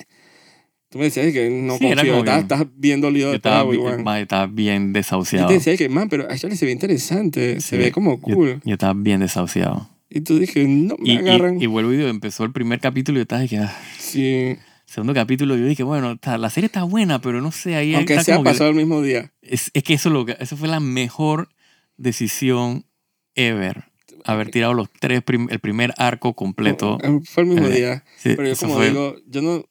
Tú 0.94 0.98
me 0.98 1.06
decías 1.06 1.26
de 1.26 1.32
que 1.32 1.50
no 1.50 1.76
Sí, 1.76 1.86
confío. 1.88 2.18
Estás, 2.20 2.42
estás 2.42 2.66
bien 2.76 3.00
dolido 3.00 3.26
Yo 3.26 3.30
de 3.30 3.36
estaba, 3.38 3.62
todo, 3.62 4.48
bien 4.52 4.86
Yo 4.86 4.92
desahuciado. 4.92 5.48
te 5.48 5.54
decía 5.54 5.72
de 5.72 5.76
que, 5.76 5.88
man, 5.88 6.08
pero 6.08 6.22
actually 6.30 6.56
se 6.56 6.66
ve 6.66 6.70
interesante. 6.70 7.60
Se 7.60 7.76
ve 7.76 7.90
como 7.90 8.12
Yo- 8.14 8.20
cool. 8.36 8.60
Yo, 8.64 8.74
estaba 8.74 8.92
bien 8.94 9.18
desahuciado. 9.18 9.90
Y 10.08 10.20
tú 10.20 10.38
dije, 10.38 10.64
no, 10.68 10.94
me 11.00 11.08
Y, 11.08 11.12
y, 11.14 11.16
agarran. 11.16 11.60
y 11.60 11.66
vuelvo 11.66 11.92
y 11.92 11.96
digo, 11.96 12.08
empezó 12.08 12.44
el 12.44 12.52
primer 12.52 12.78
capítulo 12.78 13.18
y 13.18 13.18
yo 13.18 13.22
estaba 13.22 13.44
que, 13.48 13.58
ah, 13.58 13.76
sí. 13.98 14.56
segundo 14.86 15.14
capítulo 15.14 15.56
yo 15.56 15.66
dije, 15.66 15.82
bueno, 15.82 16.12
está- 16.12 16.38
la 16.38 16.48
serie 16.48 16.66
está 16.66 16.84
buena, 16.84 17.20
pero 17.20 17.40
no 17.40 17.50
sé, 17.50 17.74
ahí 17.74 17.96
Aunque 17.96 18.12
está 18.12 18.22
sea 18.26 18.36
como 18.36 18.44
que- 18.44 18.50
pasado 18.50 18.70
el 18.70 18.76
mismo 18.76 19.02
día. 19.02 19.32
es, 19.42 19.72
es 19.74 19.82
que 19.82 19.94
eso, 19.94 20.10
lo, 20.10 20.24
eso 20.28 20.56
fue 20.56 20.68
la 20.68 20.78
mejor 20.78 21.48
decisión 21.96 22.86
ever. 23.34 23.84
Haber 24.24 24.50
tirado 24.50 24.72
los 24.74 24.88
tres, 25.00 25.22
prim- 25.22 25.48
el 25.50 25.58
primer 25.58 25.92
arco 25.98 26.34
completo. 26.34 26.98
Eh, 27.02 27.18
Fue 27.28 27.42
el 27.42 27.48
mismo 27.48 27.66
Eh, 27.66 27.76
día. 27.76 28.04
Sí, 28.16 28.34
Pero 28.36 28.46
yo 28.48 28.56
como 28.56 28.74
fue- 28.76 28.88
digo, 28.88 29.16
yo 29.26 29.42
no 29.42 29.64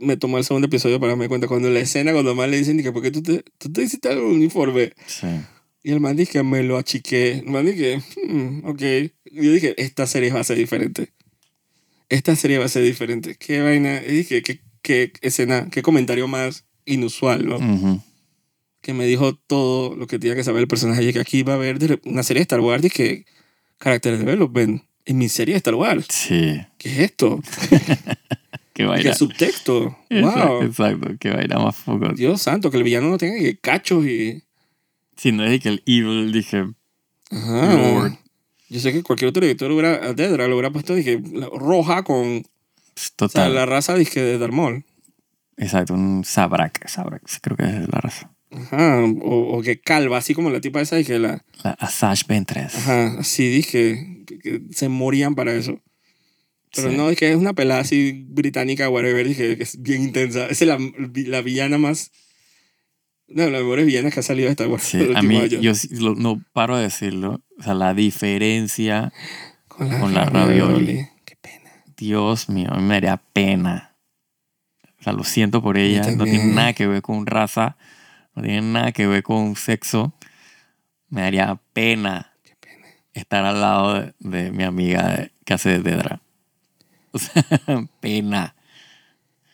me 0.00 0.16
tomé 0.16 0.38
el 0.38 0.44
segundo 0.44 0.66
episodio 0.66 0.98
para 0.98 1.12
darme 1.12 1.28
cuenta 1.28 1.46
cuando 1.46 1.70
la 1.70 1.80
escena, 1.80 2.12
cuando 2.12 2.34
más 2.34 2.48
le 2.48 2.58
dicen, 2.58 2.76
dije, 2.76 2.92
¿por 2.92 3.02
qué 3.02 3.10
tú 3.10 3.22
te, 3.22 3.44
tú 3.58 3.72
te 3.72 3.82
hiciste 3.82 4.08
algo 4.08 4.28
uniforme? 4.28 4.92
sí. 5.06 5.26
Y 5.82 5.92
el 5.92 6.00
man 6.00 6.16
dice 6.16 6.32
que 6.32 6.42
me 6.42 6.62
lo 6.62 6.76
achiqué. 6.76 7.38
El 7.38 7.46
man 7.46 7.64
dije, 7.64 8.02
hmm, 8.26 8.66
ok. 8.66 8.82
Y 9.24 9.44
yo 9.44 9.52
dije, 9.52 9.74
esta 9.82 10.06
serie 10.06 10.30
va 10.30 10.40
a 10.40 10.44
ser 10.44 10.58
diferente. 10.58 11.12
Esta 12.08 12.36
serie 12.36 12.58
va 12.58 12.66
a 12.66 12.68
ser 12.68 12.82
diferente. 12.82 13.36
Qué 13.36 13.62
vaina. 13.62 14.02
Y 14.06 14.10
dije, 14.10 14.42
qué, 14.42 14.60
qué 14.82 15.12
escena, 15.22 15.68
qué 15.70 15.80
comentario 15.80 16.28
más 16.28 16.64
inusual, 16.84 17.46
¿no? 17.46 17.56
Ujú. 17.56 18.02
Que 18.82 18.92
me 18.92 19.06
dijo 19.06 19.34
todo 19.34 19.96
lo 19.96 20.06
que 20.06 20.18
tenía 20.18 20.34
que 20.34 20.44
saber 20.44 20.60
el 20.60 20.68
personaje. 20.68 21.02
Y 21.02 21.12
que 21.12 21.20
aquí 21.20 21.42
va 21.44 21.54
a 21.54 21.56
haber 21.56 22.00
una 22.04 22.24
serie 22.24 22.40
de 22.40 22.44
Star 22.44 22.60
Wars 22.60 22.84
y 22.84 22.90
que 22.90 23.24
Character 23.78 24.18
Development 24.18 24.82
en 25.06 25.18
mi 25.18 25.30
serie 25.30 25.54
de 25.54 25.58
Star 25.58 25.76
Wars. 25.76 26.06
Sí. 26.10 26.60
¿Qué 26.76 26.90
es 26.90 26.98
esto? 26.98 27.40
Qué 28.82 28.86
vaina. 28.86 29.10
que 29.10 29.16
subtexto. 29.16 29.96
Exacto, 30.10 30.48
Wow. 30.48 30.62
exacto, 30.64 31.08
qué 31.18 31.30
vaina 31.30 31.58
más 31.58 31.76
poco. 31.84 32.08
Dios 32.14 32.40
santo, 32.42 32.70
que 32.70 32.76
el 32.76 32.82
villano 32.84 33.08
no 33.08 33.18
tenga 33.18 33.38
que 33.38 33.58
cachos 33.58 34.04
y... 34.06 34.42
Sí, 35.16 35.32
no 35.32 35.44
es 35.44 35.60
que 35.60 35.68
el 35.68 35.82
evil, 35.86 36.32
dije, 36.32 36.64
Ajá. 37.30 37.74
Lord. 37.74 38.12
Yo 38.68 38.80
sé 38.80 38.92
que 38.92 39.02
cualquier 39.02 39.28
otro 39.30 39.42
director 39.42 39.70
hubiera, 39.70 40.12
Dedra 40.14 40.46
lo 40.46 40.54
hubiera 40.54 40.70
puesto 40.70 40.94
dije, 40.94 41.20
roja 41.52 42.04
con 42.04 42.38
O 42.38 42.42
sea, 42.94 43.10
total. 43.16 43.54
la 43.54 43.66
raza 43.66 43.94
dije 43.96 44.20
de 44.22 44.38
Darmol. 44.38 44.84
Exacto, 45.56 45.92
un 45.94 46.24
Sabrak. 46.24 46.88
Sabrak, 46.88 47.22
creo 47.42 47.56
que 47.56 47.64
es 47.64 47.80
la 47.92 48.00
raza. 48.00 48.32
Ajá. 48.52 49.04
O, 49.22 49.58
o 49.58 49.62
que 49.62 49.80
calva, 49.80 50.18
así 50.18 50.34
como 50.34 50.50
la 50.50 50.60
tipa 50.60 50.80
esa, 50.80 50.96
dije, 50.96 51.18
la. 51.18 51.44
La 51.62 51.72
Asajj 51.72 52.26
Ventress. 52.26 52.74
Ajá, 52.76 53.18
así 53.18 53.48
dije, 53.48 54.24
que, 54.26 54.38
que 54.38 54.62
se 54.70 54.88
morían 54.88 55.34
para 55.34 55.52
eso. 55.52 55.80
Pero 56.74 56.90
Sí. 56.90 56.96
no, 56.96 57.10
es 57.10 57.18
que 57.18 57.30
es 57.30 57.36
una 57.36 57.52
pelada 57.52 57.80
así 57.80 58.24
británica, 58.28 58.88
whatever, 58.88 59.26
dije, 59.26 59.56
que 59.56 59.62
es 59.64 59.80
bien 59.82 60.02
intensa. 60.02 60.46
Esa 60.46 60.64
es 60.64 60.68
la, 60.68 60.78
la 61.26 61.42
villana 61.42 61.78
más. 61.78 62.12
De 63.26 63.48
las 63.50 63.62
mejores 63.62 63.86
villanas 63.86 64.12
que 64.12 64.20
ha 64.20 64.22
salido 64.24 64.46
de 64.46 64.52
Star 64.52 64.66
Wars. 64.68 64.82
Sí, 64.82 64.98
a 65.14 65.22
mí, 65.22 65.36
años. 65.36 65.60
yo 65.88 66.00
lo- 66.00 66.14
no 66.16 66.42
paro 66.52 66.76
de 66.76 66.84
decirlo. 66.84 67.40
O 67.58 67.62
sea, 67.62 67.74
la 67.74 67.94
diferencia, 67.94 69.12
con 69.68 69.88
la, 69.88 70.00
con 70.00 70.14
la 70.14 70.24
ravioli. 70.24 70.60
ravioli. 70.60 71.08
Qué 71.24 71.36
pena. 71.36 71.70
Dios 71.96 72.48
mío, 72.48 72.68
a 72.72 72.76
mí 72.76 72.82
me 72.82 72.94
daría 72.94 73.16
pena. 73.32 73.94
O 74.98 75.02
sea, 75.04 75.12
lo 75.12 75.22
siento 75.24 75.62
por 75.62 75.78
ella. 75.78 76.02
No 76.10 76.24
tiene 76.24 76.44
nada 76.52 76.72
que 76.72 76.86
ver 76.88 77.02
con 77.02 77.24
raza. 77.26 77.76
No 78.34 78.42
tiene 78.42 78.62
nada 78.62 78.92
que 78.92 79.06
ver 79.06 79.22
con 79.22 79.54
sexo. 79.56 80.12
Me 81.08 81.22
daría 81.22 81.60
pena 81.72 82.32
Qué 82.44 82.54
pena. 82.60 82.86
estar 83.12 83.44
al 83.44 83.60
lado 83.60 83.94
de, 83.94 84.14
de 84.18 84.50
mi 84.52 84.64
amiga 84.64 85.30
que 85.44 85.54
hace 85.54 85.68
de 85.70 85.78
Dedra. 85.80 86.20
O 87.12 87.18
sea, 87.18 87.44
pena. 88.00 88.54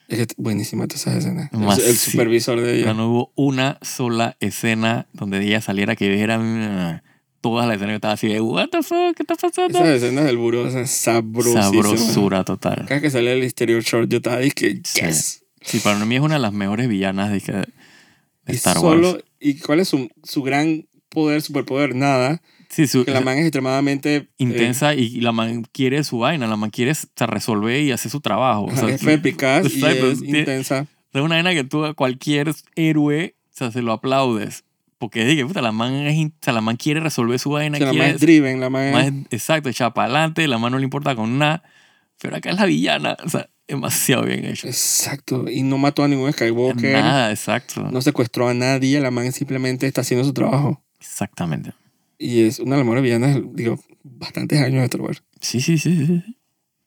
Es 0.09 0.19
que 0.19 0.35
buenísima 0.37 0.87
toda 0.87 0.97
esa 1.01 1.17
escena. 1.19 1.51
El, 1.53 1.63
el 1.65 1.97
sí. 1.97 2.11
supervisor 2.13 2.61
de 2.61 2.71
O 2.71 2.75
ella. 2.75 2.85
sea, 2.85 2.95
no 2.95 3.09
hubo 3.11 3.33
una 3.35 3.79
sola 3.83 4.37
escena 4.41 5.07
donde 5.13 5.43
ella 5.45 5.61
saliera 5.61 5.97
que 5.97 6.09
dijera 6.09 6.39
"Mm", 6.39 7.01
todas 7.41 7.67
las 7.67 7.77
escenas 7.77 7.93
yo 7.93 7.97
estaba 7.97 8.15
así 8.15 8.29
de 8.29 8.41
what 8.41 8.69
the 8.69 8.83
fuck, 8.83 9.17
¿qué 9.17 9.23
está 9.23 9.35
pasando? 9.35 9.79
Esas 9.79 10.03
escenas 10.03 10.25
del 10.27 10.37
buró, 10.37 10.67
esas 10.69 10.91
sabrosísimas. 10.91 11.65
Sabrosura 11.67 12.45
total. 12.45 12.77
Cada 12.87 12.95
vez 12.97 13.03
que 13.03 13.11
sale 13.11 13.33
el 13.33 13.43
exterior 13.43 13.83
short, 13.83 14.09
yo 14.09 14.19
estaba 14.19 14.39
que 14.55 14.81
Sí. 14.85 15.01
yes. 15.01 15.43
Sí, 15.63 15.81
para 15.81 16.05
mí 16.05 16.15
es 16.15 16.21
una 16.21 16.35
de 16.35 16.41
las 16.41 16.53
mejores 16.53 16.89
villanas 16.89 17.31
de 17.33 17.39
Y 18.47 18.53
Star 18.53 18.77
solo, 18.79 19.13
Wars. 19.13 19.25
¿Y 19.41 19.59
cuál 19.59 19.81
es 19.81 19.89
su, 19.89 20.09
su 20.23 20.43
gran 20.45 20.87
poder, 21.09 21.43
superpoder? 21.43 21.97
Nada. 21.97 22.41
Sí, 22.77 22.87
su, 22.87 23.07
Que 23.07 23.11
la 23.11 23.23
man 23.23 23.39
es 23.39 23.45
extremadamente... 23.45 24.17
eh, 24.17 24.29
intensa 24.37 24.95
y, 24.95 25.05
y 25.05 25.21
la 25.23 25.33
man 25.33 25.65
quiere 25.73 26.05
su 26.05 26.19
vaina, 26.19 26.47
la 26.47 26.57
man 26.57 26.69
quiere 26.69 26.93
resolver 27.17 27.81
y 27.81 27.91
hacer 27.91 28.11
su 28.11 28.21
trabajo. 28.21 28.65
O 28.67 28.77
sea, 28.77 28.91
es 28.91 29.03
eficaz 29.03 29.65
y 29.75 29.79
Exacto, 29.79 30.11
es 30.11 30.23
intensa. 30.23 30.87
es 31.15 31.21
una 31.23 31.37
vaina 31.37 31.55
que 31.55 31.65
tú 31.65 31.87
a 31.87 31.95
cualquier 31.95 32.53
héroe 32.75 33.35
o 33.51 33.57
sea, 33.57 33.71
se 33.73 33.81
lo 33.81 33.93
aplaudes. 33.93 34.65
Porque 34.99 35.25
dije, 35.25 35.47
puta, 35.47 35.63
la 35.63 35.73
man, 35.73 35.95
es, 35.95 36.27
o 36.27 36.31
sea, 36.43 36.53
la 36.53 36.61
man 36.61 36.77
quiere 36.77 37.01
resolver 37.01 37.39
su 37.39 37.49
vaina. 37.49 37.77
O 37.77 37.79
sea, 37.79 37.87
la 37.87 37.93
quiere- 37.93 38.13
más 38.13 38.21
driven, 38.21 38.61
la 38.61 38.69
más... 38.69 38.93
más- 38.93 39.13
exacto, 39.31 39.71
echada 39.71 39.95
para 39.95 40.07
adelante, 40.09 40.47
la 40.47 40.59
man 40.59 40.73
no 40.73 40.79
le 40.79 40.85
importa 40.85 41.17
con 41.17 41.39
nada. 41.39 41.63
Pero 42.21 42.37
acá 42.37 42.51
es 42.51 42.57
la 42.57 42.67
villana. 42.67 43.17
O 43.25 43.29
sea, 43.31 43.49
demasiado 43.67 44.25
bien 44.25 44.45
hecho. 44.45 44.67
Exacto. 44.67 45.51
Y 45.51 45.63
no 45.63 45.79
mató 45.79 46.05
a 46.05 46.09
ningún 46.09 46.31
Skywalker. 46.33 46.93
Nada, 46.93 47.31
exacto. 47.31 47.89
No 47.91 48.03
secuestró 48.03 48.49
a 48.49 48.55
nadie. 48.55 49.01
La 49.01 49.11
man 49.11 49.33
simplemente 49.33 49.87
está 49.87 50.03
haciendo 50.03 50.25
su 50.25 50.35
trabajo. 50.35 50.83
Exactamente. 51.01 51.73
Y 52.19 52.43
es 52.45 52.59
una 52.61 52.73
de 52.73 52.77
las 52.79 52.85
mejores 52.87 53.03
villanas, 53.05 53.41
digo, 53.55 53.79
bastantes 54.03 54.61
años 54.61 54.81
de 54.81 54.85
Star 54.85 55.01
Wars. 55.03 55.23
Sí, 55.41 55.61
sí, 55.61 55.77
sí, 55.79 56.07
sí. 56.07 56.23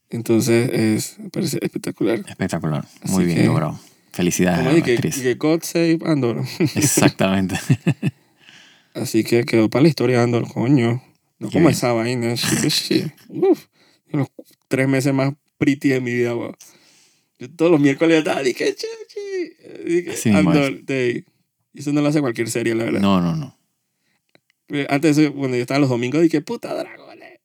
Entonces, 0.10 0.69
es, 0.73 1.18
parece 1.31 1.60
espectacular. 1.61 2.19
Espectacular. 2.27 2.85
Así 3.01 3.14
Muy 3.14 3.26
bien 3.26 3.38
que- 3.39 3.45
logrado. 3.45 3.80
Felicidades 4.11 4.60
a 4.61 4.64
la 4.64 4.73
dije, 4.73 4.93
actriz. 4.95 5.19
que 5.22 5.35
God 5.35 5.61
Save 5.61 5.99
Andor. 6.06 6.43
Exactamente. 6.76 7.56
Así 8.95 9.23
que 9.23 9.45
quedó 9.45 9.69
para 9.69 9.84
la 9.84 9.89
historia 9.89 10.18
de 10.18 10.23
Andor, 10.23 10.51
coño. 10.51 11.01
No 11.38 11.49
como 11.51 11.69
esa 11.69 11.93
vaina. 11.93 12.34
Uf. 13.30 13.65
Los 14.11 14.27
tres 14.68 14.88
meses 14.89 15.14
más 15.14 15.34
pretty 15.57 15.89
de 15.89 16.01
mi 16.01 16.14
vida. 16.14 16.34
Yo 17.38 17.49
todos 17.56 17.72
los 17.72 17.80
miércoles 17.80 18.18
estaba, 18.18 18.41
dije, 18.41 18.76
chuchi. 18.76 19.85
Dije, 19.85 20.11
Así 20.11 20.30
mismo 20.31 20.49
Andor, 20.51 20.84
Day. 20.85 21.23
Eso 21.76 21.93
no 21.93 22.01
lo 22.01 22.07
hace 22.07 22.19
cualquier 22.19 22.49
serie, 22.49 22.73
la 22.76 22.85
verdad. 22.85 22.99
No, 22.99 23.22
no, 23.22 23.35
no. 23.35 23.56
Eh, 24.70 24.88
Antes 24.90 25.16
de 25.16 25.24
eso, 25.26 25.34
cuando 25.34 25.58
yo 25.58 25.62
estaba 25.62 25.80
los 25.80 25.90
domingos, 25.90 26.22
dije, 26.22 26.41
puta 26.41 26.74
dragones. 26.74 27.40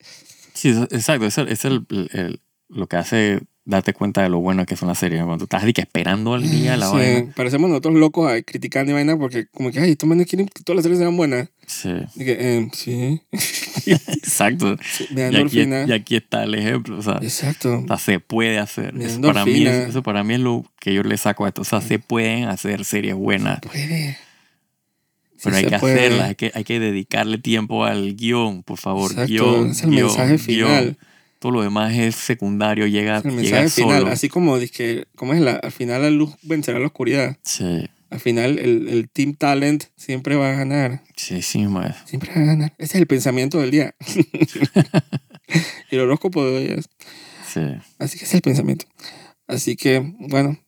Sí, 0.52 0.70
exacto. 0.70 1.26
Eso 1.26 1.42
es 1.42 1.64
el, 1.64 1.86
el- 2.12 2.40
lo 2.68 2.86
que 2.86 2.96
hace 2.96 3.40
darte 3.66 3.94
cuenta 3.94 4.22
de 4.22 4.28
lo 4.28 4.40
bueno 4.40 4.66
que 4.66 4.76
son 4.76 4.88
las 4.88 4.98
series. 4.98 5.22
Cuando 5.24 5.44
estás 5.44 5.64
que 5.72 5.80
esperando 5.80 6.34
al 6.34 6.48
día 6.50 6.76
la 6.76 6.86
Sí, 6.88 6.92
vaina. 6.96 7.32
parecemos 7.34 7.70
nosotros 7.70 7.94
locos 7.94 8.30
ahí, 8.30 8.42
criticando 8.42 8.90
y 8.92 8.94
vaina 8.94 9.16
porque, 9.18 9.46
como 9.46 9.70
que, 9.70 9.80
ay, 9.80 9.92
estos 9.92 10.08
manes 10.08 10.26
quieren 10.26 10.48
que 10.48 10.62
todas 10.62 10.76
las 10.76 10.82
series 10.82 10.98
sean 10.98 11.16
buenas. 11.16 11.48
Sí. 11.66 11.90
Dije, 12.14 12.36
eh, 12.58 12.68
sí. 12.72 13.22
Exacto. 13.86 14.76
Y 15.10 15.20
aquí, 15.36 15.62
y 15.62 15.92
aquí 15.92 16.16
está 16.16 16.44
el 16.44 16.54
ejemplo. 16.54 16.98
O 16.98 17.02
sea, 17.02 17.18
Exacto. 17.22 17.80
o 17.84 17.86
sea, 17.86 17.98
se 17.98 18.20
puede 18.20 18.58
hacer. 18.58 18.94
Eso 19.00 19.20
para, 19.20 19.44
mí 19.44 19.66
es, 19.66 19.88
eso 19.88 20.02
para 20.02 20.24
mí 20.24 20.34
es 20.34 20.40
lo 20.40 20.64
que 20.80 20.94
yo 20.94 21.02
le 21.02 21.16
saco 21.16 21.44
a 21.44 21.48
esto. 21.48 21.62
O 21.62 21.64
sea, 21.64 21.80
se 21.80 21.98
pueden 21.98 22.44
hacer 22.44 22.84
series 22.84 23.14
buenas. 23.14 23.60
Puede. 23.60 24.18
Sí 25.36 25.40
Pero 25.44 25.56
hay 25.56 25.64
se 25.64 25.70
que 25.70 25.78
puede. 25.78 25.94
hacerlas, 25.94 26.28
hay 26.28 26.34
que, 26.36 26.52
hay 26.54 26.64
que 26.64 26.80
dedicarle 26.80 27.38
tiempo 27.38 27.84
al 27.84 28.14
guion, 28.16 28.62
por 28.62 28.78
favor. 28.78 29.10
Exacto, 29.10 29.32
guion, 29.32 29.70
es 29.70 29.82
el 29.82 29.90
guion, 29.90 30.06
mensaje 30.06 30.36
guion. 30.36 30.68
final. 30.68 30.98
Todo 31.40 31.52
lo 31.52 31.62
demás 31.62 31.92
es 31.94 32.14
secundario, 32.14 32.86
llega, 32.86 33.18
Es 33.18 33.24
el 33.26 33.30
llega 33.32 33.42
mensaje 33.60 33.68
final. 33.82 34.00
solo. 34.02 34.12
Así 34.12 34.28
como, 34.28 34.58
dije, 34.58 35.04
¿cómo 35.16 35.34
es? 35.34 35.40
La, 35.40 35.52
al 35.56 35.72
final 35.72 36.00
la 36.02 36.10
luz 36.10 36.34
vencerá 36.42 36.78
la 36.78 36.86
oscuridad. 36.86 37.36
Sí, 37.42 37.86
Al 38.10 38.20
final 38.20 38.58
el, 38.58 38.88
el 38.88 39.10
Team 39.10 39.34
Talent 39.34 39.84
siempre 39.96 40.36
va 40.36 40.50
a 40.52 40.54
ganar. 40.54 41.02
sí, 41.16 41.42
sí, 41.42 41.62
es. 41.64 41.96
Siempre 42.08 42.30
va 42.34 42.40
a 42.40 42.44
ganar. 42.44 42.72
Ese 42.78 42.96
es 42.96 43.00
el 43.00 43.06
pensamiento 43.06 43.60
del 43.60 43.70
día. 43.72 43.94
y 45.90 45.94
el 45.94 46.00
horóscopo 46.00 46.44
de 46.44 46.56
hoy 46.56 46.78
es. 46.78 46.88
Sí. 47.52 47.60
Así 47.98 48.18
que 48.18 48.24
ese 48.24 48.30
es 48.30 48.34
el 48.34 48.42
pensamiento. 48.42 48.86
Así 49.46 49.76
que, 49.76 49.98
bueno, 50.18 50.58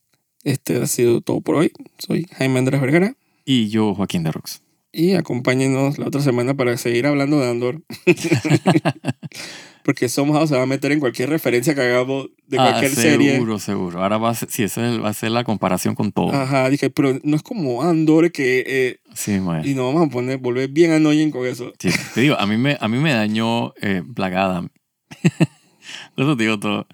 este 0.45 0.83
ha 0.83 0.87
sido 0.87 1.21
todo 1.23 1.41
por 1.41 1.55
hoy. 1.57 1.73
Soy 1.99 2.27
Jaime 2.37 2.59
Andrés 2.59 2.81
Vergara. 2.81 3.15
Y 3.47 3.69
yo, 3.69 3.95
Joaquín 3.95 4.25
de 4.25 4.33
Rox. 4.33 4.61
Y 4.93 5.15
acompáñenos 5.15 5.99
la 5.99 6.07
otra 6.09 6.21
semana 6.21 6.55
para 6.55 6.77
seguir 6.77 7.07
hablando 7.07 7.39
de 7.41 7.49
Andor. 7.51 7.83
Porque 9.85 10.09
Somehow 10.09 10.47
se 10.49 10.57
va 10.57 10.63
a 10.63 10.67
meter 10.67 10.91
en 10.91 10.99
cualquier 10.99 11.29
referencia 11.31 11.75
que 11.75 11.81
hagamos 11.81 12.29
de 12.49 12.57
cualquier 12.57 12.91
ah, 12.91 12.95
serie. 12.95 13.33
seguro, 13.35 13.59
seguro. 13.61 14.03
Ahora 14.03 14.19
va 14.19 14.31
a 14.31 14.35
ser, 14.35 14.51
sí, 14.51 14.65
eso 14.65 14.85
es- 14.85 15.01
va 15.01 15.11
a 15.11 15.15
ser 15.15 15.31
la 15.31 15.45
comparación 15.45 15.95
con 15.95 16.11
todo. 16.11 16.33
Ajá, 16.33 16.69
dije, 16.71 16.91
pero 16.91 17.21
no 17.23 17.37
es 17.37 17.43
como 17.43 17.83
Andor 17.83 18.33
que... 18.33 18.65
eh, 18.67 19.01
Sí, 19.15 19.33
es. 19.35 19.67
y 19.67 19.75
nos 19.75 19.95
vamos 19.95 20.09
a 20.09 20.11
poner, 20.11 20.39
volver 20.39 20.69
bien 20.71 20.91
annoying 20.91 21.31
con 21.31 21.47
eso. 21.47 21.73
Sí, 21.79 21.91
te 22.15 22.23
digo, 22.23 22.35
a 22.37 22.47
mí 22.47 22.57
me, 22.57 22.77
a 22.81 22.89
mí 22.89 22.99
me 22.99 23.13
dañó 23.13 23.75
eh, 23.81 24.03
Black 24.05 24.35
Adam. 24.35 24.71
Eso 26.17 26.37
te 26.37 26.43
digo 26.43 26.59
todo. 26.59 26.87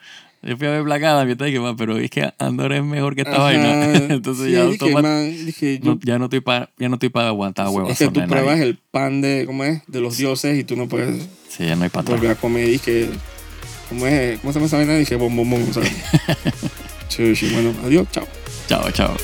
Yo 0.42 0.56
fui 0.56 0.66
a 0.66 0.70
ver 0.70 0.82
Black 0.82 1.02
Adam 1.04 1.28
y 1.28 1.32
estaba 1.32 1.46
dije, 1.46 1.60
"Man, 1.60 1.76
pero 1.76 1.98
es 1.98 2.10
que 2.10 2.32
Andor 2.38 2.72
es 2.72 2.82
mejor 2.82 3.14
que 3.14 3.22
esta 3.22 3.36
Ajá, 3.36 3.44
vaina. 3.44 3.80
Entonces 4.12 4.46
sí, 4.46 4.52
ya, 4.52 4.66
dije, 4.66 4.84
automa- 4.84 5.02
man, 5.02 5.46
dije, 5.46 5.78
yo- 5.78 5.94
no- 5.94 6.00
ya 6.02 6.18
no 6.18 6.24
estoy 6.24 6.40
para 6.40 6.70
ya 6.78 6.88
no 6.88 6.94
estoy 6.94 7.10
para 7.10 7.28
aguantar 7.28 7.68
huevos. 7.68 7.90
es 7.92 7.98
que 7.98 8.08
tú 8.08 8.20
pruebas 8.26 8.58
el 8.60 8.76
pan 8.76 9.20
de, 9.20 9.44
¿cómo 9.46 9.62
es? 9.64 9.82
De 9.86 10.00
los 10.00 10.16
dioses 10.16 10.58
y 10.58 10.64
tú 10.64 10.76
no 10.76 10.88
puedes 10.88 11.28
Sí, 11.48 11.64
ya 11.66 11.76
no 11.76 11.84
hay 11.84 11.90
volver 12.04 12.30
a 12.32 12.34
comer. 12.34 12.66
Dije, 12.66 13.08
¿cómo 13.88 14.06
es? 14.06 14.40
¿Cómo 14.40 14.52
se 14.52 14.58
llama 14.58 14.66
esa 14.66 14.76
vaina? 14.78 14.94
Dije, 14.96 15.14
bom, 15.16 15.36
bom, 15.36 15.48
bom. 15.50 15.64
bueno, 17.52 17.74
adiós, 17.84 18.08
chao. 18.10 18.26
Chao, 18.68 18.90
chao. 18.90 19.16